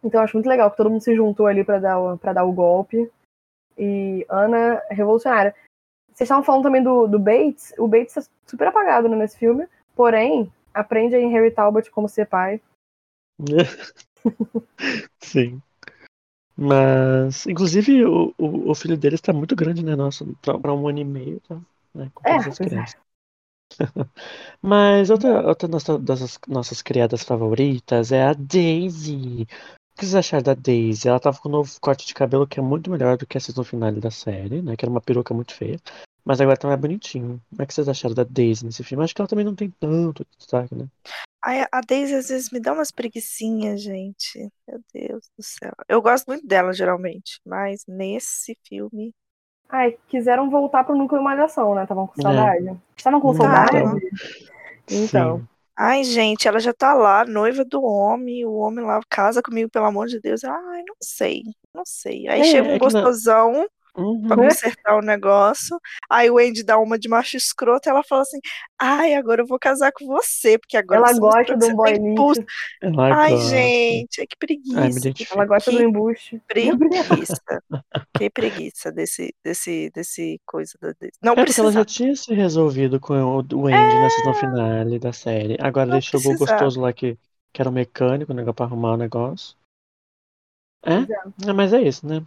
Então 0.06 0.22
acho 0.22 0.38
muito 0.38 0.48
legal 0.48 0.70
que 0.70 0.78
todo 0.78 0.90
mundo 0.90 1.02
se 1.02 1.16
juntou 1.16 1.48
ali 1.48 1.64
pra 1.64 1.80
dar, 1.80 2.00
o- 2.00 2.18
pra 2.18 2.32
dar 2.32 2.46
o 2.46 2.54
golpe. 2.54 3.12
E 3.78 4.26
Ana 4.30 4.82
é 4.90 4.94
revolucionária. 4.94 5.54
Vocês 6.14 6.28
estavam 6.28 6.44
falando 6.44 6.64
também 6.64 6.84
do, 6.84 7.08
do 7.08 7.20
Bates. 7.20 7.74
O 7.78 7.88
Bates 7.88 8.14
tá 8.14 8.24
super 8.46 8.68
apagado 8.68 9.10
né, 9.10 9.18
nesse 9.18 9.38
filme. 9.38 9.68
Porém, 9.96 10.52
aprende 10.74 11.16
em 11.16 11.32
Harry 11.32 11.52
Talbot 11.52 11.90
como 11.90 12.08
ser 12.08 12.28
pai. 12.28 12.62
Sim. 15.20 15.62
Mas, 16.56 17.46
inclusive, 17.48 18.06
o, 18.06 18.34
o, 18.38 18.72
o 18.72 18.76
filho 18.76 18.96
deles 18.96 19.20
tá 19.20 19.34
muito 19.34 19.56
grande, 19.56 19.84
né? 19.84 19.96
Nossa, 19.96 20.26
pra, 20.42 20.58
pra 20.58 20.74
um 20.74 20.88
ano 20.88 21.00
e 21.00 21.04
meio, 21.04 21.42
tá? 21.42 21.60
Né, 21.94 22.10
com 22.14 22.24
É, 22.24 22.32
todas 22.32 22.48
as 22.48 22.58
pois 22.58 22.72
é. 22.72 22.76
crianças. 22.76 23.06
Mas 24.62 25.10
outra, 25.10 25.46
outra 25.46 25.68
nossa, 25.68 25.98
das 26.00 26.40
nossas 26.48 26.82
criadas 26.82 27.24
favoritas 27.24 28.12
é 28.12 28.24
a 28.24 28.34
Daisy. 28.34 29.48
O 29.96 29.98
que 29.98 30.06
vocês 30.06 30.16
acharam 30.16 30.44
da 30.44 30.54
Daisy? 30.54 31.08
Ela 31.08 31.22
tava 31.22 31.40
com 31.40 31.48
um 31.48 31.54
novo 31.54 31.72
corte 31.80 32.06
de 32.06 32.14
cabelo 32.14 32.46
que 32.46 32.60
é 32.60 32.62
muito 32.62 32.92
melhor 32.92 33.16
do 33.18 33.26
que 33.26 33.38
essa 33.38 33.54
no 33.56 33.64
final 33.64 33.94
da 33.94 34.12
série, 34.12 34.62
né? 34.62 34.76
Que 34.76 34.84
era 34.84 34.92
uma 34.92 35.00
peruca 35.00 35.34
muito 35.34 35.54
feia. 35.54 35.80
Mas 36.26 36.42
agora 36.42 36.58
tá 36.58 36.68
mais 36.68 36.80
bonitinho. 36.82 37.42
Como 37.50 37.62
é 37.62 37.66
que 37.66 37.74
vocês 37.74 37.88
acharam 37.88 38.14
da 38.14 38.26
Daisy 38.26 38.66
nesse 38.66 38.84
filme? 38.84 39.06
Acho 39.06 39.16
que 39.16 39.22
ela 39.22 39.28
também 39.30 39.46
não 39.46 39.56
tem 39.56 39.70
tanto 39.80 40.26
destaque, 40.38 40.76
né? 40.76 40.86
Ai, 41.42 41.66
a 41.72 41.80
Daisy 41.80 42.14
às 42.14 42.28
vezes 42.28 42.52
me 42.52 42.60
dá 42.60 42.74
umas 42.74 42.92
preguiçinhas, 42.92 43.82
gente. 43.82 44.52
Meu 44.68 44.82
Deus 44.94 45.30
do 45.38 45.42
céu. 45.44 45.72
Eu 45.88 46.02
gosto 46.02 46.28
muito 46.28 46.46
dela, 46.46 46.74
geralmente, 46.74 47.40
mas 47.46 47.86
nesse 47.88 48.58
filme. 48.68 49.14
Ai, 49.70 49.98
quiseram 50.10 50.50
voltar 50.50 50.84
pro 50.84 50.98
núcleo 50.98 51.24
malhação, 51.24 51.74
né? 51.74 51.84
Estavam 51.84 52.08
com 52.08 52.20
É. 52.20 52.22
saudade. 52.22 52.78
Estavam 52.98 53.22
com 53.22 53.34
saudade? 53.34 53.78
Então. 54.92 55.38
Sim. 55.40 55.48
Ai, 55.78 56.04
gente, 56.06 56.48
ela 56.48 56.60
já 56.60 56.74
tá 56.74 56.94
lá, 56.94 57.26
noiva 57.26 57.66
do 57.66 57.82
homem, 57.84 58.46
o 58.46 58.54
homem 58.54 58.86
lá 58.86 59.00
casa 59.10 59.42
comigo, 59.42 59.70
pelo 59.70 59.86
amor 59.86 60.08
de 60.08 60.20
Deus. 60.22 60.44
Ai, 60.44 60.84
não 60.88 60.96
sei, 61.02 61.44
não 61.74 61.84
sei. 61.86 62.28
Aí 62.28 62.44
É, 62.44 62.44
chega 62.44 62.70
um 62.70 62.78
é 62.78 62.78
gostosão 62.78 63.68
Uhum. 63.98 64.28
pra 64.28 64.36
consertar 64.36 64.98
o 64.98 65.02
negócio. 65.02 65.80
Aí 66.10 66.30
o 66.30 66.38
Andy 66.38 66.64
dá 66.64 66.78
uma 66.78 67.00
de 67.00 67.08
macho 67.08 67.38
escroto 67.38 67.88
e 67.88 67.90
ela 67.90 68.04
fala 68.04 68.24
assim: 68.24 68.40
Ai, 68.78 69.14
agora 69.14 69.42
eu 69.42 69.48
vou 69.48 69.58
casar 69.58 69.92
com 69.94 70.06
você, 70.06 70.58
porque 70.60 70.76
agora 70.76 71.00
Ela 71.10 71.18
gosta 71.20 71.56
um 71.56 71.60
você 71.60 71.74
boy 71.74 71.94
tem 71.94 72.16
pulso." 72.16 72.42
lixo. 72.42 72.54
Ela 72.82 73.16
Ai, 73.16 73.32
gosta. 73.32 73.50
gente, 73.50 74.28
que 74.28 74.38
preguiça. 74.38 74.80
Ai. 74.82 74.92
Ela 75.32 75.46
gosta 75.46 75.72
Que 75.72 75.78
do 75.78 75.84
embuste. 75.84 76.42
preguiça. 76.48 77.42
que 78.18 78.30
preguiça 78.30 78.92
desse, 78.92 79.34
desse, 79.44 79.90
desse 79.94 80.42
coisa. 80.46 80.78
Desse- 81.00 81.18
Não 81.22 81.34
É 81.34 81.36
porque 81.36 81.60
ela 81.60 81.72
já 81.72 81.86
tinha 81.86 82.16
se 82.16 82.34
resolvido 82.34 83.00
com 83.00 83.14
o 83.14 83.40
Andy 83.40 83.56
na 84.00 84.10
season 84.10 84.34
finale 84.34 85.00
da 85.00 85.14
série. 85.14 85.58
Agora 85.62 85.86
Não 85.86 85.96
ele 85.96 86.02
chegou 86.02 86.20
o 86.34 86.38
precisava. 86.38 86.52
gostoso 86.60 86.82
lá 86.82 86.92
que, 86.92 87.18
que 87.54 87.62
era 87.62 87.70
o 87.70 87.74
mecânico, 87.74 88.32
o 88.32 88.36
negócio 88.36 88.56
pra 88.56 88.66
arrumar 88.66 88.94
o 88.94 88.98
negócio. 88.98 89.56
É? 90.84 91.50
É, 91.50 91.54
mas 91.54 91.74
é 91.74 91.82
isso, 91.82 92.06
né? 92.06 92.22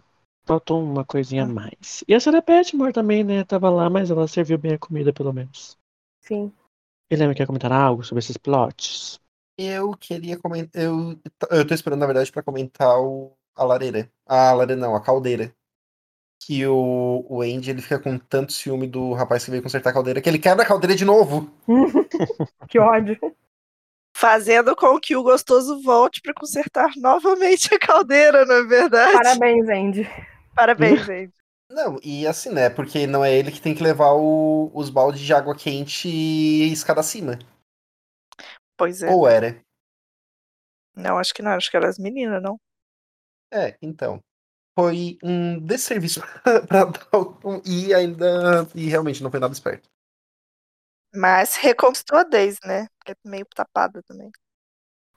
Faltou 0.49 0.83
uma 0.83 1.05
coisinha 1.05 1.43
a 1.43 1.45
Ah. 1.45 1.49
mais. 1.49 2.03
E 2.07 2.15
a 2.15 2.19
Sarah 2.19 2.41
Petmore 2.41 2.91
também, 2.91 3.23
né? 3.23 3.43
Tava 3.43 3.69
lá, 3.69 3.87
mas 3.87 4.09
ela 4.09 4.27
serviu 4.27 4.57
bem 4.57 4.73
a 4.73 4.79
comida, 4.79 5.13
pelo 5.13 5.31
menos. 5.31 5.77
Sim. 6.21 6.51
E 7.11 7.15
lembra 7.15 7.35
que 7.35 7.41
ia 7.43 7.45
comentar 7.45 7.71
algo 7.71 8.03
sobre 8.03 8.19
esses 8.19 8.35
plots? 8.35 9.19
Eu 9.55 9.91
queria 9.91 10.39
comentar. 10.39 10.81
Eu, 10.81 11.19
eu 11.51 11.67
tô 11.67 11.73
esperando, 11.75 11.99
na 11.99 12.07
verdade, 12.07 12.31
pra 12.31 12.41
comentar 12.41 12.99
o, 12.99 13.31
a 13.55 13.63
lareira. 13.63 14.09
A 14.25 14.51
lareira 14.53 14.81
não, 14.81 14.95
a 14.95 15.01
caldeira. 15.01 15.53
Que 16.41 16.65
o, 16.65 17.23
o 17.29 17.41
Andy 17.43 17.69
ele 17.69 17.81
fica 17.83 17.99
com 17.99 18.17
tanto 18.17 18.51
ciúme 18.53 18.87
do 18.87 19.13
rapaz 19.13 19.45
que 19.45 19.51
veio 19.51 19.61
consertar 19.61 19.91
a 19.91 19.93
caldeira 19.93 20.19
que 20.21 20.27
ele 20.29 20.39
quebra 20.39 20.63
a 20.63 20.67
caldeira 20.67 20.95
de 20.95 21.05
novo. 21.05 21.47
Que 22.69 22.79
ódio. 22.79 23.19
Fazendo 24.15 24.75
com 24.75 24.99
que 24.99 25.15
o 25.15 25.23
gostoso 25.23 25.81
volte 25.81 26.21
pra 26.21 26.33
consertar 26.33 26.91
novamente 26.97 27.73
a 27.73 27.79
caldeira, 27.79 28.45
não 28.45 28.55
é 28.55 28.63
verdade? 28.63 29.13
Parabéns, 29.13 29.67
Andy. 29.69 30.09
Parabéns, 30.55 31.03
gente. 31.05 31.33
Não, 31.71 31.99
e 32.03 32.27
assim, 32.27 32.51
né? 32.51 32.69
Porque 32.69 33.07
não 33.07 33.23
é 33.25 33.33
ele 33.33 33.51
que 33.51 33.61
tem 33.61 33.75
que 33.75 33.83
levar 33.83 34.13
o- 34.13 34.71
os 34.73 34.89
baldes 34.89 35.21
de 35.21 35.33
água 35.33 35.55
quente 35.55 36.07
e 36.09 36.71
escada 36.71 37.01
acima. 37.01 37.39
Pois 38.77 39.01
é. 39.03 39.13
Ou 39.13 39.27
era. 39.27 39.49
Não, 40.95 41.17
acho 41.17 41.33
que 41.33 41.41
não. 41.41 41.51
Acho 41.53 41.69
que 41.71 41.77
eram 41.77 41.89
as 41.89 41.97
meninas, 41.97 42.41
não. 42.43 42.59
É, 43.51 43.77
então. 43.81 44.21
Foi 44.77 45.17
um 45.23 45.59
desserviço 45.59 46.21
pra 46.67 46.85
Dalton 46.85 47.61
e 47.65 47.93
ainda. 47.93 48.67
E 48.75 48.87
realmente 48.89 49.23
não 49.23 49.31
foi 49.31 49.39
nada 49.39 49.53
esperto. 49.53 49.89
Mas 51.13 51.55
reconquistou 51.55 52.17
a 52.17 52.23
Daisy, 52.23 52.57
né? 52.65 52.87
Porque 52.97 53.11
é 53.11 53.29
meio 53.29 53.45
tapada 53.55 54.01
também. 54.03 54.31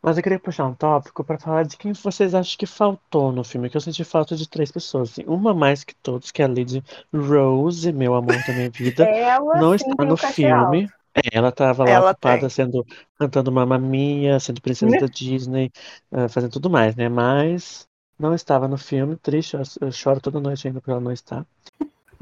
Mas 0.02 0.16
eu 0.16 0.22
queria 0.22 0.38
puxar 0.40 0.66
um 0.66 0.74
tópico 0.74 1.22
pra 1.22 1.38
falar 1.38 1.62
de 1.64 1.76
quem 1.76 1.92
vocês 1.92 2.34
acham 2.34 2.56
que 2.58 2.66
faltou 2.66 3.30
no 3.30 3.44
filme. 3.44 3.70
Que 3.70 3.76
eu 3.76 3.80
senti 3.80 4.02
falta 4.02 4.34
de 4.34 4.48
três 4.48 4.70
pessoas. 4.72 5.10
assim. 5.12 5.24
Uma 5.26 5.54
mais 5.54 5.84
que 5.84 5.94
todos, 5.94 6.30
que 6.32 6.42
é 6.42 6.44
a 6.44 6.48
Lady 6.48 6.82
Rose, 7.14 7.92
meu 7.92 8.14
amor 8.14 8.34
da 8.46 8.52
minha 8.52 8.70
vida. 8.70 9.04
Ela 9.04 9.60
não 9.60 9.74
está 9.74 10.04
no 10.04 10.16
filme. 10.16 10.82
alto. 10.82 10.92
Ela 11.32 11.48
estava 11.50 11.84
lá 11.84 11.90
Ela 11.90 12.10
ocupada 12.12 12.40
tem. 12.40 12.48
sendo 12.48 12.86
cantando 13.18 13.52
Mamma 13.52 13.78
Mia, 13.78 14.40
sendo 14.40 14.60
princesa 14.60 14.90
Né? 14.90 14.98
da 14.98 15.06
Disney, 15.06 15.70
eh, 16.10 16.26
fazendo 16.28 16.52
tudo 16.52 16.70
mais, 16.70 16.96
né? 16.96 17.08
Mas 17.08 17.86
não 18.18 18.34
estava 18.34 18.66
no 18.66 18.78
filme. 18.78 19.16
Triste, 19.16 19.54
eu, 19.54 19.62
eu 19.82 19.92
choro 19.92 20.20
toda 20.20 20.40
noite 20.40 20.66
ainda 20.66 20.80
por 20.80 20.90
ela 20.90 21.00
não 21.00 21.12
estar. 21.12 21.46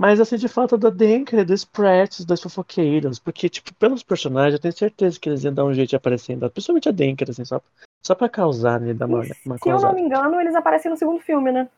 Mas 0.01 0.18
eu 0.18 0.24
senti 0.24 0.48
falta 0.48 0.78
da 0.78 0.88
Denker, 0.88 1.44
dos 1.44 1.62
Pratt, 1.62 2.22
das 2.24 2.40
fofoqueiras, 2.40 3.18
porque, 3.18 3.51
tipo, 3.51 3.74
pelos 3.74 4.03
personagens, 4.03 4.55
eu 4.55 4.59
tenho 4.59 4.72
certeza 4.72 5.20
que 5.20 5.28
eles 5.28 5.44
iam 5.44 5.53
dar 5.53 5.66
um 5.66 5.74
jeito 5.74 5.90
de 5.90 5.96
aparecer 5.96 6.32
ainda, 6.32 6.48
principalmente 6.48 6.88
a 6.88 6.92
Denker, 6.92 7.28
assim, 7.28 7.44
só, 7.44 7.61
só 8.03 8.14
pra 8.14 8.26
causar, 8.26 8.80
né? 8.80 8.94
Dar 8.94 9.05
uma, 9.05 9.22
E, 9.22 9.30
uma 9.44 9.59
se 9.59 9.68
eu 9.68 9.74
não 9.74 9.80
causada. 9.82 9.92
me 9.92 10.01
engano, 10.01 10.40
eles 10.40 10.55
aparecem 10.55 10.90
no 10.90 10.96
segundo 10.96 11.20
filme, 11.20 11.53
né? 11.53 11.68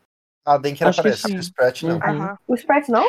A 0.47 0.57
Denker 0.57 0.87
Acho 0.87 1.03
que 1.03 1.09
aparece, 1.09 1.37
o 1.37 1.41
Sprat 1.41 1.83
não. 1.83 1.95
Uhum. 1.97 2.01
Aham. 2.01 2.39
O 2.47 2.55
Sprite 2.55 2.93
não? 2.93 3.05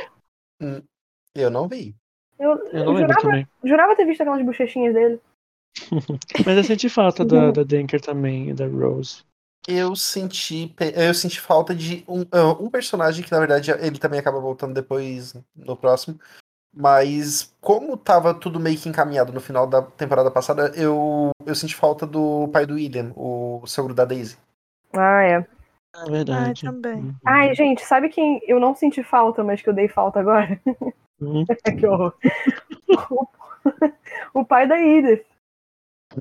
Eu 1.36 1.52
não 1.52 1.68
vi. 1.68 1.96
Eu, 2.40 2.50
Eu 2.50 2.74
eu 2.74 2.86
não 2.86 2.94
lembro 2.94 3.16
jurava, 3.16 3.22
também. 3.22 3.48
jurava 3.64 3.96
ter 3.96 4.06
visto 4.06 4.22
aquelas 4.22 4.44
bochechinhas 4.44 4.96
dele. 4.96 5.22
Mas 6.44 6.58
eu 6.58 6.64
senti 6.64 6.90
falta 6.90 7.24
da, 7.24 7.52
da 7.52 7.62
Denker 7.62 8.02
também 8.02 8.50
e 8.50 8.54
da 8.54 8.66
Rose. 8.66 9.24
Eu 9.68 9.96
senti, 9.96 10.74
eu 10.96 11.14
senti 11.14 11.40
falta 11.40 11.74
de 11.74 12.04
um, 12.08 12.22
ah, 12.32 12.52
um 12.60 12.70
personagem 12.70 13.24
que, 13.24 13.32
na 13.32 13.40
verdade, 13.40 13.72
ele 13.72 13.98
também 13.98 14.20
acaba 14.20 14.40
voltando 14.40 14.74
depois 14.74 15.34
no 15.56 15.78
próximo. 15.78 16.20
Mas 16.76 17.56
como 17.62 17.96
tava 17.96 18.34
tudo 18.34 18.60
meio 18.60 18.78
que 18.78 18.90
encaminhado 18.90 19.32
no 19.32 19.40
final 19.40 19.68
da 19.68 19.82
temporada 19.84 20.32
passada, 20.32 20.72
eu, 20.76 21.30
eu 21.46 21.54
senti 21.54 21.76
falta 21.76 22.06
do 22.06 22.50
pai 22.52 22.66
do 22.66 22.74
William, 22.74 23.14
o 23.16 23.62
sogro 23.66 23.94
da 23.94 24.06
Daisy. 24.06 24.38
Ah, 24.92 25.24
é. 25.24 25.46
É 25.96 26.10
verdade. 26.10 26.64
também. 26.64 26.96
Uhum. 26.96 27.16
Ai, 27.24 27.54
gente, 27.54 27.86
sabe 27.86 28.10
quem 28.10 28.42
eu 28.48 28.60
não 28.60 28.76
senti 28.76 29.04
falta, 29.04 29.44
mas 29.44 29.62
que 29.62 29.70
eu 29.70 29.74
dei 29.74 29.88
falta 29.88 30.20
agora? 30.20 30.60
Uhum. 31.22 31.46
que 31.80 31.86
horror. 31.86 32.16
O, 32.90 34.40
o 34.40 34.46
pai 34.46 34.68
da 34.68 34.82
Edith. 34.82 35.24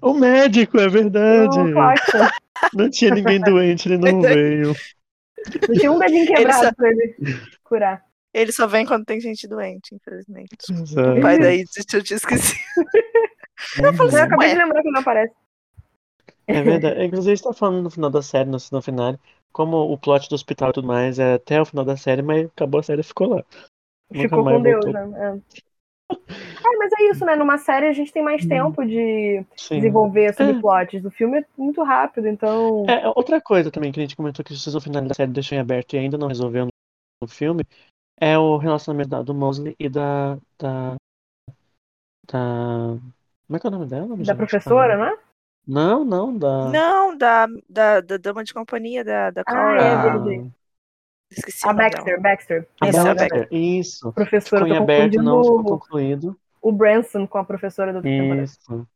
O 0.01 0.13
médico, 0.13 0.79
é 0.79 0.89
verdade. 0.89 1.59
O. 1.59 1.73
Não 2.75 2.89
tinha 2.91 3.15
ninguém 3.15 3.41
doente, 3.41 3.89
ele 3.89 3.99
não 3.99 4.21
veio. 4.23 4.75
Não 5.69 5.75
tinha 5.75 5.93
um 5.93 5.99
dedinho 5.99 6.27
quebrado 6.27 6.65
só- 6.67 6.75
pra 6.75 6.89
ele 6.91 7.17
curar. 7.65 8.05
Ele 8.35 8.51
só 8.53 8.67
vem 8.67 8.87
quando 8.87 9.05
tem 9.05 9.21
gente 9.21 9.47
doente, 9.47 9.95
infelizmente. 9.95 10.57
Exato. 10.71 11.19
O 11.19 11.21
pai 11.21 11.39
da 11.39 11.53
Edith, 11.53 11.93
eu 11.93 12.03
tinha 12.03 12.17
esquecido. 12.17 12.59
Eu 13.79 13.91
Uhum. 13.91 14.17
acabei 14.17 14.49
Ué. 14.49 14.55
de 14.55 14.59
lembrar 14.61 14.83
que 14.83 14.89
ele 14.89 14.93
não 14.95 15.01
aparece. 15.03 15.35
É 16.49 16.63
verdade. 16.63 17.05
Inclusive, 17.05 17.33
a 17.33 17.35
gente 17.37 17.45
tá 17.45 17.53
falando 17.53 17.83
no 17.85 17.91
final 17.91 18.11
da 18.11 18.21
série, 18.21 18.51
no, 18.51 18.59
no 18.73 18.83
final, 18.83 19.17
como 19.53 19.77
o 19.77 19.97
plot 19.97 20.29
do 20.29 20.35
hospital 20.35 20.71
e 20.71 20.73
tudo 20.73 20.89
mais 20.89 21.19
é 21.21 21.35
até 21.35 21.61
o 21.61 21.65
final 21.65 21.85
da 21.85 21.97
série, 21.97 22.23
mas 22.23 22.47
acabou 22.47 22.81
a 22.81 22.83
série 22.83 23.03
e 23.03 23.05
ficou 23.05 23.29
lá. 23.37 23.45
Ficou 24.13 24.43
com 24.43 24.63
Deus, 24.63 24.85
voltou. 24.85 25.09
né? 25.11 25.39
É. 25.39 25.63
Ah, 26.65 26.79
mas 26.79 26.93
é 26.93 27.11
isso, 27.11 27.25
né? 27.25 27.35
Numa 27.37 27.59
série 27.59 27.87
a 27.87 27.93
gente 27.93 28.13
tem 28.13 28.23
mais 28.23 28.45
Hum. 28.45 28.49
tempo 28.49 28.85
de 28.85 29.45
Sim. 29.57 29.77
desenvolver 29.77 30.35
subplots. 30.35 31.05
O 31.05 31.11
filme 31.11 31.41
é 31.41 31.45
muito 31.57 31.83
rápido, 31.83 32.29
então. 32.29 32.85
É, 32.89 33.09
outra 33.09 33.41
coisa 33.41 33.71
também 33.71 33.91
que 33.93 33.99
a 34.01 34.03
gente 34.03 34.17
comentou 34.17 34.45
que 34.45 34.53
o 34.55 34.81
final 34.81 35.03
da 35.03 35.15
série 35.15 35.33
deixou 35.33 35.57
em 35.57 35.61
aberto 35.61 35.95
e 35.95 35.99
ainda 35.99 36.17
não 36.19 36.29
resolveu 36.29 36.67
no 37.21 37.29
filme 37.29 37.65
é 38.21 38.39
o 38.39 38.57
relacionamento 38.57 39.11
da- 39.11 39.23
do 39.23 39.35
Mosley 39.35 39.75
e 39.79 39.89
da. 39.89 40.37
da. 40.59 40.95
da. 42.31 42.99
Como 43.47 43.57
é 43.57 43.59
que 43.59 43.67
é 43.67 43.69
o 43.69 43.73
nome 43.73 43.87
dela? 43.87 44.17
Da 44.17 44.35
professora, 44.35 44.97
né? 44.97 45.17
Não, 45.67 46.05
não, 46.05 46.37
da. 46.37 46.71
Não, 46.71 47.17
da, 47.17 47.47
da, 47.69 48.01
da 48.01 48.17
dama 48.17 48.45
de 48.45 48.55
companhia 48.55 49.05
da, 49.05 49.31
da 49.31 49.43
Ah, 49.47 49.53
Cora. 49.53 49.83
é 49.83 49.95
Ah, 49.97 50.03
verdade. 50.03 50.53
Esqueci 51.37 51.69
A 51.69 51.73
Baxter. 51.73 52.21
Baxter. 52.21 52.69
a 52.81 52.89
Isso, 52.89 53.01
a 53.01 53.15
Baxter, 53.15 53.49
Isso. 53.51 54.13
Professora, 54.13 54.65
Ficou 54.65 54.77
em 54.77 54.83
aberto, 54.83 55.23
não 55.23 55.41
o, 55.41 55.65
concluído. 55.65 56.37
o 56.61 56.73
Branson 56.73 57.27
com 57.27 57.39
a 57.39 57.45
professora 57.45 57.93
outra 57.95 58.11
temporada. 58.11 58.43
Isso. 58.45 58.87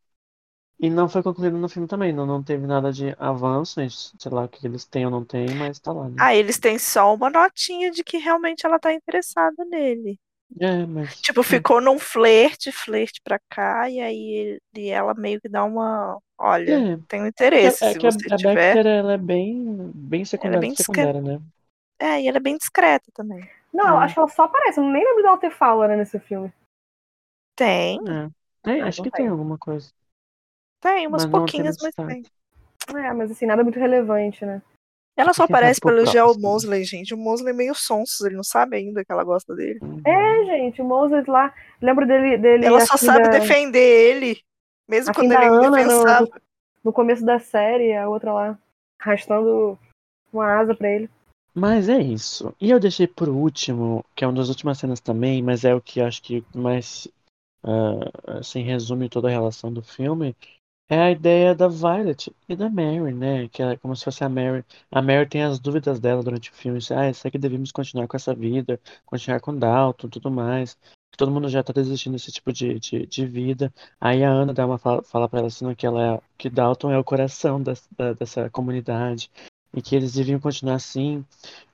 E 0.78 0.91
não 0.91 1.09
foi 1.09 1.22
concluído 1.22 1.57
no 1.57 1.68
filme 1.70 1.89
também, 1.89 2.12
não, 2.12 2.26
não 2.26 2.43
teve 2.43 2.66
nada 2.66 2.93
de 2.93 3.14
avanço, 3.18 3.80
né? 3.80 3.89
sei 3.89 4.30
lá 4.30 4.45
o 4.45 4.49
que 4.49 4.66
eles 4.66 4.84
têm 4.84 5.07
ou 5.07 5.11
não 5.11 5.24
têm, 5.24 5.47
mas 5.55 5.78
tá 5.78 5.91
lá, 5.91 6.07
né? 6.09 6.16
Ah, 6.20 6.34
eles 6.34 6.59
têm 6.59 6.78
só 6.78 7.14
uma 7.14 7.30
notinha 7.30 7.91
de 7.91 8.05
que 8.05 8.18
realmente 8.18 8.66
ela 8.66 8.78
tá 8.78 8.93
interessada 8.93 9.64
nele. 9.64 10.18
É, 10.61 10.87
mas. 10.87 11.20
Tipo, 11.20 11.43
ficou 11.43 11.80
num 11.80 11.99
flerte, 11.99 12.70
flerte 12.70 13.20
pra 13.24 13.39
cá, 13.51 13.89
e 13.91 14.01
aí 14.01 14.30
ele, 14.34 14.62
e 14.76 14.89
ela 14.91 15.14
meio 15.14 15.41
que 15.41 15.49
dá 15.49 15.64
uma. 15.64 16.18
Olha, 16.39 16.72
É, 16.72 16.97
tenho 17.09 17.24
é 17.24 17.28
interesse, 17.28 17.84
é 17.84 17.93
se 17.93 17.99
que 17.99 18.07
a, 18.07 18.11
você 18.11 18.32
a 18.32 18.37
tiver. 18.37 18.55
Baxter 18.55 18.87
ela 18.87 19.12
é 19.14 19.18
bem, 19.18 19.91
bem 19.95 20.24
Ela 20.41 20.57
é 20.57 20.59
secundária, 20.59 20.59
bem 20.59 20.74
secundária, 20.74 21.20
né? 21.20 21.41
É, 21.99 22.20
e 22.20 22.28
ela 22.28 22.36
é 22.36 22.40
bem 22.40 22.57
discreta 22.57 23.11
também. 23.14 23.49
Não, 23.72 23.97
Hum. 23.97 23.99
acho 24.01 24.14
que 24.14 24.20
ela 24.20 24.28
só 24.28 24.44
aparece. 24.44 24.78
Eu 24.80 24.84
nem 24.84 25.05
lembro 25.05 25.22
dela 25.22 25.38
ter 25.38 25.51
fala 25.51 25.88
né, 25.88 25.97
nesse 25.97 26.18
filme. 26.20 26.53
Tem, 27.55 27.99
É. 28.09 28.30
Ah, 28.82 28.88
acho 28.88 29.03
que 29.03 29.11
tem. 29.11 29.28
alguma 29.28 29.57
coisa. 29.57 29.90
tem, 30.80 31.07
umas 31.07 31.24
Mas 31.24 31.30
pouquinhas, 31.30 31.76
mas 31.82 31.94
tem. 31.94 32.22
É, 32.94 33.12
mas 33.12 33.30
assim, 33.30 33.47
nada 33.47 33.62
muito 33.62 33.78
relevante, 33.78 34.44
né? 34.44 34.61
Ela 35.16 35.32
só 35.32 35.44
aparece 35.44 35.80
pelo 35.80 36.05
Gel 36.05 36.26
próximo. 36.26 36.42
Mosley, 36.47 36.84
gente. 36.84 37.14
O 37.14 37.16
Mosley 37.16 37.51
é 37.53 37.57
meio 37.57 37.74
sonso, 37.74 38.26
ele 38.26 38.36
não 38.36 38.42
sabe 38.44 38.76
ainda 38.76 39.03
que 39.05 39.11
ela 39.11 39.24
gosta 39.24 39.55
dele. 39.55 39.78
Uhum. 39.82 40.03
É, 40.05 40.44
gente, 40.44 40.82
o 40.82 40.84
Moses 40.84 41.26
lá. 41.26 41.55
Lembro 41.80 42.07
dele. 42.07 42.36
dele 42.36 42.66
Ela 42.66 42.80
só 42.84 42.97
sabe 42.99 43.22
da- 43.22 43.30
defender 43.38 43.78
ele, 43.80 44.42
mesmo 44.86 45.14
quando 45.14 45.32
ele 45.32 45.44
é 45.44 45.49
Ana 45.49 45.84
no, 45.84 46.28
no 46.84 46.92
começo 46.92 47.24
da 47.24 47.38
série, 47.38 47.94
a 47.97 48.09
outra 48.09 48.32
lá, 48.32 48.59
arrastando 49.01 49.78
uma 50.32 50.59
asa 50.59 50.74
pra 50.74 50.90
ele. 50.90 51.09
Mas 51.57 51.88
é 51.88 51.98
isso. 51.98 52.54
E 52.61 52.70
eu 52.70 52.78
deixei 52.78 53.07
por 53.07 53.28
último, 53.28 54.04
que 54.14 54.22
é 54.24 54.26
uma 54.26 54.34
das 54.34 54.48
últimas 54.50 54.78
cenas 54.78 55.00
também, 55.00 55.42
mas 55.42 55.64
é 55.64 55.74
o 55.74 55.80
que 55.80 56.00
acho 56.02 56.22
que 56.22 56.44
mais 56.54 57.09
ah, 57.64 58.38
assim, 58.40 58.62
resume 58.62 59.09
toda 59.09 59.28
a 59.28 59.30
relação 59.30 59.72
do 59.72 59.82
filme, 59.82 60.36
é 60.88 60.98
a 61.00 61.11
ideia 61.11 61.54
da 61.54 61.68
Violet 61.68 62.32
e 62.48 62.57
da 62.57 62.70
Mary, 62.70 63.12
né? 63.14 63.48
Que 63.48 63.62
é 63.62 63.76
como 63.78 63.96
se 63.96 64.04
fosse 64.04 64.24
a 64.24 64.28
Mary. 64.28 64.64
A 64.90 65.02
Mary 65.02 65.28
tem 65.28 65.42
as 65.44 65.59
dúvidas 65.59 66.00
dela 66.00 66.22
durante 66.22 66.50
o 66.50 66.54
filme. 66.54 66.80
se, 66.82 66.94
Ah, 66.94 67.12
será 67.14 67.30
que 67.32 67.38
devemos 67.38 67.72
continuar 67.72 68.09
com 68.09 68.16
essa 68.16 68.34
vida? 68.34 68.80
Continuar 69.07 69.40
com 69.40 69.57
Dalton 69.57 70.09
tudo 70.09 70.30
mais. 70.30 70.78
Todo 71.18 71.32
mundo 71.32 71.48
já 71.48 71.62
tá 71.62 71.72
desistindo 71.72 72.12
desse 72.14 72.32
tipo 72.32 72.52
de, 72.52 72.78
de, 72.80 73.07
de 73.07 73.26
vida. 73.26 73.72
Aí 74.00 74.22
a 74.24 74.30
Ana 74.30 74.54
dá 74.54 74.66
uma 74.66 74.78
fala, 74.78 75.02
fala 75.02 75.28
pra 75.28 75.40
ela 75.40 75.48
assim, 75.48 75.74
que, 75.74 75.86
ela 75.86 76.16
é, 76.16 76.20
que 76.38 76.50
Dalton 76.50 76.92
é 76.92 76.98
o 76.98 77.04
coração 77.04 77.62
da, 77.62 77.72
dessa 78.18 78.50
comunidade. 78.50 79.30
E 79.76 79.82
que 79.82 79.94
eles 79.94 80.14
deviam 80.14 80.40
continuar 80.40 80.76
assim. 80.76 81.24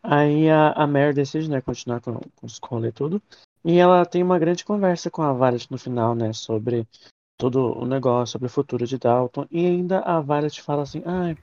Aí 0.03 0.51
a, 0.51 0.73
a 0.73 0.87
Mary 0.87 1.15
decide, 1.15 1.49
né, 1.49 1.61
continuar 1.61 2.01
com, 2.01 2.15
com 2.15 2.47
os 2.47 2.59
rolê 2.63 2.89
e 2.89 2.93
tudo. 2.93 3.23
E 3.65 3.79
ela 3.79 4.05
tem 4.05 4.23
uma 4.23 4.39
grande 4.39 4.65
conversa 4.65 5.11
com 5.11 5.23
a 5.23 5.33
Violet 5.33 5.71
no 5.71 5.79
final, 5.79 6.15
né, 6.15 6.33
sobre 6.33 6.87
todo 7.39 7.79
o 7.79 7.87
negócio, 7.87 8.33
sobre 8.33 8.47
o 8.47 8.51
futuro 8.51 8.87
de 8.87 8.99
Dalton. 8.99 9.47
E 9.51 9.65
ainda 9.65 10.01
a 10.01 10.21
Violet 10.21 10.61
fala 10.61 10.83
assim, 10.83 11.03
ah, 11.07 11.35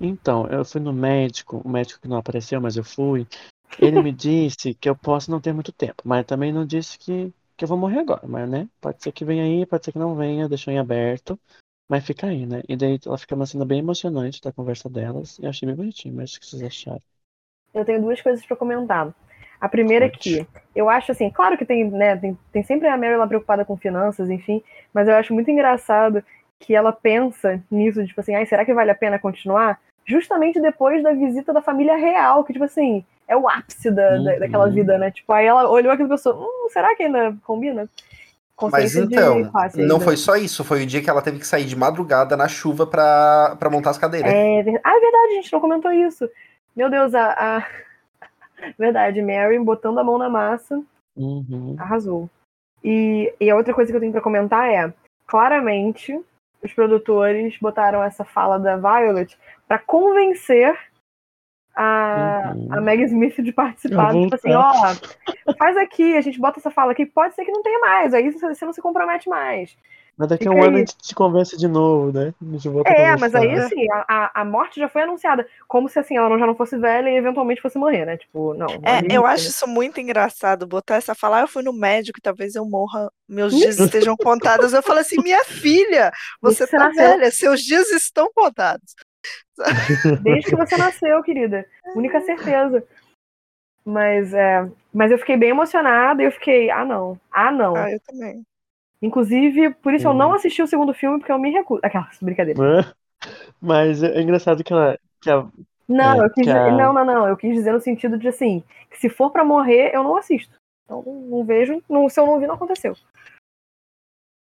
então, 0.00 0.46
eu 0.48 0.64
fui 0.64 0.80
no 0.80 0.92
médico, 0.92 1.62
o 1.64 1.68
médico 1.68 2.00
que 2.00 2.08
não 2.08 2.16
apareceu, 2.18 2.60
mas 2.60 2.76
eu 2.76 2.84
fui. 2.84 3.26
Ele 3.78 4.02
me 4.02 4.12
disse 4.12 4.74
que 4.74 4.88
eu 4.88 4.96
posso 4.96 5.30
não 5.30 5.40
ter 5.40 5.52
muito 5.52 5.72
tempo, 5.72 6.02
mas 6.04 6.26
também 6.26 6.52
não 6.52 6.66
disse 6.66 6.98
que, 6.98 7.32
que 7.56 7.64
eu 7.64 7.68
vou 7.68 7.78
morrer 7.78 8.00
agora. 8.00 8.26
Mas, 8.26 8.48
né, 8.48 8.68
pode 8.80 9.02
ser 9.02 9.12
que 9.12 9.24
venha 9.24 9.44
aí, 9.44 9.64
pode 9.64 9.84
ser 9.84 9.92
que 9.92 9.98
não 9.98 10.14
venha, 10.14 10.48
deixou 10.48 10.72
em 10.72 10.78
aberto. 10.78 11.38
Mas 11.88 12.04
fica 12.04 12.26
aí, 12.26 12.44
né? 12.46 12.62
E 12.68 12.76
daí 12.76 12.98
ela 13.06 13.16
fica 13.18 13.34
uma 13.36 13.46
cena 13.46 13.64
bem 13.64 13.78
emocionante 13.80 14.40
da 14.40 14.52
conversa 14.52 14.90
delas. 14.90 15.38
E 15.38 15.44
eu 15.44 15.50
achei 15.50 15.66
bem 15.66 15.76
bonitinho, 15.76 16.14
mas 16.16 16.34
o 16.34 16.40
que 16.40 16.46
vocês 16.46 16.62
acharam? 16.62 17.02
Eu 17.72 17.84
tenho 17.84 18.00
duas 18.02 18.20
coisas 18.20 18.44
pra 18.44 18.56
comentar. 18.56 19.14
A 19.60 19.68
primeira 19.68 20.06
é 20.06 20.08
que 20.08 20.46
eu 20.74 20.88
acho 20.88 21.12
assim, 21.12 21.30
claro 21.30 21.56
que 21.56 21.64
tem, 21.64 21.88
né, 21.90 22.16
tem, 22.16 22.36
tem 22.52 22.62
sempre 22.62 22.88
a 22.88 22.96
Mary 22.96 23.16
lá 23.16 23.26
preocupada 23.26 23.64
com 23.64 23.76
finanças, 23.76 24.28
enfim, 24.28 24.62
mas 24.92 25.06
eu 25.06 25.14
acho 25.14 25.32
muito 25.32 25.50
engraçado 25.50 26.22
que 26.58 26.74
ela 26.74 26.92
pensa 26.92 27.62
nisso, 27.70 28.04
tipo 28.06 28.20
assim, 28.20 28.34
ai, 28.34 28.46
será 28.46 28.64
que 28.64 28.74
vale 28.74 28.90
a 28.90 28.94
pena 28.94 29.18
continuar? 29.18 29.80
Justamente 30.04 30.60
depois 30.60 31.02
da 31.02 31.12
visita 31.12 31.52
da 31.52 31.62
família 31.62 31.96
real, 31.96 32.42
que, 32.44 32.52
tipo 32.52 32.64
assim, 32.64 33.04
é 33.28 33.36
o 33.36 33.48
ápice 33.48 33.90
da, 33.90 34.18
da- 34.18 34.32
Uhum. 34.32 34.38
daquela 34.40 34.68
vida, 34.68 34.98
né? 34.98 35.10
Tipo, 35.10 35.32
aí 35.32 35.46
ela 35.46 35.68
olhou 35.70 35.92
aquilo 35.92 36.08
e 36.08 36.10
pensou, 36.10 36.34
hum, 36.42 36.68
será 36.70 36.94
que 36.96 37.04
ainda 37.04 37.36
combina? 37.44 37.88
Mas 38.70 38.94
então, 38.96 39.50
não 39.76 39.98
foi 40.00 40.16
só 40.16 40.36
isso, 40.36 40.62
foi 40.64 40.82
o 40.82 40.86
dia 40.86 41.02
que 41.02 41.10
ela 41.10 41.22
teve 41.22 41.38
que 41.38 41.46
sair 41.46 41.64
de 41.64 41.74
madrugada 41.76 42.36
na 42.36 42.46
chuva 42.48 42.86
pra, 42.86 43.56
pra 43.58 43.70
montar 43.70 43.90
as 43.90 43.98
cadeiras. 43.98 44.30
É 44.32 44.62
ver- 44.62 44.80
Ah, 44.84 44.96
é 44.96 45.00
verdade, 45.00 45.32
a 45.32 45.34
gente 45.34 45.52
não 45.52 45.60
comentou 45.60 45.90
isso. 45.92 46.28
Meu 46.76 46.88
Deus, 46.90 47.14
a. 47.14 47.32
a- 47.58 47.66
Verdade, 48.78 49.20
Mary 49.22 49.58
botando 49.58 49.98
a 49.98 50.04
mão 50.04 50.18
na 50.18 50.28
massa, 50.28 50.80
Uhum. 51.16 51.74
arrasou. 51.78 52.30
E, 52.84 53.32
e 53.40 53.50
a 53.50 53.56
outra 53.56 53.74
coisa 53.74 53.90
que 53.90 53.96
eu 53.96 54.00
tenho 54.00 54.12
pra 54.12 54.20
comentar 54.20 54.68
é: 54.68 54.92
claramente, 55.26 56.18
os 56.62 56.72
produtores 56.72 57.56
botaram 57.60 58.02
essa 58.02 58.24
fala 58.24 58.58
da 58.58 58.76
Violet 58.76 59.36
pra 59.66 59.78
convencer 59.78 60.78
a, 61.74 62.54
Uhum. 62.56 62.68
a 62.72 62.80
Meg 62.80 63.02
Smith 63.04 63.40
de 63.40 63.52
participar. 63.52 64.12
Tipo 64.14 64.34
assim, 64.34 64.52
ó, 64.52 64.72
faz 65.58 65.76
aqui, 65.76 66.16
a 66.16 66.20
gente 66.20 66.38
bota 66.38 66.58
essa 66.58 66.70
fala 66.70 66.92
aqui, 66.92 67.06
pode 67.06 67.34
ser 67.34 67.44
que 67.44 67.52
não 67.52 67.62
tenha 67.62 67.78
mais, 67.80 68.14
aí 68.14 68.30
você 68.30 68.46
você 68.46 68.64
não 68.64 68.72
se 68.72 68.82
compromete 68.82 69.28
mais. 69.28 69.76
Mas 70.16 70.28
daqui 70.28 70.46
a 70.46 70.50
um 70.52 70.62
ano 70.62 70.76
a 70.76 70.80
gente 70.80 70.96
te 70.96 71.14
convence 71.14 71.56
de 71.56 71.66
novo, 71.66 72.12
né? 72.12 72.34
A 72.40 72.44
gente 72.52 72.68
volta 72.68 72.90
a 72.90 72.94
É, 72.94 73.16
mas 73.16 73.34
aí 73.34 73.50
assim, 73.54 73.86
a, 74.06 74.40
a- 74.42 74.44
morte 74.44 74.78
já 74.78 74.88
foi 74.88 75.02
anunciada. 75.02 75.46
Como 75.66 75.88
se 75.88 75.98
assim, 75.98 76.16
ela 76.16 76.28
não- 76.28 76.38
já 76.38 76.46
não 76.46 76.54
fosse 76.54 76.76
velha 76.76 77.08
e 77.08 77.16
eventualmente 77.16 77.62
fosse 77.62 77.78
morrer, 77.78 78.04
né? 78.04 78.16
Tipo, 78.18 78.52
não. 78.54 78.68
É, 78.84 78.98
ali, 78.98 79.14
eu 79.14 79.22
né? 79.22 79.28
acho 79.28 79.48
isso 79.48 79.66
muito 79.66 80.00
engraçado, 80.00 80.66
botar 80.66 80.96
essa 80.96 81.14
falar, 81.14 81.38
ah, 81.38 81.40
eu 81.42 81.48
fui 81.48 81.62
no 81.62 81.72
médico 81.72 82.18
e 82.18 82.22
talvez 82.22 82.54
eu 82.54 82.64
morra, 82.68 83.10
meus 83.28 83.54
dias 83.56 83.78
estejam 83.78 84.16
contados. 84.16 84.72
Eu 84.74 84.82
falo 84.82 84.98
assim, 85.00 85.16
minha 85.22 85.42
filha, 85.44 86.12
você 86.42 86.66
você 86.66 86.76
tá 86.76 86.88
velha, 86.90 87.30
seus 87.30 87.60
dias 87.62 87.90
estão 87.90 88.30
contados. 88.34 88.94
Desde 90.22 90.50
que 90.50 90.56
você 90.56 90.76
nasceu, 90.76 91.22
querida. 91.22 91.66
Única 91.94 92.20
certeza. 92.20 92.84
Mas, 93.84 94.32
é, 94.32 94.68
mas 94.92 95.10
eu 95.10 95.18
fiquei 95.18 95.36
bem 95.36 95.50
emocionada 95.50 96.22
e 96.22 96.26
eu 96.26 96.32
fiquei, 96.32 96.70
ah, 96.70 96.84
não. 96.84 97.18
Ah, 97.30 97.50
não. 97.50 97.76
Ah, 97.76 97.90
eu 97.90 98.00
também. 98.00 98.44
Inclusive, 99.00 99.70
por 99.74 99.92
isso 99.92 100.06
eu 100.06 100.14
não 100.14 100.32
assisti 100.32 100.62
o 100.62 100.66
segundo 100.66 100.94
filme, 100.94 101.18
porque 101.18 101.32
eu 101.32 101.38
me 101.38 101.50
recuso. 101.50 101.80
Aquela 101.82 102.08
brincadeira. 102.22 102.94
Mas 103.60 104.02
é 104.02 104.20
engraçado 104.20 104.62
que 104.62 104.72
ela. 104.72 104.98
Que 105.20 105.30
a, 105.30 105.46
Não, 105.88 106.22
É, 106.22 106.26
eu 106.26 106.30
quis 106.30 106.44
que 106.44 106.50
a- 106.50 106.58
dizer, 106.58 106.72
não, 106.72 106.92
não, 106.92 107.04
não. 107.04 107.28
Eu 107.28 107.36
quis 107.36 107.52
dizer 107.54 107.72
no 107.72 107.80
sentido 107.80 108.16
de 108.16 108.28
assim, 108.28 108.62
que 108.90 108.98
se 108.98 109.08
for 109.08 109.30
pra 109.30 109.44
morrer, 109.44 109.92
eu 109.94 110.04
não 110.04 110.16
assisto. 110.16 110.54
Então 110.84 111.02
não 111.02 111.44
vejo, 111.44 111.82
não, 111.88 112.08
se 112.08 112.20
eu 112.20 112.26
não 112.26 112.38
vi, 112.38 112.46
não 112.46 112.54
aconteceu. 112.54 112.96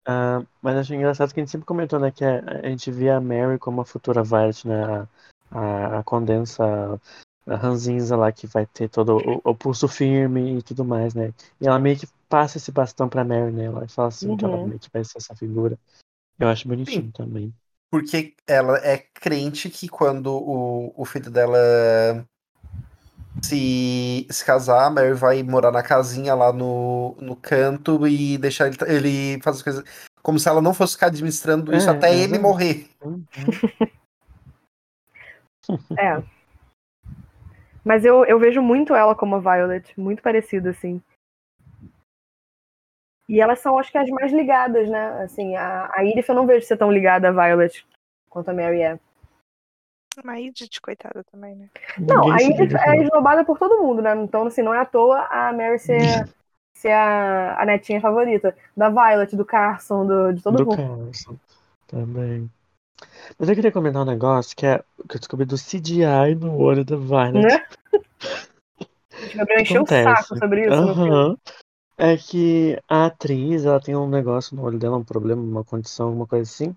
A- 0.09 0.45
mas 0.61 0.75
achei 0.77 0.97
engraçado 0.97 1.33
que 1.33 1.39
a 1.39 1.43
gente 1.43 1.51
sempre 1.51 1.65
comentou, 1.67 1.99
né? 1.99 2.11
Que 2.11 2.23
a, 2.25 2.39
a 2.63 2.69
gente 2.69 2.91
via 2.91 3.17
a 3.17 3.21
Mary 3.21 3.57
como 3.59 3.81
a 3.81 3.85
futura 3.85 4.23
Violet, 4.23 4.67
né? 4.67 5.07
A, 5.51 5.99
a, 5.99 6.03
condensa 6.03 6.63
a 7.47 7.55
ranzinza 7.55 8.15
lá 8.15 8.31
que 8.31 8.47
vai 8.47 8.65
ter 8.67 8.89
todo 8.89 9.17
o, 9.17 9.51
o 9.51 9.55
pulso 9.55 9.87
firme 9.87 10.59
e 10.59 10.63
tudo 10.63 10.85
mais, 10.85 11.13
né? 11.15 11.33
E 11.61 11.67
ela 11.67 11.79
meio 11.79 11.97
que 11.99 12.07
passa 12.29 12.57
esse 12.57 12.71
bastão 12.71 13.09
pra 13.09 13.23
Mary, 13.23 13.51
né? 13.51 13.65
Ela 13.65 13.87
fala 13.89 14.09
assim 14.09 14.35
que 14.35 14.45
ela 14.45 14.57
Uhum. 14.57 14.67
meio 14.67 14.79
que 14.79 14.89
vai 14.93 15.03
ser 15.03 15.17
essa 15.17 15.35
figura. 15.35 15.77
Eu 16.39 16.49
acho 16.49 16.67
bonitinho 16.67 17.11
também. 17.13 17.53
Porque 17.91 18.35
ela 18.47 18.77
é 18.79 18.97
crente 18.97 19.69
que 19.69 19.87
quando 19.87 20.27
o, 20.31 20.93
o 20.95 21.05
filho 21.05 21.31
dela 21.31 21.57
se, 23.43 24.27
se 24.29 24.45
casar, 24.45 24.85
a 24.85 24.89
Mary 24.89 25.13
vai 25.13 25.43
morar 25.43 25.71
na 25.71 25.83
casinha 25.83 26.33
lá 26.35 26.51
no, 26.53 27.15
no 27.19 27.35
canto 27.35 28.07
e 28.07 28.37
deixar 28.37 28.67
ele, 28.67 28.77
ele 28.87 29.41
fazer 29.41 29.57
as 29.57 29.63
coisas. 29.63 29.83
Como 30.21 30.37
se 30.37 30.49
ela 30.49 30.61
não 30.61 30.73
fosse 30.73 30.93
ficar 30.93 31.07
administrando 31.07 31.75
isso 31.75 31.89
É, 31.89 31.93
até 31.93 32.09
é 32.09 32.13
ele 32.13 32.37
verdade. 32.37 32.41
morrer. 32.43 32.89
É. 35.97 36.23
Mas 37.83 38.03
eu, 38.03 38.25
eu 38.25 38.39
vejo 38.39 38.61
muito 38.61 38.93
ela 38.93 39.15
como 39.15 39.35
a 39.35 39.39
Violet, 39.39 39.93
muito 39.99 40.21
parecida, 40.21 40.71
assim. 40.71 41.01
E 43.27 43.39
elas 43.39 43.59
são, 43.59 43.77
acho 43.77 43.91
que, 43.91 43.97
as 43.97 44.09
mais 44.09 44.33
ligadas, 44.33 44.89
né? 44.89 45.21
Assim, 45.23 45.55
a, 45.55 45.89
a 45.93 46.03
Iris 46.03 46.27
eu 46.27 46.35
não 46.35 46.47
vejo 46.47 46.65
ser 46.65 46.77
tão 46.77 46.91
ligada 46.91 47.29
a 47.29 47.31
Violet 47.31 47.85
quanto 48.27 48.49
a 48.49 48.53
Mary 48.53 48.81
é. 48.81 48.99
Uma 50.23 50.39
Edith, 50.39 50.79
coitada 50.81 51.23
também, 51.31 51.55
né? 51.55 51.69
Não, 51.97 52.29
Ninguém 52.29 52.69
a 52.77 52.95
é 52.95 53.03
esnobada 53.03 53.45
por 53.45 53.57
todo 53.57 53.81
mundo, 53.81 54.01
né? 54.01 54.15
Então, 54.15 54.45
assim, 54.45 54.61
não 54.61 54.73
é 54.73 54.79
à 54.79 54.85
toa 54.85 55.27
a 55.29 55.53
Mary 55.53 55.79
ser, 55.79 55.99
ser 56.75 56.91
a, 56.91 57.61
a 57.61 57.65
netinha 57.65 58.01
favorita. 58.01 58.55
Da 58.75 58.89
Violet, 58.89 59.35
do 59.35 59.45
Carson, 59.45 60.05
do, 60.05 60.33
de 60.33 60.41
todo 60.41 60.57
do 60.57 60.65
mundo. 60.65 60.75
Carson 60.75 61.35
também. 61.87 62.49
Mas 63.37 63.47
eu 63.47 63.55
queria 63.55 63.71
comentar 63.71 64.01
um 64.01 64.05
negócio 64.05 64.55
que 64.55 64.65
é 64.65 64.79
que 65.07 65.15
eu 65.15 65.19
descobri 65.19 65.45
do 65.45 65.55
CGI 65.55 66.35
no 66.37 66.57
olho 66.57 66.83
da 66.83 66.95
Violet. 66.95 67.41
Né? 67.41 67.65
Gabriel 69.35 69.61
encheu 69.61 69.83
o 69.83 69.87
saco 69.87 70.37
sobre 70.37 70.65
isso. 70.65 70.73
Aham. 70.73 71.37
É 71.97 72.15
que 72.15 72.79
a 72.87 73.07
atriz, 73.07 73.65
ela 73.65 73.81
tem 73.81 73.93
um 73.93 74.07
negócio 74.07 74.55
no 74.55 74.63
olho 74.63 74.79
dela, 74.79 74.95
um 74.95 75.03
problema, 75.03 75.41
uma 75.41 75.65
condição, 75.65 76.07
alguma 76.07 76.25
coisa 76.25 76.49
assim. 76.49 76.73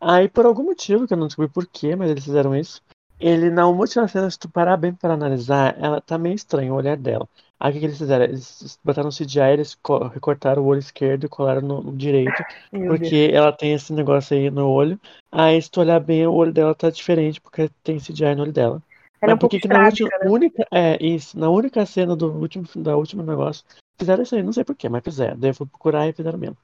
Aí, 0.00 0.28
por 0.28 0.44
algum 0.46 0.64
motivo, 0.64 1.06
que 1.06 1.14
eu 1.14 1.18
não 1.18 1.26
descobri 1.26 1.50
por 1.50 1.66
quê, 1.66 1.96
mas 1.96 2.10
eles 2.10 2.24
fizeram 2.24 2.54
isso. 2.54 2.82
Ele, 3.18 3.48
na 3.50 3.66
última 3.66 4.06
cena, 4.08 4.30
se 4.30 4.38
tu 4.38 4.48
parar 4.50 4.76
bem 4.76 4.92
para 4.94 5.14
analisar, 5.14 5.76
ela 5.78 6.00
tá 6.00 6.18
meio 6.18 6.34
estranho 6.34 6.74
o 6.74 6.76
olhar 6.76 6.96
dela. 6.96 7.28
Aí, 7.58 7.70
o 7.70 7.72
que, 7.74 7.80
que 7.80 7.86
eles 7.86 7.98
fizeram? 7.98 8.24
Eles 8.24 8.78
botaram 8.84 9.06
no 9.06 9.12
CGI, 9.12 9.52
eles 9.52 9.74
co- 9.76 10.08
recortaram 10.08 10.62
o 10.62 10.66
olho 10.66 10.80
esquerdo 10.80 11.24
e 11.24 11.28
colaram 11.28 11.62
no, 11.62 11.80
no 11.82 11.96
direito. 11.96 12.44
Meu 12.72 12.88
Porque 12.88 13.30
ela 13.32 13.52
tem 13.52 13.72
esse 13.72 13.92
negócio 13.92 14.36
aí 14.36 14.50
no 14.50 14.68
olho. 14.68 15.00
Aí, 15.30 15.60
se 15.62 15.70
tu 15.70 15.80
olhar 15.80 16.00
bem, 16.00 16.26
o 16.26 16.32
olho 16.34 16.52
dela 16.52 16.74
tá 16.74 16.90
diferente, 16.90 17.40
porque 17.40 17.70
tem 17.82 17.98
CGI 17.98 18.34
no 18.34 18.42
olho 18.42 18.52
dela. 18.52 18.82
Ela 19.22 19.32
é 19.32 19.34
um 19.34 19.38
Mas 19.38 19.38
por 19.38 19.48
que 19.48 19.68
na 19.68 19.80
última, 19.80 20.10
única, 20.24 20.66
é, 20.70 21.02
isso, 21.02 21.38
na 21.38 21.48
única 21.48 21.86
cena 21.86 22.14
do 22.14 22.30
último, 22.32 22.66
da 22.76 22.96
última 22.96 23.22
negócio, 23.22 23.64
Fizeram 23.96 24.24
isso 24.24 24.34
aí, 24.34 24.42
não 24.42 24.52
sei 24.52 24.64
porquê, 24.64 24.88
mas 24.88 25.04
fizeram. 25.04 25.38
Daí 25.38 25.50
eu 25.50 25.54
fui 25.54 25.66
procurar 25.66 26.08
e 26.08 26.12
fizeram 26.12 26.36
mesmo. 26.38 26.56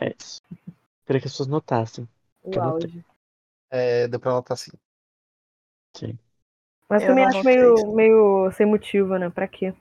É 0.00 0.14
isso. 0.18 0.40
Queria 1.06 1.20
que 1.20 1.26
as 1.28 1.32
pessoas 1.32 1.48
notassem. 1.48 2.08
O 2.42 2.50
Que 2.50 2.58
auge. 2.58 3.04
É, 3.70 4.08
deu 4.08 4.18
pra 4.20 4.32
notar 4.32 4.54
assim. 4.54 4.72
Sim. 5.96 6.18
Mas 6.88 7.02
Eu 7.02 7.08
também 7.08 7.24
acho 7.24 7.44
meio, 7.44 7.94
meio 7.94 8.50
sem 8.52 8.66
motivo, 8.66 9.18
né? 9.18 9.28
Pra 9.28 9.46
quê? 9.46 9.74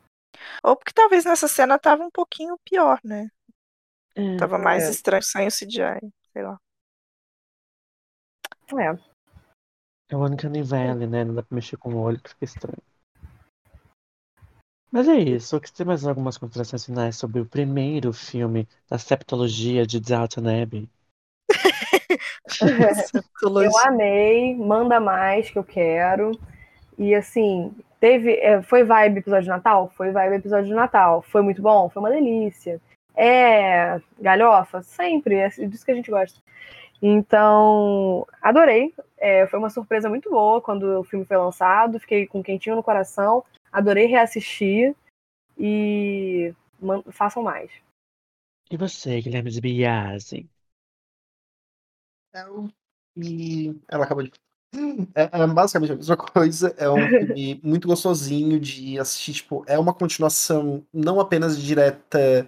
Ou 0.63 0.75
porque 0.75 0.91
talvez 0.93 1.23
nessa 1.25 1.47
cena 1.47 1.79
tava 1.79 2.03
um 2.03 2.11
pouquinho 2.11 2.57
pior, 2.65 2.99
né? 3.03 3.29
É, 4.15 4.37
Tava 4.37 4.57
mais 4.57 4.83
É. 4.83 4.89
estranho 4.89 5.23
sem 5.23 5.47
o 5.47 5.51
CGI, 5.51 6.11
sei 6.33 6.43
lá. 6.43 6.59
É. 8.73 10.13
é 10.13 10.15
o 10.17 10.25
Uncanny 10.25 10.61
Valley, 10.61 11.07
né? 11.07 11.23
Não 11.23 11.33
dá 11.35 11.43
pra 11.43 11.55
mexer 11.55 11.77
com 11.77 11.93
o 11.93 11.99
olho 12.01 12.19
que 12.19 12.29
fica 12.29 12.43
estranho. 12.45 12.83
Mas 14.91 15.07
é 15.07 15.15
isso. 15.17 15.59
Que 15.61 15.71
tem 15.71 15.85
mais 15.85 16.05
algumas 16.05 16.37
considerações 16.37 16.85
finais 16.85 17.15
sobre 17.15 17.39
o 17.39 17.45
primeiro 17.45 18.11
filme 18.11 18.67
da 18.89 18.97
septologia 18.97 19.85
de 19.85 19.99
Downton 19.99 20.41
Abbey? 20.61 20.89
Eu 23.43 23.77
amei, 23.85 24.55
manda 24.55 24.99
mais 24.99 25.49
que 25.49 25.59
eu 25.59 25.63
quero. 25.63 26.31
E 26.97 27.13
assim, 27.13 27.73
teve. 27.99 28.33
é, 28.35 28.61
foi 28.61 28.83
vibe 28.83 29.19
episódio 29.19 29.43
de 29.43 29.49
Natal? 29.49 29.91
Foi 29.95 30.11
vibe 30.11 30.35
episódio 30.35 30.67
de 30.67 30.73
Natal. 30.73 31.21
Foi 31.21 31.41
muito 31.41 31.61
bom? 31.61 31.89
Foi 31.89 32.01
uma 32.01 32.09
delícia. 32.09 32.81
É 33.15 33.99
galhofa? 34.19 34.81
Sempre, 34.81 35.35
é 35.35 35.49
disso 35.49 35.85
que 35.85 35.91
a 35.91 35.95
gente 35.95 36.11
gosta. 36.11 36.39
Então, 37.01 38.25
adorei. 38.41 38.93
É, 39.17 39.47
foi 39.47 39.59
uma 39.59 39.69
surpresa 39.69 40.09
muito 40.09 40.29
boa 40.29 40.61
quando 40.61 40.99
o 40.99 41.03
filme 41.03 41.25
foi 41.25 41.37
lançado. 41.37 41.99
Fiquei 41.99 42.27
com 42.27 42.43
quentinho 42.43 42.75
no 42.75 42.83
coração. 42.83 43.43
Adorei 43.71 44.05
reassistir. 44.05 44.95
E 45.57 46.53
façam 47.11 47.41
mais. 47.41 47.71
E 48.69 48.77
você, 48.77 49.21
Guilherme 49.21 49.49
Biasi? 49.61 50.47
É 52.37 52.47
o... 52.49 52.69
E 53.15 53.75
ela 53.87 54.05
acabou 54.05 54.23
de. 54.23 54.31
É, 55.15 55.23
é 55.23 55.47
basicamente 55.47 55.93
a 55.93 55.95
mesma 55.95 56.17
coisa. 56.17 56.75
É 56.77 56.87
um 56.87 57.07
filme 57.07 57.59
muito 57.63 57.87
gostosinho 57.87 58.59
de 58.59 58.99
assistir. 58.99 59.33
Tipo, 59.33 59.63
é 59.67 59.79
uma 59.79 59.93
continuação 59.93 60.85
não 60.93 61.19
apenas 61.19 61.59
direta 61.59 62.47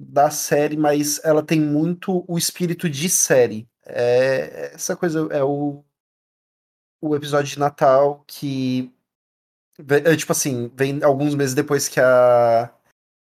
da 0.00 0.30
série, 0.30 0.76
mas 0.76 1.20
ela 1.24 1.42
tem 1.42 1.60
muito 1.60 2.24
o 2.28 2.38
espírito 2.38 2.88
de 2.88 3.08
série. 3.08 3.68
É, 3.84 4.72
essa 4.74 4.94
coisa 4.94 5.26
é 5.32 5.42
o, 5.42 5.84
o 7.00 7.16
episódio 7.16 7.52
de 7.52 7.58
Natal 7.58 8.22
que. 8.28 8.92
é, 10.04 10.16
tipo 10.16 10.30
assim, 10.30 10.70
vem 10.76 11.02
alguns 11.02 11.34
meses 11.34 11.54
depois 11.54 11.88
que 11.88 11.98
a, 11.98 12.72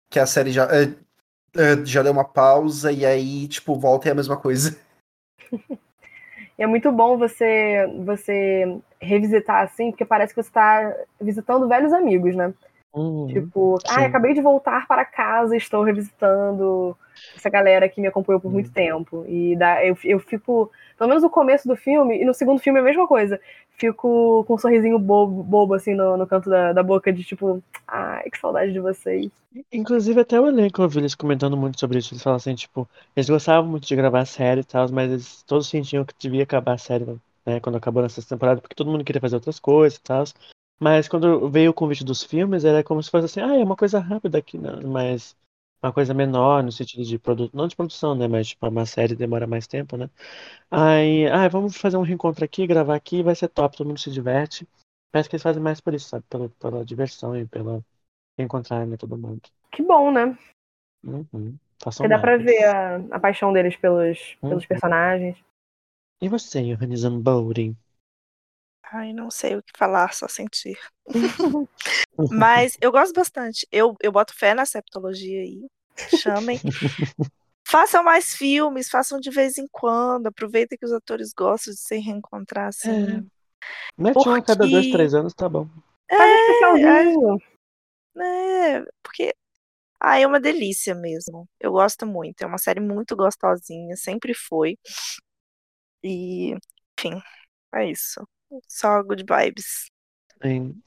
que 0.09 0.19
a 0.19 0.25
série 0.25 0.53
já, 0.53 0.65
é, 0.73 0.95
é, 1.55 1.85
já 1.85 2.01
deu 2.01 2.13
uma 2.13 2.23
pausa, 2.25 2.91
e 2.91 3.05
aí, 3.05 3.47
tipo, 3.47 3.75
volta 3.75 4.07
e 4.07 4.09
é 4.09 4.11
a 4.13 4.15
mesma 4.15 4.37
coisa. 4.37 4.77
E 6.57 6.63
é 6.63 6.67
muito 6.67 6.91
bom 6.91 7.17
você 7.17 7.87
você 8.05 8.79
revisitar 8.99 9.63
assim, 9.63 9.91
porque 9.91 10.05
parece 10.05 10.33
que 10.33 10.41
você 10.41 10.49
está 10.49 10.95
visitando 11.21 11.67
velhos 11.67 11.93
amigos, 11.93 12.35
né? 12.35 12.53
Uhum. 12.97 13.27
Tipo, 13.27 13.77
sim. 13.85 13.93
ah, 13.95 14.05
acabei 14.05 14.33
de 14.33 14.41
voltar 14.41 14.87
para 14.87 15.05
casa, 15.05 15.55
estou 15.55 15.83
revisitando 15.83 16.97
essa 17.35 17.49
galera 17.49 17.87
que 17.87 18.01
me 18.01 18.07
acompanhou 18.07 18.41
por 18.41 18.51
muito 18.51 18.69
Hum. 18.69 18.73
tempo. 18.73 19.25
E 19.27 19.55
dá, 19.55 19.85
eu, 19.85 19.97
eu 20.03 20.19
fico, 20.19 20.71
pelo 20.97 21.07
menos 21.07 21.23
no 21.23 21.29
começo 21.29 21.67
do 21.67 21.75
filme, 21.75 22.21
e 22.21 22.25
no 22.25 22.33
segundo 22.33 22.59
filme 22.59 22.79
é 22.79 22.81
a 22.81 22.85
mesma 22.85 23.07
coisa. 23.07 23.39
Fico 23.71 24.43
com 24.47 24.55
um 24.55 24.57
sorrisinho 24.57 24.97
bobo, 24.97 25.43
bobo 25.43 25.75
assim 25.75 25.93
no, 25.93 26.17
no 26.17 26.25
canto 26.25 26.49
da, 26.49 26.73
da 26.73 26.81
boca, 26.81 27.13
de 27.13 27.23
tipo, 27.23 27.61
ai, 27.87 28.27
que 28.31 28.39
saudade 28.39 28.73
de 28.73 28.79
vocês. 28.79 29.29
Inclusive, 29.71 30.19
até 30.19 30.39
o 30.39 30.47
elenco 30.47 30.81
eu 30.81 30.89
vi 30.89 30.99
eles 30.99 31.13
comentando 31.13 31.55
muito 31.55 31.79
sobre 31.79 31.99
isso. 31.99 32.13
Eles 32.13 32.23
falavam 32.23 32.37
assim, 32.37 32.55
tipo, 32.55 32.87
eles 33.15 33.29
gostavam 33.29 33.69
muito 33.69 33.87
de 33.87 33.95
gravar 33.95 34.21
a 34.21 34.25
série 34.25 34.61
e 34.61 34.63
tal, 34.63 34.89
mas 34.91 35.11
eles 35.11 35.43
todos 35.43 35.69
sentiam 35.69 36.03
que 36.03 36.13
devia 36.17 36.43
acabar 36.43 36.73
a 36.73 36.77
série, 36.77 37.05
né, 37.45 37.59
quando 37.59 37.75
acabou 37.77 38.01
nessa 38.01 38.21
temporada, 38.27 38.59
porque 38.61 38.75
todo 38.75 38.89
mundo 38.89 39.03
queria 39.03 39.21
fazer 39.21 39.35
outras 39.35 39.59
coisas 39.59 39.97
e 39.99 40.01
tal. 40.01 40.23
Mas 40.79 41.07
quando 41.07 41.49
veio 41.49 41.71
o 41.71 41.73
convite 41.73 42.03
dos 42.03 42.23
filmes, 42.23 42.65
era 42.65 42.83
como 42.83 43.01
se 43.01 43.09
fosse 43.11 43.25
assim, 43.25 43.41
ah, 43.41 43.57
é 43.57 43.63
uma 43.63 43.75
coisa 43.75 43.99
rápida 43.99 44.37
aqui, 44.37 44.57
né? 44.57 44.71
mas 44.85 45.35
uma 45.81 45.93
coisa 45.93 46.13
menor 46.13 46.63
no 46.63 46.71
sentido 46.71 47.03
de 47.03 47.19
produto, 47.19 47.55
não 47.55 47.67
de 47.67 47.75
produção, 47.75 48.15
né, 48.15 48.27
mas 48.27 48.49
tipo, 48.49 48.67
uma 48.67 48.85
série 48.85 49.15
demora 49.15 49.47
mais 49.47 49.67
tempo, 49.67 49.95
né? 49.97 50.09
Aí, 50.71 51.27
ah, 51.27 51.47
vamos 51.49 51.77
fazer 51.77 51.97
um 51.97 52.01
reencontro 52.03 52.43
aqui, 52.45 52.67
gravar 52.67 52.95
aqui, 52.95 53.23
vai 53.23 53.35
ser 53.35 53.47
top, 53.49 53.77
todo 53.77 53.87
mundo 53.87 53.99
se 53.99 54.11
diverte. 54.11 54.67
Parece 55.11 55.29
que 55.29 55.35
eles 55.35 55.43
fazem 55.43 55.61
mais 55.61 55.81
por 55.81 55.93
isso, 55.93 56.09
sabe? 56.09 56.25
Pela, 56.29 56.49
pela 56.49 56.85
diversão 56.85 57.37
e 57.37 57.45
pela 57.47 57.83
encontrar, 58.37 58.85
né, 58.87 58.97
todo 58.97 59.17
mundo. 59.17 59.41
Que 59.71 59.83
bom, 59.83 60.11
né? 60.11 60.37
Uhum. 61.03 61.57
Porque 61.83 62.07
dá 62.07 62.19
pra 62.19 62.37
ver 62.37 62.63
a, 62.65 62.95
a 63.11 63.19
paixão 63.19 63.53
deles 63.53 63.75
pelos, 63.75 64.35
pelos 64.41 64.63
Uhum. 64.63 64.69
personagens. 64.69 65.37
E 66.21 66.29
você, 66.29 66.61
Johannes 66.63 67.05
Bowden? 67.05 67.75
Ai, 68.91 69.11
não 69.13 69.29
sei 69.29 69.55
o 69.55 69.63
que 69.63 69.71
falar, 69.77 70.13
só 70.13 70.27
sentir. 70.27 70.77
Mas 72.31 72.77
eu 72.81 72.91
gosto 72.91 73.13
bastante. 73.13 73.67
Eu, 73.71 73.95
eu 74.01 74.11
boto 74.11 74.33
fé 74.33 74.53
na 74.53 74.65
septologia 74.65 75.41
aí. 75.41 75.67
Chamem. 76.21 76.59
façam 77.67 78.03
mais 78.03 78.33
filmes, 78.33 78.89
façam 78.89 79.19
de 79.19 79.29
vez 79.29 79.57
em 79.57 79.67
quando. 79.71 80.27
Aproveitem 80.27 80.77
que 80.77 80.85
os 80.85 80.93
atores 80.93 81.33
gostam 81.33 81.73
de 81.73 81.79
se 81.79 81.97
reencontrar 81.97 82.67
assim. 82.67 83.27
Mete 83.97 84.27
um 84.27 84.33
a 84.33 84.41
cada 84.41 84.65
dois, 84.65 84.85
Porque- 84.85 84.91
três 84.91 85.13
anos, 85.13 85.33
tá 85.33 85.49
bom. 85.49 85.67
Um 86.09 86.35
especialzinho. 86.35 87.37
É, 88.19 88.81
porque 89.03 89.35
ah, 89.99 90.19
é 90.19 90.25
uma 90.25 90.39
delícia 90.39 90.95
mesmo. 90.95 91.47
Eu 91.59 91.71
gosto 91.71 92.05
muito. 92.05 92.41
É 92.41 92.45
uma 92.45 92.57
série 92.57 92.79
muito 92.79 93.15
gostosinha, 93.15 93.95
sempre 93.97 94.33
foi. 94.33 94.77
E, 96.03 96.53
enfim, 96.97 97.21
é 97.73 97.89
isso. 97.89 98.25
Só 98.67 99.01
good 99.03 99.23
vibes. 99.27 99.87
Sim. 100.41 100.81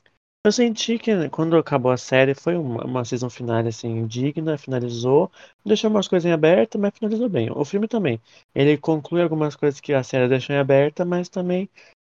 Eu 0.44 0.52
senti 0.52 0.98
que 0.98 1.14
né, 1.14 1.28
quando 1.28 1.56
acabou 1.56 1.92
a 1.92 1.98
série 1.98 2.34
foi 2.34 2.56
uma, 2.56 2.84
uma 2.84 3.04
season 3.04 3.28
finale 3.28 3.68
assim, 3.68 4.06
digna, 4.06 4.56
finalizou, 4.56 5.30
deixou 5.64 5.90
umas 5.90 6.08
coisas 6.08 6.24
em 6.28 6.32
aberto, 6.32 6.78
mas 6.78 6.94
finalizou 6.96 7.28
bem. 7.28 7.50
O 7.50 7.62
filme 7.64 7.86
também. 7.86 8.18
Ele 8.54 8.78
conclui 8.78 9.20
algumas 9.22 9.54
coisas 9.54 9.80
que 9.80 9.92
a 9.92 10.02
série 10.02 10.28
deixou 10.28 10.56
em 10.56 10.58
aberta, 10.58 11.04
mas 11.04 11.28
também, 11.28 11.68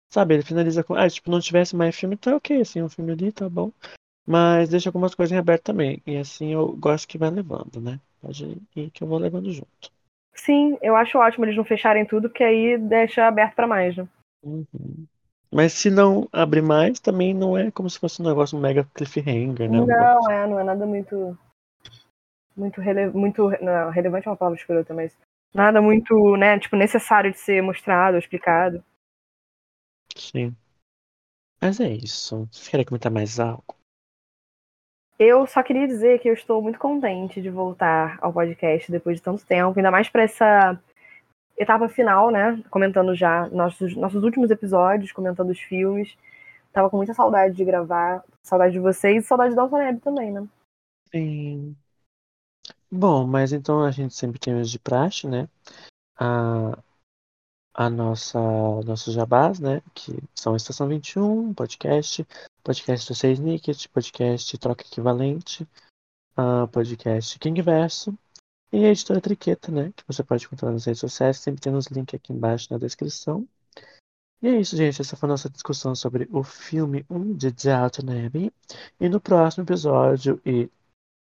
sabe, 0.10 0.36
ele 0.36 0.43
finaliza 0.43 0.82
com, 0.82 0.95
ah, 0.95 1.10
tipo, 1.10 1.30
não 1.30 1.41
tivesse 1.41 1.76
mais 1.76 1.93
filme, 1.93 2.16
tá 2.16 2.34
ok, 2.36 2.62
assim, 2.62 2.82
um 2.82 2.88
filme 2.89 3.12
ali, 3.12 3.34
tá 3.34 3.49
bom. 3.49 3.70
Mas 4.26 4.70
deixa 4.70 4.88
algumas 4.89 5.14
coisas 5.14 5.34
em 5.34 5.38
aberto 5.38 5.64
também. 5.64 6.02
E 6.06 6.16
assim 6.16 6.54
eu 6.54 6.72
gosto 6.78 7.08
que 7.08 7.18
vai 7.18 7.30
levando, 7.30 7.82
né? 7.82 7.99
Pode 8.22 8.58
ir 8.76 8.89
que 8.91 9.04
eu 9.04 9.08
vou 9.08 9.18
levando 9.18 9.52
junto. 9.52 9.91
Sim, 10.34 10.78
eu 10.82 10.95
acho 10.95 11.18
ótimo 11.18 11.43
eles 11.45 11.58
não 11.58 11.66
fecharem 11.66 12.06
tudo, 12.06 12.30
porque 12.30 12.43
aí 12.43 12.78
deixa 12.78 13.28
aberto 13.28 13.56
pra 13.56 13.68
mais, 13.68 13.95
né? 13.97 14.08
Uhum. 14.43 15.08
Mas 15.54 15.74
se 15.74 15.89
não 15.89 16.30
abrir 16.32 16.62
mais, 16.62 16.99
também 16.99 17.34
não 17.34 17.58
é 17.58 17.70
como 17.70 17.89
se 17.89 17.99
fosse 17.99 18.22
um 18.22 18.26
negócio 18.26 18.58
mega 18.58 18.88
cliffhanger, 18.95 19.70
né? 19.70 19.78
Não, 19.80 20.32
é, 20.32 20.47
não 20.47 20.60
é 20.60 20.64
nada 20.64 20.86
muito. 20.86 21.38
Muito, 22.56 22.80
rele... 22.80 23.10
muito 23.10 23.49
não, 23.62 23.89
relevante 23.89 24.28
é 24.28 24.32
uma 24.32 24.38
palavra 24.38 24.58
escrota, 24.58 24.93
mas 24.93 25.18
nada 25.54 25.82
muito, 25.82 26.38
né, 26.38 26.58
tipo, 26.58 26.76
necessário 26.76 27.32
de 27.32 27.38
ser 27.38 27.62
mostrado, 27.62 28.18
explicado. 28.18 28.84
Sim. 30.16 30.56
Mas 31.62 31.80
é 31.80 31.89
isso. 31.89 32.47
Vocês 32.52 32.68
querem 32.70 32.86
comentar 32.86 33.12
mais 33.12 33.39
algo? 33.39 33.76
Eu 35.19 35.45
só 35.45 35.61
queria 35.61 35.86
dizer 35.86 36.19
que 36.19 36.28
eu 36.28 36.34
estou 36.34 36.61
muito 36.61 36.80
contente 36.80 37.41
de 37.41 37.49
voltar 37.49 38.18
ao 38.22 38.34
podcast 38.34 38.91
depois 38.91 39.18
de 39.18 39.22
tanto 39.22 39.45
tempo, 39.45 39.78
ainda 39.78 39.91
mais 39.91 40.10
para 40.10 40.23
essa 40.23 40.82
etapa 41.62 41.88
final, 41.88 42.32
né? 42.32 42.62
Comentando 42.70 43.16
já 43.16 43.48
nossos, 43.50 43.96
nossos 43.96 44.24
últimos 44.24 44.50
episódios, 44.50 45.12
comentando 45.12 45.52
os 45.52 45.60
filmes. 45.60 46.18
Tava 46.74 46.90
com 46.90 46.98
muita 46.98 47.14
saudade 47.14 47.56
de 47.56 47.64
gravar, 47.64 48.24
saudade 48.42 48.74
de 48.74 48.80
vocês 48.80 49.24
e 49.24 49.28
saudade 49.28 49.56
da 49.56 49.62
Altoneb 49.62 50.00
também, 50.00 50.32
né? 50.32 50.48
Sim. 51.12 51.76
Bom, 52.90 53.28
mas 53.28 53.54
então 53.54 53.84
a 53.84 53.92
gente 53.92 54.14
sempre 54.14 54.40
tem 54.40 54.60
os 54.60 54.70
de 54.72 54.80
praxe, 54.80 55.28
né? 55.28 55.48
A, 56.18 56.78
a 57.74 57.90
nossa, 57.90 58.40
nossos 58.86 59.14
jabás, 59.14 59.60
né? 59.60 59.82
Que 59.94 60.18
são 60.34 60.56
Estação 60.56 60.88
21, 60.88 61.54
podcast, 61.54 62.26
podcast 62.64 63.08
do 63.08 63.16
Seis 63.16 63.40
Nicket, 63.40 63.88
podcast 63.90 64.58
Troca 64.58 64.84
Equivalente, 64.84 65.68
a 66.36 66.68
podcast 66.68 67.38
King 67.38 67.62
Verso 67.62 68.18
e 68.72 68.85
a 68.85 68.89
editora 68.89 69.19
Triqueta, 69.22 69.72
né? 69.72 69.91
Que 69.95 70.03
você 70.07 70.23
pode 70.23 70.45
encontrar 70.45 70.72
nas 70.72 70.85
redes 70.85 71.02
sociais, 71.02 71.38
sempre 71.38 71.61
tem 71.61 71.73
os 71.76 71.88
links 71.88 72.15
aqui 72.15 72.31
embaixo 72.31 72.68
na 72.72 72.77
descrição. 72.77 73.48
E 74.41 74.48
é 74.48 74.60
isso, 74.60 74.76
gente. 74.76 75.02
Essa 75.02 75.15
foi 75.15 75.27
a 75.27 75.31
nossa 75.31 75.49
discussão 75.49 75.93
sobre 75.93 76.27
o 76.31 76.43
filme 76.43 77.06
1 77.10 77.34
de 77.35 77.52
Downton 77.52 78.26
Abbey. 78.26 78.52
E 78.99 79.10
no 79.10 79.19
próximo 79.19 79.64
episódio, 79.64 80.41
e 80.45 80.69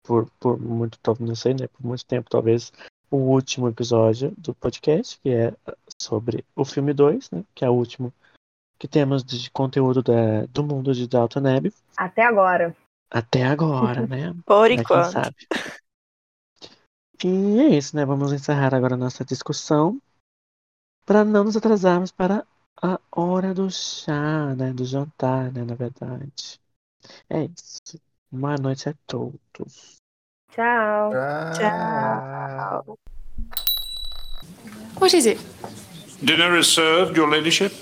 por, 0.04 0.30
por 0.38 0.60
muito 0.60 0.98
tempo, 0.98 1.24
não 1.24 1.34
sei, 1.34 1.54
né? 1.54 1.66
Por 1.66 1.84
muito 1.84 2.04
tempo, 2.06 2.30
talvez, 2.30 2.72
o 3.10 3.16
último 3.16 3.68
episódio 3.68 4.32
do 4.38 4.54
podcast, 4.54 5.18
que 5.20 5.30
é 5.30 5.52
sobre 6.00 6.44
o 6.54 6.64
filme 6.64 6.92
2, 6.92 7.30
né? 7.30 7.44
Que 7.54 7.64
é 7.64 7.70
o 7.70 7.74
último 7.74 8.12
que 8.78 8.86
temos 8.86 9.24
de 9.24 9.50
conteúdo 9.50 10.02
da, 10.02 10.46
do 10.46 10.62
mundo 10.62 10.94
de 10.94 11.06
Downton 11.08 11.40
Abbey. 11.46 11.72
Até 11.96 12.22
agora. 12.22 12.76
Até 13.10 13.44
agora, 13.44 14.06
né? 14.06 14.32
Por 14.46 14.68
Pra 14.68 14.68
quem 14.68 14.80
enquanto. 14.80 15.12
sabe. 15.12 15.36
E 17.22 17.60
é 17.60 17.76
isso, 17.76 17.94
né? 17.94 18.05
Vamos 18.05 18.32
encerrar 18.32 18.74
agora 18.74 18.94
a 18.94 18.98
nossa 18.98 19.24
discussão 19.24 20.01
para 21.05 21.24
não 21.24 21.44
nos 21.44 21.56
atrasarmos 21.56 22.10
para 22.10 22.47
a 22.80 22.98
hora 23.12 23.52
do 23.52 23.70
chá, 23.70 24.55
né? 24.55 24.72
Do 24.72 24.84
jantar, 24.84 25.52
né? 25.52 25.64
Na 25.64 25.74
verdade. 25.74 26.59
É 27.28 27.44
isso. 27.44 28.01
Boa 28.30 28.56
noite 28.56 28.88
a 28.88 28.94
todos. 29.06 29.97
Tchau. 30.52 31.12
Tchau. 31.59 32.98
What 34.98 35.14
is 35.14 35.26
it? 35.26 35.40
Dinner 36.22 36.59
is 36.59 36.68
served, 36.68 37.16
Your 37.16 37.28
Ladyship. 37.28 37.72